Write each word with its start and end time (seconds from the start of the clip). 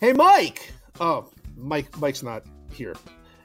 Hey, 0.00 0.14
Mike. 0.14 0.72
Oh, 0.98 1.30
Mike. 1.58 1.98
Mike's 1.98 2.22
not 2.22 2.44
here. 2.72 2.94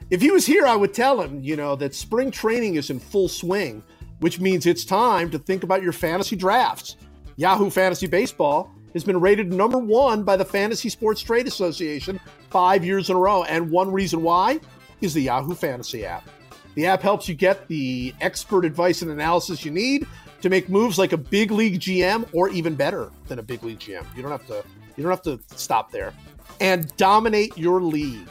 If 0.08 0.22
he 0.22 0.30
was 0.30 0.46
here, 0.46 0.64
I 0.64 0.74
would 0.74 0.94
tell 0.94 1.20
him, 1.20 1.42
you 1.42 1.54
know, 1.54 1.76
that 1.76 1.94
spring 1.94 2.30
training 2.30 2.76
is 2.76 2.88
in 2.88 2.98
full 2.98 3.28
swing, 3.28 3.82
which 4.20 4.40
means 4.40 4.64
it's 4.64 4.84
time 4.84 5.30
to 5.32 5.38
think 5.38 5.64
about 5.64 5.82
your 5.82 5.92
fantasy 5.92 6.34
drafts. 6.34 6.96
Yahoo 7.36 7.68
Fantasy 7.68 8.06
Baseball 8.06 8.72
has 8.94 9.04
been 9.04 9.20
rated 9.20 9.52
number 9.52 9.76
one 9.76 10.22
by 10.22 10.34
the 10.34 10.46
Fantasy 10.46 10.88
Sports 10.88 11.20
Trade 11.20 11.46
Association 11.46 12.18
five 12.48 12.82
years 12.86 13.10
in 13.10 13.16
a 13.16 13.18
row, 13.18 13.42
and 13.44 13.70
one 13.70 13.92
reason 13.92 14.22
why 14.22 14.58
is 15.02 15.12
the 15.12 15.20
Yahoo 15.20 15.54
Fantasy 15.54 16.06
app. 16.06 16.26
The 16.74 16.86
app 16.86 17.02
helps 17.02 17.28
you 17.28 17.34
get 17.34 17.68
the 17.68 18.14
expert 18.22 18.64
advice 18.64 19.02
and 19.02 19.10
analysis 19.10 19.62
you 19.62 19.70
need 19.70 20.06
to 20.40 20.48
make 20.48 20.70
moves 20.70 20.98
like 20.98 21.12
a 21.12 21.18
big 21.18 21.50
league 21.50 21.80
GM, 21.80 22.26
or 22.32 22.48
even 22.48 22.74
better 22.74 23.10
than 23.26 23.40
a 23.40 23.42
big 23.42 23.62
league 23.62 23.80
GM. 23.80 24.06
You 24.16 24.22
don't 24.22 24.30
have 24.30 24.46
to. 24.46 24.64
You 24.96 25.02
don't 25.02 25.10
have 25.10 25.22
to 25.22 25.40
stop 25.56 25.90
there 25.90 26.12
and 26.60 26.94
dominate 26.96 27.56
your 27.56 27.80
league. 27.80 28.28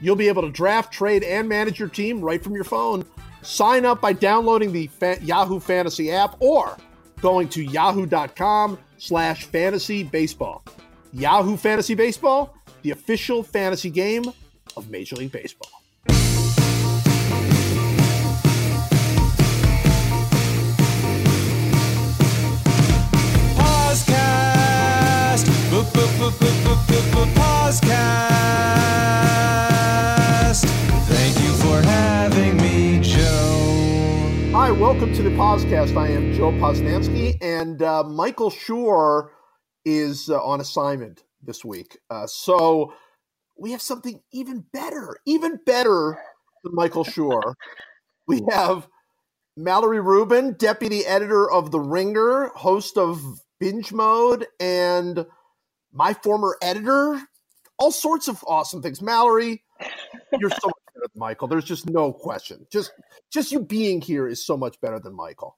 You'll 0.00 0.16
be 0.16 0.28
able 0.28 0.42
to 0.42 0.50
draft, 0.50 0.92
trade, 0.92 1.22
and 1.22 1.48
manage 1.48 1.78
your 1.78 1.88
team 1.88 2.20
right 2.20 2.42
from 2.42 2.54
your 2.54 2.64
phone. 2.64 3.04
Sign 3.42 3.84
up 3.84 4.00
by 4.00 4.12
downloading 4.12 4.72
the 4.72 4.90
Yahoo 5.22 5.60
Fantasy 5.60 6.10
app 6.12 6.36
or 6.40 6.76
going 7.20 7.48
to 7.50 7.62
yahoo.com 7.62 8.78
slash 8.98 9.44
fantasy 9.44 10.02
baseball. 10.02 10.64
Yahoo 11.12 11.56
Fantasy 11.56 11.94
Baseball, 11.94 12.56
the 12.82 12.90
official 12.90 13.42
fantasy 13.42 13.90
game 13.90 14.24
of 14.76 14.90
Major 14.90 15.16
League 15.16 15.32
Baseball. 15.32 15.81
Podcast. 27.34 28.14
Thank 31.08 31.40
you 31.40 31.52
for 31.54 31.82
having 31.82 32.56
me, 32.58 33.00
Joe. 33.00 34.30
Hi, 34.52 34.70
welcome 34.70 35.12
to 35.14 35.22
the 35.22 35.30
podcast. 35.30 35.96
I 35.96 36.08
am 36.08 36.32
Joe 36.34 36.52
Posnanski, 36.52 37.36
and 37.42 37.82
uh, 37.82 38.04
Michael 38.04 38.50
Schur 38.50 39.30
is 39.84 40.30
uh, 40.30 40.40
on 40.44 40.60
assignment 40.60 41.24
this 41.42 41.64
week. 41.64 41.98
Uh, 42.10 42.26
so 42.28 42.92
we 43.58 43.72
have 43.72 43.82
something 43.82 44.20
even 44.32 44.64
better, 44.72 45.16
even 45.26 45.58
better 45.66 46.16
than 46.62 46.74
Michael 46.74 47.04
Schur. 47.04 47.54
we 48.28 48.40
have 48.50 48.86
Mallory 49.56 50.00
Rubin, 50.00 50.54
deputy 50.58 51.04
editor 51.06 51.50
of 51.50 51.72
The 51.72 51.80
Ringer, 51.80 52.50
host 52.54 52.96
of 52.96 53.20
Binge 53.58 53.92
Mode, 53.92 54.46
and 54.60 55.26
my 55.92 56.14
former 56.14 56.56
editor. 56.62 57.20
All 57.78 57.90
sorts 57.90 58.28
of 58.28 58.44
awesome 58.46 58.82
things. 58.82 59.02
Mallory, 59.02 59.64
you're 60.38 60.50
so 60.50 60.66
much 60.66 60.84
better 60.94 61.06
than 61.12 61.18
Michael. 61.18 61.48
There's 61.48 61.64
just 61.64 61.88
no 61.88 62.12
question. 62.12 62.66
Just 62.70 62.92
just 63.32 63.50
you 63.50 63.60
being 63.60 64.00
here 64.00 64.28
is 64.28 64.44
so 64.44 64.56
much 64.56 64.80
better 64.80 65.00
than 65.00 65.14
Michael. 65.14 65.56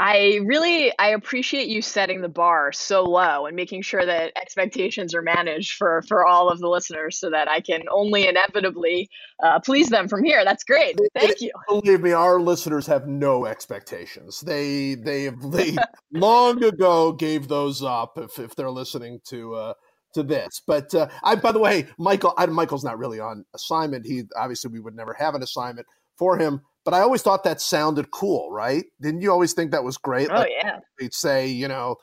I 0.00 0.38
really 0.44 0.96
I 0.96 1.08
appreciate 1.08 1.66
you 1.66 1.82
setting 1.82 2.20
the 2.20 2.28
bar 2.28 2.70
so 2.70 3.02
low 3.02 3.46
and 3.46 3.56
making 3.56 3.82
sure 3.82 4.06
that 4.06 4.32
expectations 4.40 5.12
are 5.12 5.22
managed 5.22 5.72
for 5.72 6.02
for 6.06 6.24
all 6.24 6.48
of 6.48 6.60
the 6.60 6.68
listeners 6.68 7.18
so 7.18 7.30
that 7.30 7.48
I 7.48 7.60
can 7.60 7.82
only 7.90 8.28
inevitably 8.28 9.10
uh, 9.42 9.58
please 9.58 9.88
them 9.88 10.06
from 10.06 10.22
here. 10.22 10.44
That's 10.44 10.62
great. 10.62 10.96
Thank 11.14 11.40
you. 11.40 11.50
Believe 11.66 12.00
me, 12.00 12.12
our 12.12 12.38
listeners 12.40 12.86
have 12.86 13.08
no 13.08 13.44
expectations. 13.46 14.40
They 14.40 14.94
they 14.94 15.24
have 15.24 15.50
they 15.50 15.76
long 16.12 16.62
ago 16.62 17.10
gave 17.10 17.48
those 17.48 17.82
up 17.82 18.16
if, 18.18 18.38
if 18.38 18.54
they're 18.54 18.70
listening 18.70 19.18
to 19.30 19.54
uh, 19.56 19.74
to 20.14 20.22
this. 20.22 20.62
But 20.64 20.94
uh, 20.94 21.08
I 21.24 21.34
by 21.34 21.50
the 21.50 21.58
way, 21.58 21.88
Michael 21.98 22.34
I, 22.38 22.46
Michael's 22.46 22.84
not 22.84 22.98
really 22.98 23.18
on 23.18 23.44
assignment. 23.52 24.06
He 24.06 24.22
obviously 24.36 24.70
we 24.70 24.78
would 24.78 24.94
never 24.94 25.14
have 25.14 25.34
an 25.34 25.42
assignment 25.42 25.88
for 26.16 26.38
him. 26.38 26.60
But 26.88 26.96
I 26.96 27.00
always 27.00 27.20
thought 27.20 27.44
that 27.44 27.60
sounded 27.60 28.10
cool, 28.12 28.50
right? 28.50 28.86
Didn't 28.98 29.20
you 29.20 29.30
always 29.30 29.52
think 29.52 29.72
that 29.72 29.84
was 29.84 29.98
great? 29.98 30.30
Oh 30.30 30.36
Like, 30.36 30.52
yeah. 30.58 30.78
they'd 30.98 31.12
say, 31.12 31.46
you 31.46 31.68
know, 31.68 31.96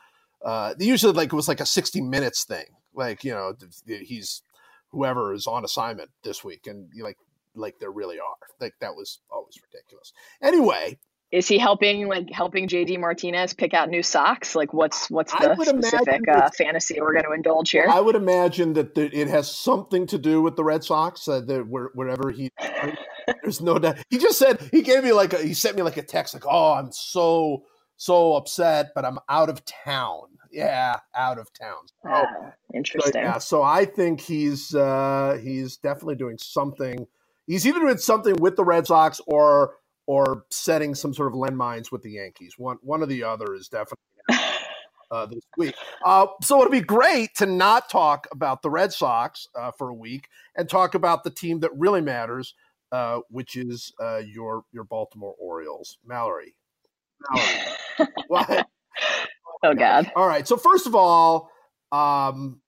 uh, 0.46 0.76
usually 0.78 1.12
like 1.12 1.34
it 1.34 1.36
was 1.36 1.48
like 1.48 1.60
a 1.60 1.66
60 1.66 2.02
minutes 2.02 2.44
thing. 2.44 2.66
Like, 2.94 3.24
you 3.24 3.32
know, 3.32 3.56
he's 3.88 4.44
whoever 4.92 5.34
is 5.34 5.48
on 5.48 5.66
assignment 5.66 6.12
this 6.24 6.44
week. 6.44 6.68
And 6.68 6.88
you 6.94 7.04
like, 7.04 7.18
like 7.56 7.80
there 7.80 7.90
really 7.90 8.20
are. 8.20 8.36
Like 8.62 8.76
that 8.80 8.96
was 8.96 9.22
always 9.32 9.60
ridiculous. 9.60 10.14
Anyway, 10.40 11.00
Is 11.32 11.48
he 11.48 11.58
helping 11.58 12.08
like 12.08 12.30
helping 12.32 12.68
JD 12.68 13.00
Martinez 13.00 13.56
pick 13.56 13.74
out 13.74 13.90
new 13.90 14.04
socks? 14.04 14.56
Like 14.56 14.72
what's 14.72 15.10
what's 15.10 15.34
the 15.34 15.56
specific 15.66 16.30
uh, 16.30 16.52
fantasy 16.56 17.02
we're 17.02 17.14
going 17.14 17.26
to 17.26 17.32
indulge 17.32 17.72
here? 17.72 17.88
I 17.90 18.02
would 18.02 18.16
imagine 18.16 18.74
that 18.74 18.94
the, 18.94 19.10
it 19.18 19.30
has 19.30 19.52
something 19.52 20.06
to 20.06 20.20
do 20.20 20.44
with 20.44 20.56
the 20.56 20.64
Red 20.64 20.84
Sox. 20.84 21.28
Uh, 21.28 21.42
that 21.42 21.68
wherever 21.68 22.30
he, 22.30 22.52
there's 23.42 23.62
no 23.62 23.78
doubt. 23.80 23.98
He 24.10 24.18
just 24.18 24.38
said 24.40 24.60
he 24.72 24.82
gave 24.82 25.04
me 25.04 25.12
like 25.12 25.34
a, 25.34 25.38
he 25.42 25.54
sent 25.54 25.76
me 25.76 25.82
like 25.84 25.98
a 25.98 26.04
text 26.04 26.34
like, 26.34 26.46
"Oh, 26.46 26.74
I'm 26.74 26.92
so 26.92 27.64
so 27.98 28.36
upset, 28.36 28.92
but 28.96 29.06
I'm 29.06 29.20
out 29.30 29.50
of 29.50 29.64
town." 29.66 30.22
Yeah, 30.52 30.98
out 31.16 31.38
of 31.38 31.48
town. 31.54 31.80
So, 32.02 32.10
Ah, 32.10 32.26
so, 32.32 32.52
interesting. 32.74 33.22
yeah, 33.24 33.38
so 33.40 33.62
I 33.62 33.86
think 33.86 34.22
he's 34.22 34.74
uh, 34.74 35.38
he's 35.44 35.78
definitely 35.78 36.16
doing 36.16 36.38
something. 36.38 37.06
He's 37.48 37.68
either 37.68 37.80
doing 37.80 37.98
something 37.98 38.36
with 38.40 38.56
the 38.56 38.64
Red 38.64 38.88
Sox 38.88 39.20
or 39.28 39.76
or 40.08 40.46
setting 40.52 40.96
some 40.96 41.14
sort 41.14 41.28
of 41.28 41.34
landmines 41.38 41.92
with 41.92 42.04
the 42.04 42.12
Yankees. 42.12 42.56
One 42.58 42.78
one 42.82 43.02
or 43.02 43.06
the 43.08 43.24
other 43.24 43.54
is 43.54 43.68
definitely 43.68 43.98
uh, 45.12 45.26
this 45.26 45.44
week. 45.58 45.76
Uh, 46.04 46.28
so 46.42 46.60
it'd 46.62 46.72
be 46.72 46.82
great 46.82 47.36
to 47.36 47.46
not 47.46 47.90
talk 47.90 48.28
about 48.32 48.62
the 48.62 48.70
Red 48.70 48.94
Sox 48.94 49.48
uh, 49.56 49.72
for 49.72 49.90
a 49.90 49.94
week 49.94 50.30
and 50.56 50.70
talk 50.70 50.96
about 50.96 51.24
the 51.24 51.30
team 51.32 51.60
that 51.62 51.72
really 51.78 52.02
matters, 52.02 52.54
uh, 52.92 53.20
which 53.30 53.56
is 53.56 53.94
uh, 54.02 54.22
your 54.26 54.64
your 54.72 54.84
Baltimore 54.84 55.36
Orioles. 55.40 55.98
Mallory. 56.06 56.56
Mallory. 57.32 58.12
what? 58.28 58.68
oh 59.64 59.74
God. 59.78 60.12
All 60.16 60.28
right. 60.28 60.48
So 60.48 60.58
first 60.58 60.88
of 60.88 60.96
all, 60.96 61.50
um, 61.92 62.62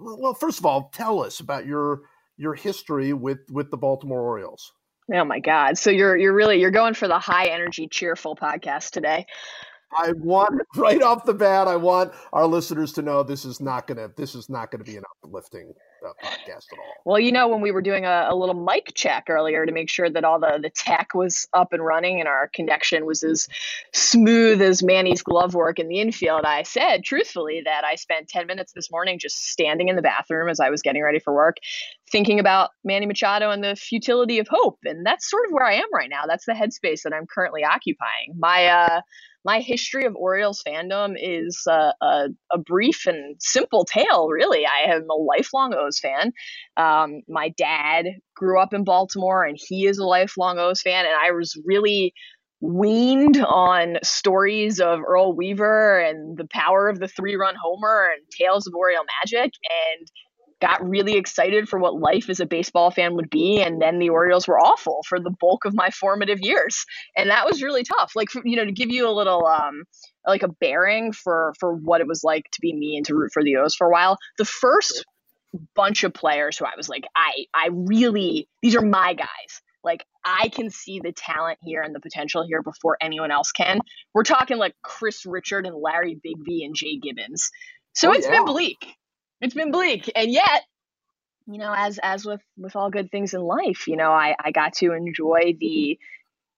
well, 0.00 0.34
first 0.34 0.58
of 0.58 0.66
all, 0.66 0.90
tell 0.94 1.22
us 1.22 1.40
about 1.40 1.66
your 1.66 2.02
your 2.36 2.54
history 2.54 3.12
with 3.12 3.38
with 3.50 3.70
the 3.70 3.76
Baltimore 3.76 4.20
Orioles. 4.20 4.72
Oh 5.12 5.24
my 5.24 5.40
God. 5.40 5.78
So 5.78 5.90
you're 5.90 6.16
you're 6.16 6.34
really 6.34 6.60
you're 6.60 6.70
going 6.70 6.94
for 6.94 7.08
the 7.08 7.18
high 7.18 7.46
energy, 7.46 7.88
cheerful 7.88 8.36
podcast 8.36 8.90
today. 8.90 9.26
I 9.96 10.12
want 10.12 10.62
right 10.76 11.02
off 11.02 11.24
the 11.24 11.34
bat. 11.34 11.68
I 11.68 11.76
want 11.76 12.12
our 12.32 12.46
listeners 12.46 12.92
to 12.94 13.02
know 13.02 13.22
this 13.22 13.44
is 13.44 13.60
not 13.60 13.86
gonna 13.86 14.10
this 14.16 14.34
is 14.34 14.48
not 14.48 14.70
gonna 14.70 14.84
be 14.84 14.96
an 14.96 15.04
uplifting 15.24 15.72
podcast 16.22 16.72
at 16.72 16.78
all. 16.78 16.94
Well, 17.04 17.20
you 17.20 17.32
know, 17.32 17.48
when 17.48 17.60
we 17.60 17.70
were 17.70 17.82
doing 17.82 18.04
a, 18.04 18.28
a 18.30 18.34
little 18.34 18.54
mic 18.54 18.92
check 18.94 19.26
earlier 19.28 19.66
to 19.66 19.72
make 19.72 19.88
sure 19.88 20.08
that 20.08 20.24
all 20.24 20.40
the, 20.40 20.58
the 20.60 20.70
tech 20.70 21.14
was 21.14 21.48
up 21.52 21.72
and 21.72 21.84
running 21.84 22.20
and 22.20 22.28
our 22.28 22.48
connection 22.52 23.06
was 23.06 23.22
as 23.22 23.48
smooth 23.92 24.60
as 24.62 24.82
Manny's 24.82 25.22
glove 25.22 25.54
work 25.54 25.78
in 25.78 25.88
the 25.88 26.00
infield, 26.00 26.44
I 26.44 26.62
said 26.62 27.04
truthfully 27.04 27.62
that 27.64 27.84
I 27.84 27.94
spent 27.96 28.28
10 28.28 28.46
minutes 28.46 28.72
this 28.72 28.90
morning 28.90 29.18
just 29.18 29.50
standing 29.50 29.88
in 29.88 29.96
the 29.96 30.02
bathroom 30.02 30.48
as 30.48 30.60
I 30.60 30.70
was 30.70 30.82
getting 30.82 31.02
ready 31.02 31.18
for 31.18 31.34
work, 31.34 31.56
thinking 32.10 32.40
about 32.40 32.70
Manny 32.84 33.06
Machado 33.06 33.50
and 33.50 33.62
the 33.62 33.76
futility 33.76 34.38
of 34.38 34.48
hope. 34.48 34.78
And 34.84 35.04
that's 35.06 35.28
sort 35.28 35.46
of 35.46 35.52
where 35.52 35.66
I 35.66 35.74
am 35.74 35.92
right 35.92 36.10
now. 36.10 36.22
That's 36.26 36.46
the 36.46 36.52
headspace 36.52 37.02
that 37.02 37.12
I'm 37.12 37.26
currently 37.26 37.64
occupying. 37.64 38.34
My, 38.38 38.66
uh, 38.66 39.00
my 39.44 39.60
history 39.60 40.04
of 40.04 40.14
Orioles 40.14 40.62
fandom 40.66 41.14
is 41.18 41.62
uh, 41.70 41.92
a, 42.00 42.28
a 42.52 42.58
brief 42.58 43.06
and 43.06 43.36
simple 43.40 43.84
tale, 43.84 44.28
really. 44.28 44.64
I 44.66 44.92
am 44.92 45.08
a 45.10 45.14
lifelong 45.14 45.74
O's 45.74 45.98
fan. 45.98 46.32
Um, 46.76 47.22
my 47.28 47.50
dad 47.56 48.06
grew 48.34 48.60
up 48.60 48.72
in 48.72 48.84
Baltimore 48.84 49.44
and 49.44 49.58
he 49.60 49.86
is 49.86 49.98
a 49.98 50.06
lifelong 50.06 50.58
O's 50.58 50.82
fan. 50.82 51.04
And 51.06 51.14
I 51.14 51.32
was 51.32 51.60
really 51.64 52.14
weaned 52.60 53.38
on 53.38 53.96
stories 54.04 54.78
of 54.78 55.00
Earl 55.06 55.34
Weaver 55.34 55.98
and 55.98 56.38
the 56.38 56.46
power 56.52 56.88
of 56.88 57.00
the 57.00 57.08
three 57.08 57.34
run 57.34 57.56
homer 57.60 58.08
and 58.14 58.22
tales 58.30 58.66
of 58.68 58.74
Oriole 58.74 59.04
magic. 59.20 59.52
And 59.98 60.08
got 60.62 60.88
really 60.88 61.14
excited 61.14 61.68
for 61.68 61.78
what 61.80 61.98
life 61.98 62.30
as 62.30 62.38
a 62.38 62.46
baseball 62.46 62.92
fan 62.92 63.16
would 63.16 63.28
be 63.28 63.60
and 63.60 63.82
then 63.82 63.98
the 63.98 64.08
orioles 64.10 64.46
were 64.46 64.60
awful 64.60 65.00
for 65.08 65.18
the 65.18 65.34
bulk 65.40 65.64
of 65.64 65.74
my 65.74 65.90
formative 65.90 66.38
years 66.40 66.86
and 67.16 67.30
that 67.30 67.44
was 67.44 67.60
really 67.62 67.82
tough 67.82 68.12
like 68.14 68.28
you 68.44 68.56
know 68.56 68.64
to 68.64 68.70
give 68.72 68.88
you 68.88 69.08
a 69.08 69.10
little 69.10 69.44
um 69.44 69.82
like 70.26 70.44
a 70.44 70.48
bearing 70.48 71.12
for 71.12 71.52
for 71.58 71.74
what 71.74 72.00
it 72.00 72.06
was 72.06 72.22
like 72.22 72.44
to 72.52 72.60
be 72.60 72.72
me 72.72 72.96
and 72.96 73.04
to 73.04 73.14
root 73.16 73.32
for 73.34 73.42
the 73.42 73.56
o's 73.56 73.74
for 73.74 73.88
a 73.88 73.90
while 73.90 74.16
the 74.38 74.44
first 74.44 75.04
bunch 75.74 76.04
of 76.04 76.14
players 76.14 76.56
who 76.56 76.64
i 76.64 76.72
was 76.76 76.88
like 76.88 77.04
i 77.16 77.44
i 77.52 77.68
really 77.72 78.48
these 78.62 78.76
are 78.76 78.86
my 78.86 79.14
guys 79.14 79.60
like 79.84 80.04
I 80.24 80.48
can 80.48 80.70
see 80.70 81.00
the 81.00 81.10
talent 81.10 81.58
here 81.62 81.82
and 81.82 81.92
the 81.92 81.98
potential 81.98 82.44
here 82.46 82.62
before 82.62 82.96
anyone 83.00 83.32
else 83.32 83.50
can. 83.50 83.80
We're 84.14 84.22
talking 84.22 84.56
like 84.56 84.76
Chris 84.80 85.26
Richard 85.26 85.66
and 85.66 85.74
Larry 85.74 86.14
Bigby 86.14 86.64
and 86.64 86.72
Jay 86.72 86.98
Gibbons. 87.02 87.50
So 87.92 88.10
Oh, 88.10 88.12
it's 88.12 88.26
yeah. 88.26 88.36
been 88.36 88.44
bleak. 88.44 88.86
It's 89.42 89.54
been 89.54 89.72
bleak. 89.72 90.10
And 90.14 90.30
yet, 90.30 90.62
you 91.46 91.58
know, 91.58 91.74
as 91.76 91.98
as 92.02 92.24
with 92.24 92.40
with 92.56 92.76
all 92.76 92.90
good 92.90 93.10
things 93.10 93.34
in 93.34 93.42
life, 93.42 93.88
you 93.88 93.96
know, 93.96 94.12
I 94.12 94.36
I 94.42 94.52
got 94.52 94.74
to 94.74 94.92
enjoy 94.92 95.56
the 95.58 95.98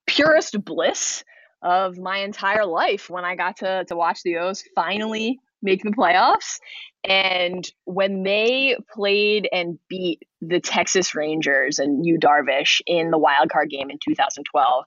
purest 0.06 0.62
bliss 0.62 1.25
of 1.62 1.96
my 1.96 2.19
entire 2.19 2.66
life 2.66 3.08
when 3.08 3.25
I 3.25 3.36
got 3.36 3.56
to 3.58 3.84
to 3.86 3.96
watch 3.96 4.22
the 4.22 4.36
O's 4.36 4.62
finally 4.75 5.40
make 5.62 5.82
the 5.82 5.90
playoffs. 5.90 6.58
And 7.02 7.66
when 7.84 8.22
they 8.22 8.76
played 8.92 9.48
and 9.50 9.78
beat 9.88 10.22
the 10.42 10.60
Texas 10.60 11.14
Rangers 11.14 11.78
and 11.78 12.04
Yu 12.04 12.19
Darvish 12.19 12.82
in 12.87 13.10
the 13.10 13.19
wild 13.19 13.50
card 13.50 13.70
game 13.70 13.90
in 13.90 13.98
2012, 14.04 14.84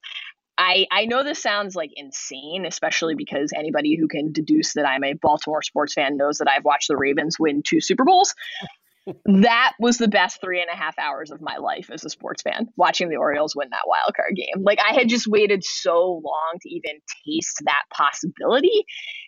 I, 0.58 0.88
I 0.92 1.06
know 1.06 1.24
this 1.24 1.42
sounds 1.42 1.76
like 1.76 1.92
insane, 1.96 2.66
especially 2.66 3.16
because 3.16 3.52
anybody 3.56 3.96
who 3.96 4.08
can 4.08 4.32
deduce 4.32 4.74
that 4.74 4.88
I'm 4.88 5.04
a 5.04 5.14
Baltimore 5.14 5.62
sports 5.62 5.94
fan 5.94 6.18
knows 6.18 6.40
that 6.40 6.50
I've 6.50 6.66
watched 6.66 6.88
the 6.88 6.98
Ravens 6.98 7.38
win 7.40 7.62
two 7.64 7.80
Super 7.80 8.04
Bowls. 8.04 8.34
that 9.26 9.74
was 9.80 9.98
the 9.98 10.08
best 10.08 10.42
three 10.42 10.62
and 10.62 10.70
a 10.72 10.76
half 10.76 10.98
hours 11.00 11.32
of 11.32 11.42
my 11.42 11.58
life 11.58 11.90
as 11.92 12.04
a 12.04 12.10
sports 12.10 12.42
fan, 12.42 12.68
watching 12.76 13.10
the 13.10 13.18
Orioles 13.18 13.56
win 13.56 13.70
that 13.72 13.84
wild 13.86 14.14
card 14.16 14.36
game. 14.36 14.64
Like 14.64 14.80
I 14.80 14.94
had 14.94 15.10
just 15.10 15.28
waited 15.28 15.64
so 15.64 16.22
long 16.24 16.58
to 16.62 16.70
even 16.70 17.00
taste 17.26 17.62
that 17.66 17.84
possibility. 17.94 18.86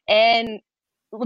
And 0.08 0.60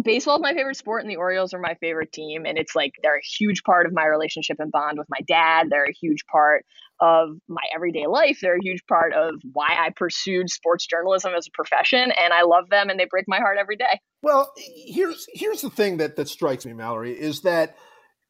baseball 0.03 0.37
is 0.37 0.41
my 0.41 0.53
favorite 0.53 0.77
sport 0.77 1.01
and 1.01 1.11
the 1.11 1.17
Orioles 1.17 1.53
are 1.53 1.59
my 1.59 1.75
favorite 1.75 2.11
team 2.11 2.45
and 2.45 2.57
it's 2.57 2.75
like 2.75 2.93
they're 3.01 3.17
a 3.17 3.37
huge 3.37 3.63
part 3.63 3.85
of 3.85 3.93
my 3.93 4.05
relationship 4.05 4.59
and 4.59 4.71
bond 4.71 4.97
with 4.97 5.07
my 5.09 5.19
dad. 5.27 5.67
They're 5.69 5.85
a 5.85 5.93
huge 5.93 6.25
part 6.25 6.65
of 7.01 7.37
my 7.49 7.61
everyday 7.75 8.07
life. 8.07 8.39
They're 8.41 8.55
a 8.55 8.63
huge 8.63 8.85
part 8.87 9.13
of 9.13 9.35
why 9.51 9.67
I 9.77 9.89
pursued 9.95 10.49
sports 10.49 10.85
journalism 10.85 11.33
as 11.35 11.47
a 11.47 11.51
profession 11.51 11.99
and 11.99 12.33
I 12.33 12.43
love 12.43 12.69
them 12.69 12.89
and 12.89 12.99
they 12.99 13.05
break 13.05 13.25
my 13.27 13.39
heart 13.39 13.57
every 13.59 13.75
day. 13.75 13.99
Well, 14.21 14.53
here's 14.57 15.27
here's 15.33 15.61
the 15.61 15.69
thing 15.69 15.97
that 15.97 16.15
that 16.15 16.29
strikes 16.29 16.65
me 16.65 16.73
Mallory 16.73 17.11
is 17.19 17.41
that 17.41 17.75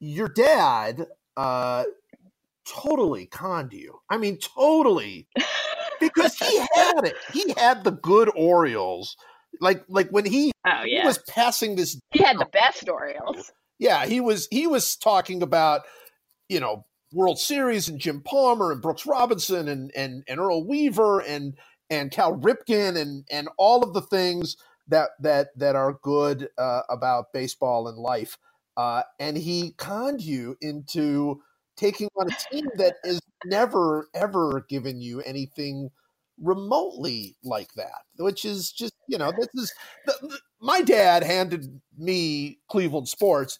your 0.00 0.28
dad 0.28 1.06
uh 1.36 1.84
totally 2.66 3.26
conned 3.26 3.72
you. 3.72 4.00
I 4.10 4.16
mean 4.16 4.38
totally 4.38 5.28
because 6.00 6.34
he 6.34 6.58
had 6.74 7.04
it. 7.04 7.14
He 7.32 7.54
had 7.56 7.84
the 7.84 7.92
good 7.92 8.30
Orioles 8.34 9.16
like 9.60 9.84
like 9.88 10.08
when 10.10 10.24
he, 10.24 10.52
oh, 10.66 10.84
yeah. 10.84 11.02
he 11.02 11.06
was 11.06 11.18
passing 11.28 11.76
this 11.76 11.98
he 12.10 12.22
had 12.22 12.38
the 12.38 12.48
best 12.52 12.88
Orioles. 12.88 13.52
Yeah, 13.78 14.06
he 14.06 14.20
was 14.20 14.48
he 14.50 14.66
was 14.66 14.96
talking 14.96 15.42
about, 15.42 15.82
you 16.48 16.60
know, 16.60 16.86
World 17.12 17.38
Series 17.38 17.88
and 17.88 17.98
Jim 17.98 18.20
Palmer 18.22 18.72
and 18.72 18.82
Brooks 18.82 19.06
Robinson 19.06 19.68
and 19.68 19.90
and 19.96 20.24
and 20.28 20.40
Earl 20.40 20.66
Weaver 20.66 21.20
and 21.20 21.56
and 21.90 22.10
Cal 22.10 22.36
Ripken 22.36 22.96
and 22.96 23.24
and 23.30 23.48
all 23.56 23.82
of 23.82 23.94
the 23.94 24.02
things 24.02 24.56
that 24.88 25.10
that 25.20 25.48
that 25.56 25.76
are 25.76 25.98
good 26.02 26.48
uh, 26.58 26.82
about 26.88 27.32
baseball 27.32 27.88
and 27.88 27.98
life. 27.98 28.38
Uh, 28.76 29.02
and 29.20 29.36
he 29.36 29.72
conned 29.78 30.20
you 30.20 30.56
into 30.60 31.40
taking 31.76 32.08
on 32.16 32.28
a 32.28 32.36
team 32.50 32.66
that 32.76 32.96
is 33.04 33.20
never 33.44 34.08
ever 34.14 34.66
given 34.68 35.00
you 35.00 35.20
anything 35.20 35.90
remotely 36.40 37.36
like 37.44 37.72
that, 37.74 38.02
which 38.18 38.44
is 38.44 38.72
just, 38.72 38.94
you 39.08 39.18
know, 39.18 39.32
this 39.32 39.48
is 39.54 39.72
the, 40.06 40.14
the, 40.22 40.38
my 40.60 40.82
dad 40.82 41.22
handed 41.22 41.80
me 41.96 42.58
Cleveland 42.70 43.08
sports. 43.08 43.58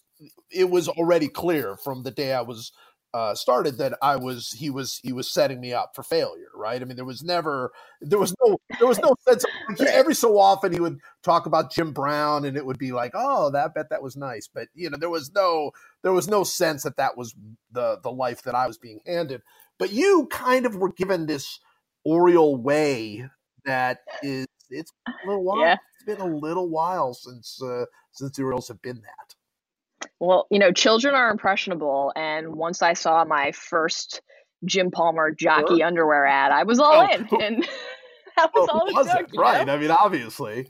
It 0.50 0.70
was 0.70 0.88
already 0.88 1.28
clear 1.28 1.76
from 1.76 2.02
the 2.02 2.10
day 2.10 2.32
I 2.32 2.42
was 2.42 2.72
uh, 3.14 3.32
started 3.32 3.78
that 3.78 3.96
I 4.02 4.16
was 4.16 4.50
he 4.50 4.70
was 4.70 4.98
he 5.04 5.12
was 5.12 5.30
setting 5.30 5.60
me 5.60 5.72
up 5.72 5.92
for 5.94 6.02
failure, 6.02 6.48
right? 6.52 6.82
I 6.82 6.84
mean, 6.84 6.96
there 6.96 7.04
was 7.04 7.22
never 7.22 7.70
there 8.00 8.18
was 8.18 8.34
no 8.44 8.58
there 8.80 8.88
was 8.88 8.98
no 8.98 9.14
sense. 9.28 9.44
Of, 9.44 9.86
every 9.86 10.16
so 10.16 10.36
often 10.36 10.72
he 10.72 10.80
would 10.80 10.98
talk 11.22 11.46
about 11.46 11.72
Jim 11.72 11.92
Brown, 11.92 12.44
and 12.44 12.56
it 12.56 12.66
would 12.66 12.76
be 12.76 12.90
like, 12.90 13.12
oh, 13.14 13.50
that 13.50 13.72
bet 13.72 13.90
that 13.90 14.02
was 14.02 14.16
nice, 14.16 14.48
but 14.52 14.66
you 14.74 14.90
know, 14.90 14.96
there 14.98 15.10
was 15.10 15.30
no 15.32 15.70
there 16.02 16.12
was 16.12 16.26
no 16.26 16.42
sense 16.42 16.82
that 16.82 16.96
that 16.96 17.16
was 17.16 17.36
the 17.70 18.00
the 18.02 18.10
life 18.10 18.42
that 18.42 18.56
I 18.56 18.66
was 18.66 18.78
being 18.78 18.98
handed. 19.06 19.42
But 19.78 19.92
you 19.92 20.26
kind 20.32 20.66
of 20.66 20.74
were 20.74 20.92
given 20.92 21.26
this 21.26 21.60
Oriole 22.04 22.56
way 22.56 23.28
that 23.64 24.00
is 24.22 24.46
it's 24.70 24.92
a 25.08 25.12
little 25.26 25.44
while. 25.44 25.60
Yeah. 25.60 25.76
It's 25.94 26.04
been 26.04 26.20
a 26.20 26.36
little 26.36 26.68
while 26.68 27.14
since 27.14 27.60
uh, 27.62 27.84
since 28.12 28.36
the 28.36 28.42
Orioles 28.42 28.68
have 28.68 28.80
been 28.82 29.00
that. 29.02 30.10
Well, 30.20 30.46
you 30.50 30.58
know, 30.58 30.72
children 30.72 31.14
are 31.14 31.30
impressionable, 31.30 32.12
and 32.16 32.54
once 32.54 32.82
I 32.82 32.92
saw 32.92 33.24
my 33.24 33.52
first 33.52 34.20
Jim 34.64 34.90
Palmer 34.90 35.30
jockey 35.30 35.78
sure. 35.78 35.86
underwear 35.86 36.26
ad, 36.26 36.52
I 36.52 36.62
was 36.64 36.78
all 36.78 37.08
oh, 37.10 37.14
in, 37.14 37.28
and 37.42 37.62
that 38.36 38.50
was 38.54 38.68
well, 38.72 38.80
all 38.80 38.94
was 38.94 39.06
took, 39.06 39.34
Right? 39.34 39.66
Know? 39.66 39.74
I 39.74 39.78
mean, 39.78 39.90
obviously, 39.90 40.68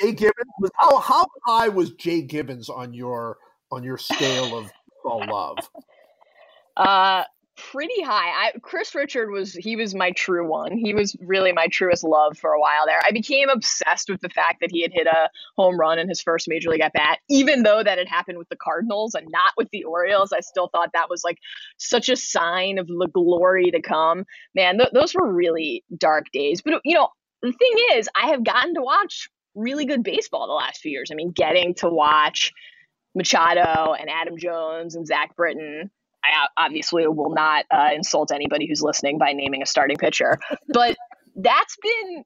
Jay 0.00 0.12
Gibbons 0.12 0.52
was 0.60 0.70
how 0.76 0.98
how 0.98 1.26
high 1.44 1.68
was 1.68 1.92
Jay 1.92 2.22
Gibbons 2.22 2.68
on 2.68 2.94
your 2.94 3.38
on 3.70 3.82
your 3.82 3.98
scale 3.98 4.56
of 4.56 4.70
all 5.04 5.24
love? 5.26 5.58
Uh, 6.76 7.24
pretty 7.56 8.02
high. 8.02 8.28
I, 8.28 8.52
Chris 8.60 8.94
Richard 8.94 9.30
was 9.30 9.54
he 9.54 9.76
was 9.76 9.94
my 9.94 10.10
true 10.12 10.48
one. 10.48 10.76
He 10.76 10.94
was 10.94 11.16
really 11.20 11.52
my 11.52 11.66
truest 11.68 12.04
love 12.04 12.36
for 12.38 12.52
a 12.52 12.60
while 12.60 12.86
there. 12.86 13.00
I 13.04 13.12
became 13.12 13.48
obsessed 13.48 14.08
with 14.08 14.20
the 14.20 14.28
fact 14.28 14.60
that 14.60 14.70
he 14.70 14.82
had 14.82 14.92
hit 14.92 15.06
a 15.06 15.28
home 15.56 15.78
run 15.78 15.98
in 15.98 16.08
his 16.08 16.20
first 16.20 16.48
major 16.48 16.70
league 16.70 16.82
at 16.82 16.92
bat, 16.92 17.18
even 17.28 17.62
though 17.62 17.82
that 17.82 17.98
had 17.98 18.08
happened 18.08 18.38
with 18.38 18.48
the 18.48 18.56
Cardinals 18.56 19.14
and 19.14 19.26
not 19.30 19.52
with 19.56 19.68
the 19.70 19.84
Orioles. 19.84 20.32
I 20.32 20.40
still 20.40 20.68
thought 20.68 20.90
that 20.92 21.10
was 21.10 21.24
like 21.24 21.38
such 21.78 22.08
a 22.08 22.16
sign 22.16 22.78
of 22.78 22.86
the 22.86 23.08
glory 23.12 23.70
to 23.70 23.80
come. 23.80 24.24
Man, 24.54 24.78
th- 24.78 24.92
those 24.92 25.14
were 25.14 25.32
really 25.32 25.84
dark 25.96 26.26
days. 26.32 26.62
But 26.62 26.80
you 26.84 26.94
know, 26.94 27.08
the 27.42 27.52
thing 27.52 27.72
is, 27.94 28.08
I 28.14 28.28
have 28.28 28.44
gotten 28.44 28.74
to 28.74 28.82
watch 28.82 29.28
really 29.54 29.86
good 29.86 30.02
baseball 30.02 30.46
the 30.46 30.52
last 30.52 30.80
few 30.80 30.92
years. 30.92 31.10
I 31.10 31.14
mean, 31.14 31.32
getting 31.32 31.74
to 31.76 31.88
watch 31.88 32.52
Machado 33.14 33.94
and 33.94 34.10
Adam 34.10 34.36
Jones 34.36 34.94
and 34.94 35.06
Zach 35.06 35.34
Britton 35.34 35.90
I 36.26 36.66
obviously 36.66 37.06
will 37.06 37.34
not 37.34 37.64
uh, 37.70 37.90
insult 37.94 38.32
anybody 38.32 38.66
who's 38.66 38.82
listening 38.82 39.18
by 39.18 39.32
naming 39.32 39.62
a 39.62 39.66
starting 39.66 39.96
pitcher, 39.96 40.38
but 40.68 40.96
that's 41.36 41.76
been 41.82 42.24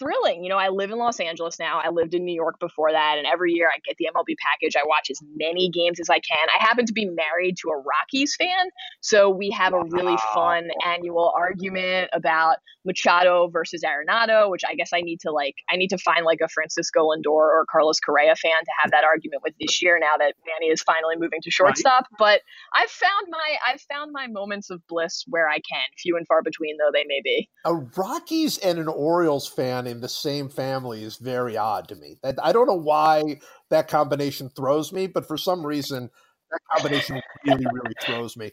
thrilling. 0.00 0.42
You 0.42 0.48
know, 0.48 0.56
I 0.56 0.68
live 0.70 0.90
in 0.90 0.98
Los 0.98 1.20
Angeles 1.20 1.58
now. 1.60 1.80
I 1.84 1.90
lived 1.90 2.14
in 2.14 2.24
New 2.24 2.34
York 2.34 2.58
before 2.58 2.90
that. 2.90 3.16
And 3.18 3.26
every 3.26 3.52
year 3.52 3.68
I 3.68 3.78
get 3.86 3.96
the 3.98 4.06
MLB 4.06 4.34
package. 4.40 4.74
I 4.74 4.86
watch 4.86 5.10
as 5.10 5.20
many 5.36 5.70
games 5.70 6.00
as 6.00 6.08
I 6.08 6.18
can. 6.18 6.48
I 6.48 6.64
happen 6.64 6.86
to 6.86 6.92
be 6.92 7.04
married 7.04 7.56
to 7.58 7.68
a 7.68 7.76
Rockies 7.76 8.34
fan. 8.36 8.70
So 9.00 9.30
we 9.30 9.50
have 9.50 9.74
a 9.74 9.82
really 9.90 10.16
fun 10.34 10.70
annual 10.84 11.32
argument 11.36 12.10
about 12.12 12.56
Machado 12.84 13.48
versus 13.52 13.82
Arenado, 13.84 14.50
which 14.50 14.62
I 14.66 14.74
guess 14.74 14.90
I 14.94 15.02
need 15.02 15.20
to 15.20 15.30
like, 15.30 15.54
I 15.70 15.76
need 15.76 15.88
to 15.88 15.98
find 15.98 16.24
like 16.24 16.38
a 16.42 16.48
Francisco 16.48 17.08
Lindor 17.08 17.28
or 17.28 17.66
Carlos 17.70 18.00
Correa 18.00 18.34
fan 18.34 18.64
to 18.64 18.70
have 18.82 18.90
that 18.92 19.04
argument 19.04 19.42
with 19.44 19.54
this 19.60 19.82
year 19.82 19.98
now 20.00 20.16
that 20.18 20.34
Manny 20.46 20.72
is 20.72 20.80
finally 20.82 21.16
moving 21.18 21.40
to 21.42 21.50
shortstop. 21.50 22.06
But 22.18 22.40
I've 22.74 22.90
found 22.90 23.26
my, 23.28 23.56
I've 23.66 23.82
found 23.82 24.12
my 24.12 24.26
moments 24.28 24.70
of 24.70 24.80
bliss 24.88 25.24
where 25.28 25.48
I 25.48 25.56
can, 25.56 25.82
few 25.98 26.16
and 26.16 26.26
far 26.26 26.42
between 26.42 26.78
though 26.78 26.90
they 26.92 27.04
may 27.06 27.20
be. 27.22 27.50
A 27.66 27.74
Rockies 27.74 28.56
and 28.58 28.78
an 28.78 28.88
Orioles 28.88 29.46
fan 29.46 29.86
in 29.90 30.00
the 30.00 30.08
same 30.08 30.48
family 30.48 31.02
is 31.02 31.16
very 31.16 31.56
odd 31.56 31.88
to 31.88 31.96
me. 31.96 32.16
I 32.42 32.52
don't 32.52 32.66
know 32.66 32.74
why 32.74 33.40
that 33.70 33.88
combination 33.88 34.48
throws 34.50 34.92
me, 34.92 35.06
but 35.06 35.26
for 35.26 35.36
some 35.36 35.64
reason, 35.64 36.10
that 36.50 36.60
combination 36.72 37.20
really, 37.46 37.66
really 37.72 37.94
throws 38.02 38.36
me. 38.36 38.50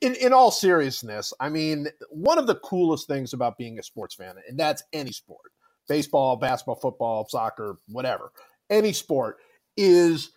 In, 0.00 0.14
in 0.14 0.32
all 0.32 0.50
seriousness, 0.50 1.32
I 1.40 1.48
mean, 1.48 1.88
one 2.10 2.38
of 2.38 2.46
the 2.46 2.56
coolest 2.56 3.08
things 3.08 3.32
about 3.32 3.58
being 3.58 3.78
a 3.78 3.82
sports 3.82 4.14
fan, 4.14 4.34
and 4.48 4.58
that's 4.58 4.82
any 4.92 5.12
sport 5.12 5.52
baseball, 5.88 6.36
basketball, 6.36 6.76
football, 6.76 7.26
soccer, 7.28 7.78
whatever, 7.88 8.32
any 8.70 8.92
sport 8.92 9.36
is 9.76 10.30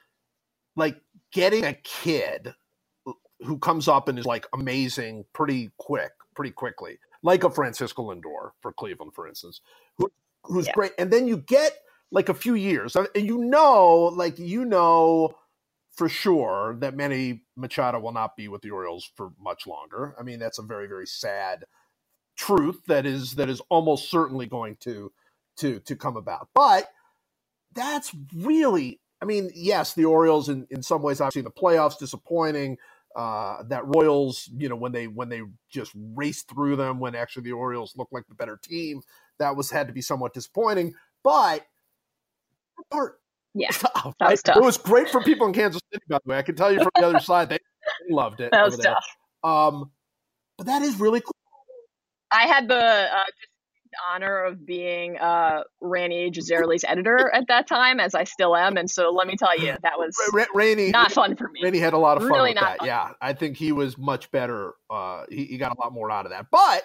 like 0.75 0.97
getting 1.31 1.63
a 1.63 1.73
kid 1.73 2.53
who 3.41 3.57
comes 3.59 3.87
up 3.87 4.07
and 4.07 4.17
is 4.17 4.25
like 4.25 4.47
amazing 4.53 5.23
pretty 5.33 5.69
quick, 5.77 6.11
pretty 6.35 6.51
quickly, 6.51 6.97
like 7.23 7.43
a 7.43 7.49
Francisco 7.49 8.11
Lindor 8.11 8.51
for 8.61 8.73
Cleveland, 8.73 9.13
for 9.13 9.27
instance, 9.27 9.61
who 9.97 10.09
who's 10.47 10.67
yeah. 10.67 10.73
great. 10.73 10.91
And 10.97 11.11
then 11.11 11.27
you 11.27 11.37
get 11.37 11.73
like 12.11 12.29
a 12.29 12.33
few 12.33 12.55
years, 12.55 12.95
uh, 12.95 13.05
and 13.15 13.25
you 13.25 13.37
know, 13.37 14.11
like 14.15 14.39
you 14.39 14.65
know 14.65 15.35
for 15.93 16.07
sure 16.07 16.77
that 16.79 16.95
Manny 16.95 17.41
Machado 17.55 17.99
will 17.99 18.11
not 18.13 18.35
be 18.37 18.47
with 18.47 18.61
the 18.61 18.69
Orioles 18.69 19.09
for 19.15 19.31
much 19.39 19.65
longer. 19.65 20.15
I 20.19 20.23
mean, 20.23 20.39
that's 20.39 20.59
a 20.59 20.63
very 20.63 20.87
very 20.87 21.07
sad 21.07 21.65
truth 22.37 22.81
that 22.87 23.05
is 23.05 23.35
that 23.35 23.49
is 23.49 23.61
almost 23.69 24.09
certainly 24.09 24.45
going 24.45 24.77
to 24.81 25.11
to 25.57 25.79
to 25.81 25.95
come 25.95 26.15
about. 26.17 26.49
But 26.53 26.89
that's 27.73 28.15
really, 28.35 28.99
I 29.21 29.25
mean, 29.25 29.49
yes, 29.53 29.93
the 29.93 30.05
Orioles 30.05 30.49
in 30.49 30.67
in 30.69 30.83
some 30.83 31.01
ways, 31.01 31.19
obviously, 31.19 31.41
the 31.41 31.51
playoffs 31.51 31.99
disappointing. 31.99 32.77
Uh, 33.15 33.63
that 33.63 33.81
Royals, 33.87 34.47
you 34.55 34.69
know, 34.69 34.75
when 34.75 34.91
they 34.91 35.07
when 35.07 35.27
they 35.29 35.41
just 35.71 35.91
raced 35.95 36.47
through 36.49 36.75
them, 36.75 36.99
when 36.99 37.15
actually 37.15 37.41
the 37.41 37.51
Orioles 37.51 37.95
looked 37.97 38.13
like 38.13 38.27
the 38.27 38.35
better 38.35 38.59
team, 38.61 39.01
that 39.39 39.55
was 39.55 39.71
had 39.71 39.87
to 39.87 39.93
be 39.93 40.01
somewhat 40.01 40.33
disappointing. 40.33 40.93
But 41.23 41.65
part, 42.91 43.19
yeah, 43.53 43.69
tough, 43.71 44.15
right? 44.21 44.31
was 44.31 44.43
tough. 44.43 44.57
It 44.57 44.63
was 44.63 44.77
great 44.77 45.09
for 45.09 45.21
people 45.21 45.47
in 45.47 45.53
Kansas 45.53 45.81
City, 45.91 46.03
by 46.07 46.19
the 46.23 46.29
way. 46.29 46.37
I 46.37 46.41
can 46.41 46.55
tell 46.55 46.71
you 46.71 46.79
from 46.79 46.91
the 46.95 47.07
other 47.07 47.19
side, 47.21 47.49
they, 47.49 47.57
they 47.57 48.13
loved 48.13 48.41
it. 48.41 48.51
That 48.51 48.65
was 48.65 48.77
tough. 48.77 49.05
Um, 49.43 49.91
but 50.57 50.67
that 50.67 50.81
is 50.81 50.99
really 50.99 51.21
cool. 51.21 51.31
I 52.31 52.47
had 52.47 52.67
the 52.67 52.75
uh, 52.75 53.23
honor 54.11 54.43
of 54.43 54.65
being 54.65 55.17
uh, 55.17 55.63
Rany 55.81 56.31
Jazayerli's 56.31 56.83
editor 56.83 57.29
at 57.33 57.47
that 57.47 57.67
time, 57.67 57.99
as 57.99 58.15
I 58.15 58.25
still 58.25 58.55
am, 58.55 58.77
and 58.77 58.89
so 58.89 59.11
let 59.11 59.27
me 59.27 59.35
tell 59.37 59.57
you, 59.57 59.75
that 59.81 59.97
was 59.97 60.15
R- 60.33 60.47
Rany 60.55 60.91
not 60.91 61.11
fun 61.11 61.35
for 61.35 61.49
me. 61.49 61.61
Rany 61.63 61.79
had 61.79 61.93
a 61.93 61.97
lot 61.97 62.17
of 62.17 62.23
fun 62.23 62.31
really 62.31 62.51
with 62.51 62.59
that. 62.59 62.79
Fun. 62.79 62.87
Yeah, 62.87 63.11
I 63.21 63.33
think 63.33 63.57
he 63.57 63.71
was 63.71 63.97
much 63.97 64.29
better. 64.31 64.73
Uh, 64.89 65.23
he, 65.29 65.45
he 65.45 65.57
got 65.57 65.71
a 65.71 65.79
lot 65.79 65.93
more 65.93 66.11
out 66.11 66.25
of 66.25 66.31
that, 66.31 66.47
but 66.51 66.83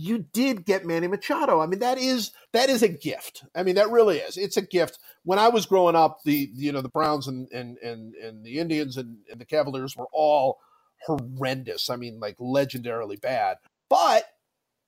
you 0.00 0.18
did 0.32 0.64
get 0.64 0.86
Manny 0.86 1.08
Machado. 1.08 1.60
I 1.60 1.66
mean, 1.66 1.80
that 1.80 1.98
is 1.98 2.30
that 2.52 2.70
is 2.70 2.84
a 2.84 2.88
gift. 2.88 3.42
I 3.56 3.64
mean, 3.64 3.74
that 3.74 3.90
really 3.90 4.18
is. 4.18 4.36
It's 4.36 4.56
a 4.56 4.62
gift. 4.62 5.00
When 5.24 5.40
I 5.40 5.48
was 5.48 5.66
growing 5.66 5.96
up, 5.96 6.22
the 6.24 6.48
you 6.54 6.70
know 6.70 6.80
the 6.80 6.88
Browns 6.88 7.26
and 7.26 7.50
and 7.50 7.78
and, 7.78 8.14
and 8.14 8.44
the 8.44 8.60
Indians 8.60 8.96
and, 8.96 9.18
and 9.28 9.40
the 9.40 9.44
Cavaliers 9.44 9.96
were 9.96 10.06
all 10.12 10.58
horrendous. 11.04 11.90
I 11.90 11.96
mean, 11.96 12.20
like 12.20 12.38
legendarily 12.38 13.20
bad. 13.20 13.56
But 13.90 14.22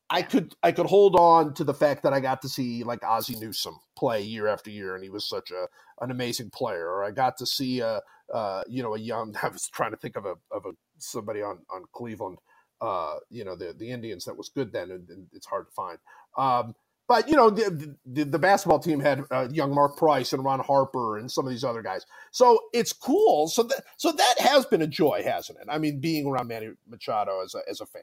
I 0.08 0.22
could 0.22 0.54
I 0.62 0.70
could 0.70 0.86
hold 0.86 1.16
on 1.16 1.54
to 1.54 1.64
the 1.64 1.74
fact 1.74 2.04
that 2.04 2.12
I 2.12 2.20
got 2.20 2.40
to 2.42 2.48
see 2.48 2.84
like 2.84 3.02
Ozzie 3.02 3.34
Newsome 3.34 3.80
play 3.96 4.22
year 4.22 4.46
after 4.46 4.70
year, 4.70 4.94
and 4.94 5.02
he 5.02 5.10
was 5.10 5.28
such 5.28 5.50
a 5.50 5.66
an 6.04 6.12
amazing 6.12 6.50
player. 6.50 6.86
Or 6.86 7.02
I 7.02 7.10
got 7.10 7.36
to 7.38 7.46
see 7.46 7.80
a 7.80 8.00
uh, 8.32 8.62
you 8.68 8.84
know 8.84 8.94
a 8.94 9.00
young. 9.00 9.34
I 9.42 9.48
was 9.48 9.68
trying 9.68 9.90
to 9.90 9.96
think 9.96 10.14
of 10.14 10.24
a 10.24 10.34
of 10.52 10.66
a 10.66 10.70
somebody 10.98 11.42
on 11.42 11.58
on 11.68 11.82
Cleveland 11.92 12.38
uh, 12.80 13.16
you 13.30 13.44
know, 13.44 13.54
the 13.54 13.74
the 13.76 13.90
Indians 13.90 14.24
that 14.24 14.36
was 14.36 14.48
good 14.48 14.72
then, 14.72 14.90
and, 14.90 15.08
and 15.08 15.26
it's 15.32 15.46
hard 15.46 15.66
to 15.66 15.72
find. 15.72 15.98
Um, 16.36 16.74
but 17.10 17.28
you 17.28 17.34
know, 17.34 17.50
the, 17.50 17.96
the, 18.06 18.22
the 18.22 18.38
basketball 18.38 18.78
team 18.78 19.00
had 19.00 19.24
uh, 19.32 19.48
young 19.50 19.74
Mark 19.74 19.96
Price 19.96 20.32
and 20.32 20.44
Ron 20.44 20.60
Harper 20.60 21.18
and 21.18 21.28
some 21.28 21.44
of 21.44 21.50
these 21.50 21.64
other 21.64 21.82
guys. 21.82 22.06
So 22.30 22.60
it's 22.72 22.92
cool. 22.92 23.48
So 23.48 23.64
that 23.64 23.82
so 23.96 24.12
that 24.12 24.34
has 24.38 24.64
been 24.64 24.80
a 24.80 24.86
joy, 24.86 25.22
hasn't 25.24 25.58
it? 25.58 25.66
I 25.68 25.78
mean, 25.78 25.98
being 25.98 26.26
around 26.26 26.46
Manny 26.46 26.70
Machado 26.88 27.42
as 27.42 27.56
a 27.56 27.68
as 27.68 27.80
a 27.80 27.86
fan. 27.86 28.02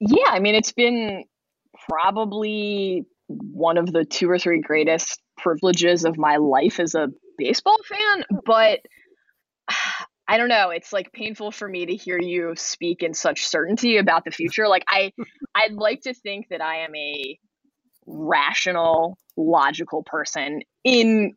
Yeah, 0.00 0.28
I 0.28 0.38
mean, 0.38 0.54
it's 0.54 0.72
been 0.72 1.24
probably 1.90 3.04
one 3.26 3.76
of 3.76 3.92
the 3.92 4.06
two 4.06 4.30
or 4.30 4.38
three 4.38 4.62
greatest 4.62 5.20
privileges 5.36 6.04
of 6.04 6.16
my 6.16 6.36
life 6.36 6.80
as 6.80 6.94
a 6.94 7.08
baseball 7.36 7.78
fan, 7.84 8.24
but 8.46 8.80
I 10.28 10.36
don't 10.36 10.48
know. 10.48 10.68
It's 10.70 10.92
like 10.92 11.10
painful 11.12 11.50
for 11.52 11.66
me 11.66 11.86
to 11.86 11.96
hear 11.96 12.18
you 12.20 12.52
speak 12.54 13.02
in 13.02 13.14
such 13.14 13.46
certainty 13.46 13.96
about 13.96 14.24
the 14.24 14.30
future. 14.30 14.68
Like 14.68 14.84
I 14.86 15.12
I'd 15.54 15.72
like 15.72 16.02
to 16.02 16.12
think 16.12 16.48
that 16.50 16.60
I 16.60 16.80
am 16.80 16.94
a 16.94 17.38
rational, 18.06 19.16
logical 19.36 20.02
person 20.02 20.62
in 20.84 21.34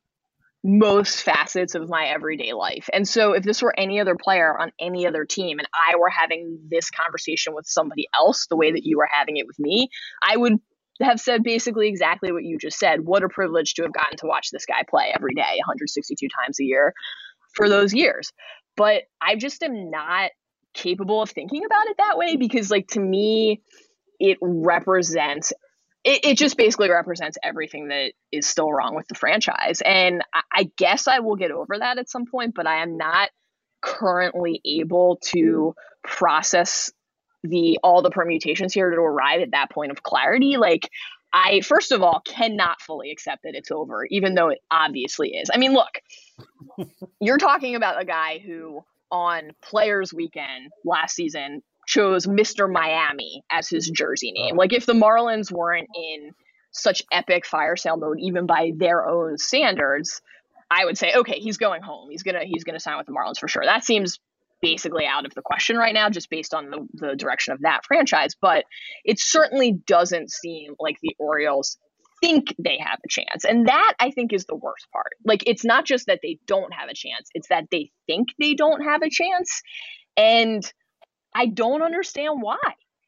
most 0.64 1.24
facets 1.24 1.74
of 1.74 1.90
my 1.90 2.06
everyday 2.06 2.54
life. 2.54 2.88
And 2.94 3.08
so 3.08 3.32
if 3.32 3.44
this 3.44 3.64
were 3.64 3.74
any 3.80 4.00
other 4.00 4.16
player 4.16 4.56
on 4.56 4.72
any 4.80 5.08
other 5.08 5.26
team 5.26 5.58
and 5.58 5.68
I 5.74 5.96
were 5.96 6.10
having 6.10 6.60
this 6.70 6.92
conversation 6.92 7.56
with 7.56 7.66
somebody 7.66 8.08
else 8.14 8.46
the 8.48 8.56
way 8.56 8.72
that 8.72 8.86
you 8.86 8.98
were 8.98 9.10
having 9.12 9.38
it 9.38 9.48
with 9.48 9.58
me, 9.58 9.90
I 10.22 10.38
would 10.38 10.58
have 11.02 11.20
said 11.20 11.42
basically 11.44 11.88
exactly 11.88 12.32
what 12.32 12.44
you 12.44 12.60
just 12.60 12.78
said. 12.78 13.06
What 13.06 13.24
a 13.24 13.30
privilege 13.30 13.74
to 13.76 13.84
have 13.84 13.94
gotten 13.94 14.18
to 14.18 14.28
watch 14.28 14.50
this 14.52 14.66
guy 14.68 14.84
play 14.88 15.12
every 15.16 15.34
day, 15.34 15.42
162 15.42 16.28
times 16.28 16.60
a 16.60 16.64
year 16.64 16.94
for 17.56 17.68
those 17.68 17.94
years 17.94 18.32
but 18.82 19.04
I 19.22 19.36
just 19.36 19.62
am 19.62 19.92
not 19.92 20.32
capable 20.74 21.22
of 21.22 21.30
thinking 21.30 21.64
about 21.66 21.86
it 21.86 21.98
that 22.00 22.18
way 22.18 22.36
because 22.36 22.72
like 22.72 22.88
to 22.88 23.00
me 23.00 23.62
it 24.20 24.40
represents 24.42 25.54
it, 26.04 26.26
it 26.26 26.38
just 26.38 26.58
basically 26.58 26.90
represents 26.90 27.38
everything 27.44 27.90
that 27.90 28.14
is 28.32 28.48
still 28.48 28.72
wrong 28.74 28.96
with 28.96 29.08
the 29.08 29.14
franchise. 29.14 29.84
And 29.86 30.24
I, 30.34 30.42
I 30.52 30.72
guess 30.78 31.08
i 31.08 31.20
will 31.20 31.36
get 31.36 31.52
over 31.52 31.78
that 31.78 32.00
at 32.00 32.10
some 32.10 32.26
point 32.26 32.56
but 32.56 32.66
i 32.66 32.82
am 32.82 32.98
not 32.98 33.30
currently 33.84 34.62
able 34.66 35.20
to 35.26 35.76
process 36.04 36.92
the 37.44 37.78
all 37.84 38.02
the 38.02 38.10
permutations 38.10 38.74
here 38.74 38.90
to 38.90 38.98
arrive 38.98 39.42
at 39.42 39.52
that 39.52 39.70
point 39.70 39.92
of 39.92 40.02
clarity. 40.02 40.58
Like 40.58 40.90
i 41.32 41.62
first 41.62 41.92
of 41.92 42.02
all 42.02 42.24
cannot 42.26 42.82
fully 42.82 43.12
accept 43.12 43.44
that 43.44 43.54
it's 43.54 43.70
over 43.70 44.08
even 44.10 44.34
though 44.34 44.50
it 44.50 44.60
obviously 44.72 45.36
is. 45.36 45.52
I 45.54 45.58
mean 45.60 45.74
look 45.74 46.02
you're 47.20 47.38
talking 47.38 47.76
about 47.76 48.02
a 48.02 48.06
guy 48.06 48.40
who 48.40 48.84
on 49.12 49.52
Players 49.62 50.14
Weekend 50.14 50.72
last 50.86 51.16
season 51.16 51.62
chose 51.88 52.26
Mr. 52.26 52.72
Miami 52.72 53.44
as 53.52 53.68
his 53.68 53.90
jersey 53.90 54.32
name. 54.32 54.54
Oh. 54.54 54.58
Like 54.58 54.74
if 54.74 54.86
the 54.86 54.94
Marlins 54.94 55.52
weren't 55.52 55.90
in 55.96 56.32
such 56.72 57.04
epic 57.12 57.46
fire 57.46 57.76
sale 57.76 57.98
mode, 57.98 58.20
even 58.20 58.46
by 58.46 58.72
their 58.76 59.06
own 59.08 59.38
standards, 59.38 60.22
I 60.70 60.86
would 60.86 60.98
say, 60.98 61.14
okay, 61.14 61.40
he's 61.40 61.58
going 61.58 61.82
home. 61.82 62.10
He's 62.10 62.24
gonna 62.24 62.46
he's 62.46 62.64
gonna 62.64 62.80
sign 62.80 62.98
with 62.98 63.08
the 63.08 63.14
Marlins 63.14 63.40
for 63.40 63.50
sure. 63.50 63.64
That 63.66 63.84
seems 63.84 64.20
basically 64.62 65.06
out 65.06 65.26
of 65.26 65.34
the 65.34 65.42
question 65.42 65.76
right 65.76 65.94
now, 65.94 66.10
just 66.10 66.30
based 66.30 66.54
on 66.54 66.70
the, 66.70 66.88
the 66.94 67.16
direction 67.16 67.54
of 67.54 67.62
that 67.62 67.84
franchise. 67.86 68.36
But 68.40 68.64
it 69.04 69.20
certainly 69.20 69.74
doesn't 69.74 70.32
seem 70.32 70.76
like 70.80 70.98
the 71.02 71.16
Orioles 71.20 71.78
think 72.22 72.56
they 72.58 72.78
have 72.80 73.00
a 73.04 73.10
chance. 73.10 73.44
And 73.44 73.68
that 73.68 73.94
I 74.00 74.12
think 74.12 74.34
is 74.34 74.46
the 74.46 74.56
worst 74.56 74.88
part. 74.94 75.14
Like 75.26 75.44
it's 75.48 75.66
not 75.66 75.86
just 75.86 76.08
that 76.08 76.20
they 76.22 76.40
don't 76.48 76.74
have 76.74 76.90
a 76.90 76.94
chance, 76.94 77.30
it's 77.34 77.50
that 77.50 77.66
they 77.72 77.92
think 78.08 78.30
they 78.40 78.54
don't 78.54 78.82
have 78.84 79.02
a 79.02 79.10
chance. 79.10 79.62
And 80.16 80.64
I 81.36 81.48
don't 81.48 81.82
understand 81.82 82.42
why. 82.42 82.58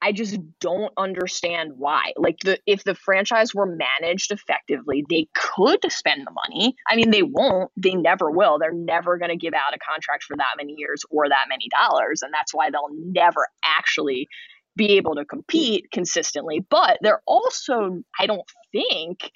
I 0.01 0.12
just 0.12 0.38
don't 0.60 0.91
understand 0.98 1.74
why. 1.77 2.12
Like 2.17 2.39
the 2.43 2.60
if 2.65 2.84
the 2.84 2.93
franchise 2.93 3.55
were 3.55 3.77
managed 4.01 4.32
effectively, 4.34 5.05
they 5.10 5.27
could 5.34 5.79
spend 5.89 6.27
the 6.27 6.32
money. 6.32 6.75
I 6.89 6.98
mean, 6.98 7.10
they 7.10 7.24
won't. 7.24 7.72
They 7.77 7.96
never 7.96 8.29
will. 8.29 8.60
They're 8.60 8.74
never 8.74 9.17
going 9.17 9.32
to 9.32 9.38
give 9.38 9.53
out 9.53 9.74
a 9.74 9.79
contract 9.79 10.25
for 10.25 10.36
that 10.36 10.55
many 10.58 10.75
years 10.77 11.03
or 11.10 11.29
that 11.29 11.46
many 11.48 11.70
dollars, 11.70 12.22
and 12.22 12.34
that's 12.34 12.53
why 12.53 12.70
they'll 12.70 12.89
never 12.91 13.48
actually 13.63 14.27
be 14.75 14.98
able 14.98 15.15
to 15.15 15.24
compete 15.24 15.86
consistently. 15.93 16.65
But 16.70 16.98
they're 17.01 17.22
also, 17.25 18.03
I 18.20 18.25
don't 18.25 18.41
think, 18.73 19.31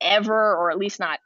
ever, 0.00 0.54
or 0.54 0.70
at 0.70 0.76
least 0.76 1.00
not 1.00 1.18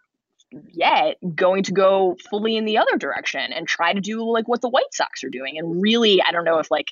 yet, 0.71 1.16
going 1.35 1.64
to 1.64 1.73
go 1.73 2.16
fully 2.30 2.56
in 2.56 2.64
the 2.64 2.78
other 2.78 2.97
direction 2.97 3.52
and 3.52 3.66
try 3.66 3.92
to 3.92 4.00
do 4.00 4.30
like 4.30 4.47
what 4.47 4.61
the 4.61 4.68
White 4.68 4.92
Sox 4.92 5.25
are 5.25 5.30
doing. 5.30 5.59
And 5.59 5.83
really, 5.83 6.23
I 6.23 6.30
don't 6.30 6.44
know 6.44 6.59
if 6.59 6.71
like 6.71 6.87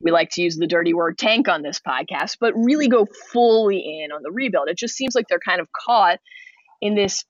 we 0.00 0.12
like 0.12 0.30
to 0.30 0.42
use 0.42 0.56
the 0.56 0.68
dirty 0.68 0.94
word 0.94 1.18
tank 1.18 1.48
on 1.48 1.62
this 1.62 1.80
podcast, 1.80 2.36
but 2.38 2.52
really 2.54 2.88
go 2.88 3.06
fully 3.32 4.02
in 4.02 4.12
on 4.12 4.22
the 4.22 4.30
rebuild. 4.30 4.68
It 4.68 4.78
just 4.78 4.94
seems 4.94 5.16
like 5.16 5.26
they're 5.28 5.40
kind 5.40 5.60
of 5.60 5.68
caught 5.72 6.20
in 6.80 6.94
this 6.94 7.24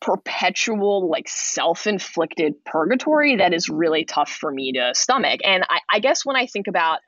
perpetual 0.00 1.08
like 1.08 1.28
self-inflicted 1.28 2.54
purgatory 2.64 3.36
that 3.36 3.54
is 3.54 3.68
really 3.68 4.04
tough 4.04 4.28
for 4.28 4.50
me 4.50 4.72
to 4.72 4.90
stomach 4.96 5.38
and 5.44 5.62
I, 5.70 5.78
I 5.92 5.98
guess 6.00 6.26
when 6.26 6.34
i 6.34 6.44
think 6.44 6.66
about 6.66 6.98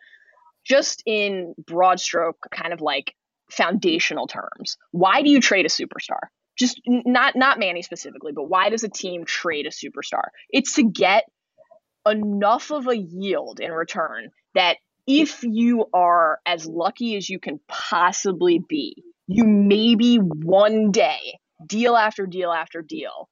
just 0.64 1.02
in 1.06 1.54
broad 1.66 2.00
stroke, 2.00 2.48
kind 2.50 2.72
of 2.72 2.80
like 2.80 3.14
foundational 3.50 4.26
terms, 4.26 4.76
why 4.90 5.22
do 5.22 5.30
you 5.30 5.40
trade 5.40 5.66
a 5.66 5.68
superstar? 5.68 6.20
Just 6.58 6.80
not 6.86 7.34
not 7.34 7.58
Manny 7.58 7.82
specifically, 7.82 8.32
but 8.32 8.48
why 8.48 8.70
does 8.70 8.84
a 8.84 8.88
team 8.88 9.24
trade 9.24 9.66
a 9.66 9.70
superstar? 9.70 10.28
It's 10.50 10.74
to 10.74 10.84
get 10.84 11.24
enough 12.06 12.70
of 12.70 12.86
a 12.86 12.96
yield 12.96 13.60
in 13.60 13.72
return 13.72 14.30
that 14.54 14.76
if 15.06 15.42
you 15.42 15.86
are 15.92 16.38
as 16.46 16.66
lucky 16.66 17.16
as 17.16 17.28
you 17.28 17.38
can 17.38 17.60
possibly 17.68 18.60
be, 18.68 19.02
you 19.26 19.44
maybe 19.44 20.16
one 20.16 20.92
day, 20.92 21.38
deal 21.66 21.96
after 21.96 22.26
deal 22.26 22.52
after 22.52 22.82
deal, 22.82 23.28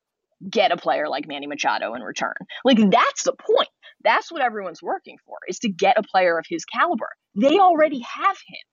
get 0.48 0.72
a 0.72 0.76
player 0.76 1.08
like 1.08 1.28
Manny 1.28 1.46
Machado 1.46 1.94
in 1.94 2.02
return. 2.02 2.34
Like 2.64 2.78
that's 2.90 3.22
the 3.24 3.34
point. 3.34 3.68
That's 4.04 4.32
what 4.32 4.42
everyone's 4.42 4.82
working 4.82 5.16
for 5.24 5.36
is 5.48 5.60
to 5.60 5.70
get 5.70 5.98
a 5.98 6.02
player 6.02 6.38
of 6.38 6.44
his 6.48 6.64
caliber. 6.64 7.08
They 7.40 7.58
already 7.58 8.00
have 8.00 8.36
him. 8.46 8.66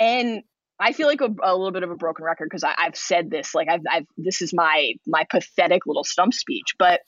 And 0.00 0.42
I 0.80 0.92
feel 0.92 1.06
like 1.06 1.20
a, 1.20 1.28
a 1.42 1.54
little 1.54 1.72
bit 1.72 1.82
of 1.82 1.90
a 1.90 1.96
broken 1.96 2.24
record 2.24 2.48
because 2.50 2.64
I've 2.64 2.96
said 2.96 3.30
this, 3.30 3.54
like 3.54 3.68
I've, 3.68 3.82
I've, 3.90 4.06
this 4.16 4.40
is 4.40 4.52
my, 4.54 4.94
my 5.06 5.24
pathetic 5.28 5.86
little 5.86 6.04
stump 6.04 6.32
speech, 6.32 6.74
but 6.78 7.00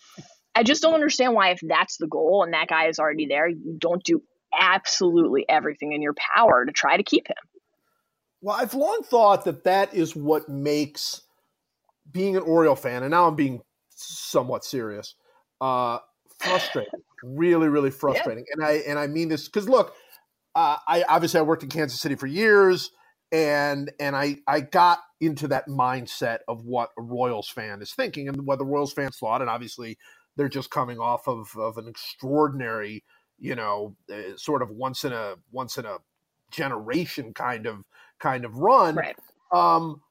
I 0.55 0.63
just 0.63 0.83
don't 0.83 0.95
understand 0.95 1.35
why, 1.35 1.51
if 1.51 1.61
that's 1.63 1.97
the 1.97 2.07
goal 2.07 2.43
and 2.45 2.53
that 2.53 2.69
guy 2.69 2.89
is 2.89 2.99
already 2.99 3.27
there, 3.27 3.49
you 3.49 3.77
don't 3.79 4.05
do 4.05 4.23
absolutely 4.57 5.47
everything 5.49 5.93
in 5.93 6.03
your 6.03 6.15
power 6.35 6.67
to 6.67 6.73
try 6.73 6.97
to 6.97 7.03
keep 7.03 7.27
him. 7.29 7.37
Well, 8.43 8.57
I've 8.57 8.75
long 8.75 9.03
thought 9.05 9.45
that 9.45 9.65
that 9.65 9.95
is 9.95 10.15
what 10.15 10.49
makes 10.49 11.23
being 12.11 12.37
an 12.37 12.43
Oriole 12.43 12.77
fan, 12.77 13.03
and 13.03 13.13
now 13.13 13.29
I'm 13.29 13.37
being 13.37 13.63
somewhat 13.91 14.65
serious, 14.65 15.15
uh, 15.61 15.99
frustrating, 16.39 16.91
really, 17.23 17.69
really 17.69 17.93
frustrating. 17.93 18.45
Yeah. 18.49 18.55
And 18.55 18.65
I 18.65 18.73
and 18.89 18.99
I 18.99 19.07
mean 19.07 19.29
this 19.29 19.47
because 19.47 19.69
look, 19.69 19.95
uh, 20.57 20.77
I 20.89 21.05
obviously 21.09 21.39
I 21.39 21.45
worked 21.45 21.63
in 21.63 21.69
Kansas 21.69 22.01
City 22.01 22.17
for 22.17 22.27
years, 22.27 22.91
and 23.33 23.91
and 23.99 24.15
I 24.15 24.37
I 24.47 24.61
got 24.61 25.01
into 25.21 25.49
that 25.49 25.67
mindset 25.67 26.41
of 26.49 26.65
what 26.65 26.91
a 26.99 27.03
Royals 27.03 27.49
fan 27.49 27.81
is 27.81 27.93
thinking 27.93 28.29
and 28.29 28.47
what 28.47 28.59
the 28.59 28.65
Royals 28.65 28.93
fans 28.93 29.17
thought, 29.17 29.41
and 29.41 29.51
obviously 29.51 29.99
they're 30.37 30.49
just 30.49 30.71
coming 30.71 31.01
off 31.01 31.27
of 31.27 31.49
of 31.57 31.79
an 31.79 31.89
extraordinary, 31.89 33.03
you 33.39 33.55
know, 33.55 33.97
uh, 34.13 34.37
sort 34.37 34.63
of 34.63 34.71
once 34.71 35.05
in 35.05 35.13
a 35.13 35.35
once 35.51 35.79
in 35.79 35.87
a 35.87 35.97
generation 36.51 37.33
kind 37.33 37.67
of 37.67 37.85
kind 38.19 38.45
of 38.45 38.59
run. 38.59 38.97
Right. 38.97 39.17
Um, 39.51 40.03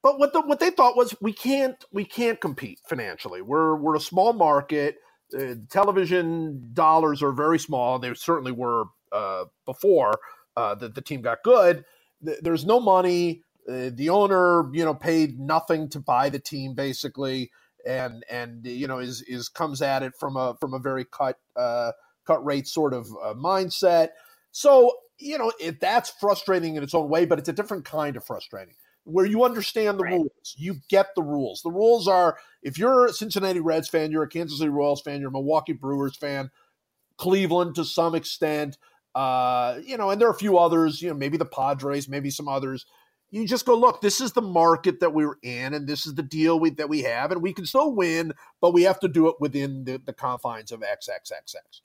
but 0.00 0.18
what 0.18 0.32
the, 0.32 0.42
what 0.42 0.60
they 0.60 0.70
thought 0.70 0.96
was 0.96 1.14
we 1.20 1.32
can't 1.32 1.82
we 1.92 2.04
can't 2.04 2.40
compete 2.40 2.78
financially. 2.88 3.42
We're 3.42 3.74
we're 3.74 3.96
a 3.96 4.00
small 4.00 4.32
market. 4.32 4.98
Uh, 5.36 5.54
television 5.70 6.70
dollars 6.72 7.22
are 7.22 7.32
very 7.32 7.58
small. 7.58 7.98
They 7.98 8.14
certainly 8.14 8.52
were 8.52 8.84
uh, 9.10 9.46
before 9.64 10.12
uh, 10.56 10.76
the, 10.76 10.88
the 10.88 11.00
team 11.00 11.22
got 11.22 11.42
good. 11.42 11.84
There's 12.42 12.64
no 12.64 12.80
money. 12.80 13.42
Uh, 13.68 13.90
the 13.92 14.10
owner, 14.10 14.70
you 14.74 14.84
know, 14.84 14.94
paid 14.94 15.38
nothing 15.38 15.88
to 15.90 16.00
buy 16.00 16.28
the 16.28 16.38
team 16.38 16.74
basically, 16.74 17.50
and 17.86 18.24
and 18.30 18.66
you 18.66 18.86
know 18.86 18.98
is 18.98 19.22
is 19.22 19.48
comes 19.48 19.80
at 19.82 20.02
it 20.02 20.14
from 20.18 20.36
a 20.36 20.56
from 20.60 20.74
a 20.74 20.78
very 20.78 21.04
cut 21.04 21.38
uh, 21.56 21.92
cut 22.26 22.44
rate 22.44 22.66
sort 22.66 22.92
of 22.92 23.06
uh, 23.22 23.34
mindset. 23.34 24.10
So 24.52 24.96
you 25.18 25.38
know, 25.38 25.52
it, 25.60 25.80
that's 25.80 26.10
frustrating 26.10 26.76
in 26.76 26.82
its 26.82 26.94
own 26.94 27.08
way, 27.08 27.24
but 27.24 27.38
it's 27.38 27.48
a 27.48 27.52
different 27.52 27.84
kind 27.84 28.16
of 28.16 28.24
frustrating 28.24 28.74
where 29.04 29.26
you 29.26 29.44
understand 29.44 29.98
the 29.98 30.04
Right. 30.04 30.14
rules. 30.14 30.54
You 30.56 30.76
get 30.88 31.14
the 31.14 31.22
rules. 31.22 31.62
The 31.62 31.70
rules 31.70 32.08
are 32.08 32.38
if 32.62 32.78
you're 32.78 33.06
a 33.06 33.12
Cincinnati 33.12 33.60
Reds 33.60 33.88
fan, 33.88 34.10
you're 34.10 34.22
a 34.22 34.28
Kansas 34.28 34.58
City 34.58 34.70
Royals 34.70 35.02
fan, 35.02 35.20
you're 35.20 35.28
a 35.28 35.32
Milwaukee 35.32 35.72
Brewers 35.74 36.16
fan, 36.16 36.50
Cleveland 37.16 37.74
to 37.76 37.84
some 37.84 38.14
extent, 38.14 38.78
uh, 39.14 39.78
you 39.84 39.96
know, 39.96 40.10
and 40.10 40.20
there 40.20 40.28
are 40.28 40.32
a 40.32 40.38
few 40.38 40.58
others, 40.58 41.00
you 41.02 41.08
know, 41.08 41.14
maybe 41.14 41.36
the 41.36 41.44
Padres, 41.44 42.08
maybe 42.08 42.30
some 42.30 42.48
others. 42.48 42.86
You 43.30 43.46
just 43.46 43.66
go, 43.66 43.76
look, 43.76 44.00
this 44.00 44.20
is 44.20 44.32
the 44.32 44.42
market 44.42 45.00
that 45.00 45.12
we're 45.12 45.36
in, 45.42 45.74
and 45.74 45.88
this 45.88 46.06
is 46.06 46.14
the 46.14 46.22
deal 46.22 46.60
we, 46.60 46.70
that 46.70 46.88
we 46.88 47.02
have, 47.02 47.32
and 47.32 47.42
we 47.42 47.52
can 47.52 47.66
still 47.66 47.94
win, 47.94 48.32
but 48.60 48.72
we 48.72 48.82
have 48.84 49.00
to 49.00 49.08
do 49.08 49.28
it 49.28 49.36
within 49.40 49.84
the, 49.84 50.00
the 50.04 50.12
confines 50.12 50.70
of 50.72 50.80
XXXX. 50.80 51.80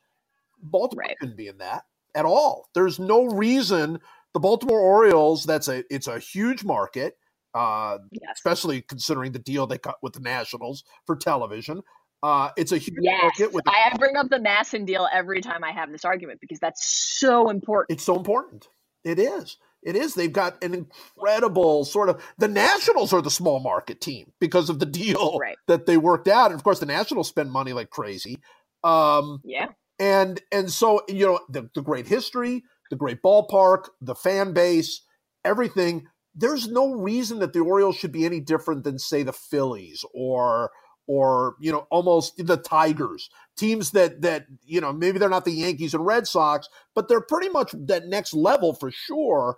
Baltimore 0.61 1.05
Right. 1.07 1.17
couldn't 1.19 1.37
be 1.37 1.47
in 1.47 1.57
that 1.59 1.85
at 2.15 2.25
all. 2.25 2.69
There's 2.73 2.99
no 2.99 3.25
reason 3.25 3.99
the 4.33 4.39
Baltimore 4.39 4.79
Orioles. 4.79 5.43
That's 5.45 5.67
a 5.67 5.83
it's 5.93 6.07
a 6.07 6.19
huge 6.19 6.63
market, 6.63 7.17
uh, 7.53 7.97
Yes. 8.11 8.31
especially 8.35 8.81
considering 8.81 9.31
the 9.31 9.39
deal 9.39 9.67
they 9.67 9.77
cut 9.77 9.97
with 10.01 10.13
the 10.13 10.19
Nationals 10.19 10.83
for 11.05 11.15
television. 11.15 11.81
Uh, 12.21 12.49
it's 12.57 12.71
a 12.71 12.77
huge 12.77 12.97
Yes. 13.01 13.21
market 13.21 13.53
with. 13.53 13.63
I 13.67 13.95
bring 13.97 14.15
up 14.17 14.29
the 14.29 14.39
MASN 14.39 14.85
deal 14.85 15.07
every 15.11 15.41
time 15.41 15.63
I 15.63 15.71
have 15.71 15.91
this 15.91 16.03
argument 16.03 16.41
because 16.41 16.59
that's 16.59 16.85
so 16.85 17.49
important. 17.49 17.95
it's 17.95 18.03
so 18.03 18.15
important. 18.17 18.67
It 19.03 19.19
is. 19.19 19.57
It 19.81 19.95
is. 19.95 20.13
They've 20.13 20.31
got 20.33 20.61
an 20.61 20.73
incredible 20.73 21.85
sort 21.85 22.09
of. 22.09 22.21
The 22.37 22.49
Nationals 22.49 23.13
are 23.13 23.21
the 23.21 23.31
small 23.31 23.61
market 23.61 24.01
team 24.01 24.33
because 24.41 24.69
of 24.69 24.79
the 24.79 24.85
deal 24.85 25.37
Right. 25.39 25.55
that 25.67 25.85
they 25.85 25.95
worked 25.95 26.27
out, 26.27 26.47
and 26.51 26.55
of 26.55 26.63
course, 26.63 26.79
the 26.79 26.85
Nationals 26.85 27.29
spend 27.29 27.51
money 27.51 27.71
like 27.71 27.89
crazy. 27.89 28.37
Um, 28.83 29.39
Yeah. 29.45 29.67
and 29.97 30.41
and 30.51 30.71
so 30.71 31.01
you 31.07 31.25
know 31.25 31.39
the, 31.49 31.69
the 31.75 31.81
great 31.81 32.07
history 32.07 32.63
the 32.89 32.95
great 32.95 33.21
ballpark 33.21 33.89
the 33.99 34.15
fan 34.15 34.53
base 34.53 35.01
everything 35.43 36.07
there's 36.33 36.69
no 36.69 36.93
reason 36.93 37.39
that 37.39 37.51
the 37.51 37.59
orioles 37.59 37.97
should 37.97 38.13
be 38.13 38.25
any 38.25 38.39
different 38.39 38.85
than 38.85 38.97
say 38.97 39.21
the 39.23 39.33
phillies 39.33 40.05
or 40.13 40.71
or 41.09 41.55
you 41.59 41.71
know 41.71 41.87
almost 41.89 42.37
the 42.45 42.55
tigers 42.57 43.29
teams 43.57 43.91
that 43.91 44.21
that 44.21 44.45
you 44.63 44.79
know 44.79 44.93
maybe 44.93 45.17
they're 45.17 45.27
not 45.27 45.43
the 45.43 45.51
yankees 45.51 45.93
and 45.93 46.05
red 46.05 46.27
sox 46.27 46.69
but 46.93 47.09
they're 47.09 47.19
pretty 47.19 47.49
much 47.49 47.73
that 47.73 48.07
next 48.07 48.33
level 48.33 48.73
for 48.73 48.91
sure 48.91 49.57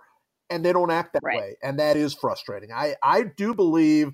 and 0.50 0.64
they 0.64 0.72
don't 0.72 0.90
act 0.90 1.12
that 1.12 1.22
Right. 1.22 1.38
way 1.38 1.56
and 1.62 1.78
that 1.78 1.96
is 1.96 2.14
frustrating 2.14 2.72
i 2.72 2.94
i 3.02 3.22
do 3.22 3.54
believe 3.54 4.12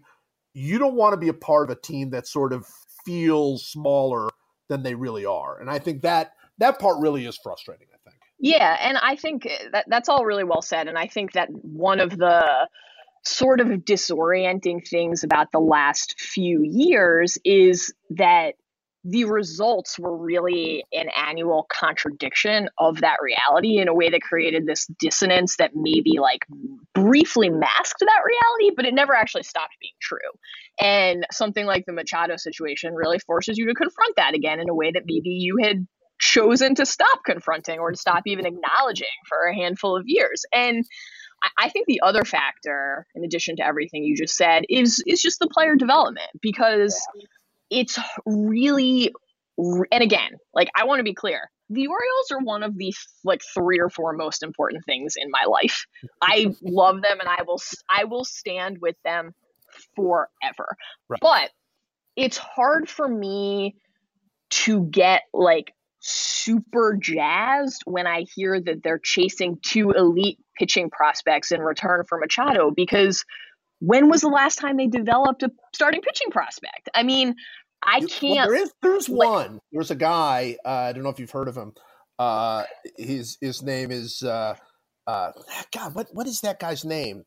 you 0.52 0.78
don't 0.78 0.94
want 0.94 1.12
to 1.12 1.16
be 1.16 1.28
a 1.28 1.34
part 1.34 1.70
of 1.70 1.76
a 1.76 1.80
team 1.80 2.10
that 2.10 2.26
sort 2.26 2.52
of 2.52 2.66
feels 3.04 3.64
smaller 3.64 4.28
than 4.68 4.82
they 4.82 4.94
really 4.94 5.24
are. 5.24 5.60
And 5.60 5.70
I 5.70 5.78
think 5.78 6.02
that 6.02 6.32
that 6.58 6.78
part 6.78 7.00
really 7.00 7.26
is 7.26 7.38
frustrating, 7.42 7.86
I 7.94 8.10
think. 8.10 8.20
Yeah, 8.38 8.76
and 8.80 8.98
I 8.98 9.16
think 9.16 9.46
uh, 9.46 9.70
that 9.72 9.86
that's 9.88 10.08
all 10.08 10.24
really 10.24 10.44
well 10.44 10.62
said. 10.62 10.88
And 10.88 10.98
I 10.98 11.06
think 11.06 11.32
that 11.32 11.48
one 11.50 12.00
of 12.00 12.10
the 12.10 12.68
sort 13.24 13.60
of 13.60 13.68
disorienting 13.68 14.86
things 14.86 15.24
about 15.24 15.52
the 15.52 15.60
last 15.60 16.20
few 16.20 16.62
years 16.64 17.38
is 17.44 17.92
that 18.10 18.54
the 19.04 19.24
results 19.24 19.98
were 19.98 20.16
really 20.16 20.84
an 20.92 21.06
annual 21.16 21.66
contradiction 21.70 22.68
of 22.78 23.00
that 23.00 23.18
reality 23.22 23.78
in 23.78 23.88
a 23.88 23.94
way 23.94 24.10
that 24.10 24.20
created 24.20 24.66
this 24.66 24.86
dissonance 24.98 25.56
that 25.56 25.70
maybe 25.74 26.18
like 26.20 26.44
briefly 26.94 27.48
masked 27.48 28.00
that 28.00 28.22
reality, 28.24 28.74
but 28.76 28.84
it 28.84 28.94
never 28.94 29.14
actually 29.14 29.44
stopped 29.44 29.74
being 29.80 29.92
true. 30.00 30.18
And 30.80 31.26
something 31.30 31.64
like 31.64 31.86
the 31.86 31.92
Machado 31.92 32.36
situation 32.36 32.94
really 32.94 33.18
forces 33.20 33.56
you 33.56 33.66
to 33.68 33.74
confront 33.74 34.16
that 34.16 34.34
again 34.34 34.60
in 34.60 34.68
a 34.68 34.74
way 34.74 34.90
that 34.90 35.04
maybe 35.06 35.30
you 35.30 35.58
had 35.62 35.86
chosen 36.20 36.74
to 36.74 36.84
stop 36.84 37.20
confronting 37.24 37.78
or 37.78 37.92
to 37.92 37.96
stop 37.96 38.24
even 38.26 38.46
acknowledging 38.46 39.06
for 39.28 39.46
a 39.46 39.54
handful 39.54 39.96
of 39.96 40.04
years. 40.06 40.44
And 40.52 40.84
I- 41.58 41.68
think 41.68 41.86
the 41.86 42.00
other 42.02 42.24
factor, 42.24 43.06
in 43.14 43.24
addition 43.24 43.56
to 43.56 43.64
everything 43.64 44.04
you 44.04 44.16
just 44.16 44.36
said, 44.36 44.64
is 44.68 45.02
is 45.06 45.20
just 45.20 45.38
the 45.38 45.48
player 45.48 45.76
development 45.76 46.28
because 46.40 46.98
it's 47.70 47.98
really, 48.24 49.12
and 49.56 50.02
again, 50.02 50.32
like 50.54 50.68
I 50.76 50.84
want 50.84 51.00
to 51.00 51.04
be 51.04 51.14
clear, 51.14 51.50
the 51.70 51.86
Orioles 51.86 52.30
are 52.32 52.40
one 52.40 52.62
of 52.62 52.76
the 52.76 52.94
like 53.24 53.42
three 53.54 53.78
or 53.78 53.90
four 53.90 54.12
most 54.14 54.42
important 54.42 54.84
things 54.86 55.14
in 55.16 55.30
my 55.30 55.44
life. 55.46 55.84
I 56.22 56.54
love 56.62 57.02
them, 57.02 57.20
and 57.20 57.28
I 57.28 57.42
will 57.46 57.60
I 57.90 58.04
will 58.04 58.24
stand 58.24 58.78
with 58.80 58.96
them 59.04 59.32
forever. 59.96 60.76
Right. 61.08 61.20
But 61.20 61.50
it's 62.16 62.38
hard 62.38 62.88
for 62.88 63.06
me 63.06 63.76
to 64.50 64.84
get 64.86 65.22
like 65.32 65.72
super 66.00 66.96
jazzed 67.00 67.82
when 67.84 68.06
I 68.06 68.24
hear 68.34 68.60
that 68.60 68.82
they're 68.82 69.00
chasing 69.02 69.58
two 69.62 69.90
elite 69.90 70.38
pitching 70.58 70.90
prospects 70.90 71.52
in 71.52 71.60
return 71.60 72.04
for 72.08 72.18
Machado 72.18 72.70
because 72.70 73.24
when 73.80 74.08
was 74.08 74.20
the 74.20 74.28
last 74.28 74.56
time 74.56 74.76
they 74.76 74.86
developed 74.86 75.42
a 75.42 75.50
starting 75.74 76.00
pitching 76.00 76.30
prospect? 76.30 76.88
I 76.94 77.02
mean, 77.02 77.34
I 77.82 78.00
can't. 78.00 78.48
there 78.48 78.54
is 78.54 78.72
there's 78.82 79.08
like- 79.08 79.28
one. 79.28 79.60
There's 79.72 79.90
a 79.90 79.96
guy, 79.96 80.56
uh, 80.64 80.68
I 80.68 80.92
don't 80.92 81.02
know 81.02 81.10
if 81.10 81.18
you've 81.18 81.30
heard 81.30 81.48
of 81.48 81.56
him. 81.56 81.72
Uh, 82.18 82.64
his 82.96 83.38
his 83.40 83.62
name 83.62 83.92
is 83.92 84.22
uh, 84.24 84.54
uh, 85.06 85.30
God, 85.72 85.94
what 85.94 86.08
what 86.12 86.26
is 86.26 86.40
that 86.40 86.58
guy's 86.58 86.84
name? 86.84 87.24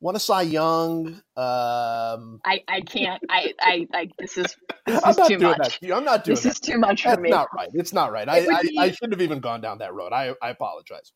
Won 0.00 0.14
a 0.16 0.20
Cy 0.20 0.42
Young. 0.42 1.06
Um 1.36 2.40
I, 2.44 2.62
I 2.68 2.80
can't. 2.86 3.22
I, 3.28 3.52
I, 3.60 3.86
I 3.92 4.08
this 4.18 4.38
is 4.38 4.56
this 4.86 5.02
I'm 5.04 5.10
is 5.10 5.18
not 5.18 5.28
too 5.28 5.38
doing 5.38 5.58
much. 5.58 5.58
that. 5.58 5.70
to 5.80 5.86
you. 5.86 5.94
I'm 5.94 6.04
not 6.04 6.24
doing 6.24 6.34
This 6.36 6.44
that. 6.44 6.50
is 6.50 6.60
too 6.60 6.78
much 6.78 7.02
for 7.02 7.08
me. 7.10 7.14
That's 7.16 7.22
me. 7.22 7.30
not 7.30 7.48
right. 7.56 7.68
It's 7.74 7.92
not 7.92 8.12
right. 8.12 8.28
I, 8.28 8.46
I, 8.58 8.62
be- 8.62 8.78
I 8.78 8.90
shouldn't 8.92 9.12
have 9.14 9.22
even 9.22 9.40
gone 9.40 9.60
down 9.60 9.78
that 9.78 9.94
road. 9.94 10.12
I, 10.12 10.34
I 10.40 10.50
apologize. 10.50 11.12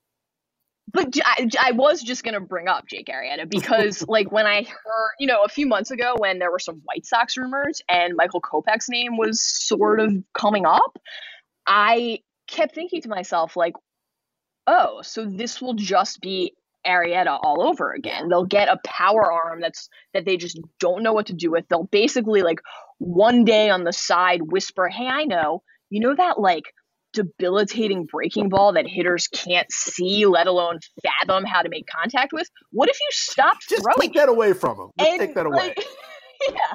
But 0.93 1.17
I, 1.25 1.49
I 1.61 1.73
was 1.73 2.03
just 2.03 2.25
going 2.25 2.35
to 2.35 2.41
bring 2.41 2.69
up 2.69 2.87
Jake 2.89 3.07
Arrieta 3.07 3.49
because, 3.49 4.05
like, 4.09 4.31
when 4.33 4.47
I 4.47 4.63
heard, 4.63 5.11
you 5.19 5.27
know, 5.27 5.43
a 5.45 5.49
few 5.49 5.67
months 5.67 5.91
ago 5.91 6.15
when 6.19 6.39
there 6.39 6.51
were 6.51 6.59
some 6.59 6.83
White 6.85 7.07
Sox 7.07 7.37
rumors 7.39 7.81
and 7.89 8.15
Michael 8.17 8.41
Kopech's 8.43 8.89
name 8.89 9.17
was 9.17 9.41
sort 9.41 10.01
of 10.01 10.13
coming 10.37 10.67
up, 10.67 10.99
I 11.67 12.19
kept 12.49 12.75
thinking 12.75 13.01
to 13.03 13.09
myself, 13.09 13.57
like, 13.57 13.75
oh, 14.67 15.01
so 15.03 15.25
this 15.25 15.63
will 15.63 15.75
just 15.75 16.21
be 16.21 16.53
Arrieta 16.87 17.39
all 17.43 17.63
over 17.63 17.93
again. 17.93 18.29
They'll 18.29 18.45
get 18.45 18.69
a 18.69 18.79
power 18.85 19.33
arm 19.33 19.61
that's 19.61 19.89
that 20.15 20.25
they 20.25 20.37
just 20.37 20.59
don't 20.81 21.03
know 21.03 21.13
what 21.13 21.27
to 21.27 21.33
do 21.33 21.51
with. 21.51 21.65
They'll 21.69 21.85
basically 21.85 22.43
like 22.43 22.61
one 22.99 23.45
day 23.45 23.71
on 23.71 23.85
the 23.85 23.93
side 23.93 24.41
whisper, 24.43 24.89
"Hey, 24.89 25.07
I 25.07 25.25
know. 25.25 25.63
You 25.91 26.01
know 26.01 26.15
that 26.15 26.41
like 26.41 26.65
debilitating 27.13 28.07
breaking 28.11 28.49
ball 28.49 28.73
that 28.73 28.87
hitters 28.87 29.29
can't 29.29 29.71
see, 29.71 30.27
let 30.27 30.47
alone 30.47 30.79
fathom 31.03 31.45
how 31.45 31.63
to 31.63 31.69
make 31.69 31.87
contact 31.87 32.33
with? 32.33 32.49
What 32.71 32.89
if 32.89 32.99
you 32.99 33.09
stopped 33.11 33.69
Just 33.69 33.83
throwing 33.83 34.01
take 34.01 34.15
that 34.15 34.29
away 34.29 34.53
from 34.53 34.79
him. 34.79 34.91
Just 34.99 35.11
and, 35.11 35.21
take 35.21 35.35
that 35.35 35.47
away. 35.47 35.57
like, 35.57 35.85
yeah. 36.49 36.75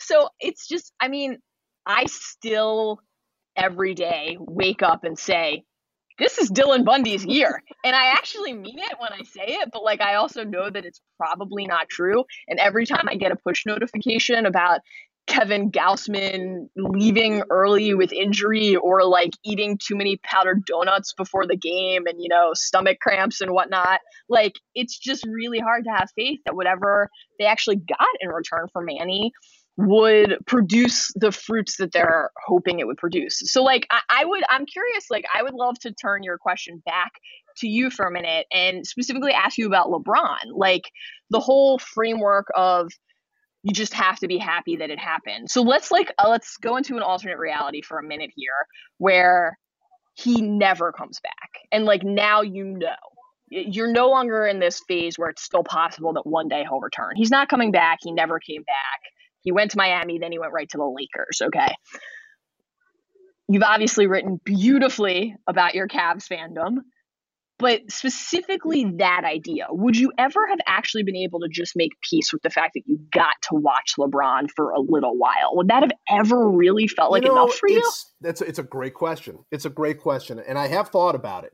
So 0.00 0.28
it's 0.40 0.68
just, 0.68 0.92
I 1.00 1.08
mean, 1.08 1.38
I 1.86 2.06
still 2.06 3.00
every 3.56 3.94
day 3.94 4.36
wake 4.40 4.82
up 4.82 5.04
and 5.04 5.18
say, 5.18 5.64
this 6.22 6.38
is 6.38 6.50
Dylan 6.50 6.84
Bundy's 6.84 7.24
year. 7.24 7.62
And 7.84 7.96
I 7.96 8.12
actually 8.12 8.52
mean 8.52 8.78
it 8.78 8.94
when 8.98 9.12
I 9.12 9.22
say 9.24 9.44
it, 9.44 9.70
but 9.72 9.82
like 9.82 10.00
I 10.00 10.14
also 10.14 10.44
know 10.44 10.70
that 10.70 10.84
it's 10.84 11.00
probably 11.18 11.66
not 11.66 11.88
true. 11.88 12.24
And 12.48 12.60
every 12.60 12.86
time 12.86 13.08
I 13.08 13.16
get 13.16 13.32
a 13.32 13.36
push 13.36 13.66
notification 13.66 14.46
about 14.46 14.80
Kevin 15.26 15.70
Gausman 15.70 16.68
leaving 16.76 17.42
early 17.50 17.94
with 17.94 18.12
injury 18.12 18.76
or 18.76 19.04
like 19.04 19.30
eating 19.44 19.78
too 19.78 19.96
many 19.96 20.18
powdered 20.24 20.64
donuts 20.64 21.12
before 21.12 21.46
the 21.46 21.56
game 21.56 22.06
and, 22.06 22.20
you 22.20 22.28
know, 22.28 22.50
stomach 22.54 22.98
cramps 23.00 23.40
and 23.40 23.52
whatnot, 23.52 24.00
like 24.28 24.54
it's 24.74 24.98
just 24.98 25.24
really 25.26 25.58
hard 25.58 25.84
to 25.84 25.90
have 25.90 26.08
faith 26.16 26.40
that 26.44 26.56
whatever 26.56 27.08
they 27.38 27.46
actually 27.46 27.76
got 27.76 28.08
in 28.20 28.30
return 28.30 28.66
for 28.72 28.82
Manny 28.82 29.32
would 29.76 30.36
produce 30.46 31.10
the 31.14 31.32
fruits 31.32 31.76
that 31.78 31.92
they're 31.92 32.30
hoping 32.44 32.78
it 32.78 32.86
would 32.86 32.98
produce. 32.98 33.40
So 33.44 33.62
like 33.62 33.86
I, 33.90 34.00
I 34.10 34.24
would 34.24 34.42
I'm 34.50 34.66
curious, 34.66 35.06
like 35.10 35.24
I 35.34 35.42
would 35.42 35.54
love 35.54 35.78
to 35.80 35.92
turn 35.92 36.22
your 36.22 36.38
question 36.38 36.82
back 36.84 37.12
to 37.58 37.68
you 37.68 37.90
for 37.90 38.06
a 38.06 38.10
minute 38.10 38.46
and 38.52 38.86
specifically 38.86 39.32
ask 39.32 39.58
you 39.58 39.66
about 39.66 39.88
LeBron. 39.88 40.52
Like 40.54 40.90
the 41.30 41.40
whole 41.40 41.78
framework 41.78 42.46
of 42.54 42.90
you 43.62 43.72
just 43.72 43.94
have 43.94 44.18
to 44.18 44.26
be 44.26 44.38
happy 44.38 44.76
that 44.76 44.90
it 44.90 44.98
happened. 44.98 45.50
So 45.50 45.62
let's 45.62 45.90
like 45.90 46.12
uh, 46.18 46.28
let's 46.28 46.56
go 46.58 46.76
into 46.76 46.96
an 46.96 47.02
alternate 47.02 47.38
reality 47.38 47.80
for 47.80 47.98
a 47.98 48.02
minute 48.02 48.30
here 48.36 48.66
where 48.98 49.58
he 50.14 50.42
never 50.42 50.92
comes 50.92 51.18
back. 51.20 51.50
And 51.70 51.86
like 51.86 52.02
now 52.02 52.42
you 52.42 52.64
know 52.64 52.94
you're 53.48 53.92
no 53.92 54.08
longer 54.08 54.46
in 54.46 54.60
this 54.60 54.80
phase 54.88 55.18
where 55.18 55.28
it's 55.28 55.42
still 55.42 55.62
possible 55.62 56.12
that 56.14 56.26
one 56.26 56.48
day 56.48 56.62
he'll 56.62 56.80
return. 56.80 57.12
He's 57.16 57.30
not 57.30 57.48
coming 57.48 57.70
back. 57.70 57.98
He 58.02 58.12
never 58.12 58.38
came 58.38 58.62
back. 58.62 59.00
He 59.42 59.52
went 59.52 59.72
to 59.72 59.76
Miami, 59.76 60.18
then 60.18 60.32
he 60.32 60.38
went 60.38 60.52
right 60.52 60.68
to 60.70 60.78
the 60.78 60.84
Lakers. 60.84 61.42
Okay. 61.42 61.74
You've 63.48 63.62
obviously 63.62 64.06
written 64.06 64.40
beautifully 64.42 65.36
about 65.46 65.74
your 65.74 65.86
Cavs 65.88 66.26
fandom, 66.26 66.78
but 67.58 67.90
specifically 67.90 68.92
that 68.98 69.22
idea. 69.24 69.66
Would 69.68 69.96
you 69.96 70.12
ever 70.16 70.46
have 70.48 70.58
actually 70.66 71.02
been 71.02 71.16
able 71.16 71.40
to 71.40 71.48
just 71.50 71.76
make 71.76 71.90
peace 72.08 72.32
with 72.32 72.42
the 72.42 72.50
fact 72.50 72.72
that 72.74 72.82
you 72.86 72.98
got 73.12 73.34
to 73.50 73.56
watch 73.56 73.92
LeBron 73.98 74.48
for 74.56 74.70
a 74.70 74.80
little 74.80 75.16
while? 75.18 75.50
Would 75.54 75.68
that 75.68 75.82
have 75.82 75.92
ever 76.08 76.48
really 76.48 76.88
felt 76.88 77.12
like 77.12 77.24
You 77.24 77.28
know, 77.28 77.44
enough 77.44 77.54
for 77.54 77.68
you? 77.68 77.78
It's, 77.78 78.12
that's 78.20 78.40
it's 78.40 78.58
a 78.58 78.64
great 78.64 78.94
question. 78.94 79.40
It's 79.50 79.64
a 79.64 79.70
great 79.70 80.00
question, 80.00 80.40
and 80.40 80.58
I 80.58 80.68
have 80.68 80.88
thought 80.88 81.14
about 81.14 81.44
it. 81.44 81.52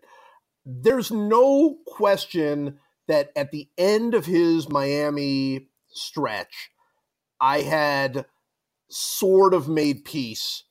there's 0.65 1.11
no 1.11 1.77
question 1.87 2.79
that 3.09 3.31
at 3.35 3.51
the 3.51 3.69
end 3.79 4.15
of 4.15 4.27
his 4.27 4.69
Miami 4.69 5.69
stretch, 5.89 6.71
I 7.41 7.61
had 7.61 8.27
sort 8.91 9.55
of 9.55 9.69
made 9.69 10.05
peace 10.05 10.65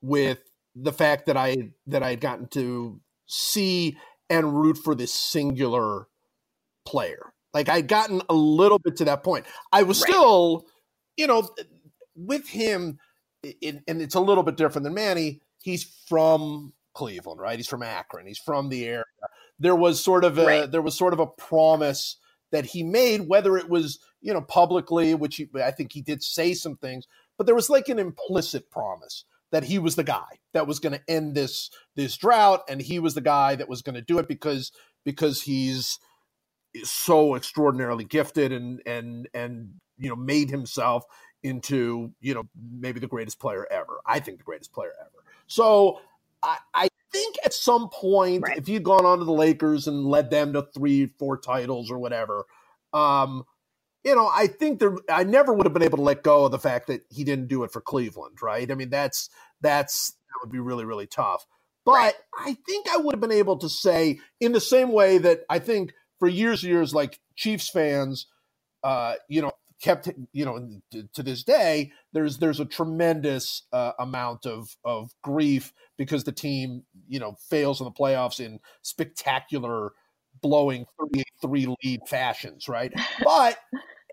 with 0.00 0.38
the 0.74 0.92
fact 0.92 1.26
that 1.26 1.36
I 1.36 1.70
that 1.86 2.02
I 2.02 2.10
had 2.10 2.20
gotten 2.20 2.46
to 2.48 3.00
see 3.26 3.96
and 4.30 4.54
root 4.58 4.78
for 4.78 4.94
this 4.94 5.12
singular 5.12 6.08
player. 6.86 7.32
Like 7.54 7.68
I'd 7.68 7.88
gotten 7.88 8.22
a 8.28 8.34
little 8.34 8.78
bit 8.78 8.96
to 8.96 9.04
that 9.06 9.22
point. 9.22 9.46
I 9.72 9.82
was 9.82 10.00
Right. 10.00 10.08
still, 10.10 10.66
you 11.16 11.26
know, 11.26 11.48
with 12.14 12.48
him, 12.48 12.98
it, 13.42 13.82
and 13.86 14.00
it's 14.00 14.14
a 14.14 14.20
little 14.20 14.42
bit 14.42 14.56
different 14.56 14.84
than 14.84 14.94
Manny. 14.94 15.40
He's 15.62 15.84
from 16.08 16.72
Cleveland, 16.94 17.40
right? 17.40 17.58
He's 17.58 17.68
from 17.68 17.82
Akron. 17.82 18.26
He's 18.26 18.38
from 18.38 18.68
the 18.68 18.86
area. 18.86 19.04
There 19.58 19.76
was 19.76 20.02
sort 20.02 20.24
of 20.24 20.38
a 20.38 20.46
Right. 20.46 20.70
there 20.70 20.82
was 20.82 20.96
sort 20.96 21.12
of 21.12 21.20
a 21.20 21.26
promise 21.26 22.16
that 22.50 22.66
he 22.66 22.82
made, 22.82 23.28
whether 23.28 23.56
it 23.56 23.68
was 23.68 23.98
you 24.22 24.32
know 24.32 24.40
publicly, 24.40 25.14
which 25.14 25.36
he, 25.36 25.48
I 25.62 25.70
think 25.70 25.92
he 25.92 26.00
did 26.00 26.22
say 26.22 26.54
some 26.54 26.76
things, 26.76 27.06
but 27.36 27.46
there 27.46 27.54
was 27.54 27.68
like 27.70 27.88
an 27.88 27.98
implicit 27.98 28.70
promise 28.70 29.24
that 29.50 29.64
he 29.64 29.78
was 29.78 29.96
the 29.96 30.04
guy 30.04 30.38
that 30.54 30.66
was 30.66 30.78
going 30.78 30.94
to 30.94 31.02
end 31.08 31.34
this 31.34 31.70
this 31.94 32.16
drought, 32.16 32.62
and 32.68 32.80
he 32.80 32.98
was 32.98 33.14
the 33.14 33.20
guy 33.20 33.54
that 33.56 33.68
was 33.68 33.82
going 33.82 33.94
to 33.96 34.00
do 34.02 34.18
it 34.18 34.28
because 34.28 34.72
because 35.04 35.42
he's 35.42 35.98
so 36.84 37.34
extraordinarily 37.34 38.04
gifted 38.04 38.52
and 38.52 38.80
and 38.86 39.28
and 39.34 39.74
you 39.98 40.08
know 40.08 40.16
made 40.16 40.48
himself 40.50 41.04
into 41.42 42.12
you 42.20 42.34
know 42.34 42.44
maybe 42.56 43.00
the 43.00 43.06
greatest 43.06 43.38
player 43.40 43.66
ever. 43.70 44.00
I 44.06 44.20
think 44.20 44.38
the 44.38 44.44
greatest 44.44 44.72
player 44.72 44.92
ever. 45.00 45.24
So 45.46 46.00
I, 46.42 46.58
I 46.72 46.88
think 47.12 47.36
at 47.44 47.52
some 47.52 47.88
point, 47.90 48.42
Right. 48.46 48.56
if 48.56 48.66
he'd 48.66 48.84
gone 48.84 49.04
on 49.04 49.18
to 49.18 49.24
the 49.24 49.32
Lakers 49.32 49.86
and 49.86 50.06
led 50.06 50.30
them 50.30 50.54
to 50.54 50.62
three, 50.74 51.06
four 51.06 51.36
titles 51.36 51.90
or 51.90 51.98
whatever, 51.98 52.46
um, 52.92 53.44
you 54.04 54.14
know, 54.14 54.30
I 54.32 54.46
think 54.46 54.80
there. 54.80 54.96
I 55.08 55.24
never 55.24 55.52
would 55.52 55.66
have 55.66 55.72
been 55.72 55.82
able 55.82 55.98
to 55.98 56.04
let 56.04 56.22
go 56.22 56.44
of 56.44 56.50
the 56.52 56.58
fact 56.58 56.88
that 56.88 57.02
he 57.10 57.24
didn't 57.24 57.48
do 57.48 57.64
it 57.64 57.72
for 57.72 57.80
Cleveland, 57.80 58.42
right? 58.42 58.70
I 58.70 58.74
mean, 58.74 58.90
that's 58.90 59.30
that's 59.60 60.10
that 60.10 60.34
would 60.42 60.52
be 60.52 60.60
really 60.60 60.84
really 60.84 61.06
tough. 61.06 61.46
But 61.84 61.92
Right. 61.92 62.14
I 62.38 62.56
think 62.66 62.86
I 62.90 62.98
would 62.98 63.14
have 63.14 63.20
been 63.20 63.32
able 63.32 63.58
to 63.58 63.68
say 63.68 64.20
in 64.40 64.52
the 64.52 64.60
same 64.60 64.92
way 64.92 65.18
that 65.18 65.40
I 65.50 65.58
think 65.58 65.92
for 66.18 66.28
years 66.28 66.62
and 66.62 66.70
years, 66.72 66.94
like 66.94 67.18
Chiefs 67.36 67.68
fans, 67.68 68.26
uh, 68.84 69.14
you 69.28 69.42
know, 69.42 69.52
kept 69.82 70.08
you 70.32 70.44
know 70.44 70.80
to, 70.92 71.08
to 71.12 71.22
this 71.24 71.42
day 71.42 71.90
there's 72.12 72.38
there's 72.38 72.60
a 72.60 72.64
tremendous 72.64 73.64
uh, 73.72 73.92
amount 73.98 74.46
of 74.46 74.76
of 74.84 75.10
grief 75.22 75.72
because 75.98 76.22
the 76.24 76.32
team 76.32 76.84
you 77.08 77.18
know 77.18 77.34
fails 77.50 77.80
in 77.80 77.84
the 77.84 77.90
playoffs 77.90 78.38
in 78.38 78.60
spectacular 78.82 79.92
blowing 80.42 80.84
38-3 81.44 81.74
lead 81.84 82.00
fashions 82.08 82.68
right 82.68 82.92
but 83.24 83.58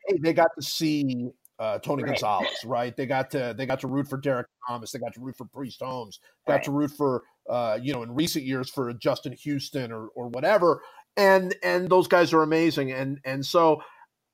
hey, 0.07 0.17
they 0.21 0.33
got 0.33 0.49
to 0.57 0.63
see 0.63 1.29
uh, 1.59 1.77
Tony 1.79 2.03
Right. 2.03 2.11
Gonzalez, 2.11 2.63
right? 2.63 2.95
They 2.95 3.05
got 3.05 3.29
to 3.31 3.53
they 3.57 3.65
got 3.65 3.81
to 3.81 3.87
root 3.87 4.07
for 4.07 4.15
Derrick 4.15 4.47
Thomas. 4.65 4.93
They 4.93 4.99
got 4.99 5.13
to 5.15 5.19
root 5.19 5.35
for 5.35 5.43
Priest 5.43 5.81
Holmes. 5.81 6.21
Got 6.47 6.53
Right. 6.53 6.63
to 6.63 6.71
root 6.71 6.91
for 6.91 7.23
uh, 7.49 7.77
you 7.81 7.91
know 7.91 8.01
in 8.01 8.15
recent 8.15 8.45
years 8.45 8.69
for 8.69 8.93
Justin 8.93 9.33
Houston 9.33 9.91
or 9.91 10.07
or 10.15 10.29
whatever. 10.29 10.81
And 11.17 11.53
and 11.61 11.89
those 11.89 12.07
guys 12.07 12.31
are 12.31 12.43
amazing. 12.43 12.93
And 12.93 13.19
and 13.25 13.45
so 13.45 13.81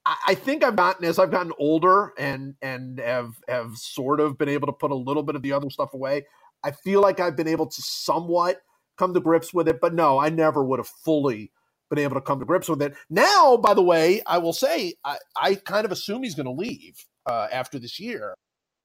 I, 0.05 0.15
I 0.27 0.36
think 0.36 0.63
I've 0.63 0.75
gotten 0.75 1.03
as 1.03 1.17
I've 1.17 1.31
gotten 1.31 1.51
older 1.58 2.13
and 2.19 2.53
and 2.62 2.99
have 2.99 3.31
have 3.47 3.75
sort 3.75 4.19
of 4.19 4.38
been 4.38 4.49
able 4.49 4.67
to 4.67 4.73
put 4.73 4.91
a 4.91 4.95
little 4.95 5.23
bit 5.23 5.36
of 5.36 5.41
the 5.41 5.51
other 5.51 5.71
stuff 5.71 5.95
away. 5.95 6.27
I 6.63 6.69
feel 6.71 7.01
like 7.01 7.19
I've 7.19 7.36
been 7.36 7.47
able 7.47 7.65
to 7.65 7.81
somewhat 7.81 8.62
come 8.99 9.15
to 9.15 9.19
grips 9.19 9.51
with 9.51 9.67
it, 9.67 9.81
but 9.81 9.95
no, 9.95 10.19
I 10.19 10.29
never 10.29 10.63
would 10.63 10.77
have 10.77 10.88
fully 10.88 11.51
been 11.89 12.00
able 12.00 12.15
to 12.15 12.21
come 12.21 12.39
to 12.39 12.45
grips 12.45 12.67
with 12.69 12.82
it. 12.82 12.95
Now, 13.10 13.58
by 13.58 13.74
the 13.74 13.84
way, 13.84 14.21
I 14.26 14.38
will 14.39 14.54
say 14.54 14.95
I, 15.04 15.17
I 15.36 15.56
kind 15.56 15.86
of 15.86 15.91
assume 15.91 16.24
he's 16.24 16.36
going 16.36 16.45
to 16.48 16.52
leave 16.52 17.06
uh, 17.26 17.48
after 17.52 17.80
this 17.80 18.00
year, 18.00 18.34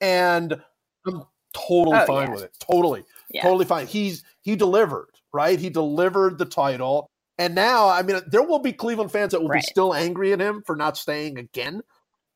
and 0.00 0.60
I'm 1.06 1.24
totally 1.54 1.98
Oh, 1.98 2.06
fine 2.06 2.28
yeah. 2.28 2.34
with 2.34 2.44
it. 2.44 2.56
Totally, 2.60 3.04
Yeah. 3.30 3.42
totally 3.42 3.64
fine. 3.64 3.86
He's 3.86 4.24
he 4.42 4.56
delivered, 4.56 5.08
right? 5.32 5.58
He 5.58 5.70
delivered 5.70 6.38
the 6.38 6.44
title, 6.44 7.08
and 7.38 7.54
now 7.54 7.88
I 7.88 8.02
mean, 8.02 8.20
there 8.30 8.42
will 8.42 8.58
be 8.60 8.72
Cleveland 8.72 9.12
fans 9.12 9.32
that 9.32 9.40
will 9.40 9.48
Right. 9.48 9.58
be 9.58 9.66
still 9.66 9.94
angry 9.94 10.32
at 10.32 10.40
him 10.40 10.62
for 10.66 10.76
not 10.76 10.96
staying 10.96 11.38
again, 11.38 11.82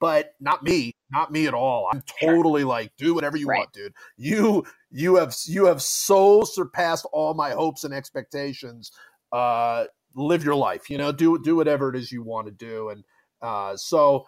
but 0.01 0.35
not 0.41 0.63
me, 0.63 0.93
not 1.11 1.31
me 1.31 1.47
at 1.47 1.55
all. 1.55 1.89
I'm 1.93 2.03
Sure. 2.21 2.35
totally 2.37 2.65
like, 2.65 2.93
do 2.99 3.15
whatever 3.15 3.37
you 3.37 3.47
Right. 3.49 3.59
want, 3.61 3.73
dude. 3.73 3.95
You 4.17 4.65
you 4.91 5.17
have 5.17 5.35
you 5.47 5.67
have 5.67 5.83
so 5.83 6.45
surpassed 6.45 7.07
all 7.13 7.35
my 7.35 7.51
hopes 7.51 7.85
and 7.85 7.95
expectations. 7.95 8.91
Uh, 9.33 9.87
live 10.17 10.45
your 10.45 10.57
life, 10.57 10.91
you 10.91 10.99
know, 10.99 11.13
do 11.13 11.39
do 11.43 11.57
whatever 11.57 11.91
it 11.91 11.97
is 11.97 12.13
you 12.13 12.23
want 12.23 12.47
to 12.49 12.53
do, 12.53 12.91
and 12.91 13.05
uh, 13.43 13.77
so 13.77 14.19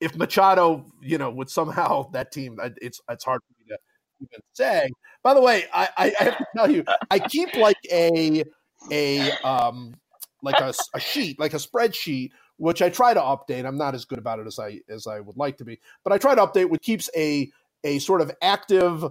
if 0.00 0.16
Machado, 0.16 0.86
you 1.02 1.18
know, 1.18 1.30
would 1.30 1.50
somehow 1.50 2.10
that 2.12 2.32
team, 2.32 2.58
it's 2.82 3.00
it's 3.10 3.24
hard 3.24 3.42
for 3.42 3.54
me 3.60 3.66
to 3.70 3.78
even 4.20 4.40
say. 4.54 4.90
By 5.24 5.34
the 5.34 5.42
way, 5.42 5.64
I, 5.74 5.88
I, 5.98 6.14
I 6.20 6.24
have 6.24 6.38
to 6.38 6.46
tell 6.56 6.70
you, 6.70 6.84
I 7.10 7.20
keep 7.20 7.54
like 7.56 7.78
a 7.92 8.44
a 8.92 9.32
um 9.42 9.94
like 10.42 10.60
a, 10.60 10.74
a 10.94 11.00
sheet, 11.00 11.40
like 11.40 11.54
a 11.54 11.58
spreadsheet, 11.58 12.30
which 12.58 12.82
I 12.82 12.90
try 12.90 13.14
to 13.14 13.20
update. 13.20 13.66
I'm 13.66 13.78
not 13.78 13.96
as 13.96 14.04
good 14.04 14.18
about 14.20 14.40
it 14.40 14.46
as 14.46 14.58
I 14.60 14.80
as 14.88 15.06
I 15.08 15.20
would 15.20 15.36
like 15.38 15.58
to 15.58 15.66
be, 15.66 15.80
but 16.04 16.14
I 16.14 16.18
try 16.18 16.34
to 16.36 16.46
update, 16.46 16.70
which 16.70 16.82
keeps 16.82 17.10
a 17.16 17.50
a 17.84 17.98
sort 18.00 18.20
of 18.22 18.32
active 18.42 19.04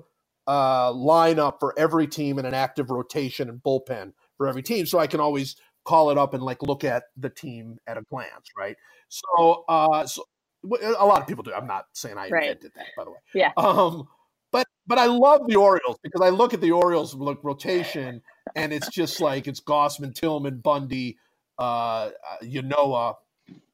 uh, 0.48 0.92
lineup 0.94 1.60
for 1.60 1.78
every 1.80 2.08
team 2.08 2.38
and 2.38 2.48
an 2.48 2.54
active 2.56 2.92
rotation 2.92 3.50
and 3.50 3.64
bullpen 3.64 4.14
for 4.38 4.48
every 4.48 4.64
team, 4.64 4.86
so 4.86 5.00
I 5.00 5.08
can 5.08 5.20
always 5.20 5.56
call 5.86 6.10
it 6.10 6.18
up 6.18 6.34
and 6.34 6.44
like 6.44 6.62
look 6.62 6.84
at 6.84 7.04
the 7.18 7.30
team 7.30 7.78
at 7.88 7.98
a 7.98 8.02
glance, 8.10 8.50
right? 8.58 8.76
So, 9.10 9.66
uh, 9.68 10.06
so 10.06 10.24
a 10.64 11.06
lot 11.06 11.22
of 11.22 11.28
people 11.28 11.44
do. 11.44 11.54
I'm 11.54 11.68
not 11.68 11.88
saying 11.94 12.18
I 12.18 12.30
Right. 12.30 12.44
invented 12.44 12.72
that, 12.76 12.88
by 12.96 13.04
the 13.04 13.12
way. 13.12 13.18
Yeah. 13.34 13.52
Um, 13.58 14.08
but 14.52 14.68
but 14.88 14.98
I 14.98 15.06
love 15.06 15.42
the 15.48 15.56
Orioles 15.56 15.98
because 16.04 16.22
I 16.22 16.30
look 16.30 16.54
at 16.54 16.62
the 16.62 16.72
Orioles 16.72 17.14
look 17.16 17.40
rotation 17.44 18.22
and 18.56 18.72
it's 18.72 18.90
just 18.90 19.20
like 19.20 19.48
it's 19.48 19.60
Gausman, 19.60 20.14
Tillman, 20.14 20.60
Bundy, 20.60 21.18
uh, 21.60 21.62
uh, 21.62 22.12
Ynoa. 22.44 23.16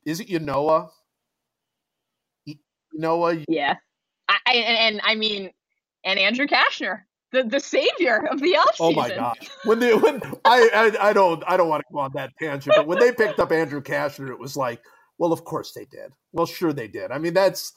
Is 0.06 0.20
it 0.20 0.30
Ynoa? 0.30 0.90
Ynoa? 2.98 3.46
Yeah. 3.48 3.76
I, 4.28 4.38
I 4.48 4.54
and, 4.54 4.78
and 4.96 5.02
I 5.04 5.16
mean, 5.16 5.52
and 6.04 6.18
Andrew 6.20 6.48
Cashner, 6.48 7.02
the 7.32 7.44
the 7.44 7.60
savior 7.60 8.28
of 8.32 8.40
the 8.40 8.54
offseason. 8.60 8.76
Oh 8.80 8.92
my 8.92 9.10
gosh! 9.10 9.50
When 9.66 9.80
they 9.80 9.94
when 9.96 10.22
I, 10.46 10.70
I 11.00 11.10
I 11.10 11.14
don't 11.14 11.44
I 11.48 11.58
don't 11.58 11.70
want 11.70 11.82
to 11.88 11.94
go 11.94 12.00
on 12.00 12.12
that 12.16 12.32
tangent, 12.42 12.76
but 12.76 12.88
when 12.88 13.00
they 13.00 13.12
picked 13.12 13.40
up 13.40 13.52
Andrew 13.52 13.82
Cashner, 13.82 14.30
it 14.30 14.40
was 14.40 14.56
like, 14.58 14.82
well, 15.18 15.32
of 15.32 15.44
course 15.46 15.74
they 15.74 15.86
did. 15.86 16.12
Well, 16.32 16.46
sure 16.46 16.74
they 16.74 16.88
did. 16.88 17.12
I 17.12 17.18
mean, 17.18 17.34
that's 17.34 17.74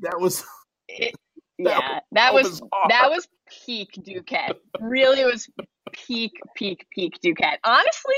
that 0.00 0.20
was 0.20 0.44
It- 0.88 1.14
That 1.60 1.70
yeah, 1.70 1.94
was 1.94 2.02
that 2.12 2.34
was 2.34 2.50
bizarre. 2.50 2.68
that 2.88 3.10
was 3.10 3.28
peak 3.66 3.88
Duquette. 3.98 4.54
Really 4.80 5.24
was 5.24 5.48
peak 5.92 6.30
peak 6.54 6.86
peak 6.92 7.14
Duquette. 7.20 7.58
Honestly, 7.64 8.14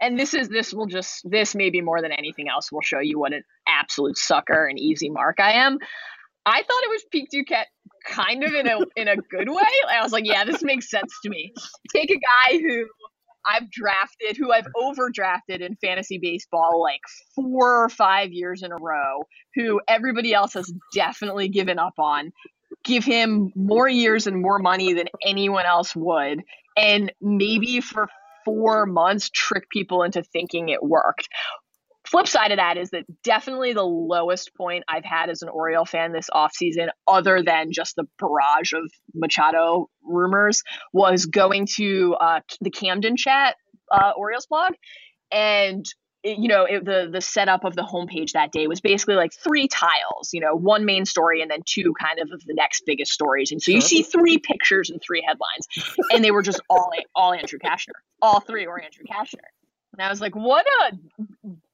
and 0.00 0.18
this 0.18 0.34
is 0.34 0.48
this 0.48 0.74
will 0.74 0.86
just 0.86 1.20
this 1.30 1.54
maybe 1.54 1.80
more 1.82 2.02
than 2.02 2.10
anything 2.10 2.48
else 2.48 2.72
will 2.72 2.80
show 2.80 2.98
you 2.98 3.16
what 3.16 3.32
an 3.32 3.44
absolute 3.68 4.18
sucker 4.18 4.66
and 4.66 4.76
easy 4.76 5.08
mark 5.08 5.38
I 5.38 5.52
am. 5.52 5.78
I 6.44 6.62
thought 6.64 6.82
it 6.82 6.90
was 6.90 7.04
peak 7.12 7.28
Duquette 7.32 7.66
kind 8.04 8.44
of 8.44 8.54
in 8.54 8.66
a 8.66 8.78
in 8.96 9.08
a 9.08 9.16
good 9.16 9.48
way. 9.48 9.62
I 9.90 10.02
was 10.02 10.12
like, 10.12 10.26
yeah, 10.26 10.44
this 10.44 10.62
makes 10.62 10.90
sense 10.90 11.12
to 11.22 11.30
me. 11.30 11.52
Take 11.92 12.10
a 12.10 12.14
guy 12.14 12.58
who 12.58 12.86
I've 13.48 13.70
drafted, 13.70 14.36
who 14.36 14.52
I've 14.52 14.66
overdrafted 14.76 15.60
in 15.60 15.76
fantasy 15.76 16.18
baseball 16.18 16.80
like 16.80 17.00
four 17.34 17.84
or 17.84 17.88
five 17.88 18.32
years 18.32 18.62
in 18.62 18.72
a 18.72 18.76
row, 18.76 19.22
who 19.54 19.80
everybody 19.88 20.34
else 20.34 20.54
has 20.54 20.72
definitely 20.94 21.48
given 21.48 21.78
up 21.78 21.94
on. 21.98 22.32
Give 22.84 23.04
him 23.04 23.52
more 23.54 23.88
years 23.88 24.26
and 24.26 24.40
more 24.40 24.58
money 24.58 24.94
than 24.94 25.06
anyone 25.24 25.66
else 25.66 25.94
would, 25.94 26.42
and 26.76 27.12
maybe 27.20 27.80
for 27.80 28.08
four 28.44 28.86
months 28.86 29.30
trick 29.30 29.68
people 29.70 30.02
into 30.02 30.22
thinking 30.22 30.68
it 30.68 30.82
worked. 30.82 31.28
Flip 32.10 32.26
side 32.26 32.50
of 32.50 32.56
that 32.56 32.76
is 32.76 32.90
that 32.90 33.04
definitely 33.22 33.72
the 33.72 33.84
lowest 33.84 34.54
point 34.56 34.84
I've 34.88 35.04
had 35.04 35.30
as 35.30 35.42
an 35.42 35.48
Oriole 35.48 35.84
fan 35.84 36.12
this 36.12 36.28
offseason, 36.34 36.88
other 37.06 37.42
than 37.42 37.72
just 37.72 37.94
the 37.96 38.04
barrage 38.18 38.72
of 38.72 38.90
Machado 39.14 39.88
rumors, 40.02 40.62
was 40.92 41.26
going 41.26 41.66
to 41.76 42.14
uh, 42.20 42.40
the 42.60 42.70
Camden 42.70 43.16
chat 43.16 43.56
uh, 43.92 44.12
Orioles 44.16 44.46
blog. 44.46 44.72
And 45.30 45.84
it- 46.22 46.38
you 46.38 46.48
know 46.48 46.64
it, 46.64 46.84
the 46.84 47.08
the 47.10 47.20
setup 47.22 47.64
of 47.64 47.74
the 47.74 47.82
homepage 47.82 48.32
that 48.32 48.52
day 48.52 48.66
was 48.66 48.80
basically 48.82 49.14
like 49.14 49.32
three 49.32 49.68
tiles 49.68 50.30
you 50.34 50.40
know 50.40 50.54
one 50.54 50.84
main 50.84 51.06
story 51.06 51.40
and 51.40 51.50
then 51.50 51.60
two 51.64 51.94
kind 51.98 52.18
of 52.18 52.28
of 52.30 52.40
the 52.44 52.52
next 52.54 52.82
biggest 52.84 53.10
stories. 53.12 53.52
And 53.52 53.62
so 53.62 53.70
you 53.72 53.80
see 53.80 54.02
three 54.02 54.36
pictures 54.36 54.90
and 54.90 55.00
three 55.00 55.24
headlines 55.26 55.66
and 56.12 56.22
they 56.22 56.30
were 56.30 56.42
just 56.42 56.60
all 56.68 56.92
all 57.14 57.32
andrew 57.32 57.58
cashner 57.58 57.92
all 58.20 58.40
three 58.40 58.66
were 58.66 58.78
andrew 58.82 59.04
cashner 59.10 59.46
and 59.92 60.02
i 60.06 60.10
was 60.10 60.20
like 60.20 60.36
what 60.36 60.66
a 60.82 60.96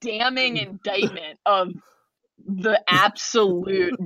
damning 0.01 0.57
indictment 0.59 1.39
of 1.47 1.73
the 2.47 2.81
absolute 2.89 3.97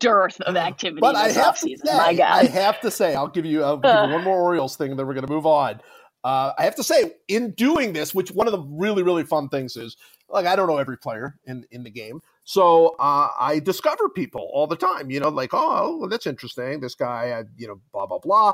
dearth 0.00 0.40
of 0.42 0.56
activity 0.56 1.00
But 1.00 1.16
I 1.16 1.28
have 1.30 1.58
to 1.60 1.68
say, 1.68 1.96
my 1.96 2.18
I 2.22 2.44
have 2.46 2.80
to 2.80 2.90
say, 2.90 3.14
I'll 3.14 3.28
give 3.28 3.46
you, 3.46 3.62
I'll 3.62 3.76
give 3.76 3.94
you 3.94 4.08
one 4.08 4.24
more 4.24 4.40
Orioles 4.40 4.76
thing, 4.76 4.90
and 4.90 4.98
then 4.98 5.06
we're 5.06 5.14
going 5.14 5.26
to 5.26 5.32
move 5.32 5.46
on. 5.46 5.80
Uh, 6.24 6.52
I 6.58 6.64
have 6.64 6.74
to 6.76 6.82
say, 6.84 7.12
in 7.28 7.52
doing 7.52 7.92
this, 7.92 8.14
which 8.14 8.30
one 8.30 8.46
of 8.46 8.52
the 8.52 8.60
really, 8.60 9.02
really 9.02 9.24
fun 9.24 9.48
things 9.48 9.76
is, 9.76 9.96
like, 10.28 10.46
I 10.46 10.56
don't 10.56 10.66
know 10.68 10.78
every 10.78 10.98
player 10.98 11.36
in, 11.46 11.64
in 11.70 11.82
the 11.82 11.90
game. 11.90 12.20
So 12.44 12.96
uh, 12.98 13.28
I 13.38 13.60
discover 13.60 14.08
people 14.08 14.50
all 14.52 14.66
the 14.66 14.76
time, 14.76 15.10
you 15.10 15.20
know, 15.20 15.28
like, 15.28 15.50
oh, 15.52 15.98
well, 15.98 16.08
that's 16.08 16.26
interesting. 16.26 16.80
This 16.80 16.94
guy, 16.94 17.38
I, 17.38 17.44
you 17.56 17.68
know, 17.68 17.80
blah, 17.92 18.06
blah, 18.06 18.18
blah. 18.18 18.52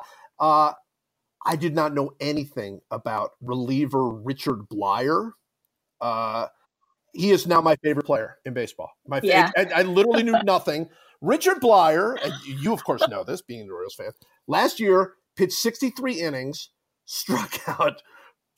I 1.45 1.57
did 1.57 1.75
not 1.75 1.95
know 1.95 2.13
anything 2.21 2.81
about 2.91 3.33
reliever 3.41 4.09
Richard 4.09 4.61
Bleier. 4.73 5.33
Uh, 6.01 6.47
he 7.13 7.31
is 7.31 7.47
now 7.47 7.61
my 7.61 7.77
favorite 7.77 8.07
player 8.07 8.37
in 8.45 8.53
baseball. 8.53 8.91
My 9.07 9.21
Yeah. 9.23 9.51
I, 9.57 9.67
I 9.77 9.83
literally 9.83 10.23
knew 10.23 10.37
nothing. 10.45 10.89
Richard 11.21 11.59
and 11.63 12.33
you 12.45 12.73
of 12.73 12.85
course 12.85 13.07
know 13.09 13.25
this, 13.25 13.43
being 13.43 13.63
an 13.63 13.71
Orioles 13.71 13.95
fan. 13.95 14.11
Last 14.47 14.79
year, 14.79 15.15
pitched 15.37 15.55
63 15.55 16.21
innings, 16.21 16.71
struck 17.07 17.69
out 17.69 18.03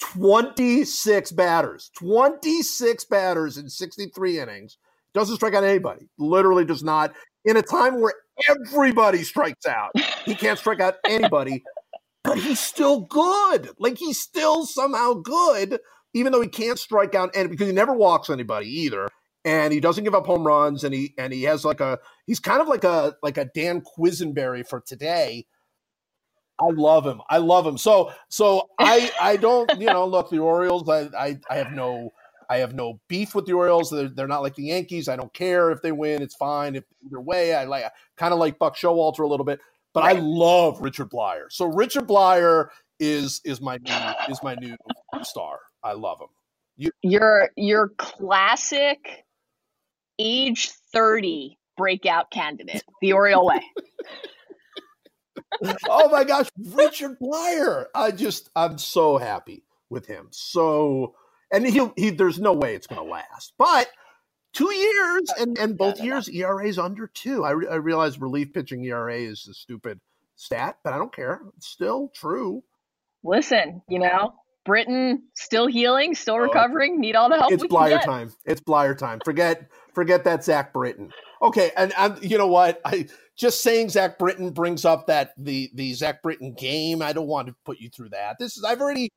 26 0.00 1.32
batters. 1.32 1.90
26 1.96 3.04
batters 3.04 3.58
in 3.58 3.68
63 3.68 4.40
innings. 4.40 4.78
Doesn't 5.14 5.36
strike 5.36 5.54
out 5.54 5.64
anybody. 5.64 6.08
Literally 6.18 6.64
does 6.64 6.82
not. 6.82 7.12
In 7.44 7.56
a 7.56 7.62
time 7.62 8.00
where 8.00 8.14
everybody 8.48 9.22
strikes 9.22 9.66
out, 9.66 9.90
he 10.24 10.34
can't 10.34 10.58
strike 10.58 10.80
out 10.80 10.96
anybody. 11.06 11.62
But 12.28 12.38
he's 12.40 12.60
still 12.60 13.00
good. 13.00 13.70
Like 13.78 13.96
he's 13.98 14.20
still 14.20 14.66
somehow 14.66 15.14
good, 15.14 15.80
even 16.14 16.32
though 16.32 16.42
he 16.42 16.48
can't 16.48 16.78
strike 16.78 17.14
out 17.14 17.34
and 17.34 17.48
because 17.48 17.68
he 17.68 17.72
never 17.72 17.94
walks 17.94 18.28
anybody 18.30 18.68
either. 18.68 19.08
And 19.46 19.72
he 19.72 19.80
doesn't 19.80 20.04
give 20.04 20.14
up 20.14 20.26
home 20.26 20.46
runs, 20.46 20.84
and 20.84 20.94
he 20.94 21.14
and 21.16 21.32
he 21.32 21.44
has 21.44 21.64
like 21.64 21.80
a 21.80 21.98
he's 22.26 22.40
kind 22.40 22.60
of 22.60 22.68
like 22.68 22.84
a 22.84 23.14
like 23.22 23.38
a 23.38 23.46
Dan 23.54 23.80
Quisenberry 23.82 24.68
for 24.68 24.82
today. 24.82 25.46
I 26.60 26.66
love 26.70 27.06
him. 27.06 27.22
I 27.30 27.38
love 27.38 27.66
him. 27.66 27.78
So 27.78 28.12
so 28.28 28.68
I 28.78 29.10
I 29.20 29.36
don't 29.36 29.70
you 29.80 29.86
know 29.86 30.06
look 30.06 30.28
the 30.30 30.40
Orioles. 30.40 30.88
I 30.88 31.08
I, 31.18 31.38
I 31.48 31.56
have 31.56 31.72
no 31.72 32.10
I 32.50 32.58
have 32.58 32.74
no 32.74 33.00
beef 33.08 33.34
with 33.34 33.46
the 33.46 33.52
Orioles. 33.54 33.90
They're, 33.90 34.08
they're 34.08 34.28
not 34.28 34.42
like 34.42 34.54
the 34.54 34.64
Yankees. 34.64 35.08
I 35.08 35.16
don't 35.16 35.32
care 35.34 35.70
if 35.70 35.82
they 35.82 35.92
win. 35.92 36.22
It's 36.22 36.36
fine. 36.36 36.76
If 36.76 36.84
either 37.06 37.20
way, 37.20 37.54
I 37.54 37.64
like 37.64 37.84
kind 38.16 38.34
of 38.34 38.38
like 38.40 38.58
Buck 38.58 38.76
Showalter 38.76 39.20
a 39.20 39.26
little 39.26 39.46
bit, 39.46 39.60
but 39.94 40.04
I 40.04 40.12
love 40.12 40.80
Richard 40.80 41.10
Bleier. 41.10 41.50
So 41.50 41.66
Richard 41.66 42.06
Bleier 42.08 42.68
is 43.00 43.40
is 43.44 43.60
my 43.60 43.78
new 43.78 44.14
is 44.32 44.42
my 44.42 44.54
new 44.56 44.76
star. 45.22 45.58
I 45.82 45.92
love 45.92 46.20
him. 46.20 46.28
You- 46.76 46.92
your 47.02 47.50
your 47.56 47.90
classic 47.90 49.24
age 50.18 50.70
30 50.92 51.58
breakout 51.76 52.30
candidate, 52.30 52.82
the 53.00 53.12
Oriole 53.14 53.46
way. 53.46 53.62
oh 55.88 56.08
my 56.10 56.24
gosh, 56.24 56.48
Richard 56.58 57.18
Bleier. 57.20 57.86
I 57.94 58.10
just 58.10 58.50
I'm 58.56 58.78
so 58.78 59.18
happy 59.18 59.64
with 59.90 60.06
him. 60.06 60.28
So 60.30 61.14
and 61.52 61.66
he 61.66 61.88
he 61.96 62.10
there's 62.10 62.38
no 62.38 62.52
way 62.52 62.74
it's 62.74 62.86
going 62.86 63.04
to 63.04 63.10
last. 63.10 63.54
But 63.58 63.88
two 64.52 64.72
years 64.72 65.30
uh, 65.30 65.42
and 65.42 65.58
and 65.58 65.78
both 65.78 66.00
years 66.00 66.28
ERA's 66.28 66.78
under 66.78 67.06
2. 67.06 67.44
I 67.44 67.50
re- 67.50 67.68
I 67.68 67.76
realize 67.76 68.20
relief 68.20 68.52
pitching 68.52 68.84
ERA 68.84 69.16
is 69.16 69.46
a 69.48 69.54
stupid 69.54 70.00
stat, 70.36 70.78
but 70.82 70.92
I 70.92 70.98
don't 70.98 71.14
care. 71.14 71.40
It's 71.56 71.68
still 71.68 72.10
true. 72.14 72.62
Listen, 73.24 73.82
you 73.88 73.98
know, 73.98 74.34
Britton 74.64 75.24
still 75.34 75.66
healing, 75.66 76.14
still 76.14 76.36
Oh, 76.36 76.38
recovering, 76.38 77.00
need 77.00 77.16
all 77.16 77.28
the 77.28 77.36
help 77.36 77.52
It's 77.52 77.62
we 77.62 77.68
can 77.68 77.76
Bleier 77.76 78.02
time. 78.02 78.32
It's 78.44 78.60
Bleier 78.60 78.96
time. 78.96 79.20
Forget 79.24 79.68
forget 79.92 80.24
that 80.24 80.44
Zach 80.44 80.72
Britton. 80.72 81.12
Okay, 81.42 81.72
and 81.76 81.92
and 81.96 82.22
you 82.22 82.38
know 82.38 82.46
what? 82.46 82.80
I 82.84 83.08
just 83.36 83.62
saying 83.62 83.90
Zach 83.90 84.18
Britton 84.18 84.50
brings 84.50 84.84
up 84.84 85.06
that 85.06 85.32
the 85.36 85.70
the 85.74 85.94
Zach 85.94 86.22
Britton 86.22 86.54
game. 86.54 87.02
I 87.02 87.12
don't 87.12 87.26
want 87.28 87.48
to 87.48 87.54
put 87.64 87.78
you 87.78 87.88
through 87.90 88.10
that. 88.10 88.36
This 88.38 88.56
is 88.56 88.64
I've 88.64 88.80
already 88.80 89.10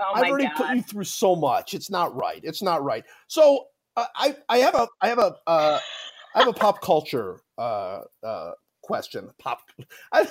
Oh 0.00 0.12
I've 0.14 0.24
already 0.28 0.46
god. 0.46 0.56
put 0.56 0.76
you 0.76 0.82
through 0.82 1.04
so 1.04 1.36
much. 1.36 1.72
It's 1.74 1.90
not 1.90 2.14
right. 2.16 2.40
It's 2.42 2.62
not 2.62 2.82
right. 2.82 3.04
So 3.28 3.66
uh, 3.96 4.06
I 4.16 4.36
I 4.48 4.58
have 4.58 4.74
a 4.74 4.88
I 5.00 5.08
have 5.08 5.18
a 5.18 5.36
uh, 5.46 5.78
I 6.34 6.38
have 6.38 6.48
a 6.48 6.52
pop 6.52 6.82
culture 6.82 7.40
uh, 7.58 8.00
uh, 8.22 8.52
question. 8.82 9.30
Pop. 9.38 9.60
I, 10.12 10.26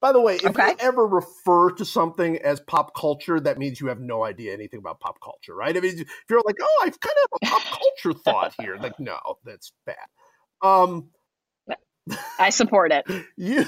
by 0.00 0.12
the 0.12 0.20
way, 0.20 0.36
if 0.36 0.46
Okay. 0.46 0.68
you 0.68 0.76
ever 0.78 1.06
refer 1.06 1.70
to 1.72 1.84
something 1.84 2.38
as 2.38 2.60
pop 2.60 2.94
culture, 2.94 3.40
that 3.40 3.58
means 3.58 3.80
you 3.80 3.88
have 3.88 4.00
no 4.00 4.24
idea 4.24 4.52
anything 4.52 4.78
about 4.78 5.00
pop 5.00 5.18
culture, 5.22 5.54
right? 5.54 5.76
I 5.76 5.80
mean, 5.80 5.98
if 5.98 6.08
you're 6.28 6.42
like, 6.44 6.56
oh, 6.60 6.82
I've 6.84 7.00
kind 7.00 7.14
of 7.24 7.40
have 7.40 7.40
a 7.42 7.60
pop 7.60 7.80
culture 7.80 8.18
thought 8.24 8.54
here, 8.58 8.76
like, 8.76 8.98
no, 9.00 9.18
that's 9.44 9.72
bad. 9.86 9.96
Um, 10.62 11.10
I 12.38 12.50
support 12.50 12.92
it. 12.92 13.06
you 13.36 13.66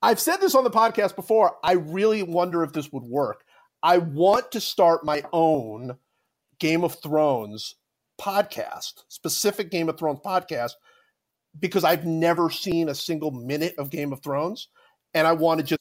I've 0.00 0.20
said 0.20 0.36
this 0.36 0.54
on 0.54 0.64
the 0.64 0.70
podcast 0.70 1.16
before. 1.16 1.56
I 1.62 1.72
really 1.72 2.22
wonder 2.22 2.62
if 2.62 2.72
this 2.72 2.92
would 2.92 3.02
work. 3.02 3.44
I 3.82 3.98
want 3.98 4.52
to 4.52 4.60
start 4.60 5.04
my 5.04 5.24
own 5.32 5.98
Game 6.60 6.84
of 6.84 7.00
Thrones 7.02 7.74
podcast, 8.20 9.04
specific 9.08 9.70
Game 9.70 9.88
of 9.88 9.98
Thrones 9.98 10.20
podcast, 10.24 10.72
because 11.58 11.84
I've 11.84 12.04
never 12.04 12.50
seen 12.50 12.88
a 12.88 12.94
single 12.94 13.30
minute 13.30 13.74
of 13.78 13.90
Game 13.90 14.12
of 14.12 14.22
Thrones, 14.22 14.68
and 15.14 15.26
I 15.26 15.32
want 15.32 15.60
to 15.60 15.64
just 15.66 15.80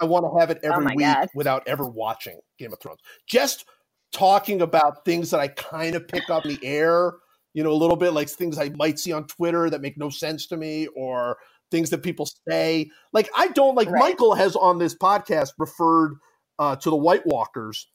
I 0.00 0.04
want 0.04 0.24
to 0.26 0.38
have 0.40 0.50
it 0.50 0.60
every 0.62 0.86
Oh 0.86 0.94
week 0.94 1.06
God. 1.06 1.28
without 1.34 1.66
ever 1.66 1.84
watching 1.88 2.38
Game 2.58 2.72
of 2.72 2.80
Thrones. 2.80 3.00
Just 3.26 3.64
talking 4.12 4.60
about 4.62 5.04
things 5.04 5.30
that 5.30 5.40
I 5.40 5.48
kind 5.48 5.94
of 5.94 6.06
pick 6.06 6.28
up 6.30 6.44
in 6.44 6.54
the 6.54 6.66
air, 6.66 7.14
you 7.54 7.62
know, 7.64 7.72
a 7.72 7.74
little 7.74 7.96
bit 7.96 8.12
like 8.12 8.28
things 8.28 8.58
I 8.58 8.68
might 8.70 8.98
see 8.98 9.12
on 9.12 9.26
Twitter 9.26 9.70
that 9.70 9.80
make 9.80 9.96
no 9.96 10.10
sense 10.10 10.46
to 10.48 10.56
me 10.56 10.86
or 10.88 11.38
things 11.70 11.90
that 11.90 12.02
people 12.02 12.28
say. 12.48 12.90
Like 13.12 13.28
I 13.36 13.48
don't 13.48 13.74
like 13.74 13.90
Right. 13.90 14.00
Michael 14.00 14.34
has 14.34 14.54
on 14.54 14.78
this 14.78 14.94
podcast 14.94 15.52
referred 15.58 16.16
uh, 16.58 16.76
to 16.76 16.90
the 16.90 16.96
White 16.96 17.26
Walkers. 17.26 17.86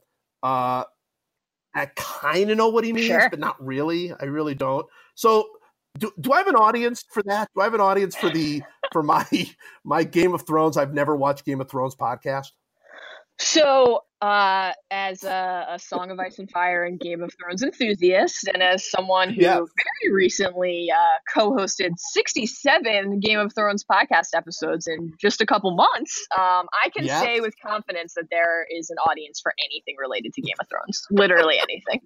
Uh, 0.44 0.84
I 1.74 1.86
kind 1.96 2.52
of 2.52 2.58
know 2.58 2.70
what 2.70 2.84
he 2.84 2.94
means, 2.94 3.08
Sure. 3.08 3.30
but 3.30 3.40
not 3.40 3.64
really. 3.64 4.14
I 4.14 4.26
really 4.26 4.56
don't. 4.56 4.86
So, 5.16 5.48
do, 5.98 6.12
do 6.20 6.32
I 6.34 6.38
have 6.38 6.48
an 6.48 6.56
audience 6.56 7.04
for 7.12 7.22
that? 7.24 7.50
Do 7.56 7.62
I 7.62 7.66
have 7.66 7.74
an 7.74 7.82
audience 7.82 8.16
for 8.16 8.30
the 8.30 8.62
for 8.92 9.04
my 9.14 9.26
my 9.84 10.04
Game 10.04 10.34
of 10.34 10.46
Thrones? 10.46 10.78
I've 10.78 10.94
never 10.94 11.16
watched 11.16 11.46
Game 11.46 11.62
of 11.62 11.70
Thrones 11.70 11.96
podcast. 11.96 12.48
So, 13.40 14.02
uh, 14.22 14.72
as 14.92 15.24
a, 15.24 15.66
a 15.70 15.80
Song 15.80 16.12
of 16.12 16.20
Ice 16.20 16.38
and 16.38 16.50
Fire 16.52 16.84
and 16.84 17.00
Game 17.00 17.24
of 17.24 17.34
Thrones 17.40 17.64
enthusiast, 17.64 18.48
and 18.54 18.62
as 18.62 18.90
someone 18.90 19.30
who 19.34 19.42
Yeah. 19.42 19.56
very 19.56 20.14
recently 20.14 20.90
uh, 20.96 21.18
co 21.34 21.52
hosted 21.52 21.92
67 21.98 23.20
Game 23.20 23.40
of 23.40 23.54
Thrones 23.56 23.84
podcast 23.84 24.30
episodes 24.36 24.88
in 24.88 25.14
just 25.20 25.42
a 25.42 25.46
couple 25.46 25.76
months, 25.76 26.26
um, 26.38 26.68
I 26.84 26.90
can 26.96 27.06
Yeah. 27.06 27.20
say 27.22 27.40
with 27.40 27.54
confidence 27.66 28.14
that 28.16 28.26
there 28.30 28.66
is 28.70 28.90
an 28.92 28.98
audience 28.98 29.40
for 29.42 29.54
anything 29.66 29.96
related 30.00 30.34
to 30.34 30.42
Game 30.42 30.56
of 30.60 30.68
Thrones. 30.70 31.02
Literally 31.10 31.58
anything. 31.58 32.02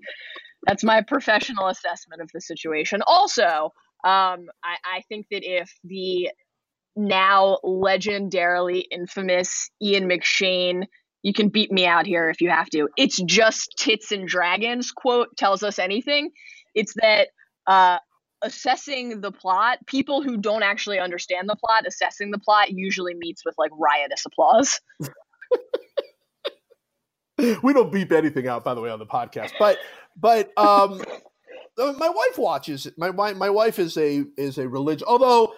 That's 0.66 0.84
my 0.84 1.02
professional 1.02 1.68
assessment 1.68 2.22
of 2.22 2.30
the 2.34 2.40
situation. 2.42 3.02
Also, 3.08 3.72
um, 4.06 4.46
I, 4.64 4.78
I 4.86 5.02
think 5.10 5.28
that 5.32 5.42
if 5.44 5.70
the 5.84 6.30
now 6.96 7.58
legendarily 7.64 8.84
infamous 8.90 9.70
Ian 9.82 10.08
McShane 10.08 10.86
you 11.26 11.34
can 11.34 11.50
beat 11.50 11.72
me 11.72 11.88
out 11.88 12.06
here 12.06 12.30
if 12.30 12.40
you 12.40 12.52
have 12.52 12.70
to. 12.70 12.88
It's 12.96 13.20
just 13.20 13.74
tits 13.80 14.12
and 14.12 14.28
dragons 14.28 14.92
quote 14.92 15.36
tells 15.36 15.64
us 15.64 15.80
anything. 15.80 16.30
It's 16.76 16.94
that 17.02 17.30
uh, 17.66 17.98
assessing 18.44 19.22
the 19.22 19.32
plot, 19.32 19.80
people 19.88 20.22
who 20.22 20.38
don't 20.38 20.62
actually 20.62 21.00
understand 21.00 21.50
the 21.50 21.56
plot, 21.56 21.88
assessing 21.88 22.30
the 22.30 22.38
plot 22.38 22.70
usually 22.70 23.16
meets 23.16 23.44
with 23.44 23.56
like 23.58 23.72
riotous 23.74 24.24
applause. 24.28 24.80
we 27.64 27.74
don't 27.74 27.92
beep 27.92 28.12
anything 28.12 28.48
out, 28.48 28.64
by 28.64 28.76
the 28.76 28.82
way, 28.82 28.92
on 28.92 29.00
the 29.00 29.08
podcast. 29.08 29.54
But 29.58 29.80
but 30.16 30.56
um, 30.60 31.02
uh, 31.80 31.94
my 31.98 32.10
wife 32.10 32.38
watches. 32.38 32.86
it. 32.86 33.00
My 33.00 33.10
my 33.10 33.34
my 33.34 33.50
wife 33.50 33.80
is 33.80 33.98
a 33.98 34.26
is 34.38 34.60
a 34.60 34.70
religious, 34.70 35.08
although 35.08 35.56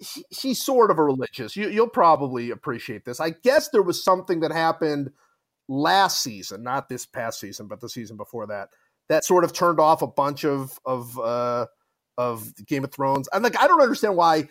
she, 0.00 0.24
she's 0.32 0.62
sort 0.62 0.90
of 0.90 0.98
a 0.98 1.04
religious. 1.04 1.56
You, 1.56 1.68
you'll 1.68 1.88
probably 1.88 2.50
appreciate 2.50 3.04
this. 3.04 3.20
I 3.20 3.30
guess 3.30 3.68
there 3.70 3.82
was 3.82 4.02
something 4.04 4.40
that 4.40 4.52
happened 4.52 5.10
last 5.68 6.22
season, 6.22 6.62
not 6.62 6.88
this 6.88 7.06
past 7.06 7.40
season, 7.40 7.66
but 7.66 7.80
the 7.80 7.88
season 7.88 8.16
before 8.16 8.46
that, 8.48 8.68
that 9.08 9.24
sort 9.24 9.44
of 9.44 9.52
turned 9.52 9.80
off 9.80 10.02
a 10.02 10.06
bunch 10.06 10.44
of 10.44 10.78
of 10.84 11.18
uh, 11.18 11.66
of 12.18 12.52
Game 12.66 12.84
of 12.84 12.92
Thrones. 12.92 13.28
I'm 13.32 13.42
like, 13.42 13.58
I 13.58 13.66
don't 13.66 13.80
understand 13.80 14.16
why. 14.16 14.48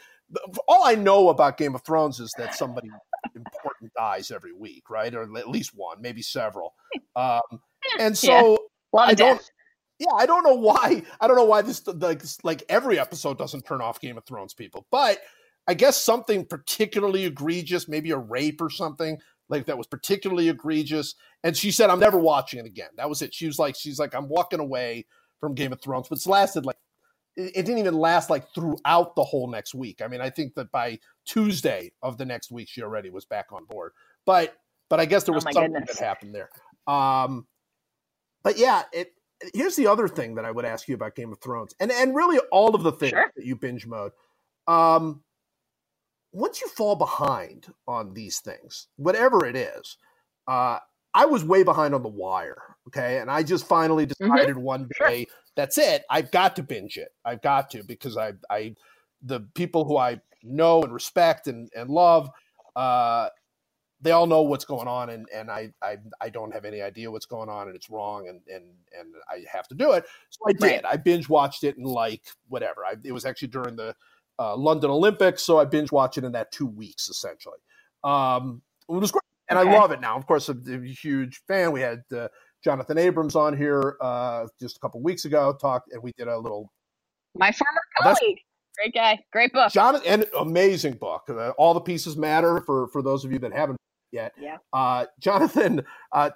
All 0.67 0.83
I 0.83 0.95
know 0.95 1.29
about 1.29 1.57
Game 1.57 1.75
of 1.75 1.83
Thrones 1.83 2.19
is 2.19 2.33
that 2.39 2.55
somebody 2.55 2.89
important 3.35 3.93
dies 3.95 4.31
every 4.31 4.53
week, 4.53 4.89
right? 4.89 5.13
Or 5.13 5.21
at 5.37 5.49
least 5.49 5.71
one, 5.75 6.01
maybe 6.01 6.21
several. 6.23 6.73
Um, 7.15 7.41
and 7.99 8.17
so 8.17 8.57
Yeah. 8.93 8.99
I 8.99 9.13
don't- 9.13 9.37
death. 9.37 9.49
Yeah, 9.99 10.11
I 10.13 10.25
don't 10.25 10.43
know 10.43 10.55
why. 10.55 11.03
I 11.21 11.27
don't 11.27 11.37
know 11.37 11.45
why 11.45 11.61
this 11.61 11.85
like 11.87 12.21
like 12.43 12.63
every 12.69 12.99
episode 12.99 13.37
doesn't 13.37 13.65
turn 13.65 13.81
off 13.81 14.01
Game 14.01 14.17
of 14.17 14.25
Thrones 14.25 14.53
people, 14.53 14.85
but 14.91 15.19
I 15.67 15.73
guess 15.73 16.01
something 16.01 16.45
particularly 16.45 17.25
egregious, 17.25 17.87
maybe 17.87 18.11
a 18.11 18.17
rape 18.17 18.61
or 18.61 18.69
something 18.69 19.17
like 19.49 19.65
that 19.67 19.77
was 19.77 19.87
particularly 19.87 20.49
egregious. 20.49 21.15
And 21.43 21.55
she 21.55 21.71
said, 21.71 21.89
"I'm 21.89 21.99
never 21.99 22.17
watching 22.17 22.59
it 22.59 22.65
again." 22.65 22.89
That 22.97 23.09
was 23.09 23.21
it. 23.21 23.33
She 23.33 23.47
was 23.47 23.59
like, 23.59 23.75
"She's 23.77 23.99
like, 23.99 24.13
I'm 24.15 24.27
walking 24.29 24.59
away 24.59 25.05
from 25.39 25.55
Game 25.55 25.71
of 25.73 25.81
Thrones," 25.81 26.07
but 26.09 26.17
it's 26.17 26.27
lasted 26.27 26.65
like 26.65 26.77
it 27.37 27.53
didn't 27.65 27.79
even 27.79 27.95
last 27.95 28.29
like 28.29 28.49
throughout 28.53 29.15
the 29.15 29.23
whole 29.23 29.47
next 29.49 29.75
week. 29.75 30.01
I 30.01 30.07
mean, 30.07 30.21
I 30.21 30.29
think 30.29 30.55
that 30.55 30.71
by 30.71 30.99
Tuesday 31.25 31.91
of 32.01 32.17
the 32.17 32.25
next 32.25 32.51
week, 32.51 32.69
she 32.69 32.81
already 32.81 33.09
was 33.09 33.25
back 33.25 33.47
on 33.51 33.65
board. 33.65 33.91
But 34.25 34.55
but 34.89 34.99
I 34.99 35.05
guess 35.05 35.23
there 35.23 35.33
Oh, 35.33 35.35
was 35.35 35.45
my 35.45 35.51
something 35.51 35.73
goodness. 35.73 35.97
that 35.97 35.97
happened 35.99 36.35
there. 36.35 36.49
Um, 36.87 37.47
but 38.43 38.57
yeah, 38.57 38.83
it. 38.93 39.13
Here's 39.53 39.75
the 39.75 39.87
other 39.87 40.07
thing 40.07 40.35
that 40.35 40.45
I 40.45 40.51
would 40.51 40.65
ask 40.65 40.87
you 40.87 40.95
about 40.95 41.15
Game 41.15 41.31
of 41.31 41.39
Thrones, 41.39 41.73
and 41.79 41.91
and 41.91 42.15
really 42.15 42.39
all 42.51 42.73
of 42.75 42.83
the 42.83 42.91
things 42.91 43.11
Sure. 43.11 43.31
that 43.35 43.45
you 43.45 43.55
binge 43.55 43.85
mode. 43.85 44.11
Um, 44.67 45.23
once 46.31 46.61
you 46.61 46.67
fall 46.69 46.95
behind 46.95 47.67
on 47.87 48.13
these 48.13 48.39
things, 48.39 48.87
whatever 48.97 49.45
it 49.45 49.55
is, 49.55 49.97
uh, 50.47 50.79
I 51.13 51.25
was 51.25 51.43
way 51.45 51.63
behind 51.63 51.93
on 51.95 52.03
The 52.03 52.09
Wire. 52.09 52.75
Okay, 52.87 53.19
and 53.19 53.29
I 53.31 53.41
just 53.43 53.67
finally 53.67 54.05
decided 54.05 54.57
one 54.57 54.83
Mm-hmm. 54.83 54.91
Sure. 54.97 55.07
day 55.09 55.27
that's 55.55 55.77
it. 55.77 56.03
I've 56.09 56.31
got 56.31 56.55
to 56.57 56.63
binge 56.63 56.97
it. 56.97 57.09
I've 57.23 57.41
got 57.41 57.69
to 57.71 57.83
because 57.83 58.17
I 58.17 58.33
I 58.49 58.75
the 59.21 59.41
people 59.55 59.85
who 59.85 59.97
I 59.97 60.19
know 60.43 60.81
and 60.83 60.93
respect 60.93 61.47
and 61.47 61.69
and 61.75 61.89
love. 61.89 62.29
Uh, 62.75 63.29
they 64.05 64.11
all 64.11 64.27
know 64.27 64.43
what's 64.43 64.65
going 64.65 64.87
on 64.87 65.09
and, 65.09 65.27
and 65.33 65.49
I, 65.49 65.71
I 65.81 65.97
I 66.21 66.29
don't 66.29 66.53
have 66.53 66.63
any 66.63 66.81
idea 66.81 67.11
what's 67.11 67.25
going 67.25 67.49
on 67.49 67.67
and 67.67 67.75
it's 67.75 67.89
wrong 67.89 68.27
and 68.27 68.41
and 68.47 68.65
and 68.97 69.13
I 69.29 69.43
have 69.51 69.67
to 69.69 69.75
do 69.75 69.91
it. 69.93 70.05
So 70.29 70.39
I 70.47 70.53
did. 70.53 70.61
Right. 70.61 70.85
I 70.85 70.97
binge 70.97 71.27
watched 71.27 71.63
it 71.63 71.77
and 71.77 71.85
like 71.85 72.21
whatever. 72.47 72.85
I, 72.85 72.95
it 73.03 73.11
was 73.11 73.25
actually 73.25 73.49
during 73.49 73.75
the 73.75 73.95
uh, 74.37 74.55
London 74.55 74.89
Olympics, 74.89 75.43
so 75.43 75.59
I 75.59 75.65
binge 75.65 75.91
watched 75.91 76.17
it 76.17 76.23
in 76.23 76.31
that 76.33 76.51
two 76.51 76.67
weeks 76.67 77.09
essentially. 77.09 77.57
Um, 78.03 78.61
it 78.87 78.93
was 78.93 79.11
great, 79.11 79.21
and 79.49 79.57
Okay. 79.57 79.69
I 79.69 79.79
love 79.79 79.91
it 79.91 80.01
now. 80.01 80.15
Of 80.15 80.27
course, 80.27 80.49
I'm 80.49 80.63
a 80.67 80.87
huge 80.87 81.41
fan. 81.47 81.71
We 81.71 81.81
had 81.81 82.03
uh, 82.15 82.27
Jonathan 82.63 82.97
Abrams 82.97 83.35
on 83.35 83.57
here 83.57 83.97
uh, 84.01 84.45
just 84.59 84.77
a 84.77 84.79
couple 84.79 85.01
weeks 85.01 85.25
ago, 85.25 85.57
talked, 85.59 85.91
and 85.91 86.03
we 86.03 86.11
did 86.17 86.27
a 86.27 86.37
little 86.37 86.71
My 87.35 87.51
former 87.51 87.81
colleague. 87.99 88.39
Great 88.77 88.93
guy. 88.93 89.19
Great 89.31 89.53
book. 89.53 89.71
Jonathan, 89.71 90.05
and 90.05 90.25
amazing 90.37 90.93
book. 90.93 91.23
Uh, 91.29 91.51
all 91.51 91.73
the 91.73 91.79
pieces 91.79 92.17
matter 92.17 92.61
for 92.65 92.87
for 92.89 93.01
those 93.01 93.23
of 93.23 93.31
you 93.31 93.39
that 93.39 93.53
haven't 93.53 93.77
yet. 94.15 94.33
Yeah. 94.41 94.57
Uh, 94.73 95.05
Jonathan, 95.19 95.83
uh, 96.11 96.31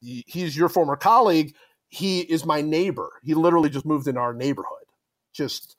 he's 0.00 0.56
your 0.56 0.68
former 0.68 0.96
colleague. 0.96 1.54
He 1.88 2.20
is 2.20 2.44
my 2.44 2.62
neighbor. 2.62 3.10
He 3.22 3.34
literally 3.34 3.70
just 3.70 3.86
moved 3.86 4.08
in 4.08 4.16
our 4.16 4.34
neighborhood. 4.34 4.86
Just 5.32 5.76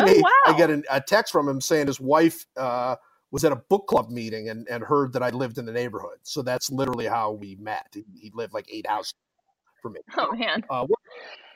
Oh, 0.00 0.04
I 0.06 0.50
wow. 0.50 0.56
get 0.56 0.70
an, 0.70 0.84
a 0.90 1.00
text 1.00 1.32
from 1.32 1.48
him 1.48 1.60
saying 1.60 1.86
his 1.86 1.98
wife 1.98 2.46
uh, 2.56 2.96
was 3.30 3.44
at 3.44 3.52
a 3.52 3.56
book 3.56 3.86
club 3.86 4.10
meeting 4.10 4.48
and, 4.48 4.68
and 4.68 4.84
heard 4.84 5.12
that 5.14 5.22
I 5.22 5.30
lived 5.30 5.58
in 5.58 5.64
the 5.64 5.72
neighborhood. 5.72 6.18
So 6.22 6.42
that's 6.42 6.70
literally 6.70 7.06
how 7.06 7.32
we 7.32 7.56
met. 7.56 7.86
He, 7.92 8.04
he 8.20 8.30
lived 8.34 8.52
like 8.52 8.66
eight 8.70 8.86
houses 8.86 9.14
from 9.82 9.94
me. 9.94 10.00
Oh 10.16 10.32
man. 10.36 10.62
Uh, 10.70 10.86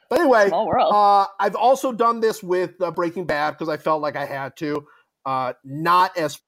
but 0.09 0.21
anyway, 0.21 0.51
uh, 0.53 1.27
I've 1.39 1.55
also 1.55 1.93
done 1.93 2.21
this 2.21 2.43
with 2.43 2.81
uh, 2.81 2.91
Breaking 2.91 3.27
Bad 3.27 3.53
because 3.53 3.69
I 3.69 3.77
felt 3.77 4.03
like 4.03 4.17
I 4.17 4.25
had 4.27 4.57
to. 4.57 4.87
Uh, 5.25 5.53
not 5.63 6.17
as, 6.19 6.41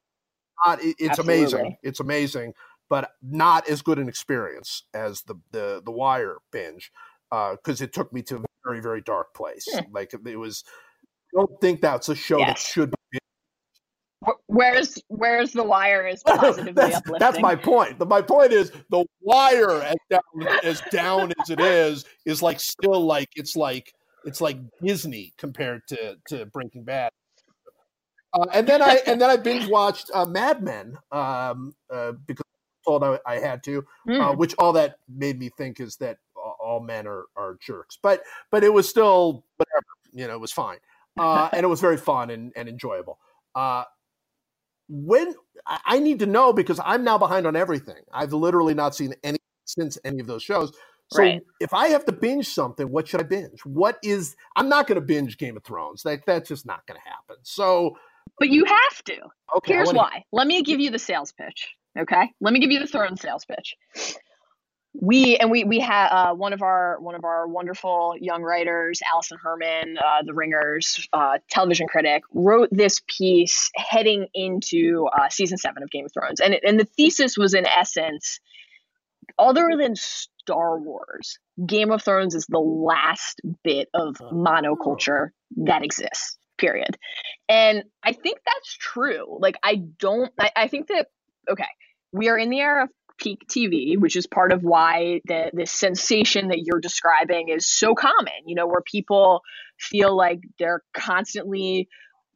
not, 0.67 0.83
it- 0.83 0.97
it's 0.99 1.19
amazing. 1.19 1.77
It's 1.83 2.01
amazing, 2.01 2.55
but 2.89 3.11
not 3.23 3.69
as 3.69 3.83
good 3.83 3.99
an 3.99 4.09
experience 4.09 4.85
as 4.95 5.23
the 5.23 5.35
the 5.53 5.83
the 5.85 5.91
Wire 5.91 6.37
binge 6.53 6.91
because 7.31 7.81
it 7.81 7.93
took 7.93 8.13
me 8.13 8.23
to 8.23 8.37
a 8.37 8.45
very 8.65 8.81
very 8.81 9.01
dark 9.01 9.35
place. 9.35 9.67
Hmm. 9.71 9.93
Like 9.93 10.15
it 10.15 10.37
was. 10.37 10.65
I 11.37 11.41
don't 11.41 11.61
think 11.61 11.81
that's 11.81 12.09
a 12.09 12.15
show 12.15 12.39
that 12.39 12.59
should 12.59 12.93
be. 13.11 13.19
Where's 14.47 14.99
Where's 15.09 15.53
the 15.53 15.65
wire 15.65 16.07
is 16.07 16.23
positively 16.27 16.73
that's, 16.73 16.97
uplifting. 16.97 17.19
that's 17.19 17.41
my 17.41 17.57
point. 17.57 17.99
The, 17.99 18.07
my 18.07 18.23
point 18.23 18.53
is 18.53 18.71
the 18.91 19.05
Wire, 19.21 19.83
as 19.83 19.97
down, 20.11 20.49
as 20.63 20.83
down 20.93 21.33
as 21.43 21.51
it 21.51 21.61
is, 21.61 22.05
is 22.25 22.41
like 22.41 22.61
still 22.61 23.05
like 23.05 23.29
it's 23.35 23.57
like 23.57 23.93
it's 24.25 24.41
like 24.41 24.59
Disney 24.83 25.35
compared 25.37 25.83
to 25.89 26.17
to 26.29 26.47
Breaking 26.47 26.85
Bad. 26.85 27.11
Uh, 28.35 28.47
and 28.53 28.67
then 28.67 28.83
I 28.83 29.01
and 29.07 29.21
then 29.21 29.31
I 29.31 29.37
binge 29.37 29.69
watched 29.69 30.11
uh, 30.13 30.25
Mad 30.27 30.63
Men 30.63 30.99
um, 31.13 31.75
uh, 31.91 32.13
because 32.27 32.45
I 32.47 32.91
told 32.91 33.05
I, 33.05 33.19
I 33.25 33.39
had 33.39 33.63
to, 33.65 33.85
uh, 34.09 34.35
which 34.35 34.55
all 34.59 34.73
that 34.73 34.97
made 35.09 35.39
me 35.39 35.51
think 35.57 35.79
is 35.81 35.97
that 35.99 36.19
all- 36.37 36.81
men 36.81 37.07
are, 37.07 37.27
are 37.37 37.57
jerks. 37.61 37.97
But 38.03 38.23
but 38.51 38.65
it 38.65 38.73
was 38.73 38.89
still 38.89 39.45
whatever, 39.57 39.87
you 40.13 40.27
know, 40.27 40.35
it 40.35 40.41
was 40.41 40.53
fine, 40.53 40.79
uh, 41.19 41.49
and 41.53 41.63
it 41.65 41.69
was 41.69 41.81
very 41.81 41.97
fun 41.97 42.31
and, 42.31 42.53
and 42.57 42.69
enjoyable. 42.69 43.21
Uh, 43.55 43.85
when 44.89 45.35
I 45.67 45.79
I 45.87 45.99
need 46.01 46.19
to 46.21 46.27
know 46.27 46.53
because 46.53 46.81
I'm 46.85 47.05
now 47.05 47.19
behind 47.19 47.47
on 47.47 47.55
everything. 47.57 48.03
I've 48.13 48.33
literally 48.33 48.75
not 48.75 48.95
seen 48.97 49.15
any 49.23 49.39
since 49.67 49.99
any 50.05 50.21
of 50.21 50.27
those 50.27 50.43
shows. 50.43 50.73
So 51.09 51.23
Right. 51.23 51.43
if 51.61 51.73
I 51.73 51.89
have 51.89 52.05
to 52.07 52.13
binge 52.13 52.49
something, 52.49 52.91
what 52.91 53.07
should 53.07 53.21
I 53.21 53.25
binge? 53.25 53.61
What 53.65 53.99
is 54.03 54.37
I'm 54.57 54.69
not 54.69 54.87
going 54.87 54.97
to 54.97 55.07
binge 55.07 55.39
Game 55.39 55.57
of 55.57 55.63
Thrones. 55.63 56.03
That 56.03 56.27
that's 56.27 56.49
just 56.49 56.67
not 56.67 56.87
going 56.87 57.01
to 57.01 57.09
happen. 57.09 57.37
So 57.43 57.97
but 58.39 58.51
you 58.51 58.65
have 58.65 59.05
to. 59.05 59.17
okay, 59.57 59.75
Here's 59.75 59.87
wanna- 59.87 59.99
why. 59.99 60.25
Let 60.33 60.47
me 60.47 60.63
give 60.63 60.81
you 60.81 60.91
the 60.91 60.99
sales 60.99 61.33
pitch. 61.33 61.69
Okay. 61.99 62.31
Let 62.41 62.53
me 62.53 62.61
give 62.61 62.71
you 62.71 62.81
the 62.81 62.87
Throne 62.87 63.17
sales 63.17 63.45
pitch. 63.45 63.77
We 65.01 65.37
and 65.37 65.51
we 65.51 65.65
we 65.65 65.81
had 65.81 66.09
uh, 66.09 66.35
one 66.35 66.53
of 66.53 66.63
our 66.63 67.01
one 67.01 67.17
of 67.17 67.25
our 67.25 67.49
wonderful 67.49 68.15
young 68.21 68.43
writers, 68.43 69.01
Alison 69.13 69.39
Herman, 69.43 69.99
uh, 69.99 70.23
the 70.25 70.33
Ringers 70.33 71.09
uh, 71.13 71.39
television 71.51 71.89
critic, 71.89 72.23
wrote 72.33 72.69
this 72.71 73.01
piece 73.09 73.71
heading 73.75 74.29
into 74.35 75.09
uh, 75.17 75.29
season 75.31 75.59
seven 75.59 75.83
of 75.83 75.91
Game 75.91 76.05
of 76.05 76.13
Thrones, 76.13 76.41
and 76.41 76.55
it, 76.55 76.63
and 76.65 76.79
the 76.79 76.85
thesis 76.85 77.37
was 77.37 77.55
in 77.55 77.67
essence, 77.67 78.39
other 79.37 79.71
than 79.77 79.97
Star 79.97 80.79
Wars, 80.79 81.39
Game 81.67 81.91
of 81.91 82.03
Thrones 82.03 82.37
is 82.37 82.47
the 82.47 82.61
last 82.61 83.41
bit 83.65 83.89
of 83.95 84.15
monoculture 84.33 85.31
that 85.57 85.83
exists. 85.83 86.39
Period. 86.59 86.97
And 87.49 87.85
I 88.03 88.13
think 88.13 88.39
that's 88.45 88.77
true. 88.79 89.39
Like, 89.41 89.57
I 89.63 89.83
don't, 89.99 90.31
I, 90.39 90.51
I 90.57 90.69
think 90.69 90.89
that, 90.89 91.07
okay, 91.51 91.65
we 92.13 92.29
are 92.29 92.39
in 92.39 92.51
the 92.51 92.61
era 92.61 92.85
of 92.85 92.91
peak 93.19 93.41
TV, 93.49 93.99
which 93.99 94.17
is 94.17 94.27
part 94.27 94.53
of 94.53 94.63
why 94.63 95.21
the, 95.27 95.51
the 95.53 95.67
sensation 95.67 96.49
that 96.49 96.63
you're 96.65 96.81
describing 96.81 97.49
is 97.49 97.67
so 97.67 97.95
common, 97.95 98.33
you 98.47 98.55
know, 98.55 98.67
where 98.67 98.83
people 98.83 99.41
feel 99.79 100.17
like 100.17 100.41
they're 100.59 100.83
constantly 100.97 101.89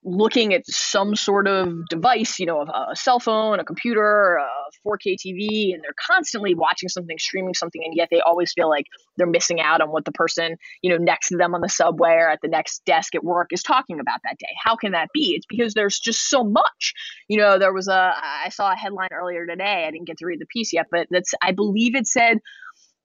looking 0.08 0.54
at 0.54 0.66
some 0.66 1.14
sort 1.14 1.46
of 1.46 1.86
device, 1.88 2.38
you 2.38 2.46
know, 2.46 2.62
a, 2.62 2.96
cell 2.96 3.20
phone, 3.20 3.60
a 3.60 3.64
computer, 3.64 4.36
a 4.36 4.48
4K 4.86 5.16
TV, 5.16 5.74
and 5.74 5.82
they're 5.82 5.94
constantly 6.06 6.54
watching 6.54 6.88
something, 6.88 7.16
streaming 7.18 7.54
something, 7.54 7.82
and 7.84 7.94
yet 7.94 8.08
they 8.10 8.20
always 8.20 8.52
feel 8.52 8.68
like 8.68 8.86
they're 9.16 9.26
missing 9.26 9.60
out 9.60 9.80
on 9.80 9.88
what 9.90 10.04
the 10.04 10.12
person, 10.12 10.56
you 10.82 10.90
know, 10.90 11.02
next 11.02 11.28
to 11.28 11.36
them 11.36 11.54
on 11.54 11.60
the 11.60 11.68
subway 11.68 12.12
or 12.12 12.30
at 12.30 12.40
the 12.42 12.48
next 12.48 12.84
desk 12.86 13.14
at 13.14 13.22
work 13.22 13.48
is 13.52 13.62
talking 13.62 14.00
about 14.00 14.20
that 14.24 14.38
day. 14.38 14.52
How 14.62 14.76
can 14.76 14.92
that 14.92 15.08
be? 15.12 15.34
It's 15.36 15.46
because 15.46 15.74
there's 15.74 15.98
just 15.98 16.28
so 16.30 16.42
much. 16.42 16.94
You 17.28 17.38
know, 17.38 17.58
there 17.58 17.72
was 17.72 17.88
a, 17.88 18.12
I 18.16 18.48
saw 18.50 18.72
a 18.72 18.76
headline 18.76 19.10
earlier 19.12 19.46
today. 19.46 19.84
I 19.86 19.90
didn't 19.90 20.06
get 20.06 20.18
to 20.18 20.26
read 20.26 20.40
the 20.40 20.46
piece 20.46 20.72
yet, 20.72 20.86
but 20.90 21.06
that's, 21.10 21.34
I 21.42 21.52
believe 21.52 21.94
it 21.94 22.06
said 22.06 22.38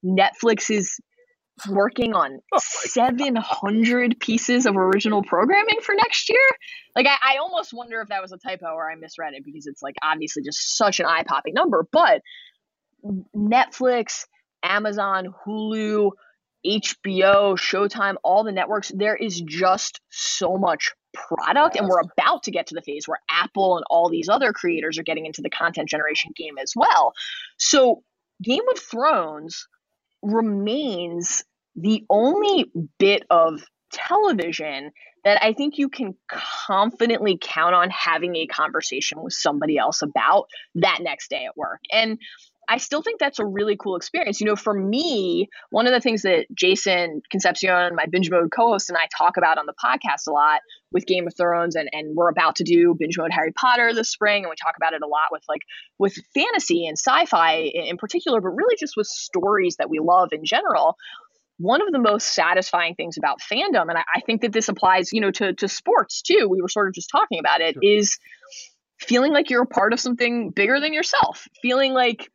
Netflix 0.04 0.70
is 0.70 0.98
working 1.68 2.14
on 2.14 2.40
700 2.58 4.18
pieces 4.20 4.66
of 4.66 4.76
original 4.76 5.22
programming 5.22 5.80
for 5.82 5.94
next 5.94 6.28
year. 6.28 6.48
Like, 6.96 7.06
I, 7.06 7.34
I 7.34 7.36
almost 7.38 7.72
wonder 7.72 8.00
if 8.00 8.08
that 8.08 8.22
was 8.22 8.32
a 8.32 8.38
typo 8.38 8.66
or 8.66 8.90
I 8.90 8.94
misread 8.96 9.34
it 9.34 9.44
because 9.44 9.66
it's 9.66 9.82
like 9.82 9.94
obviously 10.02 10.42
just 10.42 10.76
such 10.76 11.00
an 11.00 11.06
eye 11.06 11.24
popping 11.26 11.54
number. 11.54 11.86
But 11.90 12.22
Netflix, 13.36 14.24
Amazon, 14.62 15.34
Hulu, 15.46 16.10
HBO, 16.66 17.58
Showtime, 17.58 18.14
all 18.22 18.44
the 18.44 18.52
networks, 18.52 18.90
there 18.94 19.16
is 19.16 19.40
just 19.40 20.00
so 20.10 20.56
much 20.56 20.92
product. 21.12 21.76
And 21.76 21.88
we're 21.88 22.00
about 22.00 22.44
to 22.44 22.50
get 22.50 22.68
to 22.68 22.74
the 22.74 22.82
phase 22.82 23.06
where 23.06 23.20
Apple 23.30 23.76
and 23.76 23.84
all 23.90 24.08
these 24.08 24.28
other 24.28 24.52
creators 24.52 24.98
are 24.98 25.02
getting 25.02 25.26
into 25.26 25.42
the 25.42 25.50
content 25.50 25.88
generation 25.88 26.32
game 26.34 26.58
as 26.60 26.72
well. 26.74 27.12
So, 27.58 28.02
Game 28.42 28.64
of 28.72 28.78
Thrones 28.78 29.68
remains 30.24 31.44
the 31.76 32.04
only 32.08 32.70
bit 32.98 33.24
of 33.30 33.62
television 33.92 34.90
that 35.24 35.42
I 35.42 35.52
think 35.54 35.78
you 35.78 35.88
can 35.88 36.14
confidently 36.28 37.38
count 37.40 37.74
on 37.74 37.90
having 37.90 38.36
a 38.36 38.46
conversation 38.46 39.22
with 39.22 39.32
somebody 39.32 39.78
else 39.78 40.02
about 40.02 40.46
that 40.76 40.98
next 41.00 41.30
day 41.30 41.46
at 41.46 41.56
work. 41.56 41.80
And 41.90 42.18
I 42.68 42.78
still 42.78 43.02
think 43.02 43.20
that's 43.20 43.38
a 43.38 43.44
really 43.44 43.76
cool 43.76 43.96
experience. 43.96 44.40
You 44.40 44.46
know, 44.46 44.56
for 44.56 44.72
me, 44.72 45.48
one 45.70 45.86
of 45.86 45.92
the 45.92 46.00
things 46.00 46.22
that 46.22 46.46
Jason 46.54 47.22
Concepcion, 47.30 47.94
my 47.94 48.06
binge 48.10 48.30
mode 48.30 48.50
co-host, 48.54 48.88
and 48.88 48.98
I 48.98 49.06
talk 49.16 49.36
about 49.36 49.58
on 49.58 49.66
the 49.66 49.74
podcast 49.74 50.26
a 50.28 50.32
lot 50.32 50.60
with 50.94 51.04
Game 51.06 51.26
of 51.26 51.36
Thrones, 51.36 51.74
and, 51.74 51.90
and 51.92 52.16
we're 52.16 52.30
about 52.30 52.56
to 52.56 52.64
do 52.64 52.94
binge 52.98 53.18
mode 53.18 53.32
Harry 53.32 53.52
Potter 53.52 53.92
this 53.92 54.10
spring, 54.10 54.44
and 54.44 54.50
we 54.50 54.56
talk 54.56 54.76
about 54.78 54.94
it 54.94 55.02
a 55.02 55.06
lot 55.06 55.28
with 55.30 55.42
like 55.48 55.62
with 55.98 56.14
fantasy 56.32 56.86
and 56.86 56.96
sci-fi 56.96 57.56
in, 57.56 57.84
in 57.84 57.96
particular, 57.98 58.40
but 58.40 58.50
really 58.50 58.76
just 58.78 58.96
with 58.96 59.08
stories 59.08 59.76
that 59.76 59.90
we 59.90 59.98
love 59.98 60.32
in 60.32 60.44
general. 60.44 60.96
One 61.58 61.82
of 61.82 61.92
the 61.92 61.98
most 61.98 62.32
satisfying 62.34 62.94
things 62.94 63.16
about 63.18 63.40
fandom, 63.40 63.88
and 63.88 63.98
I, 63.98 64.04
I 64.16 64.20
think 64.20 64.40
that 64.40 64.52
this 64.52 64.68
applies, 64.68 65.12
you 65.12 65.20
know, 65.20 65.30
to 65.32 65.52
to 65.54 65.68
sports 65.68 66.22
too. 66.22 66.48
We 66.48 66.62
were 66.62 66.68
sort 66.68 66.88
of 66.88 66.94
just 66.94 67.10
talking 67.10 67.40
about 67.40 67.60
it, 67.60 67.76
is 67.82 68.18
feeling 68.98 69.32
like 69.32 69.50
you're 69.50 69.62
a 69.62 69.66
part 69.66 69.92
of 69.92 70.00
something 70.00 70.50
bigger 70.50 70.80
than 70.80 70.94
yourself, 70.94 71.46
feeling 71.60 71.92
like 71.92 72.30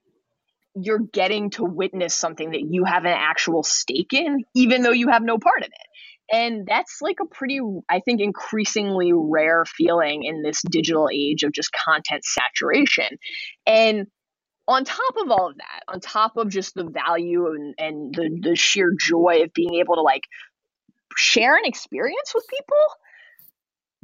you're 0.75 0.99
getting 0.99 1.49
to 1.49 1.63
witness 1.63 2.15
something 2.15 2.51
that 2.51 2.61
you 2.61 2.83
have 2.85 3.05
an 3.05 3.15
actual 3.15 3.63
stake 3.63 4.13
in, 4.13 4.43
even 4.53 4.81
though 4.83 4.91
you 4.91 5.09
have 5.09 5.23
no 5.23 5.37
part 5.37 5.59
in 5.59 5.65
it. 5.67 5.88
And 6.31 6.65
that's 6.67 7.01
like 7.01 7.17
a 7.21 7.25
pretty, 7.25 7.59
I 7.89 7.99
think, 7.99 8.21
increasingly 8.21 9.11
rare 9.13 9.65
feeling 9.65 10.23
in 10.23 10.43
this 10.43 10.61
digital 10.69 11.09
age 11.11 11.43
of 11.43 11.51
just 11.51 11.71
content 11.71 12.23
saturation. 12.23 13.17
And 13.65 14.07
on 14.67 14.83
top 14.85 15.15
of 15.19 15.31
all 15.31 15.49
of 15.49 15.57
that, 15.57 15.81
on 15.87 15.99
top 15.99 16.37
of 16.37 16.49
just 16.49 16.75
the 16.75 16.83
value 16.83 17.47
and, 17.47 17.73
and 17.79 18.13
the, 18.13 18.49
the 18.49 18.55
sheer 18.55 18.93
joy 18.99 19.41
of 19.43 19.53
being 19.53 19.75
able 19.75 19.95
to 19.95 20.01
like 20.01 20.23
share 21.17 21.55
an 21.55 21.65
experience 21.65 22.31
with 22.35 22.45
people, 22.47 22.77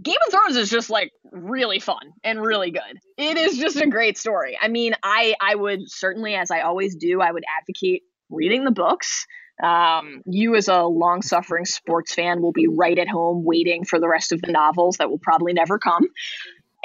Game 0.02 0.18
of 0.26 0.34
Thrones 0.34 0.58
is 0.58 0.70
just 0.70 0.90
like 0.90 1.12
really 1.32 1.80
fun 1.80 2.12
and 2.24 2.42
really 2.42 2.72
good. 2.72 3.00
It 3.18 3.38
is 3.38 3.58
just 3.58 3.78
a 3.78 3.88
great 3.88 4.18
story. 4.18 4.58
I 4.60 4.68
mean, 4.68 4.94
I 5.04 5.36
I 5.40 5.56
would 5.56 5.82
certainly, 5.86 6.36
as 6.36 6.52
I 6.52 6.62
always 6.62 6.96
do, 6.96 7.22
I 7.22 7.32
would 7.32 7.44
advocate 7.60 8.04
reading 8.30 8.66
the 8.66 8.72
books. 8.72 9.26
Um, 9.62 10.22
you, 10.26 10.56
as 10.56 10.68
a 10.68 10.84
long 10.84 11.22
suffering 11.22 11.66
sports 11.66 12.14
fan, 12.14 12.42
will 12.42 12.52
be 12.52 12.68
right 12.68 12.98
at 12.98 13.08
home 13.08 13.44
waiting 13.44 13.86
for 13.86 14.00
the 14.00 14.10
rest 14.10 14.32
of 14.32 14.42
the 14.42 14.52
novels 14.52 14.98
that 14.98 15.10
will 15.10 15.20
probably 15.20 15.54
never 15.54 15.80
come. 15.80 16.08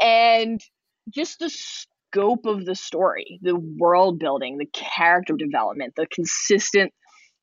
And 0.01 0.61
just 1.09 1.41
the 1.41 1.51
scope 1.51 2.47
of 2.47 2.65
the 2.65 2.75
story, 2.75 3.41
the 3.43 3.57
world 3.57 4.19
building, 4.19 4.59
the 4.59 4.67
character 4.67 5.35
development, 5.37 5.95
the 5.97 6.07
consistent 6.07 6.93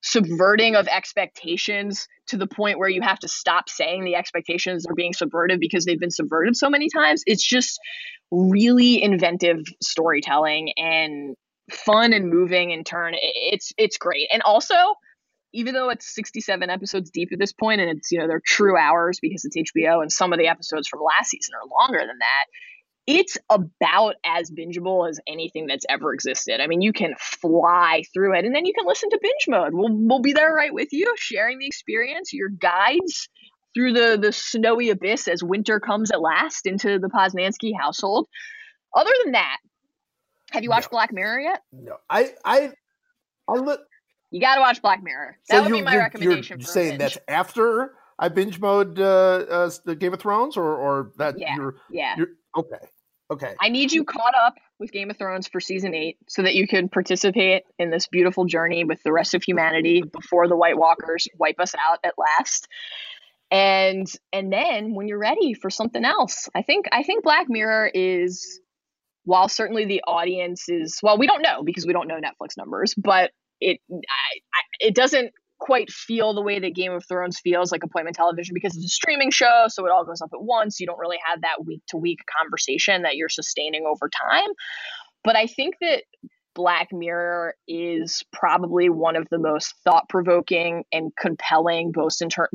subverting 0.02 0.76
of 0.76 0.88
expectations 0.88 2.08
to 2.28 2.38
the 2.38 2.48
point 2.48 2.80
where 2.80 2.90
you 2.90 3.02
have 3.02 3.20
to 3.20 3.28
stop 3.28 3.68
saying 3.68 4.04
the 4.04 4.16
expectations 4.16 4.86
are 4.86 4.94
being 4.94 5.14
subverted 5.14 5.60
because 5.60 5.86
they've 5.86 6.00
been 6.00 6.12
subverted 6.12 6.56
so 6.56 6.70
many 6.70 6.88
times. 6.90 7.24
It's 7.26 7.46
just 7.46 7.80
really 8.32 9.02
inventive 9.02 9.60
storytelling 9.82 10.72
and 10.78 11.36
fun 11.72 12.14
and 12.14 12.30
moving 12.30 12.72
in 12.72 12.84
turn. 12.84 13.14
It's 13.18 13.74
it's 13.78 13.98
great. 13.98 14.30
And 14.32 14.42
also, 14.44 14.76
even 15.58 15.74
though 15.74 15.90
it's 15.90 16.14
67 16.14 16.70
episodes 16.70 17.10
deep 17.10 17.30
at 17.34 17.40
this 17.40 17.52
point 17.52 17.82
and 17.82 17.90
it's 17.98 18.12
you 18.12 18.20
know 18.20 18.28
they're 18.28 18.42
true 18.46 18.78
hours 18.78 19.18
because 19.20 19.44
it's 19.44 19.58
HBO 19.58 20.04
and 20.04 20.12
some 20.12 20.32
of 20.32 20.38
the 20.38 20.48
episodes 20.48 20.88
from 20.88 21.02
last 21.02 21.32
season 21.32 21.56
are 21.56 21.68
longer 21.68 21.98
than 21.98 22.20
that, 22.20 22.46
it's 23.08 23.38
about 23.50 24.16
as 24.24 24.52
bingeable 24.52 25.10
as 25.10 25.20
anything 25.28 25.66
that's 25.66 25.86
ever 25.90 26.14
existed. 26.14 26.62
I 26.62 26.68
mean, 26.68 26.82
you 26.82 26.94
can 26.94 27.16
fly 27.20 28.04
through 28.14 28.38
it 28.38 28.46
and 28.46 28.54
then 28.54 28.68
you 28.68 28.74
can 28.78 28.86
listen 28.86 29.10
to 29.10 29.20
binge 29.20 29.48
mode. 29.48 29.74
We'll, 29.74 29.90
we'll 29.92 30.22
be 30.22 30.34
there 30.34 30.54
right 30.54 30.74
with 30.74 30.90
you, 30.92 31.16
sharing 31.18 31.58
the 31.58 31.66
experience, 31.66 32.34
your 32.34 32.50
guides 32.50 33.28
through 33.74 33.94
the, 33.94 34.20
the 34.22 34.32
snowy 34.32 34.92
abyss 34.92 35.28
as 35.28 35.44
winter 35.44 35.80
comes 35.80 36.12
at 36.12 36.22
last 36.22 36.68
into 36.68 37.00
the 37.00 37.08
Posnanski 37.08 37.72
household. 37.76 38.28
Other 38.96 39.12
than 39.24 39.32
that, 39.32 39.58
have 40.52 40.64
you 40.64 40.70
watched 40.70 40.92
no. 40.92 40.98
Black 40.98 41.12
Mirror 41.12 41.40
yet? 41.40 41.62
No. 41.72 41.96
I, 42.10 42.34
I, 42.46 42.72
I 43.48 43.54
li- 43.54 43.78
You 44.32 44.42
got 44.42 44.56
to 44.56 44.62
watch 44.62 44.82
Black 44.82 45.04
Mirror. 45.04 45.38
That 45.50 45.58
so 45.58 45.64
would 45.64 45.72
be 45.72 45.82
my 45.82 45.98
recommendation. 45.98 46.60
You're 46.60 46.68
saying 46.68 46.98
that's 46.98 47.18
after 47.28 47.94
I 48.20 48.30
binge 48.30 48.60
mode 48.60 49.00
uh, 49.00 49.46
uh, 49.50 49.72
the 49.86 49.96
Game 49.96 50.14
of 50.14 50.20
Thrones, 50.20 50.58
or 50.58 50.76
or 50.76 51.12
that 51.18 51.40
yeah, 51.40 51.56
you're 51.56 51.76
yeah. 51.90 52.16
You're, 52.18 52.30
okay. 52.58 52.88
Okay. 53.30 53.56
I 53.60 53.68
need 53.70 53.92
you 53.92 54.06
caught 54.06 54.34
up 54.42 54.56
with 54.80 54.92
Game 54.94 55.10
of 55.10 55.18
Thrones 55.18 55.50
for 55.50 55.60
season 55.60 55.94
eight 55.94 56.18
so 56.30 56.44
that 56.44 56.56
you 56.56 56.66
can 56.66 56.88
participate 56.88 57.64
in 57.78 57.90
this 57.90 58.08
beautiful 58.08 58.46
journey 58.46 58.86
with 58.86 59.04
the 59.04 59.12
rest 59.12 59.34
of 59.34 59.44
humanity 59.44 60.02
before 60.02 60.48
the 60.48 60.56
White 60.56 60.78
Walkers 60.78 61.28
wipe 61.38 61.60
us 61.60 61.74
out 61.78 62.00
at 62.06 62.14
last. 62.18 62.70
And 63.52 64.08
and 64.32 64.52
then 64.52 64.94
when 64.94 65.08
you're 65.08 65.20
ready 65.20 65.54
for 65.54 65.70
something 65.70 66.06
else, 66.06 66.50
I 66.56 66.62
think 66.62 66.86
I 66.92 67.04
think 67.04 67.24
Black 67.24 67.50
Mirror 67.50 67.92
is 67.94 68.62
while 69.26 69.50
certainly 69.50 69.86
the 69.86 70.04
audience 70.08 70.70
is 70.70 71.00
well, 71.04 71.18
we 71.18 71.28
don't 71.28 71.42
know 71.42 71.64
because 71.64 71.86
we 71.86 71.94
don't 71.94 72.08
know 72.08 72.20
Netflix 72.20 72.56
numbers, 72.58 72.94
but 72.96 73.32
it 73.60 73.80
I, 73.92 74.62
it 74.80 74.96
doesn't 74.96 75.32
quite 75.60 75.90
feel 75.90 76.34
the 76.34 76.42
way 76.42 76.60
that 76.60 76.76
Game 76.76 76.92
of 76.92 77.04
Thrones 77.08 77.40
feels 77.40 77.72
like 77.72 77.84
appointment 77.84 78.16
television 78.16 78.54
because 78.54 78.76
it's 78.76 78.86
a 78.86 78.90
streaming 78.90 79.32
show, 79.32 79.66
so 79.68 79.86
it 79.86 79.92
all 79.92 80.06
goes 80.06 80.22
up 80.22 80.30
at 80.34 80.42
once. 80.42 80.80
You 80.80 80.86
don't 80.86 81.00
really 81.00 81.18
have 81.26 81.42
that 81.42 81.66
week 81.66 81.82
to 81.90 81.98
week 81.98 82.20
conversation 82.40 83.02
that 83.04 83.16
you're 83.16 83.30
sustaining 83.30 83.86
over 83.86 84.10
time. 84.10 84.50
But 85.24 85.36
I 85.36 85.48
think 85.48 85.76
that 85.82 86.04
Black 86.58 86.88
Mirror 86.92 87.54
is 87.68 88.24
probably 88.34 88.90
one 88.90 89.16
of 89.16 89.28
the 89.30 89.38
most 89.38 89.76
thought 89.84 90.10
provoking 90.10 90.84
and 90.92 91.12
compelling, 91.20 91.92
both 91.92 92.16
in, 92.20 92.30
ter- 92.30 92.50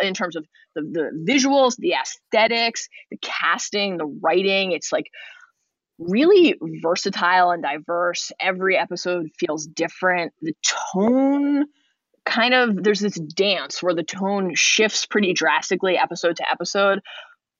in 0.00 0.14
terms 0.14 0.36
of 0.36 0.46
the, 0.76 0.82
the 0.82 1.32
visuals, 1.32 1.74
the 1.76 1.94
aesthetics, 1.94 2.88
the 3.10 3.18
casting, 3.22 3.96
the 3.96 4.06
writing. 4.22 4.70
It's 4.70 4.92
like 4.92 5.06
really 6.00 6.54
versatile 6.82 7.50
and 7.50 7.62
diverse. 7.62 8.32
Every 8.40 8.76
episode 8.76 9.30
feels 9.38 9.66
different. 9.66 10.32
The 10.40 10.54
tone 10.92 11.66
kind 12.26 12.54
of 12.54 12.82
there's 12.82 13.00
this 13.00 13.14
dance 13.14 13.82
where 13.82 13.94
the 13.94 14.02
tone 14.02 14.54
shifts 14.54 15.06
pretty 15.06 15.32
drastically 15.32 15.96
episode 15.96 16.36
to 16.36 16.50
episode, 16.50 17.00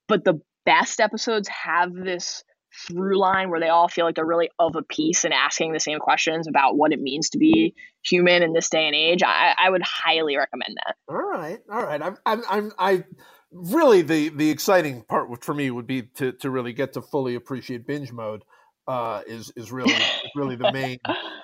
but 0.08 0.24
the 0.24 0.40
best 0.64 1.00
episodes 1.00 1.48
have 1.48 1.92
this 1.94 2.44
through 2.86 3.18
line 3.18 3.50
where 3.50 3.60
they 3.60 3.68
all 3.68 3.88
feel 3.88 4.04
like 4.04 4.14
they're 4.14 4.24
really 4.24 4.50
of 4.58 4.76
a 4.76 4.82
piece 4.82 5.24
and 5.24 5.34
asking 5.34 5.72
the 5.72 5.80
same 5.80 5.98
questions 5.98 6.46
about 6.46 6.76
what 6.76 6.92
it 6.92 7.00
means 7.00 7.30
to 7.30 7.38
be 7.38 7.74
human 8.04 8.42
in 8.42 8.52
this 8.52 8.70
day 8.70 8.86
and 8.86 8.94
age. 8.94 9.22
I, 9.24 9.54
I 9.58 9.70
would 9.70 9.82
highly 9.82 10.36
recommend 10.36 10.76
that. 10.76 10.94
All 11.08 11.16
right, 11.16 11.58
all 11.70 11.82
right. 11.82 12.00
I'm, 12.00 12.16
I'm, 12.24 12.42
I'm 12.48 12.72
I 12.78 13.04
really 13.52 14.02
the 14.02 14.28
the 14.30 14.50
exciting 14.50 15.02
part 15.02 15.44
for 15.44 15.54
me 15.54 15.70
would 15.70 15.86
be 15.86 16.02
to 16.02 16.32
to 16.32 16.50
really 16.50 16.72
get 16.72 16.92
to 16.94 17.02
fully 17.02 17.34
appreciate 17.34 17.86
binge 17.86 18.12
mode. 18.12 18.44
Uh, 18.88 19.22
is 19.26 19.52
is 19.56 19.70
really 19.70 19.94
really 20.34 20.56
the 20.56 20.72
main 20.72 20.98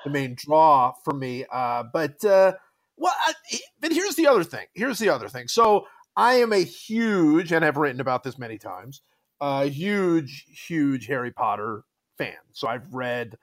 the 0.05 0.11
main 0.11 0.35
draw 0.37 0.93
for 1.05 1.13
me. 1.13 1.45
Uh, 1.53 1.85
but 1.93 2.25
uh, 2.25 2.53
well, 2.97 3.15
I, 3.27 3.35
but 3.81 3.93
here's 3.93 4.17
the 4.17 4.27
other 4.27 4.45
thing. 4.45 4.67
Here's 4.75 4.99
the 4.99 5.11
other 5.11 5.29
thing. 5.29 5.49
So 5.49 5.87
I 6.17 6.35
am 6.35 6.53
a 6.53 6.65
huge, 6.65 7.53
and 7.53 7.65
I've 7.65 7.77
written 7.77 8.01
about 8.01 8.25
this 8.25 8.39
many 8.39 8.59
times, 8.59 9.03
a 9.41 9.67
huge, 9.67 10.47
huge 10.67 11.07
Harry 11.07 11.31
Potter 11.31 11.85
fan. 12.17 12.37
So 12.53 12.69
I've 12.69 12.93
read 12.93 13.37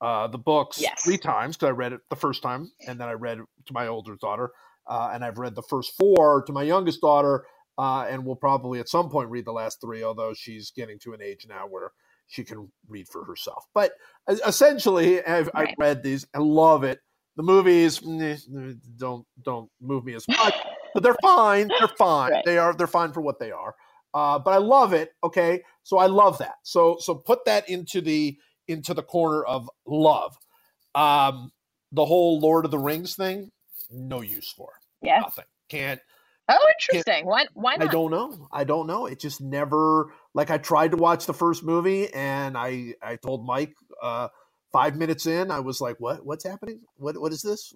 uh, 0.00 0.28
the 0.28 0.38
books 0.38 0.80
yes. 0.80 1.02
three 1.02 1.18
times 1.18 1.56
because 1.56 1.68
I 1.68 1.72
read 1.72 1.92
it 1.92 2.00
the 2.08 2.16
first 2.16 2.42
time, 2.42 2.70
and 2.86 2.98
then 2.98 3.08
I 3.08 3.12
read 3.12 3.38
it 3.38 3.44
to 3.66 3.72
my 3.72 3.86
older 3.88 4.16
daughter, 4.16 4.50
uh, 4.86 5.10
and 5.12 5.24
I've 5.24 5.38
read 5.38 5.54
the 5.54 5.62
first 5.62 5.92
four 5.96 6.42
to 6.46 6.52
my 6.52 6.62
youngest 6.62 7.02
daughter, 7.02 7.44
uh, 7.78 8.06
and 8.08 8.24
will 8.24 8.36
probably 8.36 8.80
at 8.80 8.88
some 8.88 9.10
point 9.10 9.30
read 9.30 9.44
the 9.44 9.52
last 9.52 9.80
three, 9.80 10.02
although 10.02 10.32
she's 10.34 10.70
getting 10.70 10.98
to 11.00 11.12
an 11.12 11.22
age 11.22 11.46
now 11.48 11.66
where 11.68 11.90
she 12.26 12.44
can 12.44 12.70
read 12.88 13.08
for 13.08 13.24
herself. 13.24 13.64
But 13.74 13.92
essentially, 14.28 15.24
I've, 15.24 15.50
right. 15.54 15.68
I've 15.68 15.74
read 15.78 16.02
these 16.02 16.26
and 16.34 16.44
love 16.44 16.84
it. 16.84 17.00
The 17.36 17.42
movies 17.42 17.98
don't 18.96 19.26
don't 19.42 19.68
move 19.80 20.04
me 20.04 20.14
as 20.14 20.26
much, 20.28 20.54
but 20.94 21.02
they're 21.02 21.16
fine. 21.20 21.68
They're 21.80 21.88
fine. 21.98 22.30
Right. 22.30 22.44
They 22.44 22.58
are 22.58 22.72
they're 22.74 22.86
fine 22.86 23.12
for 23.12 23.22
what 23.22 23.40
they 23.40 23.50
are. 23.50 23.74
Uh, 24.14 24.38
but 24.38 24.52
I 24.52 24.58
love 24.58 24.92
it. 24.92 25.10
Okay, 25.24 25.62
so 25.82 25.98
I 25.98 26.06
love 26.06 26.38
that. 26.38 26.54
So 26.62 26.96
so 27.00 27.16
put 27.16 27.44
that 27.46 27.68
into 27.68 28.00
the 28.00 28.38
into 28.68 28.94
the 28.94 29.02
corner 29.02 29.42
of 29.42 29.68
love. 29.84 30.36
Um, 30.94 31.50
the 31.90 32.04
whole 32.04 32.38
Lord 32.38 32.64
of 32.64 32.70
the 32.70 32.78
Rings 32.78 33.16
thing, 33.16 33.50
no 33.90 34.20
use 34.20 34.52
for. 34.52 34.70
Yeah, 35.02 35.18
nothing. 35.20 35.44
Can't. 35.68 36.00
Oh, 36.48 36.66
interesting. 36.80 37.26
Why? 37.26 37.46
Why 37.54 37.76
not? 37.76 37.88
I 37.88 37.92
don't 37.92 38.10
know. 38.10 38.48
I 38.52 38.64
don't 38.64 38.86
know. 38.86 39.06
It 39.06 39.18
just 39.18 39.40
never. 39.40 40.12
Like 40.34 40.50
I 40.50 40.58
tried 40.58 40.90
to 40.90 40.96
watch 40.96 41.26
the 41.26 41.34
first 41.34 41.62
movie, 41.64 42.12
and 42.12 42.56
I 42.56 42.94
I 43.02 43.16
told 43.16 43.46
Mike. 43.46 43.74
Uh, 44.02 44.28
five 44.74 44.96
minutes 44.96 45.24
in, 45.26 45.52
I 45.52 45.60
was 45.60 45.80
like, 45.80 46.00
"What? 46.00 46.26
What's 46.26 46.44
happening? 46.44 46.80
What? 46.96 47.16
What 47.18 47.32
is 47.32 47.42
this?" 47.42 47.72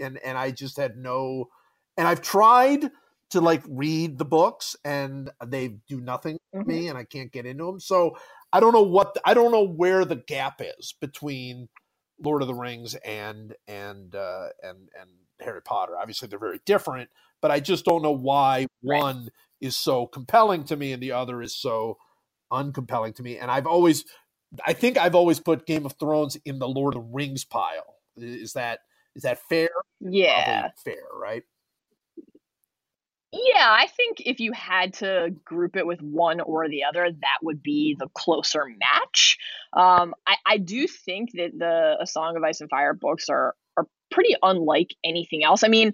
And 0.00 0.18
and 0.24 0.38
I 0.38 0.50
just 0.50 0.78
had 0.78 0.96
no. 0.96 1.50
And 1.96 2.08
I've 2.08 2.22
tried 2.22 2.90
to 3.30 3.40
like 3.40 3.62
read 3.68 4.18
the 4.18 4.24
books, 4.24 4.74
and 4.84 5.30
they 5.46 5.76
do 5.88 6.00
nothing 6.00 6.36
mm-hmm. 6.36 6.62
for 6.62 6.64
me, 6.64 6.88
and 6.88 6.96
I 6.96 7.04
can't 7.04 7.30
get 7.30 7.46
into 7.46 7.66
them. 7.66 7.80
So 7.80 8.16
I 8.52 8.60
don't 8.60 8.72
know 8.72 8.82
what 8.82 9.16
I 9.24 9.34
don't 9.34 9.52
know 9.52 9.66
where 9.66 10.04
the 10.04 10.16
gap 10.16 10.60
is 10.60 10.94
between 11.00 11.68
Lord 12.18 12.42
of 12.42 12.48
the 12.48 12.54
Rings 12.54 12.94
and 12.94 13.54
and 13.66 14.14
uh, 14.14 14.48
and 14.62 14.88
and 14.98 15.10
Harry 15.40 15.62
Potter. 15.62 15.98
Obviously, 15.98 16.28
they're 16.28 16.38
very 16.38 16.60
different, 16.66 17.10
but 17.40 17.50
I 17.50 17.60
just 17.60 17.84
don't 17.84 18.02
know 18.02 18.12
why 18.12 18.66
right. 18.82 19.00
one 19.00 19.30
is 19.60 19.76
so 19.76 20.06
compelling 20.06 20.64
to 20.64 20.76
me 20.76 20.92
and 20.92 21.02
the 21.02 21.12
other 21.12 21.42
is 21.42 21.54
so 21.54 21.98
uncompelling 22.52 23.14
to 23.16 23.22
me. 23.22 23.38
And 23.38 23.50
I've 23.50 23.66
always 23.66 24.04
I 24.64 24.72
think 24.72 24.96
I've 24.96 25.14
always 25.14 25.40
put 25.40 25.66
Game 25.66 25.84
of 25.84 25.94
Thrones 25.98 26.36
in 26.44 26.58
the 26.58 26.68
Lord 26.68 26.94
of 26.96 27.02
the 27.02 27.08
Rings 27.12 27.44
pile. 27.44 27.96
Is 28.16 28.54
that 28.54 28.80
is 29.14 29.22
that 29.22 29.38
fair? 29.48 29.70
Yeah, 30.00 30.60
Probably 30.60 30.72
fair, 30.84 31.02
right? 31.20 31.42
Yeah, 33.30 33.66
I 33.68 33.88
think 33.88 34.22
if 34.24 34.40
you 34.40 34.52
had 34.52 34.94
to 34.94 35.34
group 35.44 35.76
it 35.76 35.86
with 35.86 36.00
one 36.00 36.40
or 36.40 36.66
the 36.68 36.84
other, 36.84 37.10
that 37.10 37.38
would 37.42 37.62
be 37.62 37.94
the 37.98 38.08
closer 38.14 38.64
match. 38.64 39.36
Um, 39.74 40.14
I, 40.26 40.36
I 40.46 40.56
do 40.56 40.86
think 40.86 41.32
that 41.34 41.50
the 41.58 41.98
A 42.00 42.06
Song 42.06 42.38
of 42.38 42.42
Ice 42.42 42.62
and 42.62 42.70
Fire 42.70 42.94
books 42.94 43.28
are 43.28 43.54
are 43.78 43.86
pretty 44.10 44.34
unlike 44.42 44.88
anything 45.04 45.44
else. 45.44 45.62
I 45.64 45.68
mean, 45.68 45.92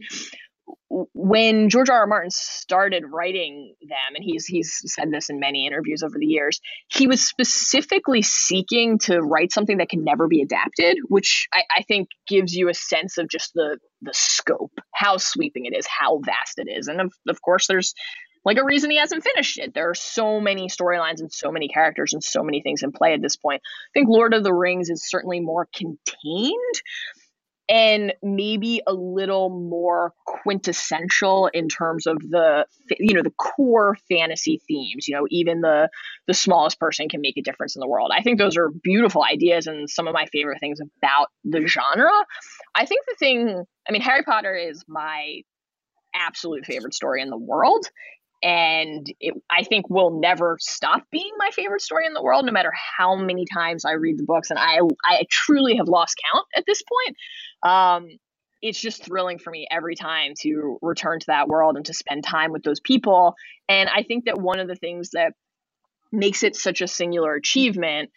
when 0.89 1.69
George 1.69 1.91
R. 1.91 2.01
R. 2.01 2.07
Martin 2.07 2.31
started 2.31 3.05
writing 3.11 3.75
them, 3.83 4.15
and 4.15 4.25
he's 4.25 4.47
he's 4.47 4.81
said 4.87 5.11
this 5.11 5.29
in 5.29 5.41
many 5.41 5.67
interviews 5.67 6.03
over 6.03 6.17
the 6.19 6.27
years, 6.27 6.61
he 6.89 7.07
was 7.07 7.27
specifically 7.27 8.23
seeking 8.23 8.99
to 9.01 9.19
write 9.21 9.53
something 9.53 9.79
that 9.79 9.89
can 9.89 10.05
never 10.05 10.29
be 10.29 10.41
adapted, 10.41 10.99
which 11.09 11.49
I, 11.53 11.63
I 11.79 11.83
think 11.83 12.09
gives 12.29 12.55
you 12.55 12.69
a 12.69 12.75
sense 12.75 13.19
of 13.19 13.29
just 13.29 13.53
the 13.55 13.79
the 14.03 14.15
scope, 14.15 14.73
how 14.95 15.17
sweeping 15.17 15.67
it 15.67 15.77
is, 15.77 15.87
how 15.87 16.21
vast 16.25 16.59
it 16.59 16.69
is, 16.71 16.89
and 16.89 17.01
of, 17.01 17.13
of 17.29 17.43
course 17.43 17.67
there's 17.67 17.95
like 18.45 18.59
a 18.59 18.65
reason 18.65 18.91
he 18.91 18.99
hasn't 18.99 19.25
finished 19.25 19.59
it. 19.59 19.73
There 19.75 19.89
are 19.89 19.95
so 19.95 20.39
many 20.39 20.69
storylines 20.69 21.21
and 21.21 21.33
so 21.33 21.51
many 21.51 21.69
characters 21.69 22.13
and 22.13 22.23
so 22.23 22.43
many 22.43 22.61
things 22.61 22.83
in 22.83 22.93
play 22.93 23.15
at 23.15 23.23
this 23.23 23.37
point. 23.37 23.63
I 23.65 23.91
think 23.95 24.09
Lord 24.11 24.35
of 24.35 24.45
the 24.45 24.53
Rings 24.53 24.91
is 24.91 25.09
certainly 25.09 25.41
more 25.41 25.67
contained 25.75 26.75
and 27.69 28.13
maybe 28.23 28.83
a 28.87 28.93
little 28.93 29.49
more 29.49 30.13
quintessential 30.27 31.49
in 31.55 31.69
terms 31.69 32.07
of 32.07 32.19
the 32.19 32.67
you 32.99 33.15
know 33.15 33.23
the 33.23 33.31
core 33.31 33.97
fantasy 34.09 34.61
themes 34.69 35.09
you 35.09 35.15
know 35.15 35.27
even 35.31 35.63
the 35.63 35.89
the 36.27 36.35
smallest 36.35 36.79
person 36.79 37.09
can 37.09 37.21
make 37.21 37.37
a 37.37 37.43
difference 37.43 37.77
in 37.77 37.81
the 37.81 37.89
world. 37.89 38.11
I 38.15 38.23
think 38.23 38.39
those 38.39 38.57
are 38.57 38.71
beautiful 38.83 39.25
ideas 39.25 39.67
and 39.67 39.89
some 39.89 40.07
of 40.07 40.15
my 40.15 40.27
favorite 40.27 40.61
things 40.61 40.79
about 40.81 41.29
the 41.45 41.67
genre. 41.67 42.11
I 42.75 42.87
think 42.87 43.03
the 43.07 43.17
thing 43.19 43.65
i 43.89 43.93
mean 43.93 44.03
harry 44.03 44.23
potter 44.23 44.55
is 44.55 44.85
my 44.89 45.43
absolute 46.15 46.65
favorite 46.65 46.95
story 46.95 47.21
in 47.21 47.31
the 47.31 47.37
world 47.37 47.87
and 48.45 49.11
it, 49.21 49.35
I 49.51 49.65
think 49.65 49.89
will 49.89 50.21
never 50.21 50.59
stop 50.61 51.03
being 51.11 51.33
my 51.39 51.49
favorite 51.51 51.81
story 51.81 52.07
in 52.07 52.13
the 52.13 52.23
world, 52.23 52.45
no 52.45 52.53
matter 52.53 52.73
how 52.99 53.17
many 53.17 53.47
times 53.53 53.87
I 53.87 53.93
read 53.93 54.19
the 54.19 54.25
books. 54.25 54.51
And 54.51 54.59
I, 54.59 54.81
I 55.07 55.25
truly 55.31 55.77
have 55.79 55.89
lost 55.89 56.21
count 56.31 56.47
at 56.55 56.65
this 56.67 56.83
point. 56.83 57.17
Um, 57.63 58.09
it's 58.61 58.79
just 58.79 59.03
thrilling 59.03 59.39
for 59.39 59.51
me 59.51 59.67
every 59.71 59.95
time 59.97 60.35
to 60.41 60.79
return 60.83 61.21
to 61.21 61.27
that 61.29 61.49
world 61.49 61.77
and 61.77 61.87
to 61.87 61.95
spend 61.95 62.23
time 62.23 62.53
with 62.53 62.63
those 62.63 62.81
people. 62.81 63.35
And 63.67 63.89
I 63.89 64.03
think 64.03 64.27
that 64.27 64.39
one 64.39 64.61
of 64.61 64.69
the 64.69 64.77
things 64.77 65.11
that 65.15 65.33
makes 66.13 66.43
it 66.43 66.55
such 66.55 66.83
a 66.83 66.87
singular 66.87 67.35
achievement 67.35 68.11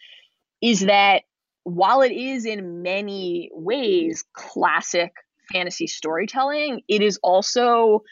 is 0.60 0.80
that 0.80 1.22
while 1.64 2.02
it 2.02 2.12
is 2.12 2.44
in 2.44 2.82
many 2.82 3.48
ways 3.52 4.24
classic 4.34 5.12
fantasy 5.50 5.86
storytelling, 5.86 6.82
it 6.86 7.00
is 7.00 7.18
also 7.22 8.02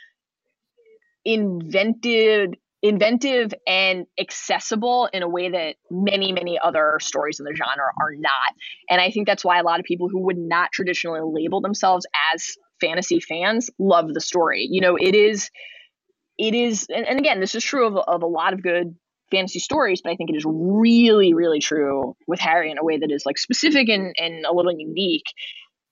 invented 1.26 2.56
inventive 2.82 3.52
and 3.66 4.06
accessible 4.20 5.08
in 5.12 5.22
a 5.22 5.28
way 5.28 5.50
that 5.50 5.74
many 5.90 6.32
many 6.32 6.58
other 6.62 6.98
stories 7.00 7.40
in 7.40 7.44
the 7.44 7.54
genre 7.54 7.90
are 8.00 8.14
not. 8.16 8.54
And 8.88 9.00
i 9.00 9.10
think 9.10 9.26
that's 9.26 9.44
why 9.44 9.58
a 9.58 9.64
lot 9.64 9.80
of 9.80 9.84
people 9.84 10.08
who 10.08 10.20
would 10.20 10.38
not 10.38 10.70
traditionally 10.72 11.20
label 11.22 11.60
themselves 11.60 12.06
as 12.32 12.54
fantasy 12.80 13.18
fans 13.20 13.70
love 13.78 14.14
the 14.14 14.20
story. 14.20 14.68
You 14.70 14.80
know 14.80 14.96
it 14.96 15.14
is 15.16 15.50
it 16.38 16.54
is 16.54 16.86
and, 16.94 17.06
and 17.06 17.18
again 17.18 17.40
this 17.40 17.54
is 17.54 17.64
true 17.64 17.86
of, 17.86 17.96
of 17.96 18.22
a 18.22 18.26
lot 18.26 18.52
of 18.52 18.62
good 18.62 18.94
fantasy 19.32 19.58
stories 19.58 20.00
but 20.02 20.12
i 20.12 20.14
think 20.14 20.30
it 20.30 20.36
is 20.36 20.44
really 20.46 21.34
really 21.34 21.58
true 21.58 22.14
with 22.28 22.38
harry 22.38 22.70
in 22.70 22.78
a 22.78 22.84
way 22.84 22.96
that 22.96 23.10
is 23.10 23.24
like 23.26 23.38
specific 23.38 23.88
and, 23.88 24.14
and 24.18 24.44
a 24.44 24.52
little 24.52 24.72
unique. 24.72 25.24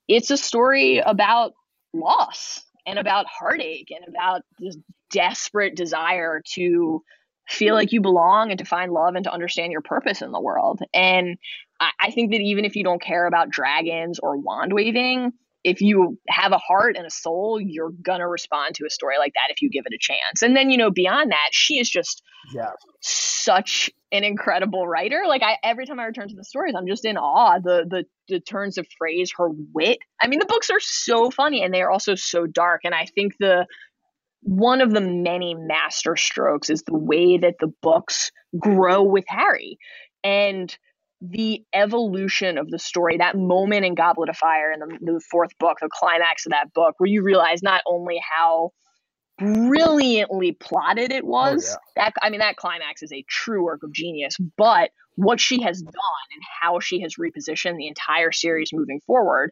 It's 0.07 0.31
a 0.31 0.37
story 0.37 0.99
about 0.99 1.51
loss 1.93 2.63
and 2.85 2.99
about 2.99 3.25
heartache 3.25 3.89
and 3.89 4.07
about 4.07 4.43
this 4.59 4.77
desperate 5.15 5.75
desire 5.75 6.41
to 6.55 7.01
feel 7.47 7.73
like 7.73 7.91
you 7.91 8.01
belong 8.01 8.49
and 8.49 8.59
to 8.59 8.65
find 8.65 8.91
love 8.91 9.15
and 9.15 9.23
to 9.23 9.31
understand 9.31 9.71
your 9.71 9.81
purpose 9.81 10.21
in 10.21 10.31
the 10.31 10.41
world. 10.41 10.81
And 10.93 11.37
I, 11.79 11.91
I 12.01 12.11
think 12.11 12.31
that 12.31 12.41
even 12.41 12.65
if 12.65 12.75
you 12.75 12.83
don't 12.83 13.01
care 13.01 13.25
about 13.25 13.49
dragons 13.49 14.19
or 14.19 14.37
wand 14.37 14.73
waving, 14.73 15.31
if 15.63 15.81
you 15.81 16.19
have 16.27 16.51
a 16.51 16.59
heart 16.59 16.95
and 16.95 17.07
a 17.07 17.09
soul, 17.09 17.59
you're 17.59 17.91
gonna 18.01 18.27
respond 18.27 18.75
to 18.75 18.85
a 18.85 18.89
story 18.89 19.17
like 19.17 19.33
that 19.33 19.51
if 19.51 19.61
you 19.61 19.69
give 19.69 19.85
it 19.85 19.95
a 19.95 19.99
chance. 19.99 20.43
And 20.43 20.55
then, 20.55 20.69
you 20.69 20.77
know, 20.77 20.91
beyond 20.91 21.31
that, 21.31 21.49
she 21.51 21.79
is 21.79 21.89
just 21.89 22.21
yeah. 22.53 22.71
such 23.01 23.89
an 24.11 24.23
incredible 24.23 24.87
writer. 24.87 25.23
Like 25.27 25.41
I 25.41 25.57
every 25.63 25.87
time 25.87 25.99
I 25.99 26.05
return 26.05 26.27
to 26.29 26.35
the 26.35 26.43
stories, 26.43 26.75
I'm 26.77 26.87
just 26.87 27.03
in 27.03 27.17
awe. 27.17 27.59
The 27.59 27.85
the 27.89 28.05
the 28.27 28.39
turns 28.39 28.77
of 28.77 28.85
phrase, 28.97 29.31
her 29.37 29.49
wit. 29.73 29.97
I 30.21 30.27
mean, 30.27 30.39
the 30.39 30.45
books 30.45 30.69
are 30.69 30.79
so 30.79 31.31
funny 31.31 31.63
and 31.63 31.73
they 31.73 31.81
are 31.81 31.91
also 31.91 32.13
so 32.13 32.45
dark. 32.45 32.81
And 32.83 32.93
I 32.93 33.05
think 33.15 33.33
the 33.39 33.65
one 34.45 34.79
of 34.79 34.93
the 34.93 35.01
many 35.01 35.55
master 35.55 36.15
strokes 36.15 36.69
is 36.69 36.83
the 36.83 36.97
way 36.97 37.39
that 37.39 37.55
the 37.59 37.73
books 37.81 38.31
grow 38.57 39.01
with 39.01 39.25
Harry. 39.27 39.79
And 40.23 40.75
the 41.19 41.63
evolution 41.73 42.59
of 42.59 42.69
the 42.69 42.77
story, 42.77 43.17
that 43.17 43.35
moment 43.35 43.85
in 43.85 43.95
Goblet 43.95 44.29
of 44.29 44.37
Fire 44.37 44.71
in 44.71 44.79
the, 44.79 44.97
the 45.01 45.21
fourth 45.31 45.57
book, 45.57 45.77
the 45.81 45.89
climax 45.91 46.45
of 46.45 46.51
that 46.51 46.73
book, 46.73 46.93
where 46.99 47.09
you 47.09 47.23
realize 47.23 47.63
not 47.63 47.81
only 47.87 48.21
how 48.21 48.71
brilliantly 49.39 50.51
plotted 50.51 51.11
it 51.11 51.23
oh, 51.23 51.27
was. 51.27 51.75
Oh, 51.75 51.79
yeah. 51.97 52.03
That 52.03 52.13
I 52.21 52.29
mean, 52.29 52.39
that 52.39 52.55
climax 52.55 53.01
is 53.01 53.11
a 53.11 53.25
true 53.27 53.63
work 53.63 53.81
of 53.81 53.91
genius. 53.91 54.37
But 54.57 54.91
what 55.15 55.39
she 55.39 55.63
has 55.63 55.81
done 55.81 55.91
and 55.91 56.43
how 56.61 56.79
she 56.79 57.01
has 57.01 57.15
repositioned 57.15 57.77
the 57.77 57.87
entire 57.87 58.31
series 58.31 58.69
moving 58.71 59.01
forward, 59.07 59.49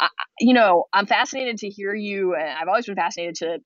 I, 0.00 0.08
you 0.40 0.54
know, 0.54 0.84
I'm 0.94 1.06
fascinated 1.06 1.58
to 1.58 1.68
hear 1.68 1.94
you. 1.94 2.34
And 2.34 2.48
I've 2.48 2.68
always 2.68 2.86
been 2.86 2.96
fascinated 2.96 3.34
to 3.36 3.58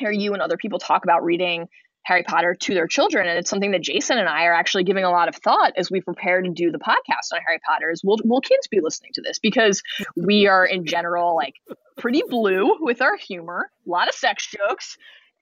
hear 0.00 0.10
you 0.10 0.32
and 0.32 0.42
other 0.42 0.56
people 0.56 0.78
talk 0.78 1.04
about 1.04 1.22
reading 1.22 1.68
Harry 2.04 2.22
Potter 2.22 2.54
to 2.54 2.74
their 2.74 2.86
children. 2.86 3.28
And 3.28 3.38
it's 3.38 3.50
something 3.50 3.72
that 3.72 3.82
Jason 3.82 4.18
and 4.18 4.28
I 4.28 4.44
are 4.44 4.54
actually 4.54 4.84
giving 4.84 5.04
a 5.04 5.10
lot 5.10 5.28
of 5.28 5.36
thought 5.36 5.74
as 5.76 5.90
we 5.90 6.00
prepare 6.00 6.40
to 6.40 6.50
do 6.50 6.70
the 6.70 6.78
podcast 6.78 7.32
on 7.32 7.40
Harry 7.46 7.60
Potter 7.68 7.90
is 7.90 8.02
will, 8.02 8.18
will 8.24 8.40
kids 8.40 8.66
be 8.68 8.80
listening 8.80 9.12
to 9.14 9.22
this? 9.22 9.38
Because 9.38 9.82
we 10.16 10.46
are 10.46 10.64
in 10.64 10.86
general 10.86 11.36
like 11.36 11.54
pretty 11.98 12.22
blue 12.28 12.76
with 12.80 13.02
our 13.02 13.16
humor, 13.16 13.70
a 13.86 13.90
lot 13.90 14.08
of 14.08 14.14
sex 14.14 14.48
jokes. 14.50 14.96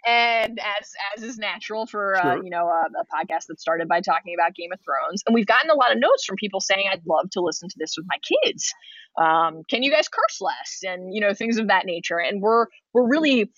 And 0.07 0.61
as 0.61 0.93
as 1.17 1.25
is 1.25 1.39
natural 1.39 1.85
for 1.85 2.17
uh, 2.17 2.23
sure. 2.23 2.45
you 2.45 2.51
know 2.51 2.69
a, 2.69 2.85
a 3.01 3.05
podcast 3.13 3.47
that 3.49 3.61
started 3.61 3.89
by 3.89 4.01
talking 4.01 4.33
about 4.33 4.55
Game 4.55 4.71
of 4.73 4.79
Thrones, 4.85 5.25
and 5.27 5.35
we've 5.35 5.45
gotten 5.45 5.71
a 5.71 5.75
lot 5.75 5.91
of 5.91 5.99
notes 5.99 6.25
from 6.25 6.37
people 6.37 6.61
saying 6.61 6.85
I'd 6.89 7.03
love 7.05 7.29
to 7.31 7.41
listen 7.41 7.69
to 7.69 7.75
this 7.79 7.97
with 7.99 8.07
my 8.09 8.15
kids. 8.45 8.73
Um, 9.21 9.63
can 9.69 9.83
you 9.83 9.91
guys 9.91 10.09
curse 10.09 10.41
less 10.41 10.83
and 10.85 11.13
you 11.13 11.21
know 11.21 11.35
things 11.35 11.59
of 11.59 11.67
that 11.67 11.85
nature? 11.85 12.19
And 12.19 12.41
we're 12.41 12.67
we're 12.95 13.09
really 13.09 13.51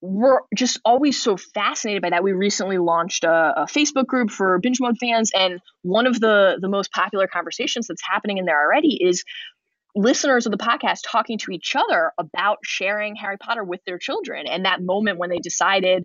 we're 0.00 0.40
just 0.54 0.78
always 0.84 1.20
so 1.20 1.36
fascinated 1.36 2.02
by 2.02 2.10
that. 2.10 2.22
We 2.22 2.32
recently 2.32 2.78
launched 2.78 3.24
a, 3.24 3.62
a, 3.62 3.66
Facebook 3.66 4.06
group 4.06 4.30
for 4.30 4.58
binge 4.58 4.80
mode 4.80 4.98
fans, 4.98 5.30
and 5.34 5.60
one 5.82 6.06
of 6.06 6.20
the 6.20 6.58
the 6.60 6.68
most 6.68 6.92
popular 6.92 7.26
conversations 7.26 7.86
that's 7.86 8.02
happening 8.08 8.38
in 8.38 8.44
there 8.44 8.60
already 8.60 8.98
is 9.02 9.24
listeners 9.94 10.44
of 10.44 10.52
the 10.52 10.58
podcast 10.58 11.00
talking 11.10 11.38
to 11.38 11.50
each 11.50 11.74
other 11.74 12.12
about 12.18 12.58
sharing 12.62 13.16
Harry 13.16 13.38
Potter 13.38 13.64
with 13.64 13.80
their 13.86 13.98
children, 13.98 14.46
and 14.46 14.66
that 14.66 14.82
moment 14.82 15.18
when 15.18 15.30
they 15.30 15.38
decided 15.38 16.04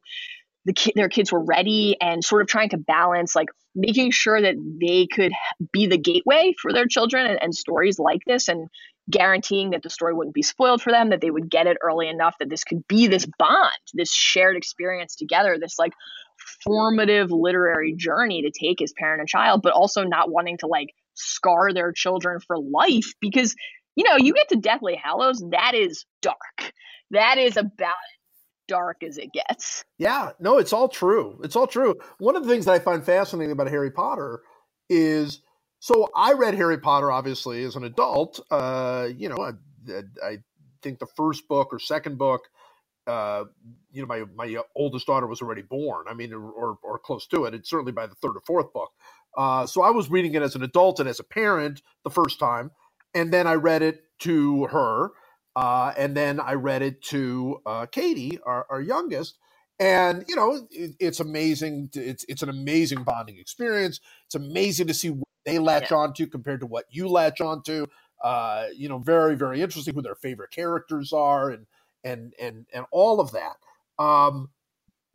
the 0.65 0.73
ki- 0.73 0.93
their 0.95 1.09
kids 1.09 1.31
were 1.31 1.43
ready, 1.43 1.97
and 1.99 2.23
sort 2.23 2.41
of 2.41 2.47
trying 2.47 2.69
to 2.69 2.77
balance 2.77 3.35
like 3.35 3.49
making 3.75 4.11
sure 4.11 4.41
that 4.41 4.55
they 4.79 5.07
could 5.07 5.31
be 5.71 5.87
the 5.87 5.97
gateway 5.97 6.53
for 6.61 6.73
their 6.73 6.87
children 6.87 7.25
and, 7.25 7.39
and 7.41 7.53
stories 7.53 7.99
like 7.99 8.21
this, 8.25 8.47
and 8.47 8.69
guaranteeing 9.11 9.71
that 9.71 9.83
the 9.83 9.89
story 9.89 10.13
wouldn't 10.13 10.33
be 10.33 10.41
spoiled 10.41 10.81
for 10.81 10.91
them, 10.91 11.09
that 11.09 11.21
they 11.21 11.31
would 11.31 11.49
get 11.49 11.67
it 11.67 11.77
early 11.81 12.07
enough 12.07 12.35
that 12.39 12.49
this 12.49 12.63
could 12.63 12.87
be 12.87 13.07
this 13.07 13.27
bond, 13.37 13.71
this 13.93 14.11
shared 14.11 14.55
experience 14.55 15.15
together, 15.15 15.57
this 15.59 15.77
like 15.77 15.93
formative 16.63 17.31
literary 17.31 17.93
journey 17.95 18.41
to 18.41 18.51
take 18.51 18.81
as 18.81 18.93
parent 18.97 19.19
and 19.19 19.29
child, 19.29 19.61
but 19.61 19.73
also 19.73 20.03
not 20.03 20.31
wanting 20.31 20.57
to 20.57 20.67
like 20.67 20.87
scar 21.13 21.73
their 21.73 21.91
children 21.91 22.39
for 22.39 22.57
life 22.57 23.13
because 23.19 23.55
you 23.95 24.05
know, 24.05 24.15
you 24.17 24.33
get 24.33 24.49
to 24.49 24.55
Deathly 24.55 24.95
Hallows, 24.95 25.43
that 25.51 25.73
is 25.75 26.05
dark. 26.21 26.73
That 27.11 27.37
is 27.37 27.57
about 27.57 27.93
dark 28.67 29.03
as 29.03 29.17
it 29.17 29.33
gets. 29.33 29.83
Yeah, 29.97 30.31
no, 30.39 30.57
it's 30.57 30.71
all 30.71 30.87
true. 30.87 31.39
It's 31.43 31.55
all 31.55 31.67
true. 31.67 31.95
One 32.19 32.35
of 32.35 32.43
the 32.43 32.49
things 32.49 32.65
that 32.65 32.73
I 32.73 32.79
find 32.79 33.03
fascinating 33.03 33.51
about 33.51 33.67
Harry 33.67 33.91
Potter 33.91 34.41
is 34.89 35.41
so 35.81 36.09
I 36.15 36.33
read 36.35 36.55
Harry 36.55 36.79
Potter 36.79 37.11
obviously 37.11 37.65
as 37.65 37.75
an 37.75 37.85
adult. 37.85 38.41
Uh, 38.51 39.09
you 39.17 39.29
know, 39.29 39.37
I, 39.39 39.53
I 40.23 40.39
think 40.83 40.99
the 40.99 41.07
first 41.17 41.49
book 41.49 41.69
or 41.73 41.79
second 41.79 42.19
book, 42.19 42.43
uh, 43.07 43.45
you 43.91 44.01
know, 44.01 44.07
my 44.07 44.25
my 44.35 44.61
oldest 44.75 45.07
daughter 45.07 45.27
was 45.27 45.41
already 45.41 45.63
born. 45.63 46.07
I 46.09 46.15
mean, 46.15 46.33
or 46.33 46.79
or 46.83 46.99
close 46.99 47.27
to 47.29 47.45
it. 47.45 47.55
It's 47.55 47.69
certainly 47.69 47.93
by 47.93 48.07
the 48.07 48.15
third 48.15 48.37
or 48.37 48.41
fourth 48.47 48.73
book. 48.73 48.91
Uh, 49.37 49.67
so 49.67 49.83
I 49.83 49.91
was 49.91 50.11
reading 50.11 50.35
it 50.35 50.43
as 50.43 50.55
an 50.55 50.63
adult 50.63 51.01
and 51.01 51.09
as 51.09 51.19
a 51.19 51.25
parent 51.25 51.83
the 52.05 52.11
first 52.11 52.39
time, 52.39 52.71
and 53.15 53.33
then 53.33 53.47
I 53.47 53.55
read 53.55 53.83
it 53.83 54.03
to 54.21 54.67
her, 54.67 55.11
uh, 55.55 55.93
and 55.97 56.17
then 56.17 56.39
I 56.39 56.53
read 56.53 56.83
it 56.83 57.03
to 57.05 57.61
uh, 57.65 57.87
Katie, 57.87 58.39
our, 58.45 58.67
our 58.69 58.81
youngest, 58.81 59.39
and 59.81 60.23
you 60.27 60.35
know, 60.35 60.67
it, 60.69 60.95
it's 60.99 61.19
amazing. 61.19 61.89
To, 61.89 62.01
it's 62.01 62.23
it's 62.29 62.43
an 62.43 62.49
amazing 62.49 63.03
bonding 63.03 63.39
experience. 63.39 63.99
It's 64.27 64.35
amazing 64.35 64.87
to 64.87 64.93
see 64.93 65.09
what 65.09 65.27
they 65.43 65.57
latch 65.57 65.89
yeah. 65.89 65.97
onto 65.97 66.27
compared 66.27 66.59
to 66.59 66.67
what 66.67 66.85
you 66.91 67.07
latch 67.07 67.41
onto. 67.41 67.87
Uh, 68.23 68.67
you 68.75 68.87
know, 68.87 68.99
very 68.99 69.35
very 69.35 69.59
interesting 69.59 69.95
who 69.95 70.03
their 70.03 70.15
favorite 70.15 70.51
characters 70.51 71.11
are 71.11 71.49
and 71.49 71.65
and 72.03 72.35
and 72.39 72.67
and 72.71 72.85
all 72.91 73.19
of 73.19 73.31
that. 73.31 73.55
Um, 73.97 74.51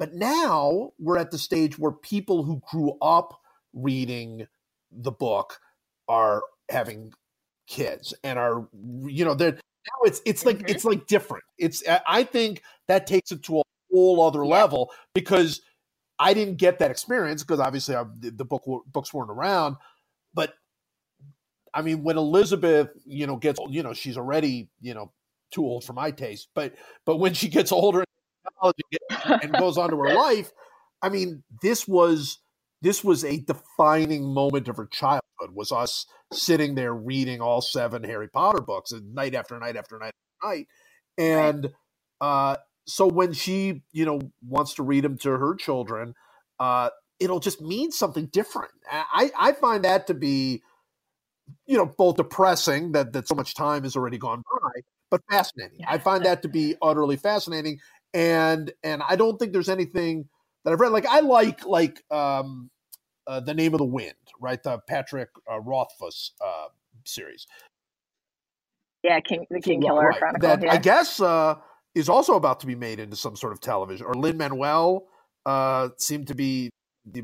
but 0.00 0.14
now 0.14 0.90
we're 0.98 1.18
at 1.18 1.30
the 1.30 1.38
stage 1.38 1.78
where 1.78 1.92
people 1.92 2.42
who 2.42 2.60
grew 2.68 2.98
up 3.00 3.40
reading 3.72 4.48
the 4.90 5.12
book 5.12 5.60
are 6.08 6.42
having 6.68 7.12
kids 7.68 8.14
and 8.24 8.36
are 8.36 8.66
you 9.04 9.24
know 9.24 9.34
they're 9.34 9.52
now 9.52 10.02
it's 10.04 10.20
it's 10.26 10.44
like 10.44 10.58
mm-hmm. 10.58 10.74
it's 10.74 10.84
like 10.84 11.06
different. 11.06 11.44
It's 11.56 11.84
I 12.04 12.24
think 12.24 12.62
that 12.88 13.06
takes 13.06 13.30
it 13.30 13.44
to 13.44 13.60
a 13.60 13.62
whole 13.96 14.22
other 14.22 14.44
yeah. 14.44 14.50
level 14.50 14.92
because 15.14 15.60
I 16.18 16.34
didn't 16.34 16.56
get 16.56 16.78
that 16.78 16.90
experience 16.90 17.42
because 17.42 17.60
obviously 17.60 17.94
I, 17.94 18.04
the 18.20 18.44
book 18.44 18.64
books 18.92 19.12
weren't 19.12 19.30
around 19.30 19.76
but 20.36 20.54
I 21.74 21.82
mean, 21.82 22.04
when 22.04 22.16
Elizabeth, 22.16 22.88
you 23.04 23.26
know, 23.26 23.36
gets, 23.36 23.58
you 23.68 23.82
know, 23.82 23.92
she's 23.92 24.16
already, 24.16 24.70
you 24.80 24.94
know, 24.94 25.12
too 25.52 25.64
old 25.64 25.84
for 25.84 25.92
my 25.94 26.10
taste. 26.10 26.48
But 26.54 26.74
but 27.04 27.16
when 27.16 27.34
she 27.34 27.48
gets 27.48 27.72
older 27.72 28.04
and 28.62 29.52
goes 29.58 29.76
on 29.76 29.90
to 29.90 29.96
her 29.96 30.14
life, 30.14 30.52
I 31.02 31.08
mean, 31.08 31.42
this 31.62 31.88
was 31.88 32.38
this 32.82 33.02
was 33.02 33.24
a 33.24 33.40
defining 33.40 34.24
moment 34.24 34.68
of 34.68 34.76
her 34.76 34.86
childhood. 34.86 35.50
Was 35.52 35.72
us 35.72 36.06
sitting 36.32 36.76
there 36.76 36.94
reading 36.94 37.40
all 37.40 37.60
seven 37.60 38.04
Harry 38.04 38.28
Potter 38.28 38.62
books 38.62 38.92
and 38.92 39.14
night 39.14 39.34
after 39.34 39.58
night 39.58 39.76
after 39.76 39.98
night 39.98 40.14
after 40.42 40.48
night, 40.48 40.66
and 41.18 41.72
uh, 42.22 42.56
so 42.86 43.06
when 43.06 43.32
she 43.32 43.82
you 43.92 44.04
know 44.04 44.20
wants 44.46 44.74
to 44.74 44.82
read 44.82 45.04
them 45.04 45.18
to 45.18 45.30
her 45.30 45.54
children, 45.54 46.14
uh, 46.58 46.90
it'll 47.20 47.40
just 47.40 47.60
mean 47.60 47.90
something 47.92 48.26
different. 48.26 48.72
I 48.90 49.30
I 49.36 49.52
find 49.52 49.84
that 49.84 50.06
to 50.06 50.14
be 50.14 50.62
you 51.66 51.76
know 51.76 51.86
both 51.86 52.16
depressing 52.16 52.92
that 52.92 53.12
that 53.12 53.28
so 53.28 53.34
much 53.34 53.54
time 53.54 53.82
has 53.82 53.96
already 53.96 54.18
gone 54.18 54.42
by, 54.62 54.80
but 55.10 55.20
fascinating. 55.30 55.80
I 55.86 55.98
find 55.98 56.24
that 56.24 56.42
to 56.42 56.48
be 56.48 56.76
utterly 56.80 57.16
fascinating, 57.16 57.80
and 58.14 58.72
and 58.82 59.02
I 59.08 59.16
don't 59.16 59.38
think 59.38 59.52
there's 59.52 59.68
anything 59.68 60.28
that 60.64 60.72
I've 60.72 60.80
read. 60.80 60.92
Like 60.92 61.06
I 61.06 61.20
like 61.20 61.66
like 61.66 62.02
um, 62.10 62.70
uh, 63.26 63.40
the 63.40 63.54
name 63.54 63.74
of 63.74 63.78
the 63.78 63.84
wind, 63.84 64.14
right? 64.40 64.62
The 64.62 64.78
Patrick 64.86 65.30
uh, 65.50 65.60
Rothfuss 65.60 66.32
uh, 66.44 66.68
series. 67.04 67.46
Yeah, 69.02 69.20
King, 69.20 69.46
the 69.50 69.60
King 69.60 69.82
Killer 69.82 70.08
right. 70.08 70.18
Chronicle. 70.18 70.48
That 70.48 70.62
yeah. 70.62 70.72
I 70.72 70.78
guess 70.78 71.20
uh, 71.20 71.56
is 71.96 72.08
also 72.10 72.34
about 72.34 72.60
to 72.60 72.66
be 72.66 72.74
made 72.74 73.00
into 73.00 73.16
some 73.16 73.34
sort 73.36 73.52
of 73.54 73.60
television. 73.60 74.06
Or 74.06 74.14
Lin 74.14 74.36
Manuel 74.36 75.06
uh, 75.46 75.88
seemed 75.98 76.26
to 76.28 76.34
be 76.34 76.70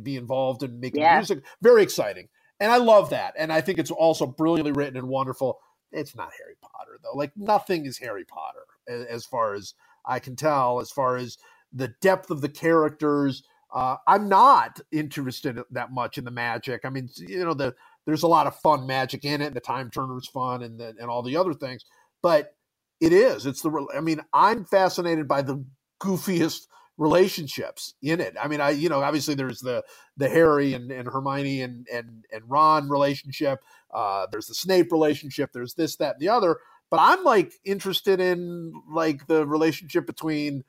be 0.03 0.17
involved 0.17 0.63
in 0.63 0.81
making 0.81 1.03
Yeah. 1.03 1.17
music. 1.19 1.45
Very 1.61 1.83
exciting, 1.83 2.29
and 2.61 2.73
I 2.73 2.79
love 2.79 3.11
that. 3.11 3.35
And 3.37 3.53
I 3.53 3.61
think 3.61 3.79
it's 3.79 3.91
also 3.91 4.27
brilliantly 4.27 4.73
written 4.73 4.97
and 4.97 5.09
wonderful. 5.09 5.59
It's 5.93 6.17
not 6.17 6.31
Harry 6.39 6.57
Potter 6.63 6.99
though. 7.03 7.17
Like 7.17 7.33
nothing 7.37 7.85
is 7.85 7.99
Harry 7.99 8.25
Potter 8.25 8.65
as 9.09 9.27
far 9.27 9.55
as 9.55 9.75
I 10.07 10.19
can 10.19 10.37
tell. 10.37 10.81
As 10.81 10.91
far 10.91 11.17
as 11.17 11.37
the 11.73 11.89
depth 12.01 12.31
of 12.31 12.41
the 12.41 12.49
characters, 12.49 13.43
uh, 13.75 13.97
I'm 14.07 14.29
not 14.29 14.81
interested 14.93 15.59
that 15.71 15.93
much 15.93 16.17
in 16.19 16.25
the 16.25 16.31
magic. 16.31 16.83
I 16.85 16.91
mean, 16.91 17.09
you 17.17 17.45
know, 17.45 17.55
the 17.55 17.75
there's 18.07 18.23
a 18.25 18.29
lot 18.29 18.47
of 18.47 18.57
fun 18.57 18.87
magic 18.87 19.25
in 19.25 19.43
it. 19.43 19.47
and 19.49 19.57
The 19.57 19.61
time 19.61 19.91
turner's 19.91 20.29
fun, 20.29 20.63
and 20.63 20.79
the, 20.81 20.95
and 20.99 21.11
all 21.11 21.23
the 21.23 21.37
other 21.37 21.55
things. 21.55 21.85
But 22.23 22.55
it 23.03 23.13
is. 23.13 23.47
It's 23.47 23.63
the. 23.63 23.87
I 23.95 24.01
mean, 24.01 24.21
I'm 24.33 24.65
fascinated 24.65 25.27
by 25.27 25.43
the 25.43 25.65
goofiest 26.01 26.69
relationships 26.99 27.95
in 28.01 28.21
it. 28.21 28.37
I 28.41 28.47
mean, 28.47 28.61
I 28.61 28.71
you 28.71 28.89
know, 28.89 29.03
obviously 29.03 29.35
there's 29.35 29.61
the 29.61 29.83
the 30.17 30.29
Harry 30.29 30.73
and, 30.73 30.91
and 30.93 31.09
Hermione 31.09 31.63
and 31.63 31.87
and 31.93 32.25
and 32.33 32.43
Ron 32.47 32.89
relationship. 32.89 33.59
Uh, 33.93 34.27
there's 34.31 34.47
the 34.47 34.55
Snape 34.55 34.93
relationship. 34.93 35.51
There's 35.53 35.75
this, 35.75 35.97
that, 35.97 36.15
and 36.15 36.21
the 36.21 36.29
other. 36.29 36.59
But 36.91 37.01
I'm 37.01 37.25
like 37.25 37.55
interested 37.65 38.21
in 38.21 38.73
like 38.91 39.27
the 39.27 39.47
relationship 39.47 40.07
between 40.07 40.63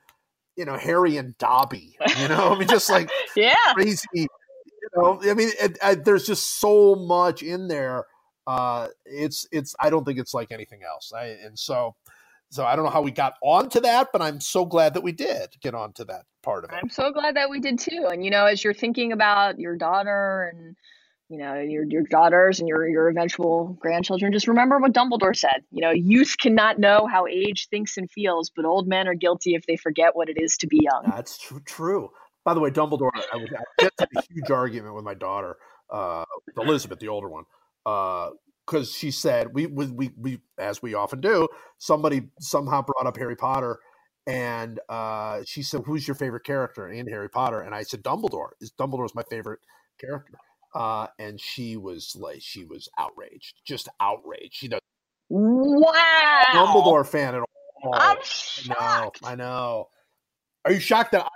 you 0.56 0.64
know 0.64 0.76
Harry 0.76 1.16
and 1.16 1.38
Dobby. 1.38 1.96
You 2.18 2.28
know, 2.28 2.54
I 2.54 2.58
mean, 2.58 2.68
just 2.68 2.90
like 2.90 3.10
yeah. 3.36 3.74
crazy. 3.74 4.08
You 4.14 4.28
know, 4.96 5.20
I 5.22 5.34
mean, 5.34 5.50
it, 5.60 5.78
I, 5.82 5.94
there's 5.94 6.26
just 6.26 6.58
so 6.58 6.96
much 6.96 7.42
in 7.44 7.68
there. 7.68 8.06
Uh, 8.46 8.88
it's 9.04 9.46
it's. 9.52 9.74
I 9.78 9.90
don't 9.90 10.04
think 10.04 10.18
it's 10.18 10.34
like 10.34 10.50
anything 10.50 10.80
else. 10.82 11.12
I, 11.14 11.26
and 11.26 11.58
so, 11.58 11.94
so 12.54 12.64
I 12.64 12.76
don't 12.76 12.84
know 12.84 12.90
how 12.90 13.02
we 13.02 13.10
got 13.10 13.34
onto 13.42 13.80
that, 13.80 14.10
but 14.12 14.22
I'm 14.22 14.40
so 14.40 14.64
glad 14.64 14.94
that 14.94 15.02
we 15.02 15.10
did 15.10 15.50
get 15.60 15.74
onto 15.74 16.04
that 16.04 16.24
part 16.42 16.64
of 16.64 16.70
it. 16.70 16.78
I'm 16.80 16.88
so 16.88 17.10
glad 17.10 17.34
that 17.36 17.50
we 17.50 17.58
did 17.58 17.80
too. 17.80 18.08
And 18.10 18.24
you 18.24 18.30
know, 18.30 18.46
as 18.46 18.62
you're 18.62 18.74
thinking 18.74 19.10
about 19.12 19.58
your 19.58 19.76
daughter 19.76 20.52
and 20.52 20.76
you 21.28 21.38
know 21.38 21.54
your 21.54 21.84
your 21.84 22.02
daughters 22.02 22.60
and 22.60 22.68
your 22.68 22.88
your 22.88 23.08
eventual 23.08 23.76
grandchildren, 23.80 24.32
just 24.32 24.46
remember 24.46 24.78
what 24.78 24.92
Dumbledore 24.92 25.36
said. 25.36 25.64
You 25.72 25.82
know, 25.82 25.90
youth 25.90 26.36
cannot 26.38 26.78
know 26.78 27.08
how 27.10 27.26
age 27.26 27.66
thinks 27.70 27.96
and 27.96 28.08
feels, 28.08 28.50
but 28.54 28.64
old 28.64 28.86
men 28.86 29.08
are 29.08 29.14
guilty 29.14 29.54
if 29.54 29.66
they 29.66 29.76
forget 29.76 30.14
what 30.14 30.28
it 30.28 30.36
is 30.40 30.56
to 30.58 30.68
be 30.68 30.78
young. 30.80 31.10
That's 31.10 31.36
true. 31.38 31.60
True. 31.66 32.10
By 32.44 32.54
the 32.54 32.60
way, 32.60 32.70
Dumbledore. 32.70 33.10
I 33.32 33.36
was 33.36 33.48
I 33.52 33.82
just 33.82 33.94
had 33.98 34.08
a 34.16 34.22
huge 34.32 34.50
argument 34.50 34.94
with 34.94 35.04
my 35.04 35.14
daughter, 35.14 35.56
uh, 35.90 36.24
Elizabeth, 36.56 37.00
the 37.00 37.08
older 37.08 37.28
one, 37.28 37.44
because 38.66 38.92
she 38.92 39.10
said 39.10 39.52
we, 39.52 39.66
we 39.66 39.86
we 39.86 40.10
we 40.16 40.38
as 40.58 40.82
we 40.82 40.94
often 40.94 41.20
do. 41.20 41.48
Somebody 41.78 42.28
somehow 42.40 42.82
brought 42.82 43.06
up 43.06 43.16
Harry 43.16 43.36
Potter, 43.36 43.78
and 44.26 44.80
uh, 44.88 45.42
she 45.46 45.62
said, 45.62 45.82
"Who's 45.86 46.06
your 46.06 46.14
favorite 46.14 46.44
character 46.44 46.88
in 46.88 47.06
Harry 47.08 47.28
Potter?" 47.28 47.60
And 47.60 47.74
I 47.74 47.82
said, 47.82 48.02
"Dumbledore." 48.02 48.50
Is 48.60 48.72
Dumbledore's 48.72 49.14
my 49.14 49.22
favorite 49.30 49.60
character? 50.00 50.34
Uh, 50.74 51.06
and 51.20 51.40
she 51.40 51.76
was 51.76 52.16
like, 52.18 52.42
she 52.42 52.64
was 52.64 52.88
outraged, 52.98 53.54
just 53.64 53.88
outraged. 54.00 54.54
She 54.54 54.66
does 54.66 54.80
Wow. 55.28 56.42
Dumbledore 56.52 57.06
fan 57.06 57.34
at 57.36 57.40
all. 57.40 57.94
I'm 57.94 58.00
I 58.10 58.14
know. 58.14 58.20
shocked. 58.24 59.20
I 59.22 59.34
know. 59.36 59.88
Are 60.64 60.72
you 60.72 60.80
shocked 60.80 61.12
that 61.12 61.28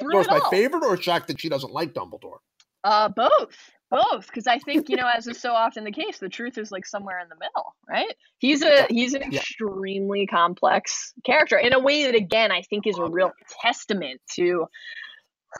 Dumbledore's 0.00 0.26
it 0.26 0.30
my 0.30 0.40
favorite, 0.50 0.84
or 0.84 0.96
shocked 0.96 1.28
that 1.28 1.40
she 1.40 1.48
doesn't 1.48 1.72
like 1.72 1.92
Dumbledore? 1.92 2.38
Uh, 2.84 3.08
both, 3.08 3.56
both, 3.90 4.26
because 4.26 4.46
I 4.46 4.58
think 4.58 4.88
you 4.88 4.96
know, 4.96 5.08
as 5.14 5.26
is 5.26 5.40
so 5.40 5.52
often 5.52 5.84
the 5.84 5.92
case, 5.92 6.18
the 6.18 6.28
truth 6.28 6.58
is 6.58 6.70
like 6.72 6.86
somewhere 6.86 7.18
in 7.20 7.28
the 7.28 7.36
middle, 7.36 7.74
right? 7.88 8.14
He's 8.38 8.62
a 8.62 8.86
he's 8.88 9.14
an 9.14 9.22
Yeah. 9.30 9.38
extremely 9.38 10.26
complex 10.26 11.12
character 11.24 11.56
in 11.56 11.72
a 11.72 11.78
way 11.78 12.04
that, 12.04 12.14
again, 12.14 12.50
I 12.52 12.62
think 12.62 12.86
is 12.86 12.98
a 12.98 13.04
real 13.04 13.32
testament 13.62 14.20
to 14.34 14.66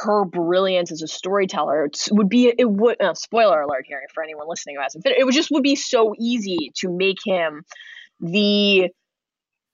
her 0.00 0.24
brilliance 0.24 0.92
as 0.92 1.00
a 1.02 1.08
storyteller. 1.08 1.84
It 1.86 2.08
would 2.10 2.28
be 2.28 2.52
it 2.58 2.68
would 2.68 3.00
uh, 3.00 3.14
spoiler 3.14 3.60
alert 3.62 3.84
here 3.86 4.02
for 4.12 4.22
anyone 4.22 4.48
listening 4.48 4.76
who 4.76 4.82
hasn't. 4.82 5.04
fit- 5.04 5.18
It 5.18 5.24
would 5.24 5.34
just 5.34 5.50
would 5.50 5.62
be 5.62 5.76
so 5.76 6.14
easy 6.18 6.72
to 6.78 6.90
make 6.90 7.18
him 7.24 7.62
the 8.20 8.90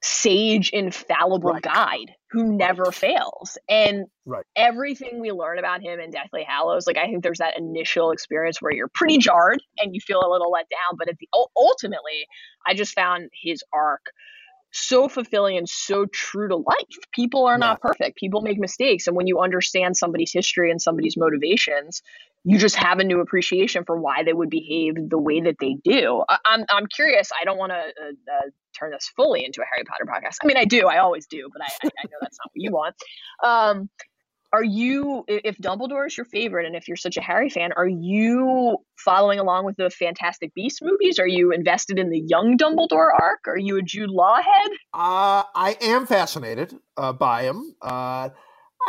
sage 0.03 0.71
infallible 0.71 1.53
Right. 1.53 1.63
guide 1.63 2.13
who 2.31 2.57
never 2.57 2.91
fails 2.91 3.57
and 3.69 4.07
Right. 4.27 4.45
everything 4.57 5.21
we 5.21 5.31
learn 5.31 5.59
about 5.59 5.81
him 5.81 6.01
in 6.01 6.11
deathly 6.11 6.43
hallows 6.43 6.87
like 6.87 6.97
i 6.97 7.07
think 7.07 7.23
there's 7.23 7.39
that 7.39 7.57
initial 7.57 8.11
experience 8.11 8.61
where 8.61 8.73
you're 8.73 8.89
pretty 8.89 9.19
jarred 9.19 9.63
and 9.79 9.95
you 9.95 10.01
feel 10.01 10.21
a 10.25 10.31
little 10.31 10.51
let 10.51 10.67
down 10.69 10.97
but 10.99 11.09
at 11.09 11.19
the 11.19 11.29
ultimately 11.57 12.27
i 12.67 12.75
just 12.75 12.95
found 12.95 13.31
his 13.33 13.63
arc 13.73 14.07
so 14.73 15.09
fulfilling 15.09 15.57
and 15.57 15.69
so 15.69 16.07
true 16.07 16.49
to 16.49 16.57
life 16.57 16.99
people 17.15 17.47
are 17.47 17.59
not 17.59 17.81
perfect 17.81 18.17
people 18.17 18.41
make 18.41 18.59
mistakes 18.59 19.07
and 19.07 19.17
when 19.17 19.27
you 19.27 19.39
understand 19.41 19.97
somebody's 19.97 20.33
history 20.33 20.71
and 20.71 20.81
somebody's 20.81 21.17
motivations 21.17 22.03
you 22.45 22.59
just 22.59 22.77
have 22.77 22.99
a 22.99 23.05
new 23.05 23.21
appreciation 23.21 23.85
for 23.85 24.01
why 24.01 24.25
they 24.25 24.33
would 24.33 24.51
behave 24.51 24.95
the 25.09 25.19
way 25.19 25.41
that 25.43 25.57
they 25.61 25.77
do. 25.85 26.25
I, 26.29 26.39
I'm 26.45 26.65
I'm 26.71 26.87
curious. 26.87 27.31
I 27.41 27.45
don't 27.45 27.59
want 27.59 27.71
to 27.71 27.77
uh, 27.77 28.11
uh, 28.11 28.51
turn 28.77 28.91
this 28.91 29.11
fully 29.15 29.45
into 29.45 29.63
a 29.63 29.65
Harry 29.71 29.85
Potter 29.85 30.07
podcast. 30.07 30.39
I 30.43 30.47
mean, 30.47 30.57
I 30.57 30.65
do. 30.65 30.89
I 30.89 30.99
always 30.99 31.27
do, 31.27 31.49
but 31.53 31.63
I, 31.63 31.67
I, 31.67 31.87
I 31.87 32.07
know 32.07 32.19
that's 32.21 32.39
not 32.39 32.51
what 32.53 32.57
you 32.57 32.73
want. 32.73 32.97
Um, 33.45 33.89
are 34.53 34.63
you, 34.63 35.25
if 35.29 35.57
Dumbledore 35.59 36.07
is 36.07 36.17
your 36.17 36.27
favorite, 36.27 36.67
and 36.67 36.77
if 36.77 36.87
you're 36.87 36.97
such 36.97 37.17
a 37.17 37.23
Harry 37.23 37.49
fan, 37.49 37.73
are 37.73 37.89
you 37.89 38.77
following 38.97 39.39
along 39.39 39.65
with 39.65 39.77
the 39.77 39.89
Fantastic 39.89 40.53
Beasts 40.55 40.81
movies? 40.83 41.19
Are 41.19 41.27
you 41.27 41.53
invested 41.53 41.99
in 41.99 42.11
the 42.11 42.21
young 42.21 42.59
Dumbledore 42.59 43.09
arc? 43.19 43.49
Are 43.49 43.57
you 43.57 43.79
a 43.79 43.83
Jude 43.83 44.11
Law 44.11 44.37
head? 44.37 44.71
Uh, 44.93 45.45
I 45.55 45.77
am 45.81 46.07
fascinated 46.07 46.77
uh, 46.99 47.15
by 47.15 47.45
him. 47.45 47.75
Uh, 47.81 48.29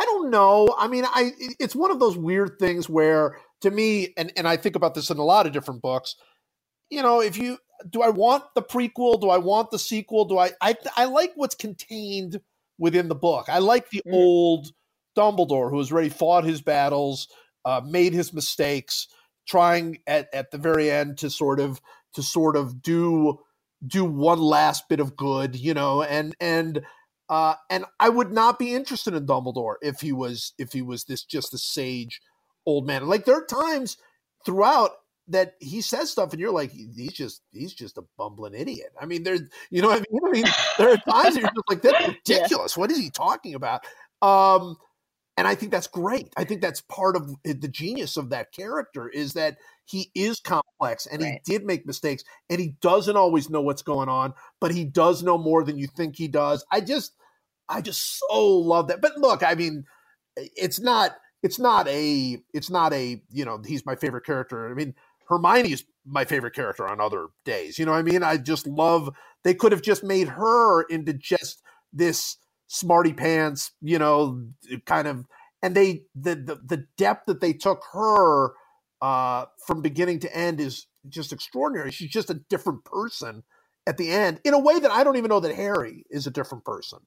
I 0.00 0.04
don't 0.04 0.30
know. 0.30 0.74
I 0.76 0.88
mean, 0.88 1.04
I 1.06 1.32
it's 1.58 1.74
one 1.74 1.90
of 1.90 1.98
those 1.98 2.18
weird 2.18 2.58
things 2.58 2.88
where, 2.88 3.38
to 3.62 3.70
me, 3.70 4.12
and 4.16 4.32
and 4.36 4.46
I 4.46 4.56
think 4.56 4.76
about 4.76 4.94
this 4.94 5.08
in 5.08 5.16
a 5.18 5.24
lot 5.24 5.46
of 5.46 5.52
different 5.52 5.80
books. 5.80 6.16
You 6.90 7.02
know, 7.02 7.20
if 7.20 7.38
you 7.38 7.58
do, 7.88 8.02
I 8.02 8.10
want 8.10 8.44
the 8.54 8.62
prequel? 8.62 9.20
Do 9.20 9.30
I 9.30 9.38
want 9.38 9.70
the 9.70 9.78
sequel? 9.78 10.26
Do 10.26 10.38
I? 10.38 10.50
I 10.60 10.74
I 10.96 11.06
like 11.06 11.32
what's 11.36 11.54
contained 11.54 12.40
within 12.78 13.08
the 13.08 13.14
book. 13.14 13.46
I 13.48 13.60
like 13.60 13.88
the 13.90 14.02
Mm. 14.06 14.12
old 14.12 14.72
Dumbledore 15.16 15.70
who 15.70 15.78
has 15.78 15.92
already 15.92 16.08
fought 16.08 16.44
his 16.44 16.60
battles, 16.60 17.28
uh, 17.64 17.80
made 17.84 18.12
his 18.12 18.32
mistakes, 18.32 19.08
trying 19.46 19.98
at 20.06 20.28
at 20.32 20.50
the 20.50 20.58
very 20.58 20.90
end 20.90 21.18
to 21.18 21.30
sort 21.30 21.60
of 21.60 21.80
to 22.14 22.22
sort 22.22 22.56
of 22.56 22.82
do 22.82 23.38
do 23.86 24.04
one 24.04 24.40
last 24.40 24.88
bit 24.88 25.00
of 25.00 25.16
good, 25.16 25.56
you 25.56 25.74
know, 25.74 26.02
and 26.02 26.34
and 26.40 26.82
uh, 27.28 27.54
and 27.70 27.84
I 27.98 28.08
would 28.08 28.32
not 28.32 28.58
be 28.58 28.74
interested 28.74 29.14
in 29.14 29.26
Dumbledore 29.26 29.76
if 29.82 30.00
he 30.00 30.12
was 30.12 30.52
if 30.58 30.72
he 30.72 30.82
was 30.82 31.04
this 31.04 31.24
just 31.24 31.54
a 31.54 31.58
sage 31.58 32.20
old 32.66 32.86
man. 32.86 33.06
Like 33.06 33.24
there 33.24 33.36
are 33.36 33.46
times 33.46 33.96
throughout 34.44 34.90
that 35.28 35.54
he 35.58 35.80
says 35.80 36.10
stuff 36.10 36.32
and 36.32 36.40
you're 36.40 36.52
like 36.52 36.70
he's 36.70 37.12
just 37.12 37.42
he's 37.52 37.72
just 37.72 37.96
a 37.98 38.04
bumbling 38.18 38.54
idiot. 38.54 38.92
I 39.00 39.06
mean 39.06 39.22
there's 39.22 39.40
you 39.70 39.80
know 39.80 39.90
I 39.90 39.96
mean? 39.96 40.20
I 40.26 40.30
mean 40.30 40.44
there 40.78 40.90
are 40.90 40.96
times 40.96 41.34
that 41.34 41.40
you're 41.40 41.50
just 41.50 41.70
like 41.70 41.82
that's 41.82 42.08
ridiculous. 42.28 42.76
What 42.76 42.90
is 42.90 42.98
he 42.98 43.10
talking 43.10 43.54
about? 43.54 43.84
Um 44.20 44.76
and 45.36 45.48
I 45.48 45.54
think 45.54 45.72
that's 45.72 45.86
great. 45.88 46.32
I 46.36 46.44
think 46.44 46.60
that's 46.60 46.80
part 46.80 47.16
of 47.16 47.34
the 47.44 47.68
genius 47.68 48.16
of 48.16 48.30
that 48.30 48.52
character 48.52 49.08
is 49.08 49.32
that 49.32 49.56
he 49.84 50.10
is 50.14 50.40
complex 50.40 51.06
and 51.06 51.22
Right. 51.22 51.40
he 51.44 51.52
did 51.52 51.64
make 51.64 51.86
mistakes 51.86 52.22
and 52.48 52.60
he 52.60 52.76
doesn't 52.80 53.16
always 53.16 53.50
know 53.50 53.60
what's 53.60 53.82
going 53.82 54.08
on, 54.08 54.34
but 54.60 54.70
he 54.72 54.84
does 54.84 55.22
know 55.22 55.36
more 55.36 55.64
than 55.64 55.78
you 55.78 55.86
think 55.88 56.16
he 56.16 56.28
does. 56.28 56.64
I 56.70 56.80
just 56.80 57.14
I 57.68 57.80
just 57.80 58.18
so 58.18 58.46
love 58.58 58.88
that. 58.88 59.00
But 59.00 59.18
look, 59.18 59.42
I 59.42 59.54
mean, 59.54 59.84
it's 60.36 60.80
not 60.80 61.12
it's 61.42 61.58
not 61.58 61.88
a 61.88 62.38
it's 62.52 62.70
not 62.70 62.92
a, 62.92 63.22
you 63.30 63.44
know, 63.44 63.60
he's 63.64 63.84
my 63.84 63.96
favorite 63.96 64.24
character. 64.24 64.70
I 64.70 64.74
mean, 64.74 64.94
Hermione 65.28 65.72
is 65.72 65.84
my 66.06 66.24
favorite 66.24 66.54
character 66.54 66.86
on 66.86 67.00
other 67.00 67.26
days. 67.44 67.78
You 67.78 67.86
know 67.86 67.92
what 67.92 67.98
I 67.98 68.02
mean? 68.02 68.22
I 68.22 68.36
just 68.36 68.66
love 68.66 69.10
they 69.42 69.54
could 69.54 69.72
have 69.72 69.82
just 69.82 70.04
made 70.04 70.28
her 70.28 70.82
into 70.82 71.12
just 71.12 71.62
this 71.92 72.36
smarty 72.66 73.12
pants, 73.12 73.72
you 73.80 73.98
know, 73.98 74.42
kind 74.86 75.08
of 75.08 75.26
and 75.62 75.74
they 75.74 76.04
the 76.14 76.34
the, 76.34 76.60
the 76.64 76.86
depth 76.96 77.26
that 77.26 77.40
they 77.40 77.52
took 77.52 77.82
her 77.92 78.52
uh, 79.00 79.46
from 79.66 79.82
beginning 79.82 80.20
to 80.20 80.36
end 80.36 80.60
is 80.60 80.86
just 81.08 81.32
extraordinary. 81.32 81.90
She's 81.90 82.10
just 82.10 82.30
a 82.30 82.34
different 82.34 82.84
person 82.84 83.42
at 83.86 83.98
the 83.98 84.10
end 84.10 84.40
in 84.44 84.54
a 84.54 84.58
way 84.58 84.78
that 84.78 84.90
I 84.90 85.04
don't 85.04 85.16
even 85.16 85.28
know 85.28 85.40
that 85.40 85.54
Harry 85.54 86.04
is 86.10 86.26
a 86.26 86.30
different 86.30 86.64
person. 86.64 87.00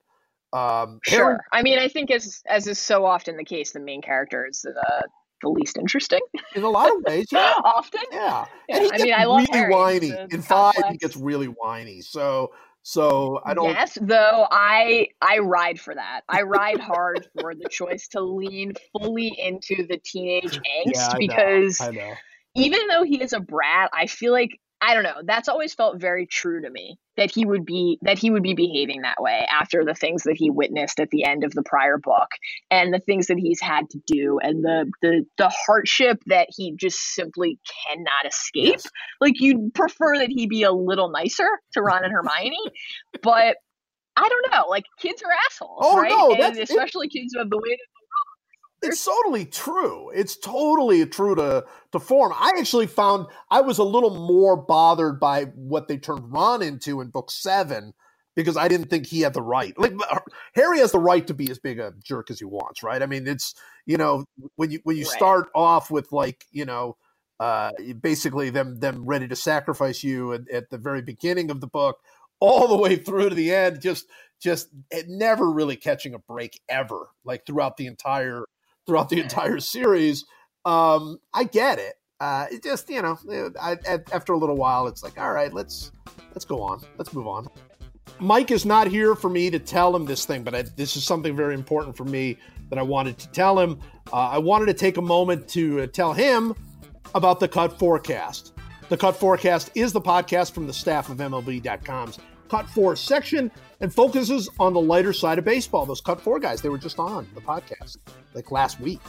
Um, 0.53 0.99
Sure. 1.03 1.25
Harry, 1.25 1.37
I 1.51 1.61
mean, 1.61 1.79
I 1.79 1.87
think 1.87 2.11
as 2.11 2.41
as 2.47 2.67
is 2.67 2.79
so 2.79 3.05
often 3.05 3.37
the 3.37 3.43
case, 3.43 3.71
the 3.71 3.79
main 3.79 4.01
character 4.01 4.45
is 4.47 4.65
uh, 4.65 5.01
the 5.41 5.49
least 5.49 5.77
interesting. 5.77 6.21
in 6.55 6.63
a 6.63 6.69
lot 6.69 6.89
of 6.95 7.03
ways, 7.05 7.27
yeah, 7.31 7.53
often. 7.63 8.01
yeah. 8.11 8.45
Yeah, 8.69 8.77
and 8.77 8.85
he 8.85 8.91
I 8.91 8.97
mean, 9.03 9.13
I 9.13 9.25
love 9.25 9.39
really 9.51 9.59
Harry. 9.59 9.73
whiny. 9.73 10.13
In 10.31 10.41
five, 10.41 10.75
he 10.89 10.97
gets 10.97 11.15
really 11.15 11.47
whiny. 11.47 12.01
So, 12.01 12.51
so 12.87 13.41
I 13.45 13.53
don't. 13.53 13.65
Yes, 13.65 13.97
though 13.99 14.47
I 14.49 15.09
I 15.21 15.39
ride 15.39 15.77
for 15.77 15.93
that. 15.93 16.21
I 16.29 16.43
ride 16.43 16.79
hard 16.79 17.27
for 17.33 17.53
the 17.53 17.67
choice 17.69 18.07
to 18.09 18.21
lean 18.21 18.75
fully 18.93 19.27
into 19.37 19.85
the 19.85 19.97
teenage 19.97 20.53
angst 20.53 20.93
Yeah, 20.93 21.11
know, 21.13 21.19
because 21.19 21.81
I 21.81 21.91
know. 21.91 22.13
even 22.55 22.87
though 22.87 23.03
he 23.03 23.21
is 23.21 23.33
a 23.33 23.41
brat, 23.41 23.89
I 23.91 24.07
feel 24.07 24.31
like 24.31 24.57
I 24.79 24.93
don't 24.93 25.03
know. 25.03 25.21
That's 25.25 25.49
always 25.49 25.73
felt 25.73 25.99
very 25.99 26.27
true 26.27 26.61
to 26.61 26.69
me 26.69 26.99
that 27.17 27.31
he 27.33 27.45
would 27.45 27.65
be 27.65 27.97
that 28.03 28.19
he 28.19 28.29
would 28.29 28.43
be 28.43 28.53
behaving 28.53 29.01
that 29.01 29.19
way 29.19 29.45
after 29.51 29.83
the 29.83 29.95
things 29.95 30.23
that 30.23 30.35
he 30.37 30.51
witnessed 30.51 30.99
at 30.99 31.09
the 31.09 31.23
end 31.23 31.43
of 31.43 31.51
the 31.53 31.63
prior 31.63 31.97
book 31.97 32.27
and 32.69 32.93
the 32.93 32.99
things 32.99 33.25
that 33.27 33.39
he's 33.39 33.59
had 33.59 33.89
to 33.89 33.99
do 34.05 34.39
and 34.39 34.63
the 34.63 34.85
the 35.01 35.25
the 35.39 35.49
hardship 35.65 36.21
that 36.27 36.47
he 36.55 36.75
just 36.75 36.99
simply 37.15 37.57
cannot 37.87 38.27
escape. 38.27 38.73
Yes. 38.75 38.85
Like 39.19 39.33
you'd 39.39 39.73
prefer 39.73 40.19
that 40.19 40.29
he 40.29 40.45
be 40.45 40.61
a 40.63 40.71
little 40.71 41.09
nicer 41.09 41.47
to 41.73 41.81
Ron 41.81 42.03
and 42.03 42.13
Hermione, 42.13 42.55
but 43.23 43.57
I 44.15 44.29
don't 44.29 44.51
know. 44.51 44.65
Like 44.69 44.85
kids 44.99 45.21
are 45.23 45.31
assholes, 45.47 45.79
Oh, 45.81 45.97
right? 46.01 46.09
no, 46.09 46.31
and 46.31 46.39
that's- 46.41 46.57
it- 46.57 46.69
especially 46.69 47.07
kids 47.07 47.33
who 47.33 47.39
have 47.39 47.49
the 47.49 47.57
weight 47.57 47.73
of 47.73 47.87
It's 48.81 49.03
totally 49.03 49.45
true. 49.45 50.11
It's 50.13 50.37
totally 50.37 51.05
true 51.07 51.35
to 51.35 51.65
to 51.91 51.99
form. 51.99 52.33
I 52.35 52.53
actually 52.59 52.87
found 52.87 53.27
I 53.49 53.61
was 53.61 53.79
a 53.79 53.83
little 53.83 54.13
more 54.27 54.55
bothered 54.55 55.19
by 55.19 55.45
what 55.55 55.87
they 55.87 55.97
turned 55.97 56.31
Ron 56.31 56.61
into 56.61 57.01
in 57.01 57.09
book 57.09 57.31
seven 57.31 57.93
because 58.35 58.55
I 58.55 58.67
didn't 58.67 58.89
think 58.89 59.07
he 59.07 59.21
had 59.21 59.33
the 59.33 59.41
right. 59.41 59.73
Like 59.79 59.93
Harry 60.55 60.77
has 60.79 60.91
the 60.91 60.99
right 60.99 61.25
to 61.25 61.33
be 61.33 61.49
as 61.49 61.57
big 61.57 61.79
a 61.79 61.93
jerk 62.03 62.29
as 62.29 62.37
he 62.39 62.45
wants, 62.45 62.83
right? 62.83 63.01
I 63.01 63.07
mean, 63.07 63.27
it's 63.27 63.55
you 63.87 63.97
know 63.97 64.25
when 64.57 64.69
you 64.71 64.79
when 64.83 64.95
you 64.95 65.05
Right. 65.05 65.13
start 65.15 65.49
off 65.55 65.89
with 65.89 66.11
like 66.11 66.45
you 66.51 66.65
know 66.65 66.97
uh, 67.39 67.71
basically 68.01 68.51
them 68.51 68.79
them 68.79 69.05
ready 69.05 69.27
to 69.27 69.35
sacrifice 69.35 70.03
you 70.03 70.33
at, 70.33 70.49
at 70.51 70.69
the 70.69 70.77
very 70.77 71.01
beginning 71.01 71.49
of 71.49 71.61
the 71.61 71.67
book, 71.67 71.97
all 72.39 72.67
the 72.67 72.77
way 72.77 72.95
through 72.95 73.29
to 73.29 73.35
the 73.35 73.51
end, 73.53 73.81
just 73.81 74.05
just 74.39 74.69
it 74.91 75.07
never 75.09 75.49
really 75.51 75.75
catching 75.75 76.13
a 76.13 76.19
break 76.19 76.61
ever, 76.69 77.09
like 77.25 77.43
throughout 77.47 77.77
the 77.77 77.87
entire 77.87 78.43
throughout 78.87 79.09
the 79.09 79.19
entire 79.19 79.59
series. 79.59 80.25
Um, 80.65 81.19
I 81.33 81.43
get 81.43 81.77
it. 81.77 81.93
Uh, 82.19 82.47
it 82.49 82.63
just 82.63 82.89
you 82.89 83.01
know, 83.01 83.17
I, 83.61 83.77
I, 83.87 83.99
after 84.11 84.33
a 84.33 84.37
little 84.37 84.55
while, 84.55 84.87
it's 84.87 85.03
like, 85.03 85.19
all 85.19 85.31
right, 85.31 85.53
let's 85.53 85.91
let's 86.29 86.45
go 86.45 86.61
on, 86.61 86.81
let's 86.97 87.13
move 87.13 87.27
on. 87.27 87.47
Mike 88.19 88.49
is 88.49 88.65
not 88.65 88.87
here 88.87 89.13
for 89.13 89.29
me 89.29 89.51
to 89.51 89.59
tell 89.59 89.95
him 89.95 90.05
this 90.05 90.25
thing, 90.25 90.43
but 90.43 90.55
I, 90.55 90.63
this 90.63 90.95
is 90.95 91.03
something 91.03 91.35
very 91.35 91.53
important 91.53 91.95
for 91.95 92.05
me 92.05 92.37
that 92.69 92.79
I 92.79 92.81
wanted 92.81 93.19
to 93.19 93.27
tell 93.29 93.59
him. 93.59 93.79
Uh, 94.11 94.29
I 94.29 94.39
wanted 94.39 94.65
to 94.67 94.73
take 94.73 94.97
a 94.97 95.01
moment 95.01 95.47
to 95.49 95.81
uh, 95.81 95.87
tell 95.87 96.13
him 96.13 96.55
about 97.13 97.39
the 97.39 97.47
Cut 97.47 97.77
Forecast. 97.77 98.53
The 98.89 98.97
Cut 98.97 99.15
Forecast 99.15 99.69
is 99.75 99.93
the 99.93 100.01
podcast 100.01 100.53
from 100.53 100.65
the 100.65 100.73
staff 100.73 101.09
of 101.09 101.17
MLB.com's 101.17 102.17
Cut 102.49 102.69
Four 102.69 102.95
section 102.95 103.51
and 103.79 103.93
focuses 103.93 104.49
on 104.59 104.73
the 104.73 104.81
lighter 104.81 105.13
side 105.13 105.39
of 105.39 105.45
baseball. 105.45 105.85
Those 105.85 106.01
Cut 106.01 106.21
Four 106.21 106.39
guys, 106.39 106.61
they 106.61 106.69
were 106.69 106.77
just 106.77 106.99
on 106.99 107.27
the 107.35 107.41
podcast 107.41 107.97
like 108.33 108.51
last 108.51 108.79
week. 108.79 109.01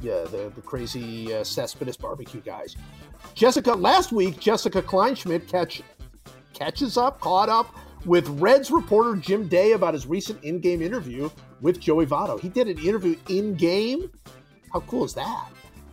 Yeah, 0.00 0.24
the, 0.24 0.52
the 0.54 0.60
crazy 0.60 1.34
uh, 1.34 1.42
Cespedes 1.42 1.96
barbecue 1.96 2.40
guys. 2.42 2.76
Jessica, 3.34 3.72
last 3.72 4.12
week, 4.12 4.38
Jessica 4.38 4.82
Kleinschmidt 4.82 5.48
catch, 5.48 5.82
catches 6.52 6.96
up, 6.98 7.20
caught 7.20 7.48
up 7.48 7.74
with 8.04 8.28
Reds 8.40 8.70
reporter 8.70 9.16
Jim 9.16 9.48
Day 9.48 9.72
about 9.72 9.94
his 9.94 10.06
recent 10.06 10.42
in 10.44 10.60
game 10.60 10.82
interview 10.82 11.30
with 11.60 11.80
Joey 11.80 12.06
Votto. 12.06 12.38
He 12.38 12.48
did 12.48 12.68
an 12.68 12.78
interview 12.78 13.16
in 13.28 13.54
game. 13.54 14.10
How 14.72 14.80
cool 14.80 15.04
is 15.04 15.14
that? 15.14 15.48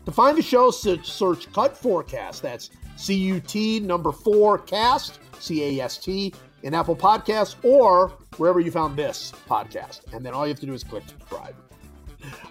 To 0.05 0.11
find 0.11 0.37
the 0.37 0.41
show, 0.41 0.69
search, 0.69 1.51
Cut 1.53 1.77
Forecast. 1.77 2.41
That's 2.41 2.71
C 2.97 3.15
U 3.15 3.39
T 3.39 3.79
number 3.79 4.11
four 4.11 4.57
cast, 4.57 5.19
C 5.39 5.79
A 5.79 5.83
S 5.85 5.97
T, 5.97 6.33
in 6.63 6.73
Apple 6.73 6.95
Podcasts 6.95 7.55
or 7.63 8.09
wherever 8.37 8.59
you 8.59 8.71
found 8.71 8.97
this 8.97 9.31
podcast. 9.47 10.01
And 10.13 10.25
then 10.25 10.33
all 10.33 10.45
you 10.45 10.53
have 10.53 10.59
to 10.61 10.65
do 10.65 10.73
is 10.73 10.83
click 10.83 11.03
subscribe. 11.07 11.55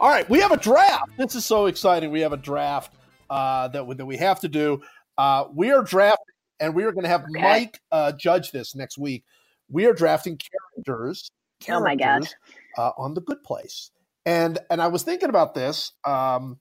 All 0.00 0.08
right, 0.10 0.28
we 0.28 0.38
have 0.40 0.52
a 0.52 0.56
draft. 0.56 1.10
This 1.16 1.34
is 1.34 1.44
so 1.46 1.66
exciting. 1.66 2.10
We 2.10 2.20
have 2.20 2.32
a 2.32 2.36
draft 2.36 2.94
uh, 3.30 3.68
that, 3.68 3.86
we- 3.86 3.94
that 3.94 4.04
we 4.06 4.16
have 4.18 4.40
to 4.40 4.48
do. 4.48 4.82
Uh, 5.16 5.44
we 5.54 5.70
are 5.72 5.82
drafting, 5.82 6.34
and 6.60 6.74
we 6.74 6.84
are 6.84 6.92
going 6.92 7.04
to 7.04 7.08
have 7.08 7.22
Okay. 7.22 7.40
Mike 7.42 7.80
uh, 7.90 8.12
judge 8.12 8.50
this 8.52 8.74
next 8.74 8.98
week. 8.98 9.24
We 9.70 9.86
are 9.86 9.92
drafting 9.94 10.38
characters. 10.38 11.30
Oh 11.70 11.80
my 11.80 11.94
God. 11.94 11.98
characters, 12.04 12.34
Uh, 12.76 12.90
on 12.98 13.14
the 13.14 13.20
Good 13.20 13.42
Place, 13.44 13.90
and 14.26 14.58
and 14.70 14.80
I 14.82 14.88
was 14.88 15.02
thinking 15.04 15.28
about 15.28 15.54
this. 15.54 15.92
Um, 16.04 16.58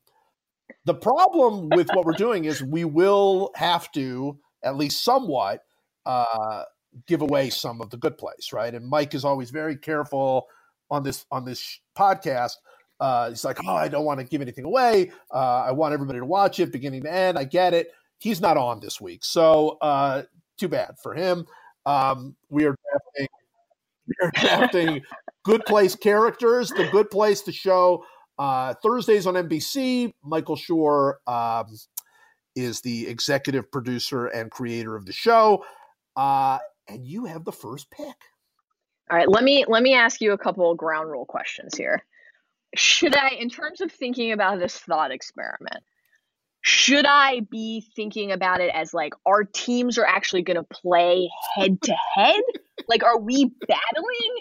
the 0.85 0.93
problem 0.93 1.69
with 1.69 1.89
what 1.93 2.05
we're 2.05 2.13
doing 2.13 2.45
is 2.45 2.61
we 2.61 2.85
will 2.85 3.51
have 3.55 3.91
to 3.93 4.37
at 4.63 4.75
least 4.77 5.03
somewhat 5.03 5.61
uh, 6.05 6.63
give 7.07 7.21
away 7.21 7.49
some 7.49 7.81
of 7.81 7.89
the 7.89 7.97
Good 7.97 8.17
Place, 8.17 8.51
right? 8.53 8.73
And 8.73 8.87
Mike 8.87 9.13
is 9.13 9.25
always 9.25 9.49
very 9.49 9.75
careful 9.75 10.47
on 10.89 11.03
this 11.03 11.25
on 11.31 11.45
this 11.45 11.79
podcast. 11.97 12.53
Uh, 12.99 13.29
he's 13.29 13.43
like, 13.43 13.57
oh, 13.65 13.75
I 13.75 13.87
don't 13.87 14.05
want 14.05 14.19
to 14.19 14.25
give 14.25 14.41
anything 14.41 14.65
away. 14.65 15.11
Uh, 15.33 15.63
I 15.63 15.71
want 15.71 15.93
everybody 15.93 16.19
to 16.19 16.25
watch 16.25 16.59
it, 16.59 16.71
beginning 16.71 17.03
to 17.03 17.11
end. 17.11 17.37
I 17.37 17.45
get 17.45 17.73
it. 17.73 17.91
He's 18.19 18.39
not 18.39 18.57
on 18.57 18.79
this 18.79 19.01
week, 19.01 19.23
so 19.23 19.77
uh, 19.81 20.23
too 20.59 20.67
bad 20.67 20.95
for 21.01 21.15
him. 21.15 21.45
Um, 21.85 22.35
we 22.49 22.65
are 22.65 22.75
drafting. 22.75 23.27
We 24.07 24.13
are 24.21 24.31
drafting 24.35 25.01
Good 25.43 25.65
Place 25.65 25.95
characters. 25.95 26.69
The 26.69 26.87
Good 26.91 27.09
Place, 27.09 27.41
the 27.41 27.51
show, 27.51 28.05
uh, 28.37 28.75
Thursdays 28.83 29.25
on 29.25 29.33
NBC. 29.33 30.13
Michael 30.23 30.55
Schur 30.55 31.15
um, 31.27 31.67
is 32.55 32.81
the 32.81 33.07
executive 33.07 33.71
producer 33.71 34.27
and 34.27 34.51
creator 34.51 34.95
of 34.95 35.05
the 35.05 35.13
show, 35.13 35.63
uh, 36.15 36.59
and 36.87 37.05
you 37.05 37.25
have 37.25 37.45
the 37.45 37.51
first 37.51 37.89
pick. 37.91 38.15
All 39.09 39.17
right, 39.17 39.29
let 39.29 39.43
me 39.43 39.65
let 39.67 39.83
me 39.83 39.93
ask 39.93 40.21
you 40.21 40.31
a 40.31 40.37
couple 40.37 40.73
ground 40.75 41.09
rule 41.09 41.25
questions 41.25 41.75
here. 41.75 42.03
Should 42.75 43.15
I, 43.15 43.29
in 43.29 43.49
terms 43.49 43.81
of 43.81 43.91
thinking 43.91 44.31
about 44.31 44.59
this 44.59 44.77
thought 44.77 45.11
experiment, 45.11 45.83
should 46.61 47.05
I 47.05 47.41
be 47.41 47.85
thinking 47.95 48.31
about 48.31 48.61
it 48.61 48.71
as 48.73 48.93
like 48.93 49.13
our 49.25 49.43
teams 49.43 49.97
are 49.97 50.05
actually 50.05 50.43
going 50.43 50.57
to 50.57 50.63
play 50.63 51.29
head 51.55 51.81
to 51.81 51.95
head? 52.15 52.41
Like, 52.87 53.03
are 53.03 53.19
we 53.19 53.45
battling? 53.67 54.35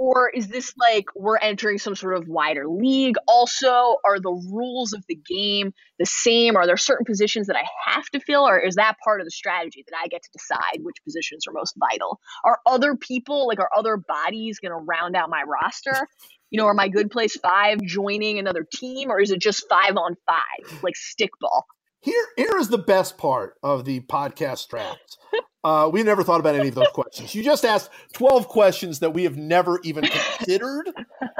Or 0.00 0.30
is 0.32 0.46
this 0.46 0.72
like 0.78 1.06
we're 1.16 1.38
entering 1.38 1.78
some 1.78 1.96
sort 1.96 2.16
of 2.16 2.28
wider 2.28 2.68
league? 2.68 3.16
Also, 3.26 3.96
are 4.06 4.20
the 4.20 4.30
rules 4.30 4.92
of 4.92 5.04
the 5.08 5.16
game 5.16 5.72
the 5.98 6.06
same? 6.06 6.54
Are 6.54 6.66
there 6.66 6.76
certain 6.76 7.04
positions 7.04 7.48
that 7.48 7.56
I 7.56 7.64
have 7.90 8.04
to 8.10 8.20
fill, 8.20 8.46
or 8.46 8.60
is 8.60 8.76
that 8.76 8.94
part 9.02 9.20
of 9.20 9.26
the 9.26 9.32
strategy 9.32 9.84
that 9.88 9.96
I 10.00 10.06
get 10.06 10.22
to 10.22 10.30
decide 10.32 10.84
which 10.84 11.02
positions 11.04 11.48
are 11.48 11.52
most 11.52 11.74
vital? 11.76 12.20
Are 12.44 12.60
other 12.64 12.94
people, 12.94 13.48
like, 13.48 13.58
are 13.58 13.70
other 13.76 13.96
bodies 13.96 14.60
going 14.60 14.70
to 14.70 14.84
round 14.88 15.16
out 15.16 15.30
my 15.30 15.42
roster? 15.42 16.06
You 16.50 16.58
know, 16.60 16.66
are 16.66 16.74
my 16.74 16.88
good 16.88 17.10
place 17.10 17.36
five 17.36 17.82
joining 17.82 18.38
another 18.38 18.64
team, 18.72 19.10
or 19.10 19.20
is 19.20 19.32
it 19.32 19.40
just 19.40 19.68
five 19.68 19.96
on 19.96 20.14
five, 20.28 20.82
like 20.84 20.94
stickball? 20.94 21.62
Here, 22.00 22.26
here 22.36 22.56
is 22.58 22.68
the 22.68 22.78
best 22.78 23.18
part 23.18 23.54
of 23.62 23.84
the 23.84 24.00
podcast 24.00 24.68
drafts. 24.68 25.18
Uh, 25.64 25.90
we 25.92 26.04
never 26.04 26.22
thought 26.22 26.38
about 26.38 26.54
any 26.54 26.68
of 26.68 26.74
those 26.74 26.88
questions. 26.94 27.34
You 27.34 27.42
just 27.42 27.64
asked 27.64 27.90
12 28.12 28.46
questions 28.46 29.00
that 29.00 29.10
we 29.10 29.24
have 29.24 29.36
never 29.36 29.80
even 29.82 30.04
considered 30.04 30.90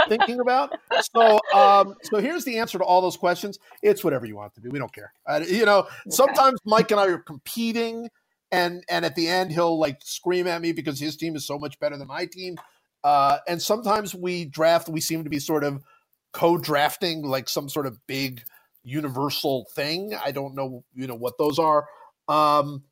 thinking 0.08 0.40
about. 0.40 0.76
So, 1.14 1.38
um, 1.54 1.94
so 2.02 2.18
here's 2.18 2.44
the 2.44 2.58
answer 2.58 2.78
to 2.78 2.84
all 2.84 3.00
those 3.00 3.16
questions. 3.16 3.58
It's 3.82 4.02
whatever 4.02 4.26
you 4.26 4.36
want 4.36 4.54
to 4.54 4.60
be. 4.60 4.68
We 4.70 4.80
don't 4.80 4.92
care. 4.92 5.12
Uh, 5.26 5.44
you 5.46 5.64
know, 5.64 5.86
sometimes 6.10 6.58
Mike 6.64 6.90
and 6.90 6.98
I 6.98 7.06
are 7.06 7.18
competing, 7.18 8.08
and 8.50 8.82
and 8.90 9.04
at 9.04 9.14
the 9.14 9.28
end 9.28 9.52
he'll 9.52 9.78
like 9.78 10.00
scream 10.02 10.48
at 10.48 10.60
me 10.60 10.72
because 10.72 10.98
his 10.98 11.16
team 11.16 11.36
is 11.36 11.46
so 11.46 11.58
much 11.58 11.78
better 11.78 11.96
than 11.96 12.08
my 12.08 12.26
team. 12.26 12.56
Uh, 13.04 13.38
and 13.46 13.62
sometimes 13.62 14.14
we 14.16 14.44
draft. 14.44 14.88
We 14.88 15.00
seem 15.00 15.22
to 15.22 15.30
be 15.30 15.38
sort 15.38 15.62
of 15.62 15.84
co-drafting, 16.32 17.22
like 17.22 17.48
some 17.48 17.68
sort 17.68 17.86
of 17.86 18.04
big 18.08 18.42
universal 18.88 19.66
thing. 19.74 20.14
I 20.24 20.30
don't 20.32 20.54
know, 20.54 20.84
you 20.94 21.06
know, 21.06 21.14
what 21.14 21.38
those 21.38 21.58
are. 21.58 21.86
Um, 22.28 22.84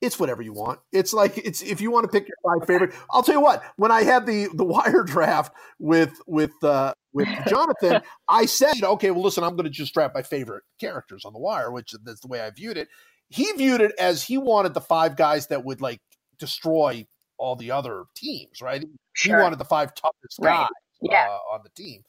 it's 0.00 0.18
whatever 0.18 0.42
you 0.42 0.52
want. 0.52 0.80
It's 0.92 1.12
like 1.12 1.38
it's 1.38 1.62
if 1.62 1.80
you 1.80 1.90
want 1.92 2.04
to 2.04 2.08
pick 2.08 2.26
your 2.28 2.36
five 2.58 2.66
favorite. 2.66 2.92
I'll 3.10 3.22
tell 3.22 3.36
you 3.36 3.40
what. 3.40 3.62
When 3.76 3.90
I 3.92 4.02
had 4.02 4.26
the 4.26 4.48
the 4.52 4.64
wire 4.76 5.04
draft 5.04 5.54
with 5.78 6.12
with 6.26 6.52
uh, 6.62 6.92
with 7.12 7.28
Jonathan, 7.48 8.02
I 8.28 8.46
said, 8.46 8.82
okay, 8.82 9.10
well, 9.12 9.22
listen, 9.22 9.44
I'm 9.44 9.54
going 9.56 9.64
to 9.64 9.70
just 9.70 9.94
draft 9.94 10.14
my 10.14 10.22
favorite 10.22 10.64
characters 10.80 11.24
on 11.24 11.32
the 11.32 11.38
wire, 11.38 11.70
which 11.70 11.94
that's 12.04 12.20
the 12.20 12.28
way 12.28 12.40
I 12.40 12.50
viewed 12.50 12.76
it. 12.76 12.88
He 13.28 13.50
viewed 13.52 13.80
it 13.80 13.92
as 13.98 14.24
he 14.24 14.38
wanted 14.38 14.74
the 14.74 14.80
five 14.80 15.16
guys 15.16 15.46
that 15.48 15.64
would 15.64 15.80
like 15.80 16.00
destroy 16.38 17.06
all 17.38 17.56
the 17.56 17.70
other 17.70 18.04
teams, 18.16 18.60
right? 18.60 18.84
He 19.16 19.32
wanted 19.32 19.58
the 19.58 19.64
five 19.64 19.94
toughest 19.94 20.38
Right. 20.40 20.58
guys 20.58 20.68
Yeah. 21.00 21.26
uh, 21.28 21.54
on 21.54 21.60
the 21.64 21.70
team. 21.70 22.02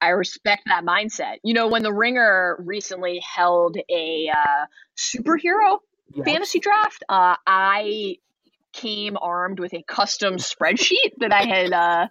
I 0.00 0.08
respect 0.10 0.62
that 0.66 0.84
mindset. 0.84 1.36
You 1.42 1.54
know, 1.54 1.68
when 1.68 1.82
the 1.82 1.92
Ringer 1.92 2.56
recently 2.58 3.20
held 3.20 3.76
a 3.90 4.30
uh, 4.30 4.66
superhero 4.96 5.78
Yes. 6.14 6.24
fantasy 6.24 6.58
draft, 6.58 7.04
uh, 7.10 7.36
I 7.46 8.16
came 8.72 9.18
armed 9.20 9.60
with 9.60 9.74
a 9.74 9.82
custom 9.82 10.36
spreadsheet 10.36 11.12
that 11.18 11.32
I 11.32 11.42
had 11.44 11.72
uh, 11.72 12.06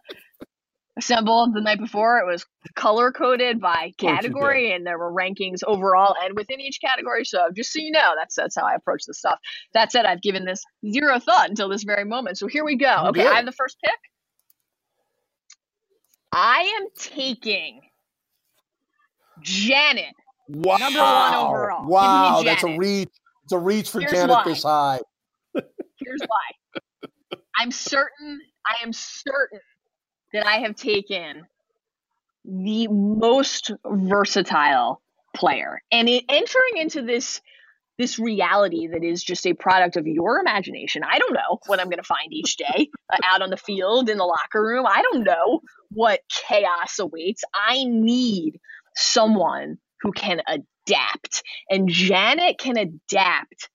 assembled 0.97 1.53
the 1.55 1.61
night 1.61 1.79
before. 1.79 2.19
It 2.19 2.25
was 2.25 2.45
color 2.75 3.11
coded 3.11 3.59
by 3.59 3.93
category, 3.97 4.71
and 4.71 4.85
there 4.85 4.97
were 4.97 5.11
rankings 5.11 5.63
overall 5.65 6.15
and 6.23 6.35
within 6.35 6.59
each 6.59 6.79
category. 6.79 7.25
So 7.25 7.49
just 7.55 7.71
so 7.71 7.79
you 7.79 7.91
know, 7.91 8.13
that's 8.17 8.35
that's 8.35 8.55
how 8.55 8.65
I 8.65 8.75
approach 8.75 9.03
this 9.07 9.19
stuff. 9.19 9.39
That 9.73 9.91
said, 9.91 10.05
I've 10.05 10.21
given 10.21 10.45
this 10.45 10.63
zero 10.91 11.19
thought 11.19 11.49
until 11.49 11.69
this 11.69 11.83
very 11.83 12.05
moment. 12.05 12.37
So 12.37 12.47
here 12.47 12.65
we 12.65 12.75
go. 12.75 13.05
Okay. 13.07 13.25
I 13.25 13.35
have 13.35 13.45
the 13.45 13.51
first 13.51 13.77
pick. 13.83 13.97
I 16.31 16.79
am 16.79 16.87
taking 16.97 17.81
Janet. 19.41 20.13
Wow. 20.49 20.77
Number 20.77 20.99
one 20.99 21.33
overall. 21.33 21.87
Wow, 21.87 22.41
that's 22.43 22.63
a 22.63 22.77
reach. 22.77 23.09
It's 23.43 23.53
a 23.53 23.59
reach 23.59 23.89
for 23.89 23.99
Here's 23.99 24.11
Janet 24.11 24.29
why. 24.29 24.43
this 24.45 24.63
high. 24.63 24.99
Here's 25.53 26.21
why. 26.27 27.37
I'm 27.57 27.71
certain, 27.71 28.39
I 28.65 28.83
am 28.83 28.93
certain 28.93 29.59
that 30.33 30.45
I 30.45 30.57
have 30.57 30.75
taken 30.75 31.47
the 32.45 32.87
most 32.87 33.71
versatile 33.85 35.01
player. 35.35 35.81
And 35.91 36.07
it, 36.07 36.25
entering 36.29 36.77
into 36.77 37.01
this 37.01 37.41
this 37.97 38.19
reality 38.19 38.87
that 38.87 39.03
is 39.03 39.23
just 39.23 39.45
a 39.47 39.53
product 39.53 39.97
of 39.97 40.05
your 40.05 40.39
imagination. 40.39 41.03
I 41.03 41.17
don't 41.17 41.33
know 41.33 41.59
what 41.65 41.79
I'm 41.79 41.87
going 41.87 41.97
to 41.97 42.03
find 42.03 42.31
each 42.31 42.57
day 42.57 42.89
uh, 43.11 43.17
out 43.23 43.41
on 43.41 43.49
the 43.49 43.57
field, 43.57 44.09
in 44.09 44.17
the 44.17 44.23
locker 44.23 44.61
room. 44.61 44.85
I 44.87 45.01
don't 45.01 45.23
know 45.23 45.61
what 45.89 46.21
chaos 46.47 46.99
awaits. 46.99 47.43
I 47.53 47.83
need 47.85 48.59
someone 48.95 49.77
who 50.01 50.11
can 50.11 50.41
adapt. 50.47 51.43
And 51.69 51.89
Janet 51.89 52.59
can 52.59 52.77
adapt 52.77 53.69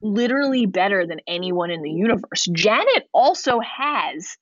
literally 0.00 0.66
better 0.66 1.06
than 1.06 1.20
anyone 1.26 1.70
in 1.70 1.82
the 1.82 1.90
universe. 1.90 2.46
Janet 2.52 3.08
also 3.12 3.60
has 3.60 4.36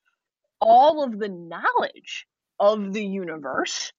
all 0.60 1.02
of 1.02 1.18
the 1.18 1.28
knowledge 1.28 2.26
of 2.60 2.92
the 2.92 3.04
universe. 3.04 3.92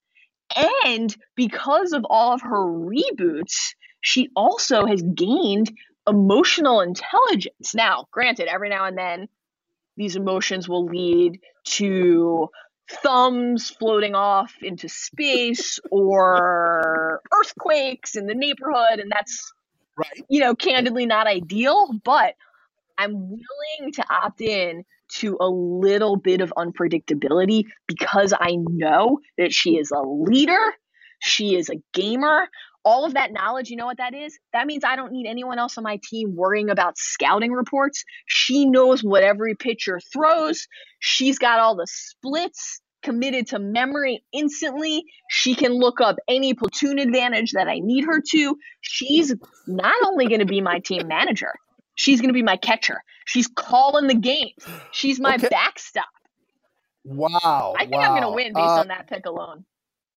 And 0.86 1.16
because 1.36 1.92
of 1.92 2.06
all 2.10 2.34
of 2.34 2.42
her 2.42 2.66
reboots, 2.66 3.74
she 4.02 4.30
also 4.36 4.86
has 4.86 5.02
gained 5.02 5.72
emotional 6.08 6.82
intelligence. 6.82 7.76
Now, 7.76 8.06
granted, 8.12 8.48
every 8.48 8.70
now 8.70 8.86
and 8.86 8.98
then 8.98 9.28
these 9.98 10.16
emotions 10.16 10.70
will 10.70 10.86
lead 10.86 11.40
to 11.66 12.50
thumbs 13.04 13.70
floating 13.70 14.16
off 14.16 14.54
into 14.62 14.88
space 14.88 15.80
or 15.92 17.22
earthquakes 17.34 18.16
in 18.16 18.28
the 18.28 18.36
neighborhood, 18.36 19.00
and 19.00 19.12
that's 19.12 19.52
Right. 19.98 20.24
you 20.30 20.42
know, 20.42 20.54
candidly 20.54 21.08
not 21.08 21.26
ideal, 21.26 21.90
but 22.04 22.36
I'm 23.00 23.14
willing 23.14 23.94
to 23.94 24.06
opt 24.10 24.42
in 24.42 24.86
to 25.14 25.38
a 25.40 25.50
little 25.50 26.18
bit 26.18 26.42
of 26.42 26.54
unpredictability 26.56 27.64
because 27.88 28.34
I 28.40 28.58
know 28.58 29.20
that 29.38 29.54
she 29.54 29.78
is 29.78 29.92
a 29.92 30.02
leader, 30.02 30.74
she 31.20 31.56
is 31.56 31.70
a 31.70 31.82
gamer. 31.94 32.48
All 32.88 33.04
of 33.04 33.16
that 33.16 33.34
knowledge, 33.34 33.70
you 33.70 33.76
know 33.76 33.86
what 33.86 33.98
that 33.98 34.14
is? 34.14 34.40
That 34.54 34.66
means 34.66 34.86
I 34.86 34.96
don't 34.96 35.12
need 35.12 35.28
anyone 35.28 35.60
else 35.60 35.78
on 35.78 35.84
my 35.84 36.00
team 36.10 36.36
worrying 36.38 36.70
about 36.70 36.98
scouting 36.98 37.52
reports. 37.52 38.06
She 38.28 38.66
knows 38.66 39.04
what 39.04 39.24
every 39.24 39.56
pitcher 39.56 40.00
throws. 40.14 40.68
She's 41.00 41.38
got 41.38 41.60
all 41.60 41.76
the 41.76 41.86
splits 41.86 42.80
committed 43.04 43.48
to 43.48 43.60
memory 43.60 44.24
instantly. 44.32 45.04
She 45.30 45.54
can 45.54 45.74
look 45.74 46.00
up 46.00 46.16
any 46.30 46.54
platoon 46.54 46.98
advantage 46.98 47.52
that 47.52 47.68
I 47.68 47.80
need 47.80 48.06
her 48.06 48.22
to. 48.32 48.58
She's 48.80 49.36
not 49.68 49.96
only 50.06 50.28
going 50.28 50.40
to 50.40 50.46
be 50.46 50.62
my 50.62 50.80
team 50.80 51.10
manager, 51.10 51.52
she's 51.96 52.22
going 52.22 52.30
to 52.30 52.34
be 52.34 52.42
my 52.42 52.56
catcher. 52.56 53.02
She's 53.26 53.48
calling 53.54 54.08
the 54.08 54.16
games. 54.16 54.66
She's 54.94 55.20
my 55.20 55.36
Okay. 55.36 55.50
backstop. 55.50 56.06
Wow. 57.04 57.74
I 57.78 57.86
think 57.86 58.02
I'm 58.02 58.12
going 58.12 58.22
to 58.22 58.30
win 58.30 58.54
based 58.54 58.78
Uh, 58.78 58.80
on 58.80 58.88
that 58.88 59.08
pick 59.10 59.26
alone. 59.26 59.66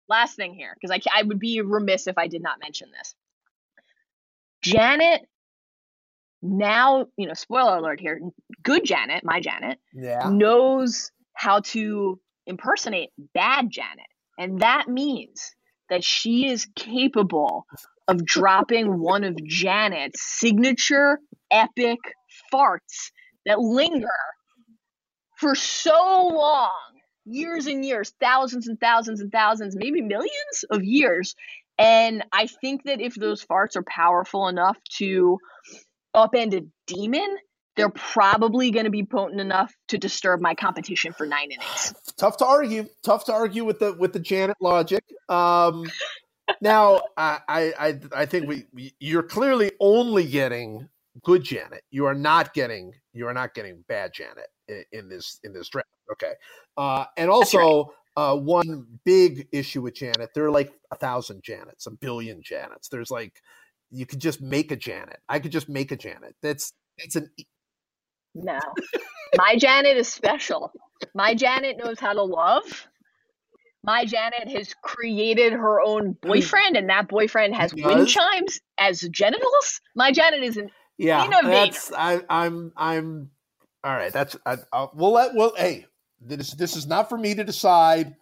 Last 0.10 0.36
thing 0.36 0.54
here, 0.54 0.76
because 0.80 0.92
I, 0.92 1.20
I 1.20 1.24
would 1.24 1.40
be 1.40 1.62
remiss 1.62 2.08
if 2.08 2.18
I 2.18 2.28
did 2.28 2.42
not 2.42 2.60
mention 2.62 2.90
this. 2.98 3.16
Janet, 4.62 5.22
now, 6.42 7.08
you 7.18 7.28
know, 7.28 7.34
spoiler 7.34 7.78
alert 7.78 8.00
here, 8.00 8.20
good 8.64 8.86
Janet, 8.86 9.24
my 9.24 9.40
Janet, 9.40 9.80
Yeah. 9.94 10.30
knows 10.30 11.12
how 11.34 11.60
to 11.62 12.20
impersonate 12.46 13.10
bad 13.34 13.70
Janet. 13.70 14.08
And 14.38 14.60
that 14.60 14.88
means 14.88 15.52
that 15.90 16.04
she 16.04 16.48
is 16.48 16.68
capable 16.76 17.66
of 18.08 18.26
dropping 18.26 19.00
one 19.00 19.24
of 19.24 19.36
Janet's 19.46 20.22
signature 20.22 21.20
epic 21.52 22.00
farts 22.54 23.12
that 23.46 23.60
linger 23.60 24.08
for 25.38 25.56
so 25.56 26.28
long 26.34 26.72
years 27.28 27.68
and 27.68 27.86
years, 27.86 28.14
thousands 28.20 28.68
and 28.68 28.80
thousands 28.80 29.22
and 29.22 29.32
thousands, 29.32 29.76
maybe 29.76 30.02
millions 30.02 30.66
of 30.70 30.84
years. 30.84 31.36
And 31.78 32.24
I 32.32 32.48
think 32.48 32.84
that 32.86 33.02
if 33.02 33.16
those 33.16 33.46
farts 33.46 33.76
are 33.76 33.84
powerful 33.84 34.48
enough 34.48 34.78
to 34.98 35.38
upend 36.16 36.56
a 36.56 36.66
demon, 36.88 37.38
they're 37.76 37.90
probably 37.90 38.72
going 38.72 38.86
to 38.86 38.92
be 38.92 39.04
potent 39.04 39.40
enough 39.40 39.74
to 39.90 39.98
disturb 39.98 40.42
my 40.42 40.56
competition 40.56 41.14
for 41.14 41.28
nine 41.28 41.52
innings. 41.52 41.94
tough 42.18 42.38
to 42.38 42.46
argue. 42.46 42.88
Tough 43.04 43.26
to 43.26 43.34
argue 43.34 43.64
with 43.64 43.80
the 43.80 43.94
with 43.94 44.14
the 44.14 44.20
Janet 44.20 44.58
logic. 44.60 45.04
Um, 45.30 45.86
now, 46.60 47.02
I, 47.16 47.40
I 47.48 48.00
I 48.16 48.26
think 48.26 48.48
we 48.48 48.94
you're 49.00 49.24
clearly 49.24 49.74
only 49.80 50.26
getting 50.26 50.90
good 51.24 51.44
Janet. 51.44 51.84
You 51.92 52.06
are 52.06 52.16
not 52.16 52.54
getting 52.54 52.94
you 53.14 53.28
are 53.28 53.34
not 53.34 53.54
getting 53.54 53.84
bad 53.88 54.14
Janet 54.14 54.48
in, 54.68 54.84
in 54.92 55.10
this 55.10 55.40
in 55.44 55.54
this 55.54 55.70
draft. 55.70 55.88
Okay, 56.12 56.34
uh, 56.78 57.06
and 57.18 57.30
also. 57.30 57.94
Uh, 58.16 58.36
one 58.36 58.84
big 59.06 59.48
issue 59.52 59.80
with 59.80 59.94
Janet, 59.94 60.32
there 60.34 60.44
are 60.44 60.50
like 60.50 60.74
a 60.90 60.96
thousand 60.96 61.44
Janets, 61.44 61.86
a 61.86 61.92
billion 61.92 62.42
Janets. 62.42 62.90
There's 62.90 63.12
like, 63.12 63.44
you 63.92 64.08
could 64.08 64.18
just 64.18 64.42
make 64.42 64.72
a 64.72 64.76
Janet. 64.76 65.20
I 65.30 65.38
could 65.38 65.52
just 65.52 65.70
make 65.70 65.92
a 65.92 65.96
Janet. 65.96 66.36
That's 66.42 66.74
that's 66.98 67.16
an 67.16 67.30
No. 68.34 68.60
My 69.38 69.56
Janet 69.56 69.98
is 69.98 70.08
special. 70.08 70.72
My 71.14 71.36
Janet 71.36 71.78
knows 71.78 72.00
how 72.00 72.14
to 72.14 72.24
love. 72.24 72.88
My 73.84 74.06
Janet 74.06 74.50
has 74.50 74.74
created 74.82 75.54
her 75.54 75.80
own 75.80 76.14
boyfriend, 76.22 76.76
and 76.76 76.90
that 76.90 77.08
boyfriend 77.08 77.56
has 77.56 77.74
wind 77.74 78.08
chimes 78.08 78.60
as 78.78 79.02
genitals. 79.02 79.80
My 79.96 80.12
Janet 80.12 80.44
is 80.44 80.58
an 80.58 80.72
Yeah, 80.98 81.26
Innovator. 81.26 81.50
that's 81.50 81.92
I, 81.92 82.22
I'm 82.30 82.72
I'm 82.76 83.32
all 83.84 83.96
right. 83.96 84.12
That's 84.12 84.36
I, 84.46 84.58
I, 84.74 84.88
we'll 84.94 85.14
let 85.14 85.36
well. 85.36 85.54
Hey, 85.56 85.86
this 86.20 86.52
this 86.54 86.76
is 86.76 86.88
not 86.88 87.10
for 87.10 87.18
me 87.18 87.36
to 87.36 87.44
decide. 87.44 88.16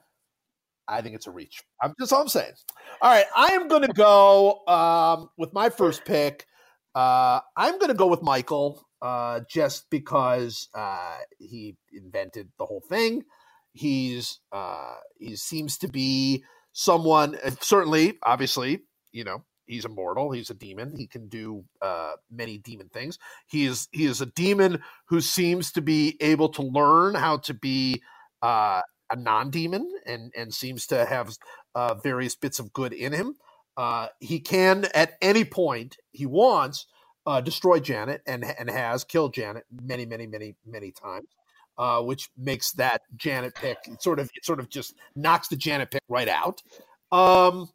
I 0.87 1.01
think 1.01 1.15
it's 1.15 1.27
a 1.27 1.31
reach. 1.31 1.63
I'm 1.81 1.93
just 1.99 2.13
all 2.13 2.21
I'm 2.21 2.27
saying. 2.27 2.53
All 3.01 3.11
right, 3.11 3.25
I 3.35 3.47
am 3.53 3.67
going 3.67 3.81
to 3.81 3.93
go 3.93 4.61
um, 4.67 5.29
with 5.37 5.51
my 5.53 5.69
first 5.69 6.05
pick. 6.05 6.45
Uh, 6.93 7.39
I'm 7.57 7.79
going 7.79 7.89
to 7.89 7.95
go 7.95 8.07
with 8.07 8.21
Michael 8.21 8.85
uh, 9.01 9.41
just 9.49 9.89
because 9.89 10.69
uh, 10.75 11.17
he 11.39 11.75
invented 11.91 12.49
the 12.59 12.65
whole 12.65 12.83
thing. 12.87 13.23
He's 13.73 14.39
uh, 14.51 14.95
he 15.17 15.35
seems 15.35 15.77
to 15.79 15.87
be 15.87 16.43
someone. 16.71 17.37
Certainly, 17.61 18.19
obviously, 18.23 18.81
you 19.11 19.23
know, 19.23 19.43
he's 19.65 19.85
immortal. 19.85 20.31
He's 20.31 20.49
a 20.49 20.53
demon. 20.53 20.95
He 20.95 21.07
can 21.07 21.27
do 21.27 21.63
uh, 21.81 22.13
many 22.31 22.57
demon 22.57 22.89
things. 22.89 23.17
He 23.47 23.65
is 23.65 23.87
he 23.91 24.05
is 24.05 24.21
a 24.21 24.27
demon 24.27 24.81
who 25.05 25.21
seems 25.21 25.71
to 25.73 25.81
be 25.81 26.17
able 26.19 26.49
to 26.49 26.61
learn 26.61 27.15
how 27.15 27.37
to 27.37 27.53
be 27.53 28.01
uh, 28.41 28.81
a 29.09 29.15
non-demon 29.15 29.89
and 30.05 30.31
and 30.35 30.53
seems 30.53 30.87
to 30.87 31.05
have 31.05 31.35
uh, 31.73 31.95
various 31.95 32.35
bits 32.35 32.59
of 32.59 32.73
good 32.73 32.93
in 32.93 33.13
him. 33.13 33.35
Uh, 33.77 34.07
he 34.19 34.39
can 34.39 34.87
at 34.93 35.13
any 35.21 35.43
point 35.43 35.97
he 36.11 36.25
wants 36.25 36.85
uh, 37.25 37.41
destroy 37.41 37.79
Janet 37.79 38.21
and 38.25 38.43
and 38.43 38.69
has 38.69 39.03
killed 39.03 39.33
Janet 39.33 39.65
many 39.71 40.05
many 40.05 40.27
many 40.27 40.55
many 40.65 40.91
times. 40.91 41.27
Uh, 41.77 42.01
which 42.01 42.29
makes 42.37 42.71
that 42.71 43.01
Janet 43.17 43.53
pick 43.53 43.77
sort 43.99 44.17
of 44.17 44.31
it 44.33 44.45
sort 44.45 44.61
of 44.61 44.69
just 44.69 44.95
knocks 45.13 45.49
the 45.49 45.57
Janet 45.57 45.91
pick 45.91 46.01
right 46.07 46.29
out. 46.29 46.63
Um, 47.11 47.67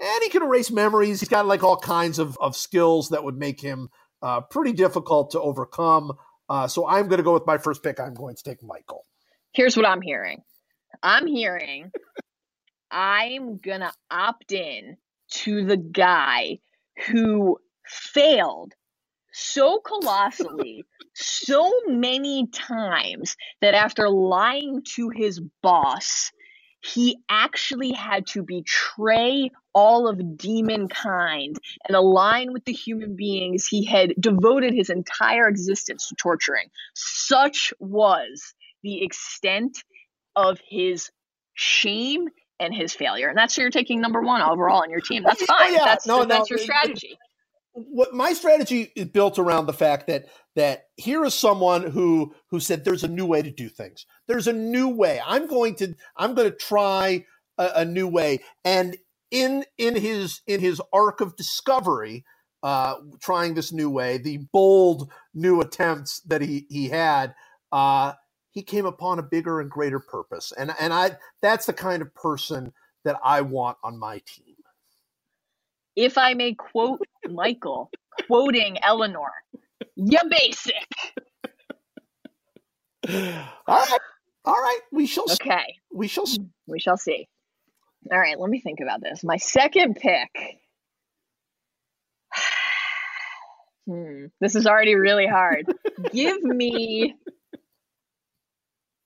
and 0.00 0.22
he 0.22 0.28
can 0.28 0.42
erase 0.42 0.70
memories. 0.70 1.20
He's 1.20 1.28
got 1.28 1.46
like 1.46 1.62
all 1.62 1.76
kinds 1.76 2.18
of, 2.18 2.36
of 2.40 2.56
skills 2.56 3.10
that 3.10 3.24
would 3.24 3.36
make 3.36 3.60
him 3.60 3.88
uh, 4.22 4.40
pretty 4.42 4.72
difficult 4.72 5.32
to 5.32 5.40
overcome. 5.40 6.12
Uh, 6.48 6.68
so 6.68 6.86
I'm 6.86 7.08
going 7.08 7.18
to 7.18 7.24
go 7.24 7.32
with 7.32 7.46
my 7.46 7.58
first 7.58 7.82
pick. 7.82 8.00
I'm 8.00 8.14
going 8.14 8.36
to 8.36 8.42
take 8.42 8.62
Michael. 8.62 9.04
Here's 9.52 9.76
what 9.76 9.86
I'm 9.86 10.00
hearing. 10.00 10.42
I'm 11.02 11.26
hearing 11.26 11.90
I'm 12.92 13.56
gonna 13.56 13.92
opt 14.10 14.52
in 14.52 14.98
to 15.30 15.64
the 15.64 15.78
guy 15.78 16.58
who 17.06 17.58
failed 17.86 18.74
so 19.32 19.80
colossally 19.80 20.84
so 21.14 21.72
many 21.86 22.46
times 22.48 23.34
that 23.62 23.74
after 23.74 24.10
lying 24.10 24.82
to 24.94 25.08
his 25.08 25.40
boss, 25.62 26.32
he 26.82 27.18
actually 27.28 27.92
had 27.92 28.26
to 28.26 28.42
betray 28.42 29.50
all 29.72 30.08
of 30.08 30.36
demon 30.36 30.88
kind 30.88 31.56
and 31.86 31.96
align 31.96 32.52
with 32.52 32.64
the 32.64 32.72
human 32.72 33.16
beings 33.16 33.66
he 33.66 33.84
had 33.84 34.14
devoted 34.18 34.74
his 34.74 34.90
entire 34.90 35.48
existence 35.48 36.08
to 36.08 36.14
torturing. 36.16 36.68
Such 36.94 37.72
was 37.78 38.54
the 38.82 39.02
extent 39.04 39.78
of 40.34 40.58
his 40.68 41.10
shame 41.54 42.28
and 42.58 42.74
his 42.74 42.94
failure. 42.94 43.28
And 43.28 43.36
that's 43.38 43.56
why 43.56 43.62
you're 43.62 43.70
taking 43.70 44.00
number 44.00 44.20
one 44.20 44.42
overall 44.42 44.82
on 44.82 44.90
your 44.90 45.00
team. 45.00 45.22
That's 45.22 45.42
oh, 45.42 45.46
fine. 45.46 45.74
yeah. 45.74 45.84
That's, 45.84 46.06
No, 46.06 46.24
that's 46.24 46.50
no, 46.50 46.56
your 46.56 46.58
strategy. 46.58 47.18
What 47.74 48.14
my 48.14 48.32
strategy 48.32 48.92
is 48.96 49.06
built 49.06 49.38
around 49.38 49.66
the 49.66 49.72
fact 49.72 50.06
that 50.06 50.26
that 50.56 50.84
here 50.96 51.24
is 51.24 51.34
someone 51.34 51.82
who 51.90 52.34
who 52.50 52.60
said 52.60 52.84
there's 52.84 53.04
a 53.04 53.08
new 53.08 53.26
way 53.26 53.42
to 53.42 53.50
do 53.50 53.68
things. 53.68 54.06
There's 54.28 54.46
a 54.46 54.52
new 54.52 54.88
way. 54.88 55.20
I'm 55.26 55.46
going 55.46 55.74
to 55.76 55.94
i'm 56.16 56.34
going 56.34 56.50
to 56.50 56.56
try 56.56 57.24
a, 57.58 57.70
a 57.76 57.84
new 57.84 58.08
way. 58.08 58.40
And 58.64 58.96
in 59.30 59.64
in 59.78 59.96
his 59.96 60.42
in 60.46 60.60
his 60.60 60.80
arc 60.92 61.20
of 61.20 61.36
discovery 61.36 62.24
uh 62.62 62.96
trying 63.20 63.54
this 63.54 63.72
new 63.72 63.90
way 63.90 64.18
the 64.18 64.38
bold 64.52 65.10
new 65.34 65.60
attempts 65.60 66.20
that 66.20 66.42
he 66.42 66.66
he 66.68 66.88
had 66.88 67.34
uh 67.72 68.12
he 68.50 68.62
came 68.62 68.84
upon 68.84 69.18
a 69.18 69.22
bigger 69.22 69.60
and 69.60 69.70
greater 69.70 70.00
purpose. 70.00 70.52
And 70.58 70.72
and 70.78 70.92
i 70.92 71.16
that's 71.40 71.66
the 71.66 71.72
kind 71.72 72.02
of 72.02 72.14
person 72.14 72.72
that 73.04 73.18
i 73.24 73.40
want 73.40 73.78
on 73.82 73.98
my 73.98 74.20
team 74.26 74.51
If 75.96 76.18
I 76.18 76.34
may 76.34 76.54
quote 76.54 77.00
Michael, 77.28 77.90
quoting 78.26 78.78
Eleanor, 78.82 79.30
you 79.96 80.18
basic. 80.28 80.74
all 83.08 83.50
right 83.66 83.98
all 84.44 84.54
right 84.54 84.80
we 84.92 85.06
shall 85.06 85.26
see. 85.28 85.36
Okay. 85.42 85.74
we 85.92 86.06
shall 86.08 86.26
see. 86.26 86.44
We 86.66 86.78
shall 86.78 86.96
see. 86.96 87.28
All 88.10 88.18
right, 88.18 88.38
let 88.38 88.50
me 88.50 88.60
think 88.60 88.80
about 88.80 89.00
this. 89.00 89.22
My 89.22 89.36
second 89.36 89.96
pick. 89.96 90.30
hmm, 93.86 94.26
this 94.40 94.56
is 94.56 94.66
already 94.66 94.94
really 94.94 95.26
hard. 95.26 95.66
give 96.12 96.42
me 96.42 97.14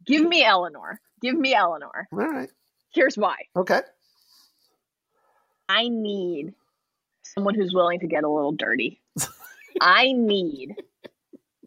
Give 0.06 0.26
me 0.26 0.44
Eleanor. 0.44 1.00
Give 1.20 1.36
me 1.36 1.52
Eleanor. 1.54 2.08
All 2.12 2.18
right. 2.18 2.50
Here's 2.94 3.18
why. 3.18 3.36
Okay. 3.56 3.80
I 5.68 5.88
need 5.88 6.54
someone 7.34 7.54
who's 7.54 7.74
willing 7.74 8.00
to 8.00 8.06
get 8.06 8.24
a 8.24 8.28
little 8.28 8.52
dirty. 8.52 9.00
I 9.80 10.12
need 10.12 10.76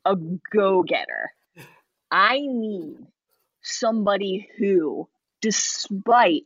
a 0.06 0.16
go 0.16 0.84
getter. 0.84 1.32
I 2.12 2.40
need 2.40 2.98
somebody 3.62 4.50
who, 4.58 5.08
despite 5.42 6.44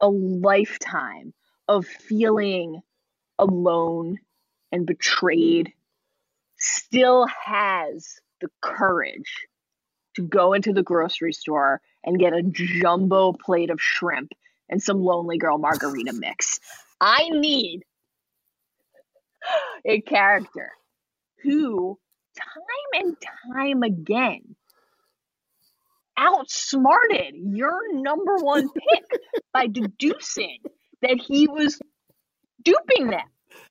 a 0.00 0.08
lifetime 0.08 1.32
of 1.68 1.86
feeling 1.86 2.82
alone 3.38 4.18
and 4.72 4.86
betrayed, 4.86 5.72
still 6.56 7.26
has 7.26 8.20
the 8.40 8.48
courage 8.60 9.46
to 10.16 10.22
go 10.22 10.52
into 10.52 10.72
the 10.72 10.82
grocery 10.82 11.32
store 11.32 11.80
and 12.04 12.18
get 12.18 12.32
a 12.32 12.42
jumbo 12.42 13.32
plate 13.32 13.70
of 13.70 13.80
shrimp 13.80 14.32
and 14.68 14.82
some 14.82 15.02
lonely 15.02 15.38
girl 15.38 15.58
margarita 15.58 16.12
mix. 16.12 16.60
I 17.00 17.28
need 17.30 17.82
a 19.84 20.00
character 20.02 20.70
who, 21.42 21.98
time 22.36 23.04
and 23.04 23.16
time 23.54 23.82
again, 23.82 24.56
outsmarted 26.18 27.34
your 27.34 27.92
number 27.94 28.36
one 28.36 28.68
pick 28.68 29.20
by 29.52 29.66
deducing 29.66 30.58
that 31.02 31.18
he 31.18 31.48
was 31.48 31.80
duping 32.62 33.08
them, 33.08 33.26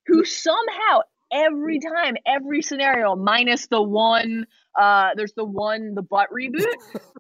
who 0.08 0.26
somehow 0.26 1.02
every 1.32 1.80
time, 1.80 2.16
every 2.26 2.62
scenario, 2.62 3.16
minus 3.16 3.68
the 3.68 3.82
one, 3.82 4.46
uh, 4.80 5.10
there's 5.16 5.34
the 5.34 5.46
one, 5.46 5.94
the 5.94 6.02
butt 6.02 6.28
reboot, 6.36 6.66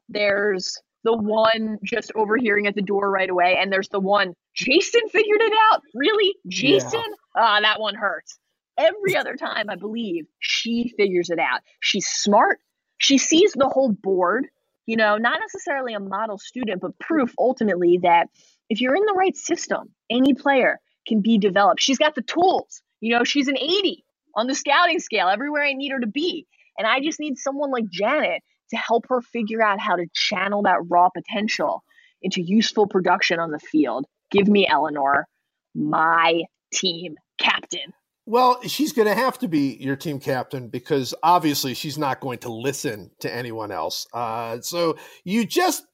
there's 0.10 0.78
the 1.04 1.16
one 1.16 1.78
just 1.84 2.12
overhearing 2.16 2.68
at 2.68 2.76
the 2.76 2.82
door 2.82 3.10
right 3.10 3.30
away, 3.30 3.56
and 3.60 3.72
there's 3.72 3.90
the 3.90 4.00
one, 4.00 4.34
Jason 4.56 5.02
figured 5.12 5.42
it 5.42 5.54
out. 5.72 5.82
Really? 5.94 6.36
Jason? 6.48 7.04
Ah, 7.36 7.60
that 7.62 7.80
one 7.80 7.96
hurts. 7.96 8.38
Every 8.78 9.16
other 9.18 9.36
time, 9.36 9.70
I 9.70 9.76
believe, 9.76 10.26
she 10.40 10.94
figures 10.96 11.30
it 11.30 11.40
out. 11.40 11.62
She's 11.82 12.08
smart. 12.08 12.60
She 12.98 13.18
sees 13.18 13.54
the 13.54 13.68
whole 13.68 13.92
board, 13.92 14.48
you 14.86 14.96
know, 14.96 15.18
not 15.18 15.40
necessarily 15.40 15.94
a 15.94 16.00
model 16.00 16.38
student, 16.38 16.82
but 16.82 16.98
proof 17.00 17.34
ultimately 17.38 18.00
that 18.04 18.28
if 18.70 18.82
you're 18.82 18.96
in 18.96 19.06
the 19.06 19.14
right 19.18 19.36
system, 19.36 19.90
any 20.10 20.34
player 20.34 20.80
can 21.08 21.22
be 21.22 21.38
developed. 21.38 21.82
She's 21.82 21.98
got 21.98 22.16
the 22.16 22.22
tools. 22.22 22.82
You 23.02 23.18
know, 23.18 23.24
she's 23.24 23.48
an 23.48 23.58
80 23.58 24.04
on 24.36 24.48
the 24.48 24.56
scouting 24.56 25.00
scale, 25.00 25.28
everywhere 25.28 25.64
I 25.64 25.74
need 25.74 25.92
her 25.92 26.00
to 26.00 26.08
be. 26.08 26.48
And 26.78 26.88
I 26.88 27.00
just 27.02 27.20
need 27.20 27.38
someone 27.38 27.72
like 27.72 27.90
Janet 27.90 28.42
to 28.72 28.78
help 28.78 29.06
her 29.10 29.22
figure 29.22 29.62
out 29.62 29.80
how 29.80 29.96
to 29.96 30.06
channel 30.14 30.64
that 30.64 30.80
raw 30.90 31.10
potential 31.10 31.84
into 32.22 32.42
useful 32.42 32.88
production 32.88 33.40
on 33.40 33.52
the 33.52 33.60
field. 33.60 34.06
Give 34.32 34.48
me 34.48 34.68
Eleanor, 34.68 35.28
my 35.74 36.44
team 36.74 37.16
captain. 37.40 37.94
Well, 38.26 38.62
she's 38.68 38.94
going 38.94 39.08
to 39.10 39.16
have 39.16 39.40
to 39.40 39.50
be 39.50 39.78
your 39.82 39.98
team 39.98 40.20
captain 40.20 40.70
because 40.70 41.16
obviously 41.24 41.74
she's 41.76 41.98
not 41.98 42.22
going 42.22 42.40
to 42.40 42.54
listen 42.54 43.12
to 43.22 43.34
anyone 43.34 43.72
else. 43.72 44.08
Uh, 44.14 44.62
so 44.62 44.98
you 45.26 45.46
just 45.46 45.86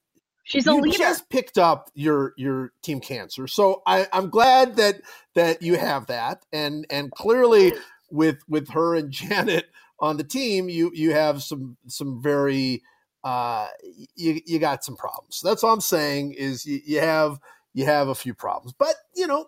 She's 0.43 0.67
a 0.67 0.73
you 0.73 0.81
leader. 0.81 0.97
just 0.99 1.29
picked 1.29 1.57
up 1.57 1.89
your 1.95 2.33
your 2.37 2.73
team 2.83 2.99
cancer. 3.01 3.47
So 3.47 3.83
I, 3.87 4.07
I'm 4.13 4.29
glad 4.29 4.77
that 4.77 5.01
that 5.35 5.61
you 5.61 5.77
have 5.77 6.07
that, 6.07 6.45
and 6.53 6.85
and 6.89 7.11
clearly 7.13 7.73
with 8.11 8.39
with 8.47 8.69
her 8.71 8.95
and 8.95 9.11
Janet 9.13 9.67
on 9.99 10.17
the 10.17 10.23
team, 10.25 10.69
you 10.69 10.91
you 10.93 11.13
have 11.13 11.43
some 11.43 11.77
some 11.87 12.21
very 12.21 12.83
uh, 13.23 13.67
you 14.15 14.41
you 14.45 14.59
got 14.59 14.83
some 14.83 14.97
problems. 14.97 15.41
That's 15.43 15.63
all 15.63 15.73
I'm 15.73 15.81
saying 15.81 16.33
is 16.33 16.65
you, 16.65 16.81
you 16.85 16.99
have 17.01 17.39
you 17.73 17.85
have 17.85 18.09
a 18.09 18.15
few 18.15 18.33
problems, 18.35 18.73
but 18.77 18.95
you 19.15 19.27
know, 19.27 19.47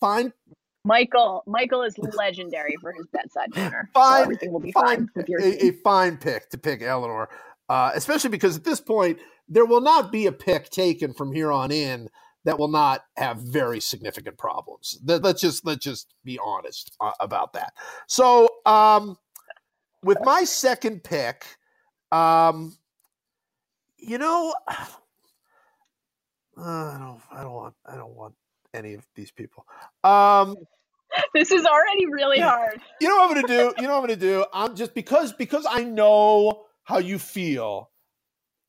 fine 0.00 0.32
Michael 0.86 1.42
Michael 1.46 1.82
is 1.82 1.98
legendary 1.98 2.76
for 2.80 2.92
his 2.92 3.06
bedside 3.12 3.54
manner. 3.54 3.90
So 3.96 4.00
Fine, 4.00 4.22
everything 4.22 4.52
will 4.52 4.60
be 4.60 4.72
fine, 4.72 4.84
fine, 4.84 5.10
with 5.16 5.28
your 5.28 5.40
a, 5.40 5.66
a 5.66 5.72
fine 5.72 6.16
pick 6.16 6.48
to 6.50 6.58
pick 6.58 6.80
Eleanor, 6.80 7.28
uh, 7.68 7.90
especially 7.94 8.30
because 8.30 8.56
at 8.56 8.64
this 8.64 8.80
point 8.80 9.18
there 9.48 9.66
will 9.66 9.80
not 9.80 10.12
be 10.12 10.26
a 10.26 10.32
pick 10.32 10.70
taken 10.70 11.12
from 11.12 11.32
here 11.32 11.50
on 11.52 11.72
in 11.72 12.08
that 12.44 12.58
will 12.58 12.68
not 12.68 13.02
have 13.16 13.38
very 13.38 13.80
significant 13.80 14.38
problems. 14.38 14.98
Let- 15.04 15.22
Let's 15.24 15.40
just 15.40 15.66
let's 15.66 15.84
just 15.84 16.14
be 16.24 16.38
honest 16.44 16.96
uh, 17.00 17.12
about 17.20 17.52
that. 17.54 17.72
So, 18.06 18.48
um, 18.64 19.16
with 20.04 20.18
my 20.22 20.44
second 20.44 21.02
pick, 21.02 21.44
um, 22.12 22.76
you 23.98 24.18
know, 24.18 24.54
uh, 24.68 24.72
I 26.56 26.96
don't, 26.98 27.20
I 27.32 27.42
don't 27.42 27.52
want, 27.52 27.74
I 27.84 27.96
don't 27.96 28.14
want 28.14 28.34
any 28.72 28.94
of 28.94 29.04
these 29.16 29.32
people. 29.32 29.66
Um, 30.04 30.56
This 31.34 31.50
is 31.50 31.64
already 31.64 32.06
really 32.06 32.40
hard. 32.40 32.80
you 33.00 33.08
know 33.08 33.16
what 33.16 33.36
I'm 33.36 33.42
gonna 33.42 33.48
do? 33.48 33.74
You 33.78 33.86
know 33.86 34.00
what 34.00 34.10
I'm 34.10 34.16
gonna 34.16 34.16
do? 34.16 34.44
I'm 34.52 34.74
just 34.76 34.94
because 34.94 35.32
because 35.32 35.66
I 35.68 35.82
know 35.84 36.64
how 36.84 36.98
you 36.98 37.18
feel. 37.18 37.90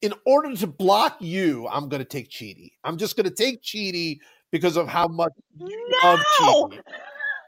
In 0.02 0.14
order 0.26 0.56
to 0.56 0.68
block 0.68 1.18
you, 1.20 1.68
I'm 1.68 1.90
gonna 1.90 2.06
take 2.06 2.30
Chidi. 2.30 2.74
I'm 2.84 2.98
just 2.98 3.16
gonna 3.18 3.32
take 3.32 3.64
Chidi 3.64 4.20
because 4.52 4.78
of 4.78 4.88
how 4.88 5.08
much 5.08 5.32
you 5.58 5.90
love 6.04 6.20
Chidi. 6.40 6.80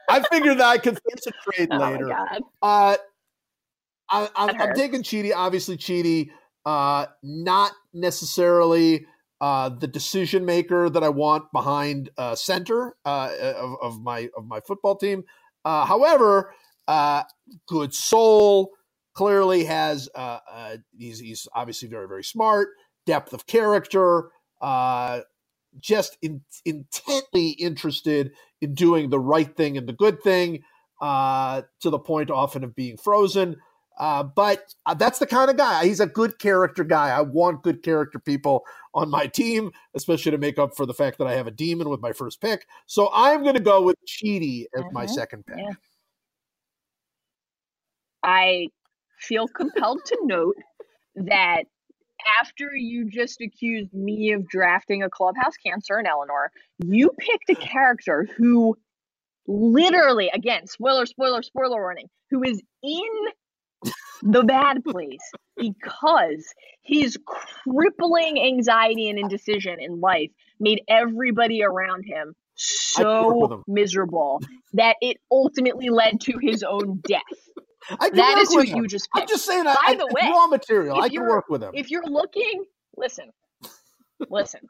I 0.08 0.22
figured 0.22 0.58
that 0.58 0.66
I 0.66 0.78
could 0.78 0.98
fix 1.08 1.26
a 1.26 1.32
trade 1.44 1.68
Oh 1.70 1.78
later. 1.78 2.16
Uh, 2.60 2.96
I, 4.10 4.28
I'm 4.34 4.74
taking 4.74 5.02
Chidi. 5.02 5.32
Obviously, 5.34 5.76
Chidi, 5.76 6.30
uh, 6.66 7.06
not 7.22 7.72
necessarily 7.94 9.06
uh, 9.40 9.68
the 9.70 9.86
decision 9.86 10.44
maker 10.44 10.90
that 10.90 11.02
I 11.02 11.08
want 11.08 11.50
behind 11.52 12.10
uh, 12.18 12.34
center 12.34 12.96
uh, 13.04 13.30
of, 13.56 13.76
of 13.82 14.00
my 14.02 14.28
of 14.36 14.46
my 14.46 14.60
football 14.60 14.96
team. 14.96 15.24
Uh, 15.64 15.84
however, 15.86 16.54
uh, 16.88 17.24
good 17.66 17.94
soul. 17.94 18.72
Clearly 19.12 19.64
has 19.64 20.08
uh, 20.14 20.38
uh, 20.50 20.76
he's 20.96 21.18
he's 21.18 21.48
obviously 21.54 21.88
very 21.88 22.06
very 22.06 22.24
smart. 22.24 22.68
Depth 23.06 23.32
of 23.32 23.46
character. 23.46 24.30
Uh, 24.60 25.20
just 25.78 26.16
in, 26.22 26.42
intently 26.64 27.50
interested 27.50 28.32
in 28.60 28.74
doing 28.74 29.10
the 29.10 29.20
right 29.20 29.56
thing 29.56 29.76
and 29.76 29.88
the 29.88 29.92
good 29.92 30.20
thing 30.22 30.62
uh, 31.00 31.62
to 31.80 31.90
the 31.90 31.98
point 31.98 32.30
often 32.30 32.64
of 32.64 32.74
being 32.74 32.96
frozen. 32.96 33.56
Uh, 34.00 34.22
but 34.22 34.74
uh, 34.86 34.94
that's 34.94 35.18
the 35.18 35.26
kind 35.26 35.50
of 35.50 35.58
guy. 35.58 35.84
He's 35.84 36.00
a 36.00 36.06
good 36.06 36.38
character 36.38 36.84
guy. 36.84 37.10
I 37.10 37.20
want 37.20 37.62
good 37.62 37.82
character 37.82 38.18
people 38.18 38.64
on 38.94 39.10
my 39.10 39.26
team, 39.26 39.70
especially 39.94 40.32
to 40.32 40.38
make 40.38 40.58
up 40.58 40.74
for 40.74 40.86
the 40.86 40.94
fact 40.94 41.18
that 41.18 41.26
I 41.26 41.34
have 41.34 41.46
a 41.46 41.50
demon 41.50 41.90
with 41.90 42.00
my 42.00 42.12
first 42.12 42.40
pick. 42.40 42.66
So 42.86 43.10
I'm 43.12 43.42
going 43.42 43.56
to 43.56 43.60
go 43.60 43.82
with 43.82 43.96
Chidi 44.06 44.64
as 44.74 44.84
my 44.92 45.04
Mhm. 45.04 45.10
second 45.10 45.44
pick. 45.44 45.58
Yeah. 45.58 45.72
I 48.22 48.68
feel 49.18 49.46
compelled 49.48 50.02
to 50.06 50.18
note 50.22 50.56
that 51.16 51.64
after 52.40 52.74
you 52.74 53.04
just 53.04 53.42
accused 53.42 53.92
me 53.92 54.32
of 54.32 54.48
drafting 54.48 55.02
a 55.02 55.10
clubhouse 55.10 55.58
cancer 55.58 55.98
in 55.98 56.06
Eleanor, 56.06 56.50
you 56.78 57.10
picked 57.18 57.50
a 57.50 57.54
character 57.54 58.26
who 58.36 58.78
literally, 59.46 60.30
again, 60.32 60.66
spoiler, 60.66 61.04
spoiler, 61.04 61.42
spoiler 61.42 61.80
warning, 61.80 62.08
who 62.30 62.42
is 62.42 62.62
in 62.82 63.28
the 64.22 64.42
bad 64.42 64.84
place 64.84 65.32
because 65.56 66.44
his 66.82 67.18
crippling 67.64 68.40
anxiety 68.40 69.08
and 69.08 69.18
indecision 69.18 69.80
in 69.80 70.00
life 70.00 70.30
made 70.58 70.82
everybody 70.88 71.62
around 71.62 72.04
him 72.04 72.34
I 72.96 73.02
can 73.02 73.26
work 73.26 73.36
with 73.36 73.50
so 73.50 73.64
miserable 73.66 74.40
that 74.74 74.96
it 75.00 75.16
ultimately 75.30 75.88
led 75.88 76.20
to 76.22 76.38
his 76.40 76.62
own 76.62 77.02
death. 77.06 77.20
That 78.12 78.46
who 78.48 78.60
him. 78.60 78.76
you 78.76 78.86
just 78.86 79.08
I'm 79.14 79.26
just 79.26 79.46
saying. 79.46 79.64
By 79.64 79.76
I, 79.86 79.94
the 79.94 80.06
way, 80.06 80.28
raw 80.28 80.46
material. 80.46 81.00
I 81.00 81.08
can 81.08 81.22
work 81.22 81.48
with 81.48 81.62
him. 81.62 81.70
If 81.72 81.90
you're 81.90 82.06
looking, 82.06 82.64
listen, 82.96 83.30
listen. 84.28 84.60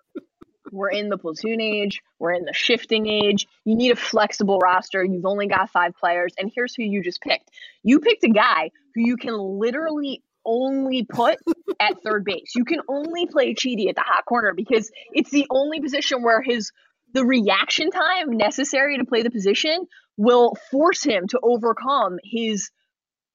We're 0.73 0.91
in 0.91 1.09
the 1.09 1.19
platoon 1.19 1.61
age. 1.61 2.03
We're 2.19 2.33
in 2.33 2.45
the 2.45 2.53
shifting 2.53 3.07
age. 3.07 3.47
You 3.65 3.77
need 3.77 3.93
a 3.93 3.97
flexible 3.97 4.59
roster. 4.59 5.05
You've 5.05 5.27
only 5.27 5.47
got 5.47 5.71
five 5.71 5.95
players. 5.97 6.33
And 6.39 6.51
here's 6.55 6.75
who 6.75 6.83
you 6.83 7.03
just 7.03 7.21
picked. 7.21 7.51
You 7.83 8.01
picked 8.01 8.25
a 8.25 8.29
guy 8.29 8.71
who 8.95 9.03
you 9.03 9.17
can 9.17 9.35
literally 9.37 10.23
only 10.45 11.05
put 11.05 11.39
at 11.81 12.03
third 12.03 12.25
base. 12.25 12.53
You 12.55 12.65
can 12.65 12.81
only 12.89 13.27
play 13.27 13.55
Chidi 13.55 13.89
at 13.89 13.95
the 13.95 14.05
hot 14.05 14.25
corner 14.27 14.53
because 14.55 14.91
it's 15.13 15.31
the 15.31 15.47
only 15.51 15.81
position 15.81 16.23
where 16.23 16.43
his 16.43 16.73
the 17.13 17.25
reaction 17.25 17.91
time 17.91 18.31
necessary 18.37 18.99
to 18.99 19.05
play 19.05 19.23
the 19.23 19.31
position 19.31 19.87
will 20.17 20.55
force 20.71 21.03
him 21.03 21.27
to 21.29 21.41
overcome 21.43 22.19
his 22.23 22.71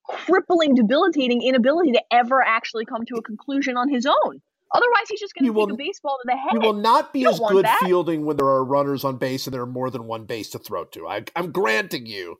crippling, 0.07 0.75
debilitating 0.75 1.41
inability 1.41 1.93
to 1.93 2.01
ever 2.11 2.41
actually 2.41 2.85
come 2.85 3.05
to 3.05 3.15
a 3.15 3.21
conclusion 3.21 3.75
on 3.75 3.89
his 3.89 4.05
own. 4.05 4.41
Otherwise, 4.73 5.03
he's 5.09 5.19
just 5.19 5.33
going 5.35 5.51
to 5.51 5.59
take 5.59 5.73
a 5.73 5.77
baseball 5.77 6.17
to 6.21 6.25
the 6.25 6.37
head. 6.37 6.51
He 6.53 6.59
will 6.59 6.73
not 6.73 7.13
be 7.13 7.25
as 7.25 7.39
good 7.39 7.65
that. 7.65 7.79
fielding 7.83 8.25
when 8.25 8.37
there 8.37 8.47
are 8.47 8.63
runners 8.63 9.03
on 9.03 9.17
base 9.17 9.47
and 9.47 9.53
there 9.53 9.61
are 9.61 9.67
more 9.67 9.89
than 9.89 10.05
one 10.05 10.25
base 10.25 10.49
to 10.51 10.59
throw 10.59 10.85
to. 10.85 11.07
I, 11.07 11.23
I'm 11.35 11.51
granting 11.51 12.05
you 12.05 12.39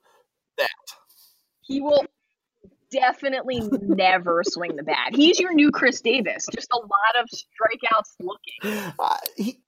that. 0.57 0.69
He 1.61 1.81
will 1.81 2.05
definitely 2.91 3.61
never 3.81 4.41
swing 4.45 4.75
the 4.75 4.83
bat. 4.83 5.13
He's 5.15 5.39
your 5.39 5.53
new 5.53 5.71
Chris 5.71 6.01
Davis. 6.01 6.47
Just 6.53 6.69
a 6.73 6.77
lot 6.77 7.23
of 7.23 7.29
strikeouts 7.29 8.15
looking. 8.19 8.93
Uh, 8.99 9.17
he, 9.37 9.59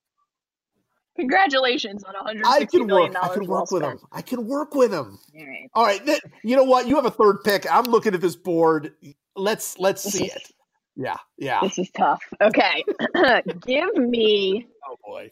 Congratulations 1.18 2.04
on 2.04 2.14
160 2.14 2.46
I 2.46 2.64
can 2.66 2.86
million 2.86 3.12
work. 3.12 3.24
I 3.24 3.34
can 3.34 3.46
work 3.46 3.70
with 3.72 3.82
spent. 3.82 4.00
him. 4.00 4.06
I 4.12 4.22
can 4.22 4.46
work 4.46 4.74
with 4.74 4.92
him. 4.92 5.18
All 5.36 5.46
right. 5.46 5.70
All 5.74 5.84
right. 5.84 6.20
you 6.44 6.54
know 6.54 6.62
what? 6.62 6.86
You 6.86 6.94
have 6.94 7.06
a 7.06 7.10
third 7.10 7.38
pick. 7.44 7.66
I'm 7.70 7.86
looking 7.86 8.14
at 8.14 8.20
this 8.20 8.36
board. 8.36 8.92
Let's 9.34 9.78
let's 9.80 10.02
see 10.02 10.26
it. 10.26 10.52
Yeah. 10.98 11.18
Yeah. 11.38 11.60
This 11.62 11.78
is 11.78 11.90
tough. 11.90 12.22
Okay. 12.40 12.84
give 13.66 13.94
me 13.94 14.66
Oh 14.84 14.96
boy. 15.04 15.30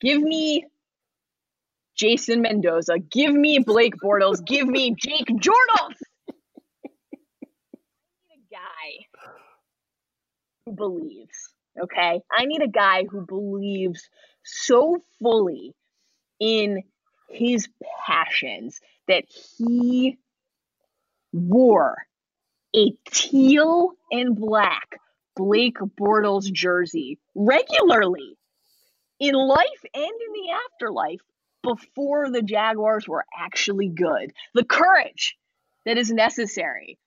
Give 0.00 0.22
me 0.22 0.64
Jason 1.96 2.40
Mendoza. 2.40 2.98
Give 3.00 3.34
me 3.34 3.58
Blake 3.58 3.94
Bortles. 3.96 4.44
Give 4.46 4.66
me 4.66 4.94
Jake 4.96 5.26
Jordan. 5.40 5.96
I 6.70 6.76
need 8.28 8.36
a 8.36 8.54
guy 8.54 9.06
who 10.64 10.72
believes. 10.72 11.52
Okay, 11.82 12.20
I 12.30 12.44
need 12.44 12.62
a 12.62 12.68
guy 12.68 13.04
who 13.10 13.26
believes 13.26 14.08
so 14.44 14.98
fully 15.20 15.74
in 16.38 16.84
his 17.28 17.68
passions 18.06 18.80
that 19.08 19.24
he 19.56 20.18
wore 21.32 21.96
a 22.78 22.92
teal 23.10 23.92
and 24.12 24.36
black 24.36 25.00
Blake 25.34 25.78
Bortles 25.78 26.52
jersey 26.52 27.18
regularly 27.34 28.36
in 29.18 29.34
life 29.34 29.84
and 29.94 30.04
in 30.04 30.32
the 30.32 30.52
afterlife 30.52 31.20
before 31.64 32.30
the 32.30 32.42
Jaguars 32.42 33.08
were 33.08 33.24
actually 33.36 33.88
good. 33.88 34.32
The 34.54 34.64
courage 34.64 35.36
that 35.86 35.98
is 35.98 36.12
necessary 36.12 36.98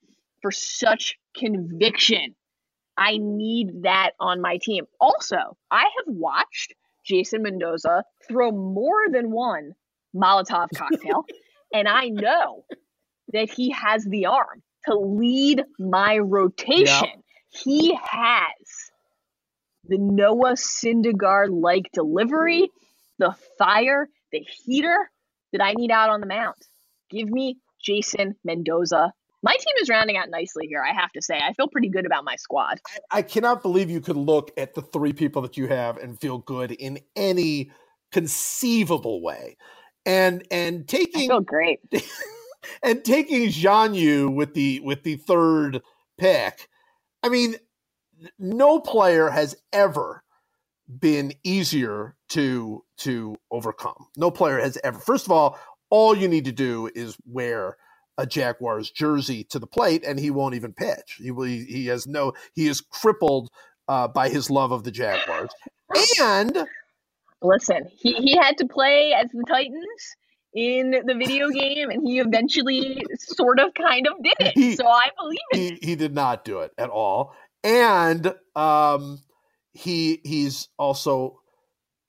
for 0.41 0.51
such 0.51 1.15
conviction. 1.37 2.35
I 2.97 3.17
need 3.17 3.83
that 3.83 4.11
on 4.19 4.41
my 4.41 4.59
team. 4.61 4.85
Also, 4.99 5.57
I 5.69 5.83
have 5.83 6.07
watched 6.07 6.73
Jason 7.05 7.43
Mendoza 7.43 8.03
throw 8.27 8.51
more 8.51 9.09
than 9.09 9.31
one 9.31 9.71
Molotov 10.13 10.67
cocktail, 10.75 11.23
and 11.73 11.87
I 11.87 12.09
know 12.09 12.65
that 13.31 13.49
he 13.49 13.71
has 13.71 14.03
the 14.03 14.25
arm 14.25 14.61
to 14.85 14.95
lead 14.95 15.63
my 15.79 16.17
rotation. 16.17 17.23
He 17.49 17.93
has 17.95 18.91
the 19.87 19.97
Noah 19.97 20.53
Syndergaard 20.53 21.49
like 21.51 21.91
delivery, 21.93 22.69
the 23.17 23.35
fire, 23.57 24.07
the 24.31 24.39
heater 24.39 24.97
that 25.51 25.61
I 25.61 25.73
need 25.73 25.91
out 25.91 26.09
on 26.09 26.21
the 26.21 26.27
mound. 26.27 26.55
Give 27.09 27.29
me 27.29 27.57
Jason 27.83 28.35
Mendoza. 28.43 29.13
My 29.43 29.53
team 29.53 29.73
is 29.81 29.89
rounding 29.89 30.17
out 30.17 30.29
nicely 30.29 30.67
here, 30.67 30.83
I 30.83 30.93
have 30.93 31.11
to 31.13 31.21
say. 31.21 31.39
I 31.39 31.53
feel 31.53 31.67
pretty 31.67 31.89
good 31.89 32.05
about 32.05 32.23
my 32.23 32.35
squad. 32.35 32.79
I, 33.11 33.17
I 33.17 33.21
cannot 33.23 33.63
believe 33.63 33.89
you 33.89 34.01
could 34.01 34.15
look 34.15 34.51
at 34.55 34.75
the 34.75 34.83
three 34.83 35.13
people 35.13 35.41
that 35.41 35.57
you 35.57 35.67
have 35.67 35.97
and 35.97 36.19
feel 36.19 36.37
good 36.37 36.71
in 36.71 36.99
any 37.15 37.71
conceivable 38.11 39.21
way. 39.21 39.57
And 40.05 40.45
and 40.51 40.81
I 40.81 40.83
taking 40.87 41.29
feel 41.29 41.41
great. 41.41 41.79
and 42.83 43.03
taking 43.03 43.47
Jianyu 43.49 44.33
with 44.33 44.53
the 44.53 44.79
with 44.81 45.03
the 45.03 45.15
third 45.15 45.81
pick, 46.17 46.69
I 47.23 47.29
mean, 47.29 47.55
no 48.39 48.79
player 48.79 49.29
has 49.29 49.55
ever 49.73 50.23
been 50.87 51.33
easier 51.43 52.15
to 52.29 52.83
to 52.97 53.35
overcome. 53.51 54.07
No 54.17 54.31
player 54.31 54.59
has 54.59 54.77
ever. 54.83 54.99
First 54.99 55.25
of 55.25 55.31
all, 55.31 55.57
all 55.89 56.15
you 56.15 56.27
need 56.27 56.45
to 56.45 56.51
do 56.51 56.89
is 56.93 57.17
wear 57.25 57.77
a 58.17 58.25
Jaguars 58.25 58.91
jersey 58.91 59.43
to 59.45 59.59
the 59.59 59.67
plate, 59.67 60.03
and 60.05 60.19
he 60.19 60.31
won't 60.31 60.55
even 60.55 60.73
pitch. 60.73 61.17
He 61.17 61.31
will, 61.31 61.45
he, 61.45 61.87
has 61.87 62.07
no. 62.07 62.33
He 62.53 62.67
is 62.67 62.81
crippled 62.81 63.49
uh, 63.87 64.07
by 64.09 64.29
his 64.29 64.49
love 64.49 64.71
of 64.71 64.83
the 64.83 64.91
Jaguars, 64.91 65.49
and 66.21 66.67
Listen, 67.41 67.89
he, 67.97 68.13
he 68.13 68.37
had 68.37 68.57
to 68.59 68.67
play 68.67 69.13
as 69.13 69.31
the 69.31 69.43
Titans 69.47 70.15
in 70.53 70.91
the 70.91 71.15
video 71.15 71.49
game, 71.49 71.89
and 71.89 72.07
he 72.07 72.19
eventually 72.19 73.03
sort 73.19 73.59
of 73.59 73.73
kind 73.73 74.07
of 74.07 74.21
did 74.23 74.33
it. 74.39 74.53
He- 74.55 74.75
so 74.75 74.87
I 74.87 75.09
believe 75.17 75.39
in 75.53 75.59
he 75.59 75.67
it. 75.69 75.83
he 75.83 75.95
did 75.95 76.13
not 76.13 76.45
do 76.45 76.59
it 76.59 76.71
at 76.77 76.89
all, 76.89 77.33
and 77.63 78.33
um, 78.55 79.19
he 79.73 80.19
he's 80.23 80.67
also 80.77 81.39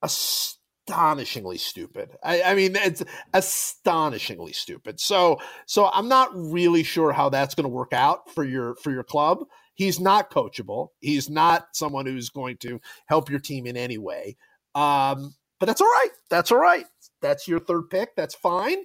astonishingly 0.03 1.59
stupid. 1.59 2.11
I, 2.23 2.43
I 2.43 2.55
mean, 2.55 2.77
it's 2.77 3.03
astonishingly 3.33 4.53
stupid. 4.53 5.01
So 5.01 5.39
so 5.67 5.91
I'm 5.93 6.09
not 6.09 6.31
really 6.35 6.83
sure 6.83 7.13
how 7.13 7.29
that's 7.29 7.55
going 7.55 7.65
to 7.65 7.69
work 7.69 7.93
out 7.93 8.31
for 8.35 8.45
your 8.45 8.75
for 8.77 8.91
your 8.91 9.05
club. 9.05 9.45
He's 9.75 9.99
not 10.01 10.31
coachable. 10.31 10.89
He's 11.01 11.31
not 11.31 11.69
someone 11.73 12.07
who's 12.07 12.29
going 12.29 12.59
to 12.59 12.81
help 13.07 13.31
your 13.31 13.41
team 13.41 13.67
in 13.67 13.77
any 13.77 13.99
way. 13.99 14.37
Um, 14.75 15.35
but 15.59 15.67
that's 15.67 15.81
all 15.81 15.89
right. 15.89 16.11
That's 16.29 16.53
all 16.53 16.59
right. 16.59 16.85
That's 17.23 17.49
your 17.49 17.61
third 17.61 17.89
pick. 17.91 18.15
That's 18.17 18.35
fine. 18.35 18.79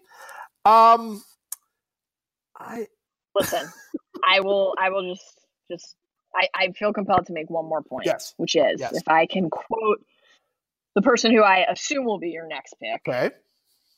Um, 0.65 1.21
I 2.57 2.87
Listen, 3.35 3.67
I 4.27 4.39
will 4.41 4.73
I 4.79 4.89
will 4.89 5.13
just 5.13 5.25
just 5.69 5.95
I, 6.35 6.47
I 6.55 6.71
feel 6.71 6.93
compelled 6.93 7.25
to 7.27 7.33
make 7.33 7.49
one 7.49 7.65
more 7.65 7.81
point. 7.81 8.05
yes. 8.05 8.33
Which 8.37 8.55
is 8.55 8.79
Yes. 8.79 8.95
if 8.95 9.07
I 9.07 9.25
can 9.25 9.49
quote 9.49 10.03
the 10.95 11.01
person 11.01 11.31
who 11.31 11.41
I 11.43 11.65
assume 11.69 12.05
will 12.05 12.19
be 12.19 12.29
your 12.29 12.47
next 12.47 12.75
pick, 12.81 13.01
Okay. 13.07 13.31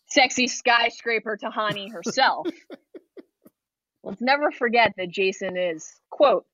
sexy 0.07 0.48
skyscraper 0.48 1.38
Tahani 1.41 1.91
herself. 1.91 2.48
Let's 4.03 4.22
never 4.22 4.52
forget 4.52 4.94
that 4.98 5.10
Jason 5.10 5.57
is, 5.57 5.88
quote, 6.10 6.45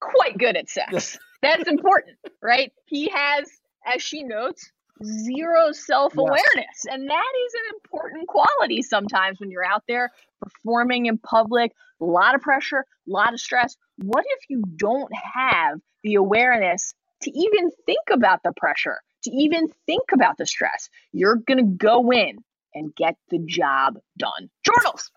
quite 0.00 0.38
good 0.38 0.56
at 0.56 0.68
sex. 0.68 1.18
That's 1.42 1.68
important, 1.68 2.16
right? 2.42 2.72
He 2.86 3.08
has, 3.12 3.48
as 3.86 4.02
she 4.02 4.22
notes, 4.22 4.70
zero 5.04 5.72
self 5.72 6.16
awareness. 6.16 6.84
And 6.90 7.08
that 7.08 7.32
is 7.46 7.54
an 7.54 7.74
important 7.74 8.28
quality 8.28 8.82
sometimes 8.82 9.40
when 9.40 9.50
you're 9.50 9.64
out 9.64 9.84
there 9.88 10.10
performing 10.40 11.06
in 11.06 11.18
public, 11.18 11.72
a 12.00 12.04
lot 12.04 12.34
of 12.34 12.40
pressure, 12.40 12.84
a 13.08 13.10
lot 13.10 13.32
of 13.32 13.40
stress. 13.40 13.76
What 13.98 14.24
if 14.28 14.44
you 14.48 14.62
don't 14.76 15.12
have 15.34 15.80
the 16.02 16.14
awareness 16.14 16.94
to 17.22 17.30
even 17.30 17.70
think 17.86 18.10
about 18.10 18.40
the 18.44 18.52
pressure, 18.56 19.00
to 19.24 19.30
even 19.30 19.68
think 19.86 20.12
about 20.12 20.38
the 20.38 20.46
stress? 20.46 20.88
You're 21.12 21.36
going 21.36 21.58
to 21.58 21.76
go 21.76 22.10
in 22.12 22.38
and 22.74 22.94
get 22.94 23.16
the 23.30 23.38
job 23.38 23.98
done. 24.18 24.50
Journals. 24.64 25.10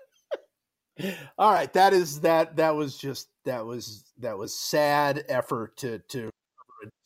All 1.37 1.51
right, 1.51 1.71
that 1.73 1.93
is 1.93 2.21
that. 2.21 2.57
That 2.57 2.75
was 2.75 2.97
just 2.97 3.29
that 3.45 3.65
was 3.65 4.03
that 4.19 4.37
was 4.37 4.53
sad 4.53 5.23
effort 5.29 5.77
to 5.77 5.99
to 6.09 6.29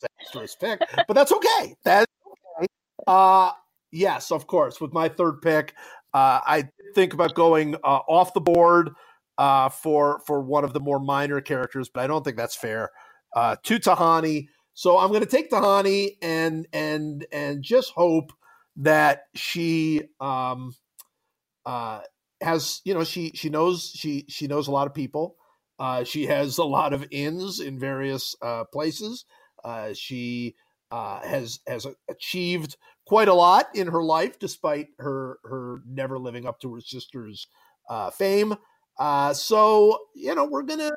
disastrous 0.00 0.56
pick, 0.60 0.80
but 1.06 1.14
that's 1.14 1.32
okay. 1.32 1.76
That's 1.84 2.02
okay. 2.02 2.23
Uh, 3.06 3.50
yes, 3.92 4.30
of 4.30 4.46
course. 4.46 4.80
With 4.80 4.92
my 4.92 5.08
third 5.08 5.42
pick, 5.42 5.74
uh, 6.12 6.40
I 6.46 6.68
think 6.94 7.12
about 7.14 7.34
going 7.34 7.74
uh, 7.76 8.00
off 8.08 8.34
the 8.34 8.40
board 8.40 8.90
uh, 9.38 9.68
for 9.68 10.20
for 10.26 10.40
one 10.42 10.64
of 10.64 10.72
the 10.72 10.80
more 10.80 11.00
minor 11.00 11.40
characters, 11.40 11.88
but 11.92 12.02
I 12.04 12.06
don't 12.06 12.24
think 12.24 12.36
that's 12.36 12.56
fair. 12.56 12.90
uh, 13.34 13.56
to 13.64 13.78
Tahani. 13.78 14.48
So 14.74 14.98
I'm 14.98 15.08
going 15.10 15.20
to 15.22 15.26
take 15.26 15.50
Tahani 15.50 16.16
and 16.22 16.66
and 16.72 17.26
and 17.32 17.62
just 17.62 17.92
hope 17.92 18.32
that 18.76 19.22
she 19.34 20.02
um, 20.20 20.74
uh, 21.66 22.00
has 22.40 22.80
you 22.84 22.94
know 22.94 23.04
she 23.04 23.32
she 23.34 23.48
knows 23.48 23.92
she 23.94 24.24
she 24.28 24.46
knows 24.46 24.68
a 24.68 24.72
lot 24.72 24.86
of 24.86 24.94
people. 24.94 25.36
Uh, 25.78 26.04
she 26.04 26.26
has 26.26 26.58
a 26.58 26.64
lot 26.64 26.92
of 26.92 27.06
ins 27.10 27.60
in 27.60 27.78
various 27.78 28.36
uh, 28.42 28.64
places. 28.72 29.24
Uh, 29.64 29.92
she 29.94 30.54
uh, 30.90 31.20
has 31.26 31.60
has 31.66 31.86
achieved 32.08 32.76
quite 33.06 33.28
a 33.28 33.34
lot 33.34 33.66
in 33.74 33.86
her 33.88 34.02
life, 34.02 34.38
despite 34.38 34.88
her 34.98 35.38
her 35.44 35.82
never 35.86 36.18
living 36.18 36.46
up 36.46 36.60
to 36.60 36.74
her 36.74 36.80
sister's 36.80 37.46
uh, 37.88 38.10
fame. 38.10 38.54
Uh, 38.98 39.34
so 39.34 39.98
you 40.14 40.34
know 40.34 40.44
we're 40.44 40.62
gonna 40.62 40.92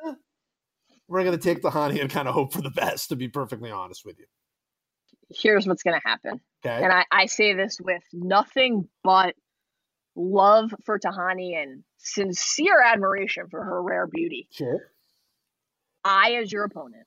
we're 1.07 1.23
gonna 1.23 1.37
take 1.37 1.61
Tahani 1.61 2.01
and 2.01 2.09
kind 2.09 2.27
of 2.27 2.33
hope 2.33 2.53
for 2.53 2.61
the 2.61 2.71
best. 2.71 3.09
To 3.09 3.15
be 3.15 3.27
perfectly 3.27 3.71
honest 3.71 4.05
with 4.05 4.19
you, 4.19 4.25
Here's 5.29 5.67
what's 5.67 5.83
going 5.83 5.99
to 5.99 6.07
happen. 6.07 6.39
okay. 6.65 6.83
And 6.83 6.91
I, 6.91 7.05
I 7.11 7.25
say 7.25 7.53
this 7.53 7.79
with 7.83 8.03
nothing 8.13 8.87
but 9.03 9.35
love 10.15 10.73
for 10.85 10.97
Tahani 10.99 11.61
and 11.61 11.83
sincere 11.97 12.81
admiration 12.81 13.47
for 13.49 13.63
her 13.63 13.81
rare 13.81 14.07
beauty. 14.07 14.47
sure. 14.51 14.91
I, 16.03 16.35
as 16.41 16.51
your 16.51 16.63
opponent, 16.63 17.05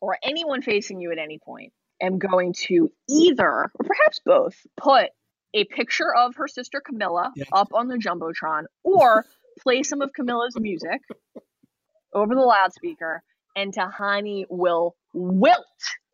or 0.00 0.18
anyone 0.22 0.60
facing 0.62 1.00
you 1.00 1.12
at 1.12 1.18
any 1.18 1.38
point, 1.38 1.72
am 2.04 2.18
going 2.18 2.54
to 2.66 2.90
either, 3.08 3.46
or 3.48 3.70
perhaps 3.78 4.20
both, 4.24 4.56
put 4.76 5.10
a 5.54 5.64
picture 5.64 6.14
of 6.14 6.36
her 6.36 6.48
sister 6.48 6.80
Kamilah 6.80 7.30
Yes. 7.36 7.48
up 7.52 7.68
on 7.72 7.88
the 7.88 7.96
Jumbotron 7.96 8.64
or 8.82 9.24
play 9.60 9.82
some 9.82 10.00
of 10.02 10.10
Kamilah's 10.18 10.58
music 10.58 11.00
over 12.12 12.34
the 12.34 12.40
loudspeaker, 12.40 13.22
and 13.56 13.74
Tahani 13.74 14.44
will 14.48 14.96
wilt, 15.12 15.64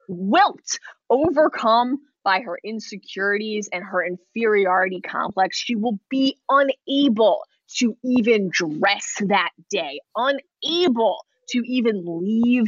wilt, 0.08 0.78
overcome 1.08 1.98
by 2.24 2.40
her 2.40 2.58
insecurities 2.62 3.68
and 3.72 3.82
her 3.82 4.04
inferiority 4.04 5.00
complex. 5.00 5.56
She 5.58 5.74
will 5.74 5.98
be 6.10 6.36
unable 6.50 7.42
to 7.78 7.96
even 8.04 8.50
dress 8.50 9.14
that 9.26 9.50
day, 9.70 10.00
unable 10.16 11.24
to 11.50 11.62
even 11.64 12.02
leave 12.04 12.64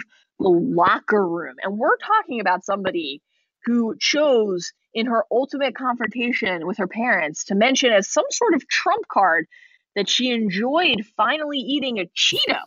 locker 0.49 1.27
room. 1.27 1.57
And 1.63 1.79
we're 1.79 1.97
talking 1.97 2.41
about 2.41 2.65
somebody 2.65 3.23
who 3.65 3.97
chose 3.99 4.73
in 4.95 5.07
her 5.07 5.25
ultimate 5.31 5.75
confrontation 5.75 6.67
with 6.67 6.79
her 6.79 6.89
parents 6.89 7.45
to 7.45 7.55
mention 7.55 7.93
as 7.93 8.09
some 8.09 8.25
sort 8.31 8.55
of 8.55 8.69
trump 8.69 9.07
card 9.11 9.47
that 9.95 10.09
she 10.09 10.31
enjoyed 10.31 11.05
finally 11.17 11.59
eating 11.59 11.99
a 11.99 12.05
Cheeto. 12.17 12.61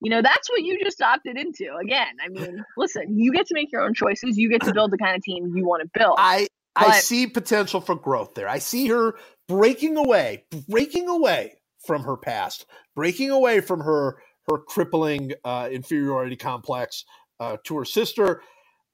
You 0.00 0.10
know, 0.10 0.22
that's 0.22 0.48
what 0.48 0.62
you 0.62 0.78
just 0.82 1.02
opted 1.02 1.36
into. 1.36 1.74
Again, 1.82 2.16
I 2.24 2.28
mean, 2.28 2.64
listen, 2.76 3.18
you 3.18 3.32
get 3.32 3.46
to 3.48 3.54
make 3.54 3.72
your 3.72 3.82
own 3.82 3.94
choices. 3.94 4.38
You 4.38 4.50
get 4.50 4.62
to 4.62 4.72
build 4.72 4.92
the 4.92 4.98
kind 4.98 5.16
of 5.16 5.22
team 5.22 5.52
you 5.56 5.66
want 5.66 5.82
to 5.82 5.98
build. 5.98 6.16
I 6.18 6.46
I 6.76 7.00
see 7.00 7.26
potential 7.26 7.80
for 7.80 7.96
growth 7.96 8.34
there. 8.34 8.48
I 8.48 8.58
see 8.58 8.86
her 8.88 9.14
breaking 9.48 9.96
away, 9.96 10.44
breaking 10.68 11.08
away 11.08 11.54
from 11.84 12.04
her 12.04 12.16
past, 12.16 12.66
breaking 12.94 13.30
away 13.30 13.60
from 13.60 13.80
her 13.80 14.18
her 14.48 14.58
crippling 14.58 15.32
uh, 15.44 15.68
inferiority 15.70 16.36
complex 16.36 17.04
uh, 17.40 17.56
to 17.64 17.76
her 17.76 17.84
sister, 17.84 18.42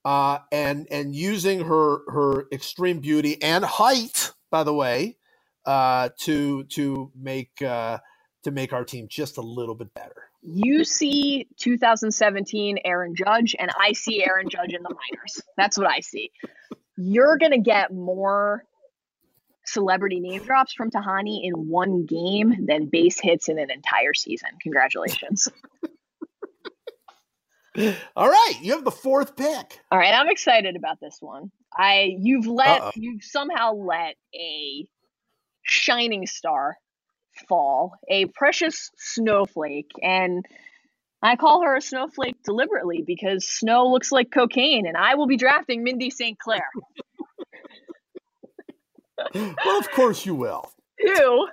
uh, 0.05 0.39
and 0.53 0.87
and 0.91 1.15
using 1.15 1.65
her 1.65 1.99
her 2.11 2.47
extreme 2.53 3.01
beauty 3.01 3.41
and 3.43 3.65
height, 3.65 4.33
by 4.51 4.65
the 4.65 4.75
way, 4.75 5.17
uh, 5.67 6.11
to 6.21 6.65
to 6.65 7.11
make 7.15 7.63
uh, 7.63 7.99
to 8.43 8.51
make 8.51 8.73
our 8.73 8.85
team 8.85 9.07
just 9.09 9.39
a 9.39 9.43
little 9.43 9.75
bit 9.75 9.93
better. 9.95 10.29
you 10.43 10.85
see 10.85 11.49
2017 11.59 12.79
Aaron 12.85 13.15
Judge, 13.15 13.57
and 13.59 13.71
I 13.81 13.93
see 13.93 14.23
Aaron 14.25 14.49
Judge 14.49 14.75
in 14.75 14.83
the 14.83 14.91
minors. 14.95 15.41
That's 15.57 15.79
what 15.79 15.89
I 15.89 16.01
see. 16.01 16.31
You're 16.97 17.39
to 17.53 17.59
get 17.59 17.93
more 17.93 18.65
celebrity 19.65 20.21
name 20.21 20.43
drops 20.45 20.73
from 20.73 20.91
Tahani 20.91 21.41
in 21.43 21.69
one 21.69 22.07
game 22.07 22.67
than 22.67 22.87
base 22.87 23.19
hits 23.21 23.49
in 23.49 23.59
an 23.59 23.71
entire 23.71 24.15
season. 24.15 24.51
Congratulations. 24.61 25.49
All 28.15 28.29
right, 28.29 28.55
you 28.63 28.73
have 28.73 28.85
the 28.85 28.93
fourth 28.93 29.37
pick. 29.37 29.81
All 29.91 29.99
right, 29.99 30.15
I'm 30.15 30.29
excited 30.29 30.77
about 30.77 31.01
this 31.01 31.17
one. 31.21 31.51
I 31.77 32.15
you've 32.19 32.47
let 32.47 32.81
Uh-oh. 32.81 32.91
you've 32.95 33.25
somehow 33.25 33.73
let 33.75 34.15
a 34.33 34.87
shining 35.65 36.27
star 36.27 36.77
fall, 37.49 37.95
a 38.09 38.27
precious 38.27 38.93
snowflake, 38.97 39.91
and 40.01 40.47
I 41.21 41.35
call 41.35 41.63
her 41.63 41.75
a 41.75 41.81
snowflake 41.81 42.37
deliberately 42.45 43.03
because 43.05 43.49
snow 43.49 43.89
looks 43.89 44.13
like 44.13 44.31
cocaine, 44.31 44.87
and 44.87 44.97
I 44.97 45.17
will 45.17 45.27
be 45.27 45.37
drafting 45.37 45.83
Mindy 45.83 46.11
St. 46.11 46.39
Claire, 46.39 46.71
Well, 49.35 49.79
of 49.79 49.91
course 49.93 50.27
you 50.27 50.35
will. 50.35 50.71
who 50.99 51.49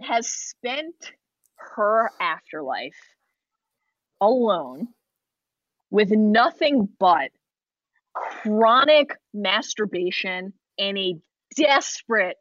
has 0.00 0.28
spent 0.28 1.12
her 1.56 2.10
afterlife 2.20 2.96
alone 4.20 4.88
with 5.90 6.10
nothing 6.10 6.88
but 6.98 7.30
chronic 8.14 9.16
masturbation 9.32 10.52
and 10.78 10.98
a 10.98 11.16
desperate 11.56 12.36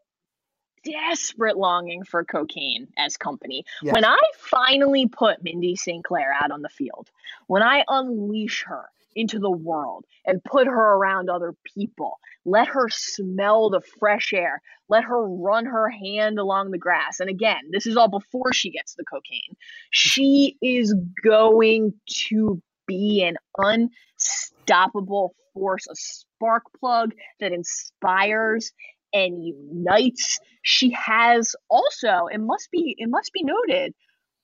desperate 0.84 1.58
longing 1.58 2.04
for 2.04 2.24
cocaine 2.24 2.88
as 2.98 3.18
company. 3.18 3.66
Yes. 3.82 3.94
When 3.94 4.06
I 4.06 4.20
finally 4.38 5.08
put 5.08 5.44
Mindy 5.44 5.76
St. 5.76 6.04
Claire 6.04 6.34
out 6.34 6.52
on 6.52 6.62
the 6.62 6.70
field, 6.70 7.10
when 7.48 7.62
I 7.62 7.84
unleash 7.88 8.64
her 8.68 8.86
into 9.18 9.40
the 9.40 9.52
world 9.52 10.06
and 10.26 10.44
put 10.44 10.68
her 10.68 10.94
around 10.96 11.28
other 11.30 11.54
people, 11.76 12.20
let 12.46 12.68
her 12.68 12.88
smell 12.90 13.70
the 13.70 13.82
fresh 14.00 14.32
air, 14.32 14.62
let 14.88 15.04
her 15.04 15.28
run 15.28 15.66
her 15.66 15.90
hand 15.90 16.38
along 16.38 16.70
the 16.70 16.78
grass. 16.78 17.20
And 17.20 17.30
again, 17.30 17.62
this 17.72 17.88
is 17.88 17.98
all 17.98 18.10
before 18.10 18.54
she 18.54 18.70
gets 18.70 18.94
the 18.94 19.04
cocaine. 19.04 19.56
She 19.90 20.56
is 20.62 20.96
going 21.26 21.94
to 22.30 22.62
be 22.86 23.24
an 23.24 23.38
unstoppable 23.58 25.34
force, 25.54 25.88
a 25.88 25.96
spark 25.96 26.64
plug 26.80 27.12
that 27.40 27.52
inspires 27.52 28.72
and 29.14 29.44
unites. 29.44 30.40
She 30.62 30.92
has 30.92 31.56
also, 31.70 32.28
it 32.32 32.40
must 32.40 32.70
be 32.72 32.96
it 32.98 33.10
must 33.10 33.34
be 33.34 33.44
noted, 33.44 33.94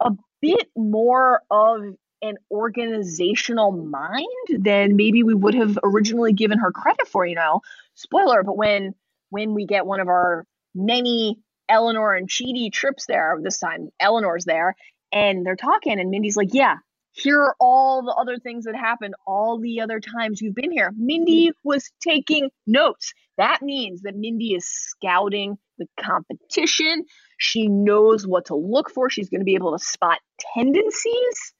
a 0.02 0.12
bit 0.41 0.68
more 0.76 1.41
of 1.52 1.82
an 2.24 2.38
organizational 2.50 3.72
mind 3.72 4.26
than 4.58 4.95
maybe 4.95 5.24
we 5.24 5.34
would 5.34 5.54
have 5.54 5.78
originally 5.84 6.34
given 6.34 6.58
her 6.58 6.72
credit 6.72 7.08
for, 7.08 7.26
you 7.26 7.36
know. 7.36 7.62
Spoiler, 7.94 8.44
but 8.44 8.58
when 8.58 8.95
when 9.30 9.54
we 9.54 9.66
get 9.66 9.86
one 9.86 10.00
of 10.00 10.08
our 10.08 10.45
many 10.74 11.40
Eleanor 11.70 12.14
and 12.14 12.30
Chidi 12.30 12.72
trips 12.72 13.06
there, 13.08 13.38
this 13.44 13.60
time 13.60 13.90
Eleanor's 14.00 14.45
there, 14.45 14.76
and 15.12 15.45
they're 15.45 15.56
talking, 15.56 16.00
and 16.00 16.10
Mindy's 16.10 16.38
like, 16.38 16.54
Yeah, 16.54 16.78
here 17.12 17.40
are 17.41 17.56
all 17.60 18.02
the 18.02 18.14
other 18.14 18.38
things 18.38 18.66
that 18.66 18.76
happened 18.76 19.14
all 19.28 19.60
the 19.60 19.82
other 19.82 20.00
times 20.00 20.41
you've 20.41 20.56
been 20.56 20.72
here. 20.72 20.91
Mindy 20.98 21.50
mm-hmm. 21.50 21.68
was 21.68 21.91
taking 22.02 22.50
notes. 22.66 23.14
That 23.38 23.62
means 23.62 24.02
that 24.02 24.16
Mindy 24.16 24.54
is 24.54 24.66
scouting 24.66 25.58
the 25.78 25.88
competition. 26.00 27.06
She 27.38 27.68
knows 27.68 28.26
what 28.26 28.45
to 28.45 28.56
look 28.56 28.90
for. 28.90 29.10
She's 29.10 29.30
going 29.30 29.41
to 29.41 29.45
be 29.45 29.56
able 29.56 29.78
to 29.78 29.84
spot 29.84 30.20
tendencies. 30.56 31.54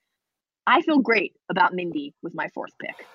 I 0.66 0.82
feel 0.82 1.00
great 1.00 1.34
about 1.50 1.74
Mindy 1.74 2.14
with 2.22 2.34
my 2.34 2.50
fourth 2.50 2.74
pick. 2.80 3.06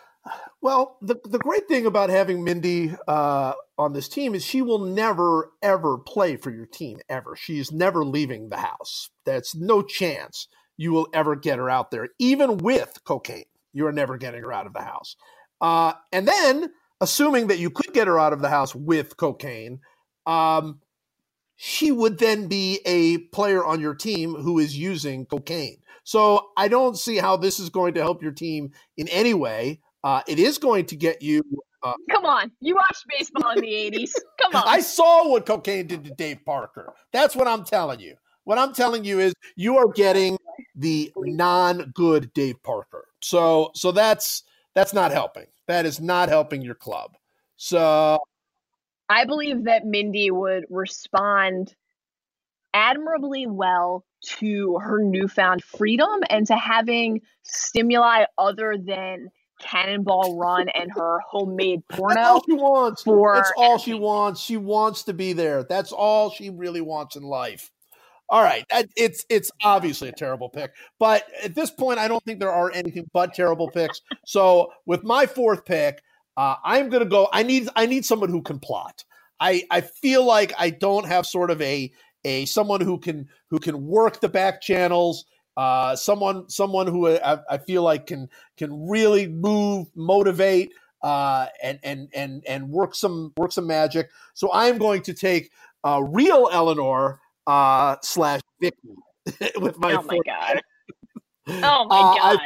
Well, 0.60 0.98
the 1.00 1.16
the 1.24 1.38
great 1.38 1.68
thing 1.68 1.86
about 1.86 2.10
having 2.10 2.44
Mindy 2.44 2.94
uh, 3.06 3.52
on 3.78 3.92
this 3.92 4.08
team 4.08 4.34
is 4.34 4.44
she 4.44 4.60
will 4.62 4.80
never 4.80 5.52
ever 5.62 5.98
play 5.98 6.36
for 6.36 6.50
your 6.50 6.66
team 6.66 6.98
ever. 7.08 7.36
She's 7.36 7.72
never 7.72 8.04
leaving 8.04 8.48
the 8.48 8.58
house. 8.58 9.10
That's 9.24 9.54
no 9.54 9.82
chance 9.82 10.48
you 10.76 10.92
will 10.92 11.08
ever 11.14 11.36
get 11.36 11.58
her 11.58 11.70
out 11.70 11.90
there, 11.90 12.08
even 12.18 12.58
with 12.58 12.98
cocaine. 13.04 13.44
You 13.72 13.86
are 13.86 13.92
never 13.92 14.16
getting 14.18 14.42
her 14.42 14.52
out 14.52 14.66
of 14.66 14.72
the 14.72 14.82
house. 14.82 15.16
Uh, 15.60 15.92
and 16.12 16.26
then, 16.26 16.70
assuming 17.00 17.46
that 17.48 17.58
you 17.58 17.70
could 17.70 17.92
get 17.92 18.06
her 18.06 18.18
out 18.18 18.32
of 18.32 18.40
the 18.40 18.48
house 18.48 18.74
with 18.74 19.16
cocaine, 19.16 19.80
um, 20.26 20.80
she 21.56 21.90
would 21.90 22.18
then 22.18 22.46
be 22.46 22.80
a 22.86 23.18
player 23.18 23.64
on 23.64 23.80
your 23.80 23.94
team 23.94 24.34
who 24.34 24.58
is 24.58 24.76
using 24.76 25.26
cocaine. 25.26 25.78
So 26.08 26.52
I 26.56 26.68
don't 26.68 26.96
see 26.96 27.18
how 27.18 27.36
this 27.36 27.60
is 27.60 27.68
going 27.68 27.92
to 27.92 28.00
help 28.00 28.22
your 28.22 28.32
team 28.32 28.72
in 28.96 29.08
any 29.08 29.34
way. 29.34 29.82
Uh, 30.02 30.22
it 30.26 30.38
is 30.38 30.56
going 30.56 30.86
to 30.86 30.96
get 30.96 31.20
you. 31.20 31.42
Uh, 31.82 31.92
Come 32.10 32.24
on. 32.24 32.50
You 32.60 32.76
watched 32.76 33.04
baseball 33.10 33.50
in 33.50 33.60
the 33.60 33.66
80s. 33.66 34.12
Come 34.40 34.54
on. 34.56 34.62
I 34.66 34.80
saw 34.80 35.28
what 35.28 35.44
cocaine 35.44 35.86
did 35.86 36.04
to 36.04 36.10
Dave 36.14 36.38
Parker. 36.46 36.94
That's 37.12 37.36
what 37.36 37.46
I'm 37.46 37.62
telling 37.62 38.00
you. 38.00 38.14
What 38.44 38.56
I'm 38.56 38.72
telling 38.72 39.04
you 39.04 39.20
is 39.20 39.34
you 39.54 39.76
are 39.76 39.88
getting 39.88 40.38
the 40.74 41.12
non-good 41.14 42.32
Dave 42.32 42.62
Parker. 42.62 43.08
So 43.20 43.70
so 43.74 43.92
that's 43.92 44.44
that's 44.74 44.94
not 44.94 45.12
helping. 45.12 45.44
That 45.66 45.84
is 45.84 46.00
not 46.00 46.30
helping 46.30 46.62
your 46.62 46.74
club. 46.74 47.18
So 47.58 48.18
I 49.10 49.26
believe 49.26 49.64
that 49.64 49.84
Mindy 49.84 50.30
would 50.30 50.64
respond 50.70 51.74
admirably 52.72 53.46
well 53.46 54.06
to 54.22 54.78
her 54.82 55.02
newfound 55.02 55.62
freedom 55.62 56.20
and 56.28 56.46
to 56.46 56.56
having 56.56 57.20
stimuli 57.42 58.24
other 58.36 58.76
than 58.76 59.28
Cannonball 59.60 60.38
Run 60.38 60.68
and 60.68 60.90
her 60.92 61.20
homemade 61.26 61.82
porno. 61.88 62.14
That's 62.14 62.28
all 62.28 62.42
she 62.46 62.52
wants. 62.54 63.02
for 63.02 63.34
That's 63.34 63.52
all 63.56 63.78
she 63.78 63.94
wants. 63.94 64.40
She 64.40 64.56
wants 64.56 65.04
to 65.04 65.12
be 65.12 65.32
there. 65.32 65.64
That's 65.64 65.92
all 65.92 66.30
she 66.30 66.50
really 66.50 66.80
wants 66.80 67.16
in 67.16 67.22
life. 67.22 67.70
All 68.30 68.42
right, 68.42 68.66
it's 68.94 69.24
it's 69.30 69.50
obviously 69.64 70.10
a 70.10 70.12
terrible 70.12 70.50
pick, 70.50 70.72
but 70.98 71.24
at 71.42 71.54
this 71.54 71.70
point, 71.70 71.98
I 71.98 72.08
don't 72.08 72.22
think 72.24 72.40
there 72.40 72.52
are 72.52 72.70
anything 72.70 73.08
but 73.14 73.32
terrible 73.32 73.70
picks. 73.70 74.02
So 74.26 74.70
with 74.84 75.02
my 75.02 75.24
fourth 75.24 75.64
pick, 75.64 76.02
uh, 76.36 76.56
I'm 76.62 76.90
going 76.90 77.02
to 77.02 77.08
go. 77.08 77.28
I 77.32 77.42
need 77.42 77.70
I 77.74 77.86
need 77.86 78.04
someone 78.04 78.28
who 78.28 78.42
can 78.42 78.58
plot. 78.58 79.02
I 79.40 79.64
I 79.70 79.80
feel 79.80 80.24
like 80.24 80.52
I 80.58 80.68
don't 80.68 81.06
have 81.06 81.24
sort 81.24 81.50
of 81.50 81.62
a 81.62 81.90
a 82.24 82.44
someone 82.46 82.80
who 82.80 82.98
can 82.98 83.28
who 83.50 83.58
can 83.58 83.86
work 83.86 84.20
the 84.20 84.28
back 84.28 84.60
channels. 84.60 85.24
Uh, 85.56 85.96
someone 85.96 86.48
someone 86.48 86.86
who 86.86 87.08
I, 87.08 87.38
I 87.50 87.58
feel 87.58 87.82
like 87.82 88.06
can 88.06 88.28
can 88.56 88.88
really 88.88 89.26
move, 89.26 89.88
motivate, 89.96 90.72
uh, 91.02 91.46
and 91.62 91.78
and 91.82 92.08
and 92.14 92.44
and 92.46 92.68
work 92.70 92.94
some 92.94 93.32
work 93.36 93.50
some 93.52 93.66
magic. 93.66 94.08
So 94.34 94.50
I 94.50 94.66
am 94.66 94.78
going 94.78 95.02
to 95.02 95.14
take 95.14 95.50
uh, 95.84 96.00
real 96.02 96.48
Eleanor 96.52 97.20
uh, 97.46 97.96
slash 98.02 98.40
Vicky 98.60 98.76
with 99.60 99.78
my. 99.78 99.94
oh 99.94 100.02
my 100.02 100.18
god. 100.24 100.60
Oh 101.50 101.86
my 101.88 101.96
Uh, 101.98 102.14
I- 102.22 102.36
god. 102.36 102.40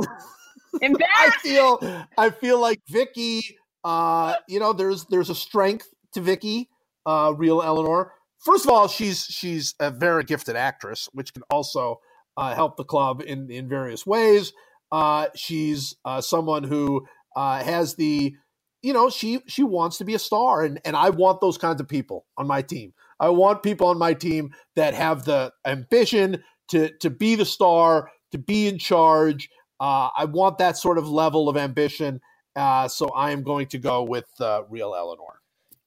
I 0.00 0.82
Embarrassing. 0.82 1.40
feel 1.42 2.06
I 2.16 2.30
feel 2.30 2.58
like 2.58 2.80
Vicky. 2.88 3.58
Uh, 3.84 4.34
you 4.48 4.58
know, 4.60 4.72
there's 4.72 5.04
there's 5.06 5.28
a 5.30 5.34
strength 5.34 5.88
to 6.14 6.20
Vicky, 6.20 6.70
uh, 7.06 7.34
real 7.36 7.60
Eleanor. 7.62 8.12
First 8.40 8.64
of 8.64 8.70
all, 8.70 8.88
she's 8.88 9.24
she's 9.24 9.74
a 9.80 9.90
very 9.90 10.24
gifted 10.24 10.56
actress, 10.56 11.08
which 11.12 11.34
can 11.34 11.42
also 11.50 12.00
uh, 12.36 12.54
help 12.54 12.76
the 12.76 12.84
club 12.84 13.22
in 13.24 13.50
in 13.50 13.68
various 13.68 14.06
ways. 14.06 14.52
Uh, 14.90 15.26
she's 15.34 15.94
uh, 16.04 16.20
someone 16.20 16.64
who 16.64 17.06
uh, 17.36 17.62
has 17.62 17.94
the, 17.94 18.34
you 18.82 18.92
know, 18.92 19.10
she 19.10 19.40
she 19.46 19.62
wants 19.62 19.98
to 19.98 20.04
be 20.04 20.14
a 20.14 20.18
star, 20.18 20.64
and 20.64 20.80
and 20.86 20.96
I 20.96 21.10
want 21.10 21.42
those 21.42 21.58
kinds 21.58 21.82
of 21.82 21.88
people 21.88 22.24
on 22.38 22.46
my 22.46 22.62
team. 22.62 22.94
I 23.20 23.28
want 23.28 23.62
people 23.62 23.88
on 23.88 23.98
my 23.98 24.14
team 24.14 24.54
that 24.74 24.94
have 24.94 25.24
the 25.24 25.52
ambition 25.66 26.42
to 26.68 26.90
to 27.00 27.10
be 27.10 27.34
the 27.34 27.44
star, 27.44 28.10
to 28.32 28.38
be 28.38 28.68
in 28.68 28.78
charge. 28.78 29.50
Uh, 29.78 30.08
I 30.16 30.24
want 30.24 30.58
that 30.58 30.78
sort 30.78 30.96
of 30.96 31.08
level 31.08 31.48
of 31.50 31.58
ambition. 31.58 32.20
Uh, 32.56 32.88
so 32.88 33.10
I 33.10 33.30
am 33.30 33.42
going 33.42 33.66
to 33.68 33.78
go 33.78 34.02
with 34.02 34.26
real 34.70 34.94
Eleanor. 34.94 35.39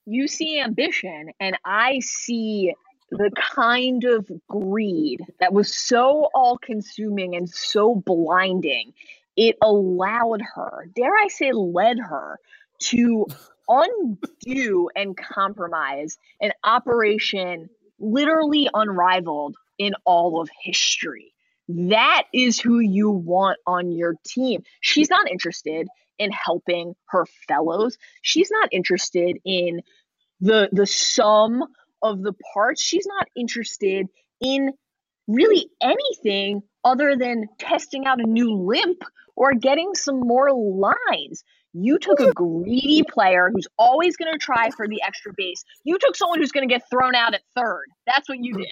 You 0.05 0.27
see 0.27 0.59
ambition 0.59 1.31
and 1.39 1.57
I 1.65 1.99
see 1.99 2.73
the 3.09 3.31
kind 3.35 4.03
of 4.05 4.29
greed 4.47 5.21
that 5.39 5.53
was 5.53 5.73
so 5.73 6.29
all 6.33 6.57
consuming 6.57 7.35
and 7.35 7.49
so 7.49 7.95
blinding. 7.95 8.93
It 9.35 9.57
allowed 9.61 10.41
her, 10.55 10.89
dare 10.95 11.13
I 11.15 11.27
say, 11.27 11.51
led 11.51 11.99
her 11.99 12.39
to 12.85 13.27
undo 13.69 14.89
and 14.95 15.15
compromise 15.15 16.17
an 16.41 16.51
operation 16.63 17.69
literally 17.99 18.69
unrivaled 18.73 19.55
in 19.77 19.93
all 20.05 20.41
of 20.41 20.49
history. 20.61 21.33
That 21.69 22.23
is 22.33 22.59
who 22.59 22.79
you 22.79 23.09
want 23.09 23.57
on 23.65 23.91
your 23.91 24.15
team. 24.25 24.63
She's 24.81 25.09
not 25.09 25.31
interested 25.31 25.87
in 26.23 26.31
helping 26.31 26.95
her 27.09 27.25
fellows. 27.47 27.97
She's 28.21 28.49
not 28.51 28.69
interested 28.71 29.37
in 29.45 29.81
the 30.41 30.69
the 30.71 30.87
sum 30.87 31.63
of 32.01 32.21
the 32.21 32.33
parts. 32.53 32.83
She's 32.83 33.05
not 33.05 33.27
interested 33.35 34.07
in 34.41 34.71
really 35.27 35.69
anything 35.81 36.61
other 36.83 37.15
than 37.15 37.47
testing 37.59 38.05
out 38.05 38.19
a 38.19 38.27
new 38.27 38.53
limp 38.53 39.03
or 39.35 39.53
getting 39.53 39.93
some 39.95 40.19
more 40.19 40.51
lines. 40.51 41.43
You 41.73 41.97
took 41.97 42.19
a 42.19 42.31
greedy 42.33 43.03
player 43.03 43.49
who's 43.51 43.67
always 43.79 44.15
going 44.15 44.31
to 44.31 44.37
try 44.37 44.69
for 44.69 44.87
the 44.87 45.01
extra 45.01 45.31
base. 45.35 45.63
You 45.83 45.97
took 45.99 46.15
someone 46.15 46.39
who's 46.39 46.51
going 46.51 46.67
to 46.67 46.71
get 46.71 46.87
thrown 46.89 47.15
out 47.15 47.33
at 47.33 47.41
third. 47.55 47.85
That's 48.05 48.29
what 48.29 48.37
you 48.39 48.53
did. 48.53 48.67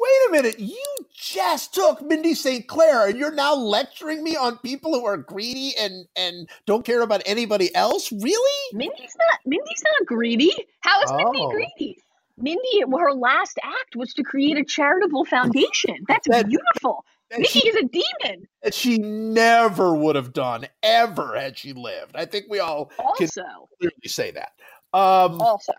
Wait 0.00 0.28
a 0.28 0.32
minute. 0.32 0.58
You 0.58 0.82
just 1.14 1.74
took 1.74 2.02
Mindy 2.02 2.34
St. 2.34 2.66
Claire 2.66 3.08
and 3.08 3.18
you're 3.18 3.32
now 3.34 3.54
lecturing 3.54 4.24
me 4.24 4.34
on 4.36 4.58
people 4.58 4.92
who 4.92 5.04
are 5.06 5.16
greedy 5.16 5.72
and, 5.78 6.06
and 6.16 6.48
don't 6.66 6.84
care 6.84 7.02
about 7.02 7.22
anybody 7.26 7.74
else? 7.74 8.10
Really? 8.10 8.62
Mindy's 8.72 9.14
not 9.18 9.38
Mindy's 9.46 9.82
not 9.84 10.06
greedy. 10.06 10.52
How 10.80 11.00
is 11.02 11.12
Mindy 11.12 11.38
Oh. 11.40 11.50
greedy? 11.50 11.98
Mindy, 12.36 12.80
her 12.90 13.12
last 13.12 13.58
act 13.62 13.94
was 13.94 14.12
to 14.14 14.24
create 14.24 14.56
a 14.58 14.64
charitable 14.64 15.24
foundation. 15.26 15.96
That's 16.08 16.26
That- 16.28 16.48
beautiful. 16.48 17.04
That 17.30 17.38
Mindy 17.38 17.48
she, 17.60 17.68
is 17.68 17.76
a 17.76 17.84
demon. 17.84 18.48
that 18.62 18.74
she 18.74 18.98
never 18.98 19.94
would 19.94 20.16
have 20.16 20.32
done 20.32 20.66
ever 20.82 21.38
had 21.38 21.56
she 21.56 21.72
lived. 21.72 22.16
I 22.16 22.24
think 22.26 22.46
we 22.50 22.58
all 22.58 22.86
can 22.86 23.06
Also, 23.06 23.42
clearly 23.78 23.94
say 24.08 24.32
that. 24.32 24.52
Um, 24.92 25.40
also, 25.40 25.72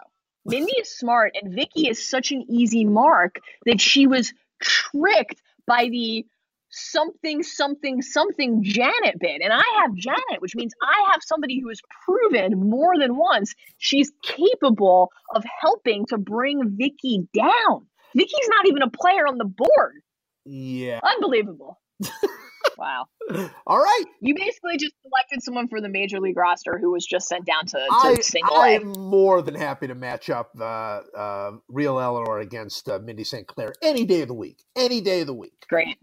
Mindy 0.46 0.74
is 0.80 0.96
smart, 0.96 1.36
and 1.42 1.54
Vicky 1.54 1.88
is 1.90 2.08
such 2.08 2.32
an 2.32 2.46
easy 2.50 2.86
mark 2.86 3.40
that 3.66 3.82
she 3.82 4.08
was 4.08 4.34
tricked 4.62 5.42
by 5.68 5.90
the 5.90 6.26
something, 6.70 7.42
something, 7.42 8.02
something 8.02 8.64
Janet 8.64 9.20
bit. 9.20 9.42
And 9.42 9.54
I 9.54 9.64
have 9.82 9.96
Janet, 9.96 10.40
which 10.40 10.56
means 10.56 10.74
I 10.82 11.12
have 11.12 11.22
somebody 11.24 11.60
who 11.60 11.70
has 11.70 11.82
proven 12.06 12.70
more 12.70 12.98
than 13.00 13.16
once 13.16 13.54
she's 13.78 14.12
capable 14.22 15.12
of 15.34 15.44
helping 15.62 16.06
to 16.08 16.18
bring 16.18 16.78
Vicky 16.78 17.28
down. 17.34 17.88
Vicky's 18.16 18.50
not 18.50 18.68
even 18.68 18.82
a 18.82 18.90
player 18.90 19.28
on 19.28 19.38
the 19.38 19.46
board. 19.46 20.02
yeah. 20.46 21.00
Unbelievable. 21.04 21.80
wow. 22.78 23.06
All 23.68 23.78
right. 23.78 24.04
You 24.22 24.36
basically 24.36 24.78
just 24.78 24.94
selected 25.02 25.44
someone 25.44 25.68
for 25.68 25.82
the 25.82 25.90
major 25.90 26.20
league 26.20 26.38
roster 26.38 26.78
who 26.80 26.92
was 26.92 27.06
just 27.06 27.28
sent 27.28 27.46
down 27.46 27.66
to, 27.68 27.78
to 27.78 27.88
I, 27.92 28.16
single 28.22 28.56
I 28.56 28.70
A. 28.70 28.76
am 28.76 28.88
more 28.88 29.42
than 29.42 29.56
happy 29.56 29.88
to 29.88 29.96
match 29.96 30.30
up 30.30 30.52
uh, 30.60 31.02
uh, 31.16 31.52
real 31.68 32.00
Eleanor 32.00 32.40
against 32.40 32.90
uh, 32.90 33.00
Mindy 33.00 33.24
St. 33.24 33.48
Claire 33.48 33.74
any 33.82 34.06
day 34.06 34.22
of 34.22 34.28
the 34.28 34.34
week. 34.34 34.64
Any 34.76 35.02
day 35.02 35.22
of 35.22 35.28
the 35.28 35.34
week. 35.34 35.66
Great. 35.70 35.98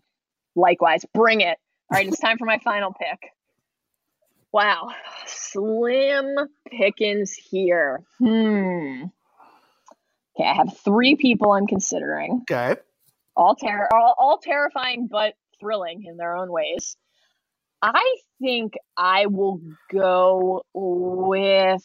Likewise, 0.55 1.05
bring 1.15 1.40
it. 1.40 1.59
All 1.90 1.99
right, 1.99 2.07
it's 2.07 2.20
time 2.20 2.39
for 2.39 2.47
my 2.47 2.59
final 2.59 2.93
pick. 2.93 3.31
Wow, 4.53 4.90
slim 5.27 6.36
pickings 6.70 7.32
here. 7.32 8.03
Hmm. 8.19 9.05
Okay, 10.35 10.49
I 10.49 10.55
have 10.55 10.77
three 10.85 11.16
people 11.16 11.53
I'm 11.53 11.66
considering. 11.66 12.43
Okay. 12.51 12.81
All 13.36 13.55
ter- 13.55 13.89
all, 13.94 14.15
all 14.19 14.39
terrifying 14.39 15.09
but 15.11 15.35
thrilling 15.63 16.05
in 16.05 16.19
their 16.19 16.37
own 16.37 16.53
ways. 16.53 16.97
I 17.81 18.17
think 18.41 18.75
I 18.97 19.27
will 19.27 19.61
go 19.91 20.63
with. 20.75 21.83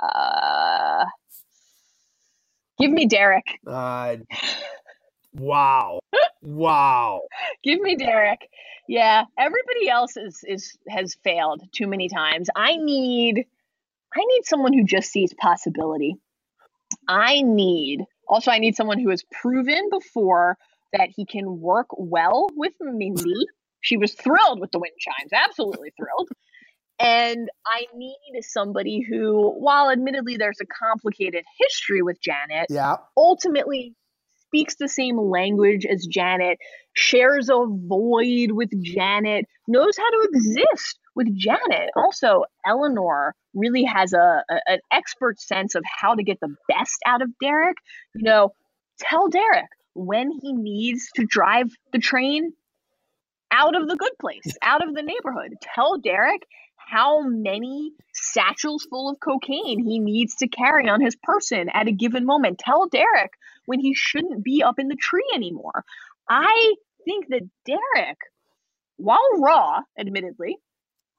Uh, 0.00 1.04
give 2.78 2.90
me 2.90 3.06
Derek. 3.06 3.46
Uh, 3.66 4.16
wow. 5.34 5.98
Wow. 6.42 7.22
Give 7.64 7.80
me 7.80 7.96
Derek. 7.96 8.48
Yeah, 8.86 9.24
everybody 9.36 9.88
else 9.90 10.16
is 10.16 10.44
is 10.46 10.78
has 10.88 11.16
failed 11.24 11.62
too 11.72 11.86
many 11.86 12.08
times. 12.08 12.48
I 12.54 12.76
need 12.76 13.44
I 14.14 14.20
need 14.24 14.44
someone 14.44 14.72
who 14.72 14.84
just 14.84 15.10
sees 15.10 15.34
possibility. 15.34 16.16
I 17.06 17.42
need 17.42 18.04
also 18.26 18.50
I 18.50 18.58
need 18.58 18.76
someone 18.76 18.98
who 18.98 19.10
has 19.10 19.24
proven 19.30 19.90
before 19.90 20.56
that 20.92 21.10
he 21.14 21.24
can 21.26 21.60
work 21.60 21.86
well 21.96 22.48
with 22.54 22.72
Mindy. 22.80 23.46
She 23.80 23.96
was 23.96 24.14
thrilled 24.14 24.60
with 24.60 24.70
the 24.72 24.78
wind 24.78 24.94
chimes, 24.98 25.32
absolutely 25.32 25.92
thrilled. 25.96 26.28
And 27.00 27.48
I 27.64 27.86
need 27.94 28.16
somebody 28.42 29.00
who, 29.08 29.52
while 29.58 29.90
admittedly 29.90 30.36
there's 30.36 30.58
a 30.60 30.66
complicated 30.66 31.44
history 31.60 32.02
with 32.02 32.20
Janet, 32.20 32.66
Yeah. 32.70 32.96
ultimately 33.16 33.94
speaks 34.46 34.76
the 34.76 34.88
same 34.88 35.16
language 35.18 35.86
as 35.86 36.06
Janet, 36.10 36.58
shares 36.94 37.50
a 37.50 37.66
void 37.68 38.50
with 38.52 38.70
Janet, 38.82 39.44
knows 39.68 39.96
how 39.96 40.10
to 40.10 40.28
exist 40.32 40.98
with 41.14 41.28
Janet. 41.36 41.90
Also, 41.94 42.44
Eleanor 42.66 43.34
really 43.54 43.84
has 43.84 44.12
a, 44.12 44.42
a 44.50 44.60
an 44.66 44.78
expert 44.92 45.38
sense 45.40 45.74
of 45.74 45.84
how 45.84 46.14
to 46.14 46.22
get 46.24 46.38
the 46.40 46.54
best 46.68 46.96
out 47.06 47.22
of 47.22 47.28
Derek. 47.40 47.76
You 48.14 48.24
know, 48.24 48.50
tell 48.98 49.28
Derek 49.28 49.66
when 49.98 50.30
he 50.30 50.52
needs 50.52 51.10
to 51.16 51.26
drive 51.26 51.70
the 51.92 51.98
train 51.98 52.52
out 53.50 53.74
of 53.74 53.88
the 53.88 53.96
good 53.96 54.12
place, 54.20 54.56
out 54.62 54.86
of 54.86 54.94
the 54.94 55.02
neighborhood. 55.02 55.54
Tell 55.74 55.98
Derek 55.98 56.46
how 56.76 57.22
many 57.22 57.90
satchels 58.14 58.86
full 58.88 59.10
of 59.10 59.20
cocaine 59.20 59.84
he 59.84 59.98
needs 59.98 60.36
to 60.36 60.48
carry 60.48 60.88
on 60.88 61.00
his 61.00 61.16
person 61.16 61.68
at 61.68 61.88
a 61.88 61.92
given 61.92 62.24
moment. 62.24 62.58
Tell 62.58 62.88
Derek 62.88 63.32
when 63.66 63.80
he 63.80 63.92
shouldn't 63.94 64.44
be 64.44 64.62
up 64.62 64.78
in 64.78 64.88
the 64.88 64.96
tree 64.96 65.28
anymore. 65.34 65.84
I 66.28 66.74
think 67.04 67.26
that 67.28 67.48
Derek, 67.66 68.18
while 68.96 69.38
raw, 69.38 69.80
admittedly, 69.98 70.56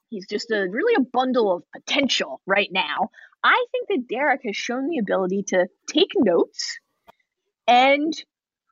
he's 0.10 0.26
just 0.28 0.50
a 0.52 0.68
really 0.70 0.96
a 0.96 1.02
bundle 1.02 1.52
of 1.54 1.64
potential 1.72 2.42
right 2.48 2.70
now. 2.72 3.10
I 3.44 3.66
think 3.72 3.90
that 3.90 4.08
Derek 4.08 4.42
has 4.46 4.56
shown 4.56 4.88
the 4.88 4.98
ability 4.98 5.44
to 5.50 5.68
take 5.88 6.12
notes 6.16 6.80
and 7.68 8.12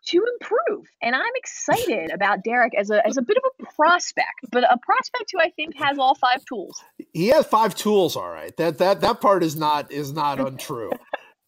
to 0.07 0.23
improve. 0.41 0.85
And 1.01 1.15
I'm 1.15 1.23
excited 1.35 2.11
about 2.13 2.43
Derek 2.43 2.73
as 2.77 2.89
a 2.91 3.05
as 3.07 3.17
a 3.17 3.21
bit 3.23 3.37
of 3.37 3.43
a 3.67 3.73
prospect, 3.75 4.47
but 4.51 4.63
a 4.63 4.77
prospect 4.85 5.31
who 5.33 5.39
I 5.41 5.51
think 5.51 5.75
has 5.77 5.97
all 5.99 6.15
five 6.15 6.43
tools. 6.45 6.79
He 7.13 7.27
has 7.29 7.45
five 7.47 7.75
tools, 7.75 8.15
all 8.15 8.29
right. 8.29 8.55
That 8.57 8.79
that 8.79 9.01
that 9.01 9.21
part 9.21 9.43
is 9.43 9.55
not 9.55 9.91
is 9.91 10.13
not 10.13 10.39
untrue. 10.39 10.91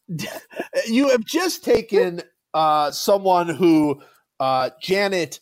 you 0.87 1.09
have 1.09 1.25
just 1.25 1.63
taken 1.63 2.21
uh, 2.53 2.91
someone 2.91 3.49
who 3.49 4.01
uh, 4.39 4.71
Janet 4.81 5.39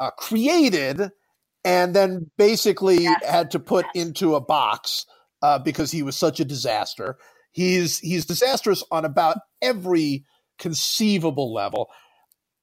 uh, 0.00 0.10
created 0.12 1.10
and 1.64 1.94
then 1.94 2.30
basically 2.38 3.02
Yes. 3.02 3.24
had 3.26 3.50
to 3.52 3.58
put 3.60 3.86
Yes. 3.94 4.06
into 4.06 4.34
a 4.34 4.40
box 4.40 5.06
uh, 5.42 5.58
because 5.58 5.90
he 5.92 6.02
was 6.02 6.16
such 6.16 6.40
a 6.40 6.44
disaster. 6.44 7.16
He's 7.52 7.98
he's 7.98 8.26
disastrous 8.26 8.84
on 8.90 9.04
about 9.04 9.38
every 9.62 10.24
conceivable 10.58 11.52
level. 11.52 11.88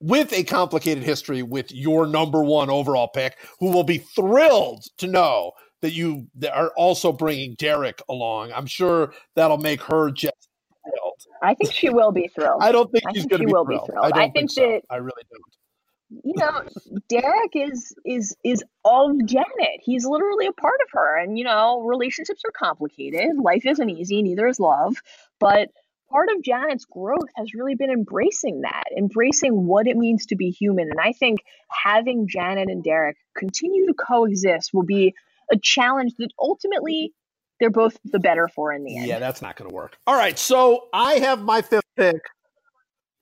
With 0.05 0.33
a 0.33 0.43
complicated 0.43 1.01
history 1.01 1.43
with 1.43 1.71
your 1.71 2.05
number 2.05 2.43
one 2.43 2.69
overall 2.69 3.07
pick, 3.07 3.37
who 3.61 3.71
will 3.71 3.85
be 3.85 3.99
thrilled 3.99 4.83
to 4.97 5.07
know 5.07 5.53
that 5.81 5.91
you 5.93 6.27
are 6.53 6.71
also 6.75 7.13
bringing 7.13 7.55
Derek 7.55 8.01
along. 8.09 8.51
I'm 8.51 8.65
sure 8.65 9.13
that'll 9.35 9.57
make 9.59 9.81
her 9.83 10.11
just 10.11 10.49
thrilled. 10.83 11.21
I 11.41 11.53
think 11.53 11.71
she 11.71 11.89
will 11.89 12.11
be 12.11 12.27
thrilled. 12.27 12.61
I 12.61 12.73
don't 12.73 12.91
think 12.91 13.05
I 13.07 13.13
she's 13.13 13.25
going 13.27 13.39
to 13.39 13.43
she 13.43 13.45
be 13.45 13.53
will 13.53 13.63
be 13.63 13.75
thrilled. 13.75 13.87
thrilled. 13.91 14.05
I 14.05 14.09
don't 14.09 14.19
I 14.19 14.23
think, 14.23 14.33
think 14.33 14.51
so. 14.51 14.61
that- 14.61 14.81
I 14.89 14.97
really 14.97 15.23
don't. 15.31 16.23
you 16.25 16.33
know, 16.35 16.61
Derek 17.07 17.51
is 17.55 17.95
is 18.05 18.35
is 18.43 18.61
of 18.83 19.11
Janet. 19.25 19.79
He's 19.81 20.05
literally 20.05 20.47
a 20.47 20.51
part 20.53 20.79
of 20.83 20.89
her. 20.91 21.17
And 21.17 21.37
you 21.37 21.45
know, 21.45 21.81
relationships 21.81 22.41
are 22.45 22.51
complicated. 22.51 23.37
Life 23.41 23.65
isn't 23.65 23.89
easy, 23.89 24.21
neither 24.21 24.47
is 24.47 24.59
love. 24.59 24.97
But 25.39 25.69
part 26.13 26.29
of 26.35 26.43
Janet's 26.43 26.85
growth 26.85 27.27
has 27.35 27.53
really 27.55 27.73
been 27.75 27.89
embracing 27.89 28.61
that, 28.61 28.83
embracing 28.95 29.65
what 29.65 29.87
it 29.87 29.97
means 29.97 30.27
to 30.27 30.35
be 30.35 30.51
human. 30.51 30.89
And 30.89 30.99
I 30.99 31.11
think 31.11 31.39
having 31.71 32.27
Janet 32.29 32.69
and 32.69 32.83
Derek 32.83 33.17
continue 33.35 33.87
to 33.87 33.93
coexist 33.93 34.69
will 34.73 34.85
be 34.85 35.13
a 35.51 35.57
challenge 35.61 36.13
that 36.19 36.29
ultimately 36.39 37.13
they're 37.59 37.71
both 37.71 37.97
the 38.05 38.19
better 38.19 38.47
for 38.47 38.71
in 38.73 38.83
the 38.83 38.97
end. 38.97 39.07
Yeah, 39.07 39.19
that's 39.19 39.41
not 39.41 39.55
going 39.55 39.69
to 39.69 39.75
work. 39.75 39.97
All 40.05 40.15
right, 40.15 40.37
so 40.37 40.87
I 40.93 41.13
have 41.15 41.41
my 41.41 41.61
fifth 41.61 41.83
pick. 41.97 42.21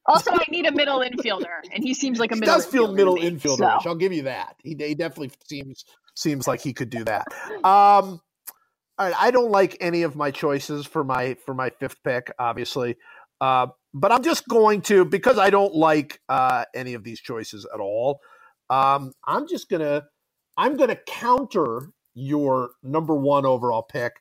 Also, 0.08 0.32
I 0.32 0.44
need 0.50 0.66
a 0.66 0.72
middle 0.72 1.00
infielder, 1.00 1.62
and 1.74 1.84
he 1.84 1.94
seems 1.94 2.20
like 2.20 2.32
a 2.32 2.36
He 2.36 2.40
middle 2.42 2.56
does 2.56 2.66
feel 2.66 2.88
infielder 2.88 2.96
middle 2.96 3.16
to 3.18 3.22
infielder. 3.22 3.82
so. 3.82 3.90
I'll 3.90 3.96
give 3.96 4.12
you 4.12 4.24
that. 4.24 4.56
He, 4.64 4.76
he 4.78 4.96
definitely 4.96 5.32
seems 5.48 5.86
seems 6.16 6.48
like 6.48 6.60
he 6.60 6.74
could 6.74 6.90
do 6.90 7.04
that. 7.06 7.26
Um, 7.64 8.20
all 8.98 9.08
right, 9.08 9.16
I 9.20 9.32
don't 9.32 9.52
like 9.52 9.78
any 9.82 10.04
of 10.04 10.16
my 10.16 10.32
choices 10.32 10.86
for 10.86 11.04
my 11.04 11.36
for 11.46 11.54
my 11.54 11.70
fifth 11.70 12.04
pick, 12.04 12.32
obviously, 12.40 12.96
uh, 13.42 13.68
but 13.94 14.12
I'm 14.12 14.24
just 14.24 14.48
going 14.48 14.82
to 14.84 15.06
because 15.06 15.38
I 15.38 15.50
don't 15.50 15.74
like 15.76 16.20
uh, 16.30 16.66
any 16.76 16.94
of 16.94 17.04
these 17.04 17.20
choices 17.20 17.66
at 17.74 17.80
all. 17.80 18.22
Um, 18.70 19.14
I'm 19.28 19.48
just 19.48 19.70
gonna 19.70 20.04
I'm 20.58 20.78
gonna 20.78 20.98
counter 21.08 21.90
your 22.14 22.72
number 22.84 23.16
one 23.16 23.46
overall 23.46 23.84
pick 23.84 24.14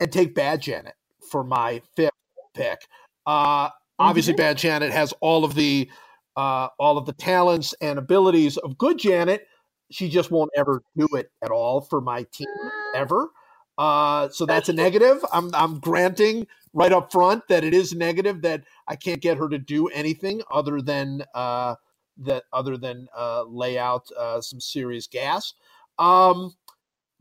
and 0.00 0.12
take 0.12 0.34
Bad 0.34 0.62
Janet 0.62 0.94
for 1.30 1.44
my 1.44 1.82
fifth 1.96 2.10
pick. 2.54 2.78
Uh, 3.26 3.70
obviously, 3.98 4.34
Bad 4.34 4.58
Janet 4.58 4.92
has 4.92 5.14
all 5.20 5.44
of 5.44 5.54
the 5.54 5.90
uh, 6.36 6.68
all 6.78 6.98
of 6.98 7.06
the 7.06 7.14
talents 7.14 7.74
and 7.80 7.98
abilities 7.98 8.56
of 8.58 8.78
good 8.78 8.98
Janet. 8.98 9.46
She 9.90 10.08
just 10.08 10.30
won't 10.30 10.50
ever 10.56 10.82
do 10.96 11.08
it 11.16 11.30
at 11.42 11.50
all 11.50 11.80
for 11.80 12.00
my 12.00 12.26
team 12.32 12.48
ever. 12.94 13.30
Uh, 13.78 14.28
so 14.30 14.46
that's 14.46 14.68
a 14.68 14.72
negative. 14.72 15.24
I'm 15.32 15.50
I'm 15.54 15.78
granting 15.80 16.46
right 16.72 16.92
up 16.92 17.12
front 17.12 17.48
that 17.48 17.64
it 17.64 17.74
is 17.74 17.94
negative 17.94 18.42
that 18.42 18.64
I 18.88 18.96
can't 18.96 19.20
get 19.20 19.38
her 19.38 19.48
to 19.48 19.58
do 19.58 19.88
anything 19.88 20.42
other 20.50 20.80
than 20.80 21.24
uh, 21.34 21.76
that 22.18 22.44
other 22.52 22.76
than 22.76 23.08
uh, 23.16 23.44
lay 23.44 23.78
out 23.78 24.08
uh, 24.18 24.40
some 24.40 24.60
serious 24.60 25.06
gas. 25.06 25.54
Um, 25.98 26.54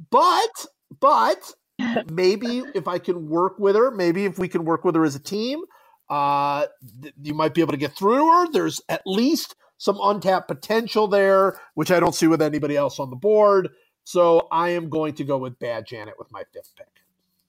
but 0.10 0.66
but 1.00 1.54
maybe 2.12 2.64
if 2.74 2.88
I 2.88 3.00
can 3.00 3.30
work 3.30 3.60
with 3.60 3.76
her, 3.76 3.92
maybe 3.92 4.26
if 4.26 4.40
we 4.40 4.48
can 4.48 4.66
work 4.66 4.86
with 4.86 4.96
her 4.96 5.06
as 5.06 5.16
a 5.16 5.20
team, 5.20 5.64
uh, 6.10 6.68
th- 7.02 7.14
you 7.22 7.34
might 7.34 7.54
be 7.54 7.62
able 7.62 7.74
to 7.74 7.78
get 7.78 7.96
through 7.96 8.28
her. 8.28 8.52
There's 8.52 8.82
at 8.90 9.02
least 9.06 9.56
some 9.78 10.00
untapped 10.02 10.48
potential 10.48 11.08
there, 11.08 11.60
which 11.74 11.92
I 11.92 12.00
don't 12.00 12.16
see 12.16 12.28
with 12.28 12.42
anybody 12.42 12.78
else 12.78 13.00
on 13.00 13.10
the 13.10 13.16
board. 13.16 13.70
So 14.06 14.48
I 14.52 14.70
am 14.70 14.90
going 14.90 15.16
to 15.16 15.24
go 15.24 15.38
with 15.38 15.58
Bad 15.60 15.88
Janet 15.88 16.14
with 16.18 16.32
my 16.32 16.44
fifth 16.54 16.76
pick. 16.78 16.88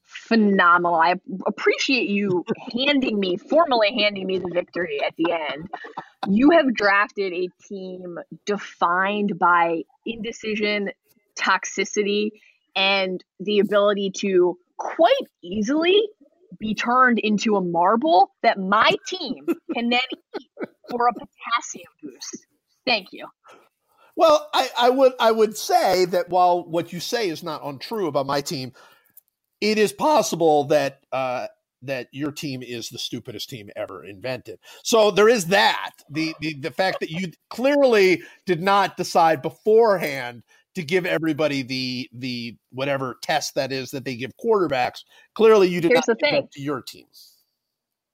phenomenal. 0.05 0.97
I 0.97 1.16
appreciate 1.47 2.09
you 2.09 2.45
handing 2.74 3.20
me, 3.20 3.37
formally 3.37 3.95
handing 3.95 4.27
me 4.27 4.39
the 4.39 4.51
victory 4.53 5.01
at 5.07 5.15
the 5.16 5.33
end. 5.33 5.69
You 6.28 6.51
have 6.51 6.73
drafted 6.74 7.33
a 7.35 7.49
team 7.69 8.19
defined 8.47 9.39
by 9.39 9.83
indecision, 10.07 10.91
toxicity, 11.39 12.31
and 12.74 13.23
the 13.39 13.59
ability 13.59 14.12
to 14.19 14.59
quite 14.78 15.12
easily 15.43 16.01
be 16.59 16.74
turned 16.74 17.19
into 17.19 17.57
a 17.57 17.61
marble 17.61 18.31
that 18.43 18.59
my 18.59 18.95
team 19.07 19.45
can 19.74 19.91
then 19.91 20.01
eat 20.41 20.49
for 20.91 21.09
a 21.09 21.12
potassium 21.12 21.93
boost. 22.03 22.47
Thank 22.87 23.09
you. 23.12 23.27
Well, 24.17 24.49
I, 24.55 24.71
I 24.79 24.91
would 24.91 25.13
I 25.21 25.33
would 25.33 25.57
say 25.57 26.07
that 26.07 26.29
while 26.31 26.65
what 26.65 26.93
you 26.93 27.01
say 27.01 27.29
is 27.29 27.43
not 27.43 27.65
untrue 27.65 28.09
about 28.09 28.27
my 28.27 28.41
team, 28.41 28.73
it 29.61 29.79
is 29.79 29.93
possible 29.93 30.65
that 30.67 31.01
uh, 31.13 31.49
that 31.83 32.09
your 32.13 32.33
team 32.33 32.63
is 32.63 32.91
the 32.91 32.99
stupidest 32.99 33.51
team 33.51 33.71
ever 33.77 34.05
invented. 34.05 34.59
So 34.85 35.11
there 35.11 35.29
is 35.29 35.47
that 35.47 35.93
the 36.11 36.35
the, 36.41 36.55
the 36.61 36.73
fact 36.73 37.01
that 37.01 37.11
you 37.11 37.33
clearly 37.51 38.23
did 38.47 38.63
not 38.63 38.97
decide 38.99 39.43
beforehand 39.43 40.43
to 40.77 40.83
give 40.85 41.07
everybody 41.07 41.63
the 41.63 42.09
the 42.13 42.57
whatever 42.73 43.19
test 43.23 43.55
that 43.57 43.73
is 43.73 43.91
that 43.93 44.05
they 44.05 44.17
give 44.17 44.33
quarterbacks. 44.45 45.01
Clearly, 45.35 45.69
you 45.69 45.81
did 45.81 45.93
Here's 45.93 46.07
not 46.07 46.07
the 46.07 46.17
give 46.19 46.31
thing. 46.31 46.35
that 46.43 46.53
to 46.53 46.63
your 46.63 46.83
team. 46.83 47.07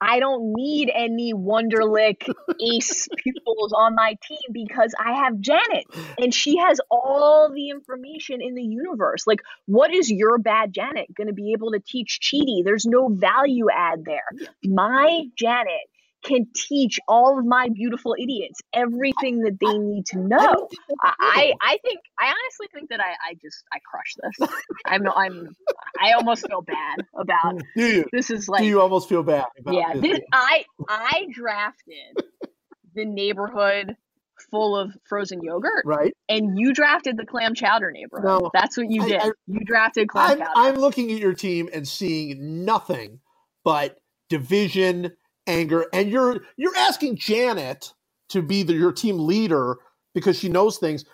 I 0.02 0.18
don't 0.18 0.52
need 0.54 0.90
any 0.92 1.32
Wonderlic 1.32 2.28
ace 2.74 3.08
pupils 3.16 3.72
on 3.72 3.94
my 3.94 4.16
team 4.26 4.38
because 4.52 4.94
I 4.98 5.24
have 5.24 5.38
Janet 5.38 5.84
and 6.18 6.34
she 6.34 6.56
has 6.56 6.80
all 6.90 7.52
the 7.54 7.70
information 7.70 8.42
in 8.42 8.54
the 8.54 8.62
universe. 8.62 9.26
Like, 9.26 9.40
what 9.66 9.94
is 9.94 10.10
your 10.10 10.38
bad 10.38 10.72
Janet 10.72 11.14
going 11.14 11.28
to 11.28 11.32
be 11.32 11.52
able 11.52 11.70
to 11.72 11.80
teach 11.80 12.18
Chidi? 12.20 12.64
There's 12.64 12.84
no 12.84 13.08
value 13.08 13.66
add 13.72 14.04
there. 14.04 14.48
My 14.64 15.22
Janet 15.38 15.88
can 16.22 16.46
teach 16.54 16.98
all 17.08 17.38
of 17.38 17.44
my 17.44 17.68
beautiful 17.72 18.14
idiots 18.18 18.60
everything 18.72 19.40
that 19.40 19.58
they 19.60 19.78
need 19.78 20.06
to 20.06 20.18
know. 20.18 20.68
I, 21.02 21.12
I, 21.20 21.52
I 21.60 21.78
think 21.84 22.00
I 22.18 22.26
honestly 22.26 22.66
think 22.72 22.90
that 22.90 23.00
I, 23.00 23.30
I 23.30 23.34
just 23.40 23.64
I 23.72 23.78
crushed 23.84 24.18
this. 24.22 24.48
I'm 24.86 25.08
I'm 25.08 25.56
I 26.00 26.12
almost 26.12 26.46
feel 26.46 26.62
bad 26.62 26.98
about 27.16 27.60
Do 27.76 27.86
you? 27.86 28.04
this 28.12 28.30
is 28.30 28.48
like 28.48 28.60
Do 28.60 28.66
you 28.66 28.80
almost 28.80 29.08
feel 29.08 29.22
bad? 29.22 29.46
About 29.58 29.74
yeah, 29.74 29.92
this? 29.94 30.02
this, 30.02 30.20
I 30.32 30.64
I 30.88 31.26
drafted 31.32 32.24
the 32.94 33.04
neighborhood 33.04 33.96
full 34.50 34.76
of 34.76 34.92
frozen 35.08 35.40
yogurt, 35.42 35.82
right. 35.84 36.12
and 36.28 36.58
you 36.58 36.72
drafted 36.74 37.16
the 37.16 37.24
clam 37.24 37.54
chowder 37.54 37.90
neighborhood. 37.90 38.24
No, 38.42 38.50
That's 38.52 38.76
what 38.76 38.90
you 38.90 39.02
I- 39.02 39.08
did. 39.08 39.20
I- 39.20 39.30
you 39.46 39.60
drafted 39.64 40.08
clam 40.08 40.32
I'm, 40.32 40.38
chowder. 40.38 40.50
I'm 40.56 40.74
looking 40.76 41.10
at 41.12 41.18
your 41.18 41.34
team 41.34 41.68
and 41.72 41.86
seeing 41.86 42.64
nothing 42.64 43.20
but 43.64 43.98
division, 44.28 45.12
anger, 45.46 45.86
and 45.92 46.10
you're 46.10 46.40
you're 46.56 46.76
asking 46.76 47.16
Janet 47.16 47.92
to 48.30 48.42
be 48.42 48.62
the, 48.62 48.72
your 48.74 48.92
team 48.92 49.18
leader 49.26 49.76
because 50.14 50.38
she 50.38 50.48
knows 50.48 50.78
things. 50.78 51.04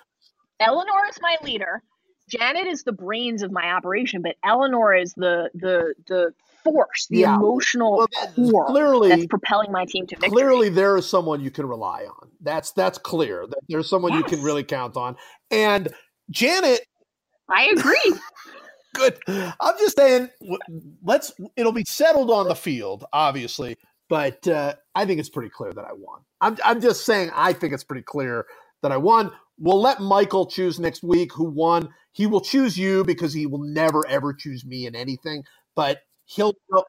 Eleanor 0.61 1.07
is 1.09 1.19
my 1.21 1.37
leader. 1.43 1.83
Janet 2.29 2.67
is 2.67 2.83
the 2.83 2.93
brains 2.93 3.43
of 3.43 3.51
my 3.53 3.71
operation, 3.73 4.21
but 4.23 4.37
Eleanor 4.45 4.95
is 4.95 5.15
the 5.15 5.51
the 5.55 5.95
the 6.09 6.35
force, 6.65 7.07
the 7.09 7.19
Yeah. 7.21 7.37
emotional 7.37 7.97
Well, 7.99 8.09
that- 8.21 8.35
core 8.35 8.67
clearly- 8.67 9.09
that's 9.11 9.27
propelling 9.27 9.73
my 9.73 9.85
team 9.87 10.07
to 10.09 10.17
victory. 10.17 10.31
Clearly, 10.31 10.69
there 10.69 10.97
is 10.97 11.09
someone 11.09 11.41
you 11.41 11.51
can 11.51 11.67
rely 11.67 12.05
on. 12.05 12.29
That's 12.41 12.73
that's 12.73 12.99
clear. 12.99 13.47
That 13.47 13.61
there's 13.69 13.89
someone 13.89 14.13
you 14.13 14.25
can 14.25 14.43
really 14.43 14.65
count 14.65 14.97
on. 14.97 15.17
And 15.51 15.89
Janet, 16.31 16.81
I 17.49 17.67
agree. 17.67 18.15
good. 18.95 19.19
I'm 19.29 19.79
just 19.79 19.97
saying, 19.97 20.29
let's. 21.05 21.33
It'll 21.57 21.73
be 21.73 21.85
settled 21.85 22.31
on 22.31 22.49
the 22.49 22.55
field, 22.57 23.05
obviously, 23.13 23.77
but 24.09 24.47
uh, 24.49 24.75
I 24.95 25.05
think 25.05 25.21
it's 25.21 25.29
pretty 25.29 25.51
clear 25.51 25.73
that 25.73 25.85
I 25.85 25.93
won. 25.93 26.21
I'm 26.41 26.57
I'm 26.65 26.81
just 26.81 27.05
saying, 27.05 27.31
I 27.35 27.53
think 27.53 27.73
it's 27.73 27.85
pretty 27.85 28.03
clear 28.03 28.47
that 28.83 28.93
I 28.93 28.97
won. 28.97 29.33
We'll 29.59 29.81
let 29.81 30.01
Michael 30.01 30.47
choose 30.47 30.79
next 30.79 31.03
week 31.03 31.33
who 31.33 31.45
won. 31.45 31.89
He 32.13 32.27
will 32.27 32.41
choose 32.41 32.79
you 32.79 33.05
because 33.05 33.33
he 33.33 33.47
will 33.47 33.63
never 33.63 34.07
ever 34.07 34.33
choose 34.33 34.65
me 34.65 34.87
in 34.87 34.95
anything. 34.95 35.45
But 35.75 36.03
he'll 36.25 36.55
know, 36.71 36.85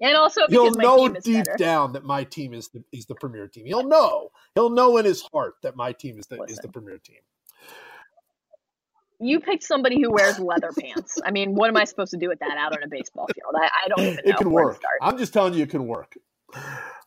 and 0.00 0.16
also 0.16 0.42
he'll 0.48 0.72
know 0.72 1.08
deep 1.08 1.44
better. 1.44 1.56
down 1.58 1.92
that 1.92 2.04
my 2.04 2.24
team 2.24 2.54
is 2.54 2.68
the 2.68 2.82
is 2.92 3.06
the 3.06 3.14
premier 3.14 3.46
team. 3.46 3.66
He'll 3.66 3.86
know. 3.86 4.30
He'll 4.54 4.70
know 4.70 4.96
in 4.96 5.04
his 5.04 5.22
heart 5.32 5.54
that 5.62 5.76
my 5.76 5.92
team 5.92 6.18
is 6.18 6.26
the 6.26 6.42
is 6.48 6.58
the 6.58 6.68
premier 6.68 6.98
team. 6.98 7.20
You 9.20 9.40
picked 9.40 9.64
somebody 9.64 10.00
who 10.00 10.12
wears 10.12 10.38
leather 10.38 10.70
pants. 10.78 11.20
I 11.24 11.32
mean, 11.32 11.54
what 11.56 11.68
am 11.68 11.76
I 11.76 11.84
supposed 11.84 12.12
to 12.12 12.18
do 12.18 12.28
with 12.28 12.38
that 12.38 12.56
out 12.56 12.72
on 12.72 12.84
a 12.84 12.88
baseball 12.88 13.26
field? 13.26 13.52
I, 13.56 13.68
I 13.84 13.88
don't 13.88 14.00
even 14.00 14.14
know 14.14 14.30
it 14.30 14.36
can 14.36 14.50
work. 14.50 14.80
I'm 15.02 15.18
just 15.18 15.32
telling 15.32 15.54
you, 15.54 15.64
it 15.64 15.70
can 15.70 15.88
work. 15.88 16.14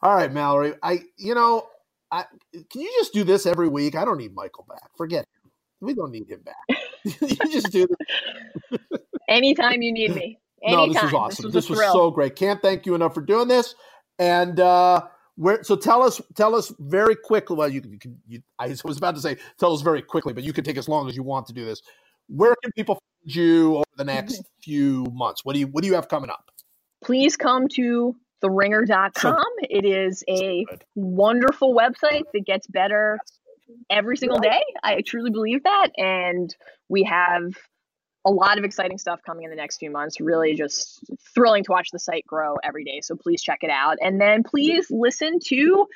All 0.01 0.15
right, 0.15 0.31
Mallory. 0.31 0.73
I, 0.81 1.01
you 1.17 1.35
know, 1.35 1.67
I, 2.11 2.25
can 2.53 2.81
you 2.81 2.91
just 2.99 3.13
do 3.13 3.23
this 3.23 3.45
every 3.45 3.67
week? 3.67 3.95
I 3.95 4.05
don't 4.05 4.17
need 4.17 4.33
Michael 4.33 4.65
back. 4.67 4.89
Forget 4.97 5.25
him. 5.43 5.51
We 5.79 5.93
don't 5.93 6.11
need 6.11 6.27
him 6.29 6.41
back. 6.41 6.79
you 7.03 7.51
just 7.51 7.71
do 7.71 7.87
this. 7.87 8.79
Anytime 9.29 9.81
you 9.81 9.91
need 9.91 10.13
me. 10.13 10.39
No, 10.63 10.83
Anytime. 10.83 10.93
this 10.93 11.03
was 11.03 11.13
awesome. 11.13 11.45
This 11.45 11.53
This 11.53 11.69
was, 11.69 11.77
was, 11.77 11.79
a 11.79 11.81
thrill. 11.81 11.93
so 11.93 12.11
great. 12.11 12.35
Can't 12.35 12.61
thank 12.61 12.85
you 12.85 12.95
enough 12.95 13.13
for 13.13 13.21
doing 13.21 13.47
this. 13.47 13.73
And 14.19 14.59
uh, 14.59 15.03
where? 15.35 15.63
So 15.63 15.75
tell 15.75 16.03
us, 16.03 16.21
tell 16.35 16.53
us 16.53 16.71
very 16.79 17.15
quickly. 17.15 17.55
Well, 17.55 17.69
you 17.69 17.81
can. 17.81 17.91
You 17.91 17.97
can 17.97 18.21
you, 18.27 18.41
I 18.59 18.67
was 18.85 18.97
about 18.97 19.15
to 19.15 19.21
say 19.21 19.37
tell 19.59 19.73
us 19.73 19.81
very 19.81 20.01
quickly, 20.01 20.33
but 20.33 20.43
you 20.43 20.53
can 20.53 20.63
take 20.63 20.77
as 20.77 20.87
long 20.87 21.09
as 21.09 21.15
you 21.15 21.23
want 21.23 21.47
to 21.47 21.53
do 21.53 21.65
this. 21.65 21.81
Where 22.27 22.55
can 22.61 22.71
people 22.73 22.95
find 22.95 23.35
you 23.35 23.77
over 23.77 23.85
the 23.97 24.03
next 24.03 24.43
few 24.61 25.05
months? 25.13 25.43
What 25.43 25.53
do 25.53 25.59
you 25.59 25.67
What 25.67 25.81
do 25.81 25.87
you 25.87 25.95
have 25.95 26.07
coming 26.07 26.29
up? 26.29 26.51
Please 27.03 27.35
come 27.35 27.67
to 27.69 28.15
theringer.com. 28.43 29.45
It 29.61 29.85
is 29.85 30.23
a 30.27 30.65
good. 30.65 30.83
wonderful 30.95 31.75
website 31.75 32.23
that 32.33 32.45
gets 32.45 32.67
better 32.67 33.19
every 33.89 34.17
single 34.17 34.39
day. 34.39 34.61
I 34.83 35.01
truly 35.01 35.31
believe 35.31 35.63
that. 35.63 35.89
And 35.97 36.53
we 36.89 37.03
have 37.03 37.53
a 38.25 38.31
lot 38.31 38.57
of 38.57 38.63
exciting 38.63 38.97
stuff 38.97 39.21
coming 39.25 39.45
in 39.45 39.49
the 39.49 39.55
next 39.55 39.77
few 39.77 39.89
months. 39.89 40.19
Really 40.19 40.55
just 40.55 41.03
thrilling 41.33 41.63
to 41.63 41.71
watch 41.71 41.89
the 41.91 41.99
site 41.99 42.25
grow 42.25 42.55
every 42.63 42.83
day. 42.83 43.01
So 43.01 43.15
please 43.15 43.41
check 43.41 43.59
it 43.61 43.69
out. 43.69 43.97
And 44.01 44.19
then 44.19 44.43
please 44.43 44.87
listen 44.91 45.39
to 45.47 45.87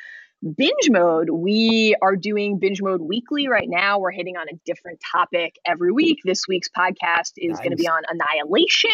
Binge 0.58 0.90
Mode. 0.90 1.30
We 1.30 1.96
are 2.02 2.16
doing 2.16 2.60
Binge 2.60 2.82
Mode 2.82 3.02
weekly 3.02 3.48
right 3.48 3.70
now. 3.70 4.00
We're 4.00 4.12
hitting 4.12 4.38
on 4.38 4.48
a 4.50 4.56
different 4.66 5.00
topic 5.12 5.56
every 5.66 5.92
week. 5.92 6.20
This 6.24 6.48
week's 6.48 6.70
podcast 6.70 7.34
is 7.38 7.58
going 7.58 7.72
to 7.72 7.78
be 7.78 7.88
on 7.88 8.04
annihilation 8.08 8.92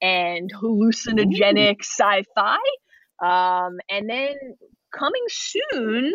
and 0.00 0.52
hallucinogenic 0.52 1.80
sci 1.80 2.24
fi. 2.34 2.58
Um, 3.22 3.78
and 3.90 4.08
then 4.08 4.34
coming 4.96 5.24
soon, 5.28 6.14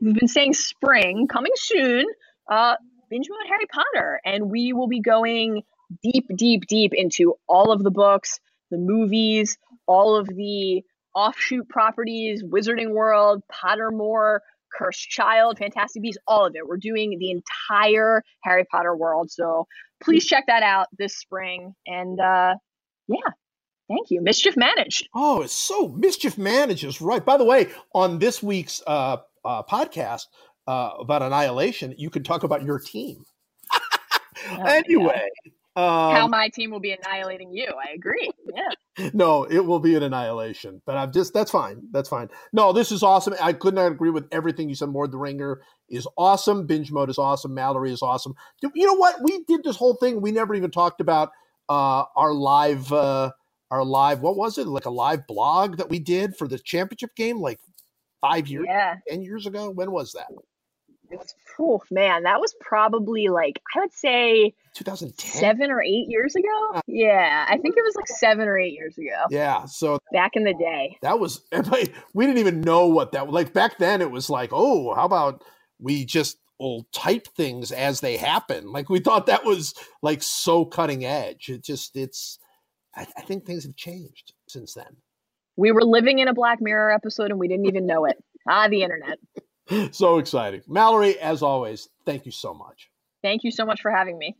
we've 0.00 0.14
been 0.14 0.28
saying 0.28 0.54
spring, 0.54 1.28
coming 1.28 1.52
soon, 1.56 2.06
uh, 2.50 2.74
binge 3.10 3.26
mode 3.30 3.48
Harry 3.48 3.66
Potter. 3.72 4.20
And 4.24 4.50
we 4.50 4.72
will 4.72 4.88
be 4.88 5.00
going 5.00 5.62
deep, 6.02 6.26
deep, 6.36 6.66
deep 6.66 6.92
into 6.94 7.34
all 7.48 7.72
of 7.72 7.82
the 7.82 7.90
books, 7.90 8.40
the 8.70 8.78
movies, 8.78 9.56
all 9.86 10.16
of 10.16 10.26
the 10.26 10.82
offshoot 11.14 11.68
properties, 11.68 12.42
Wizarding 12.42 12.90
World, 12.90 13.42
Pottermore, 13.52 14.40
Cursed 14.76 15.08
Child, 15.08 15.58
Fantastic 15.58 16.02
Beasts, 16.02 16.20
all 16.26 16.46
of 16.46 16.56
it. 16.56 16.66
We're 16.66 16.76
doing 16.76 17.18
the 17.18 17.30
entire 17.30 18.22
Harry 18.42 18.64
Potter 18.64 18.96
world. 18.96 19.30
So 19.30 19.66
please 20.02 20.26
check 20.26 20.44
that 20.48 20.62
out 20.62 20.88
this 20.98 21.16
spring. 21.16 21.74
And 21.86 22.18
uh, 22.20 22.56
yeah, 23.08 23.30
thank 23.88 24.10
you. 24.10 24.20
Mischief 24.22 24.56
managed. 24.56 25.08
Oh, 25.14 25.42
it's 25.42 25.52
so 25.52 25.88
mischief 25.88 26.38
manages 26.38 27.00
right. 27.00 27.24
By 27.24 27.36
the 27.36 27.44
way, 27.44 27.68
on 27.94 28.18
this 28.18 28.42
week's 28.42 28.82
uh, 28.86 29.18
uh, 29.44 29.62
podcast 29.62 30.26
uh, 30.66 30.90
about 30.98 31.22
annihilation, 31.22 31.94
you 31.98 32.10
can 32.10 32.22
talk 32.22 32.42
about 32.42 32.62
your 32.62 32.78
team. 32.78 33.24
Oh 34.46 34.62
anyway, 34.64 35.26
how 35.76 36.24
um, 36.24 36.30
my 36.30 36.48
team 36.48 36.70
will 36.70 36.80
be 36.80 36.92
annihilating 36.92 37.52
you. 37.52 37.66
I 37.66 37.92
agree. 37.94 38.30
Yeah. 38.54 39.10
no, 39.14 39.44
it 39.44 39.60
will 39.60 39.80
be 39.80 39.96
an 39.96 40.04
annihilation. 40.04 40.80
But 40.86 40.96
I'm 40.96 41.12
just 41.12 41.34
that's 41.34 41.50
fine. 41.50 41.82
That's 41.90 42.08
fine. 42.08 42.28
No, 42.52 42.72
this 42.72 42.92
is 42.92 43.02
awesome. 43.02 43.34
I 43.40 43.52
could 43.52 43.74
not 43.74 43.90
agree 43.90 44.10
with 44.10 44.28
everything 44.30 44.68
you 44.68 44.76
said. 44.76 44.88
More 44.88 45.08
the 45.08 45.18
ringer 45.18 45.62
is 45.88 46.06
awesome. 46.16 46.66
Binge 46.66 46.92
mode 46.92 47.10
is 47.10 47.18
awesome. 47.18 47.54
Mallory 47.54 47.92
is 47.92 48.02
awesome. 48.02 48.34
You 48.62 48.86
know 48.86 48.94
what? 48.94 49.16
We 49.22 49.42
did 49.48 49.64
this 49.64 49.76
whole 49.76 49.94
thing. 49.94 50.20
We 50.20 50.30
never 50.30 50.54
even 50.54 50.70
talked 50.70 51.00
about 51.00 51.30
uh, 51.68 52.04
our 52.16 52.32
live. 52.32 52.92
Uh, 52.92 53.30
our 53.70 53.84
live. 53.84 54.20
What 54.20 54.36
was 54.36 54.58
it? 54.58 54.66
Like 54.68 54.84
a 54.84 54.90
live 54.90 55.26
blog 55.26 55.78
that 55.78 55.88
we 55.90 55.98
did 55.98 56.36
for 56.36 56.46
the 56.46 56.58
championship 56.58 57.16
game, 57.16 57.40
like 57.40 57.58
five 58.20 58.46
years, 58.46 58.66
Yeah. 58.68 58.96
ten 59.08 59.22
years 59.22 59.46
ago. 59.46 59.70
When 59.70 59.90
was 59.90 60.12
that? 60.12 60.28
It's, 61.10 61.34
oh, 61.60 61.82
man, 61.90 62.22
that 62.24 62.40
was 62.40 62.54
probably 62.60 63.28
like, 63.28 63.60
I 63.76 63.80
would 63.80 63.92
say 63.92 64.54
2010. 64.74 65.30
seven 65.40 65.70
or 65.70 65.82
eight 65.82 66.06
years 66.08 66.34
ago. 66.34 66.80
Yeah. 66.86 67.44
I 67.48 67.58
think 67.58 67.76
it 67.76 67.84
was 67.84 67.94
like 67.94 68.08
seven 68.08 68.48
or 68.48 68.58
eight 68.58 68.72
years 68.72 68.96
ago, 68.96 69.24
Yeah. 69.30 69.64
So 69.66 69.98
back 70.12 70.32
in 70.34 70.44
the 70.44 70.54
day. 70.54 70.96
that 71.02 71.18
was 71.20 71.42
we 72.14 72.26
didn't 72.26 72.38
even 72.38 72.60
know 72.62 72.86
what 72.86 73.12
that 73.12 73.30
like 73.30 73.52
back 73.52 73.78
then 73.78 74.00
it 74.02 74.10
was 74.10 74.30
like 74.30 74.50
oh 74.52 74.94
how 74.94 75.04
about 75.04 75.44
we 75.78 76.04
just 76.04 76.38
will 76.58 76.86
type 76.92 77.26
things 77.36 77.72
as 77.72 78.00
they 78.00 78.16
happen 78.16 78.72
like 78.72 78.88
we 78.88 79.00
thought 79.00 79.26
that 79.26 79.44
was 79.44 79.74
like 80.02 80.22
so 80.22 80.64
cutting 80.64 81.04
edge 81.04 81.48
it 81.48 81.62
just 81.62 81.96
it's 81.96 82.38
i, 82.96 83.06
I 83.16 83.22
think 83.22 83.44
things 83.44 83.64
have 83.64 83.76
changed 83.76 84.32
since 84.48 84.74
then 84.74 84.96
We 85.56 85.72
were 85.72 85.84
living 85.84 86.18
in 86.18 86.28
a 86.28 86.34
Black 86.34 86.60
Mirror 86.60 86.92
episode 86.92 87.30
and 87.30 87.38
we 87.38 87.46
didn't 87.46 87.66
even 87.66 87.86
know 87.86 88.06
it. 88.06 88.16
Ah, 88.48 88.66
the 88.68 88.82
internet. 88.82 89.18
so 89.94 90.18
exciting 90.18 90.62
mallory 90.68 91.18
as 91.18 91.42
always 91.42 91.88
thank 92.04 92.26
you 92.26 92.32
so 92.32 92.52
much 92.52 92.90
Thank 93.24 93.42
you 93.42 93.50
so 93.50 93.64
much 93.64 93.80
for 93.80 93.90
having 93.90 94.18
me. 94.18 94.36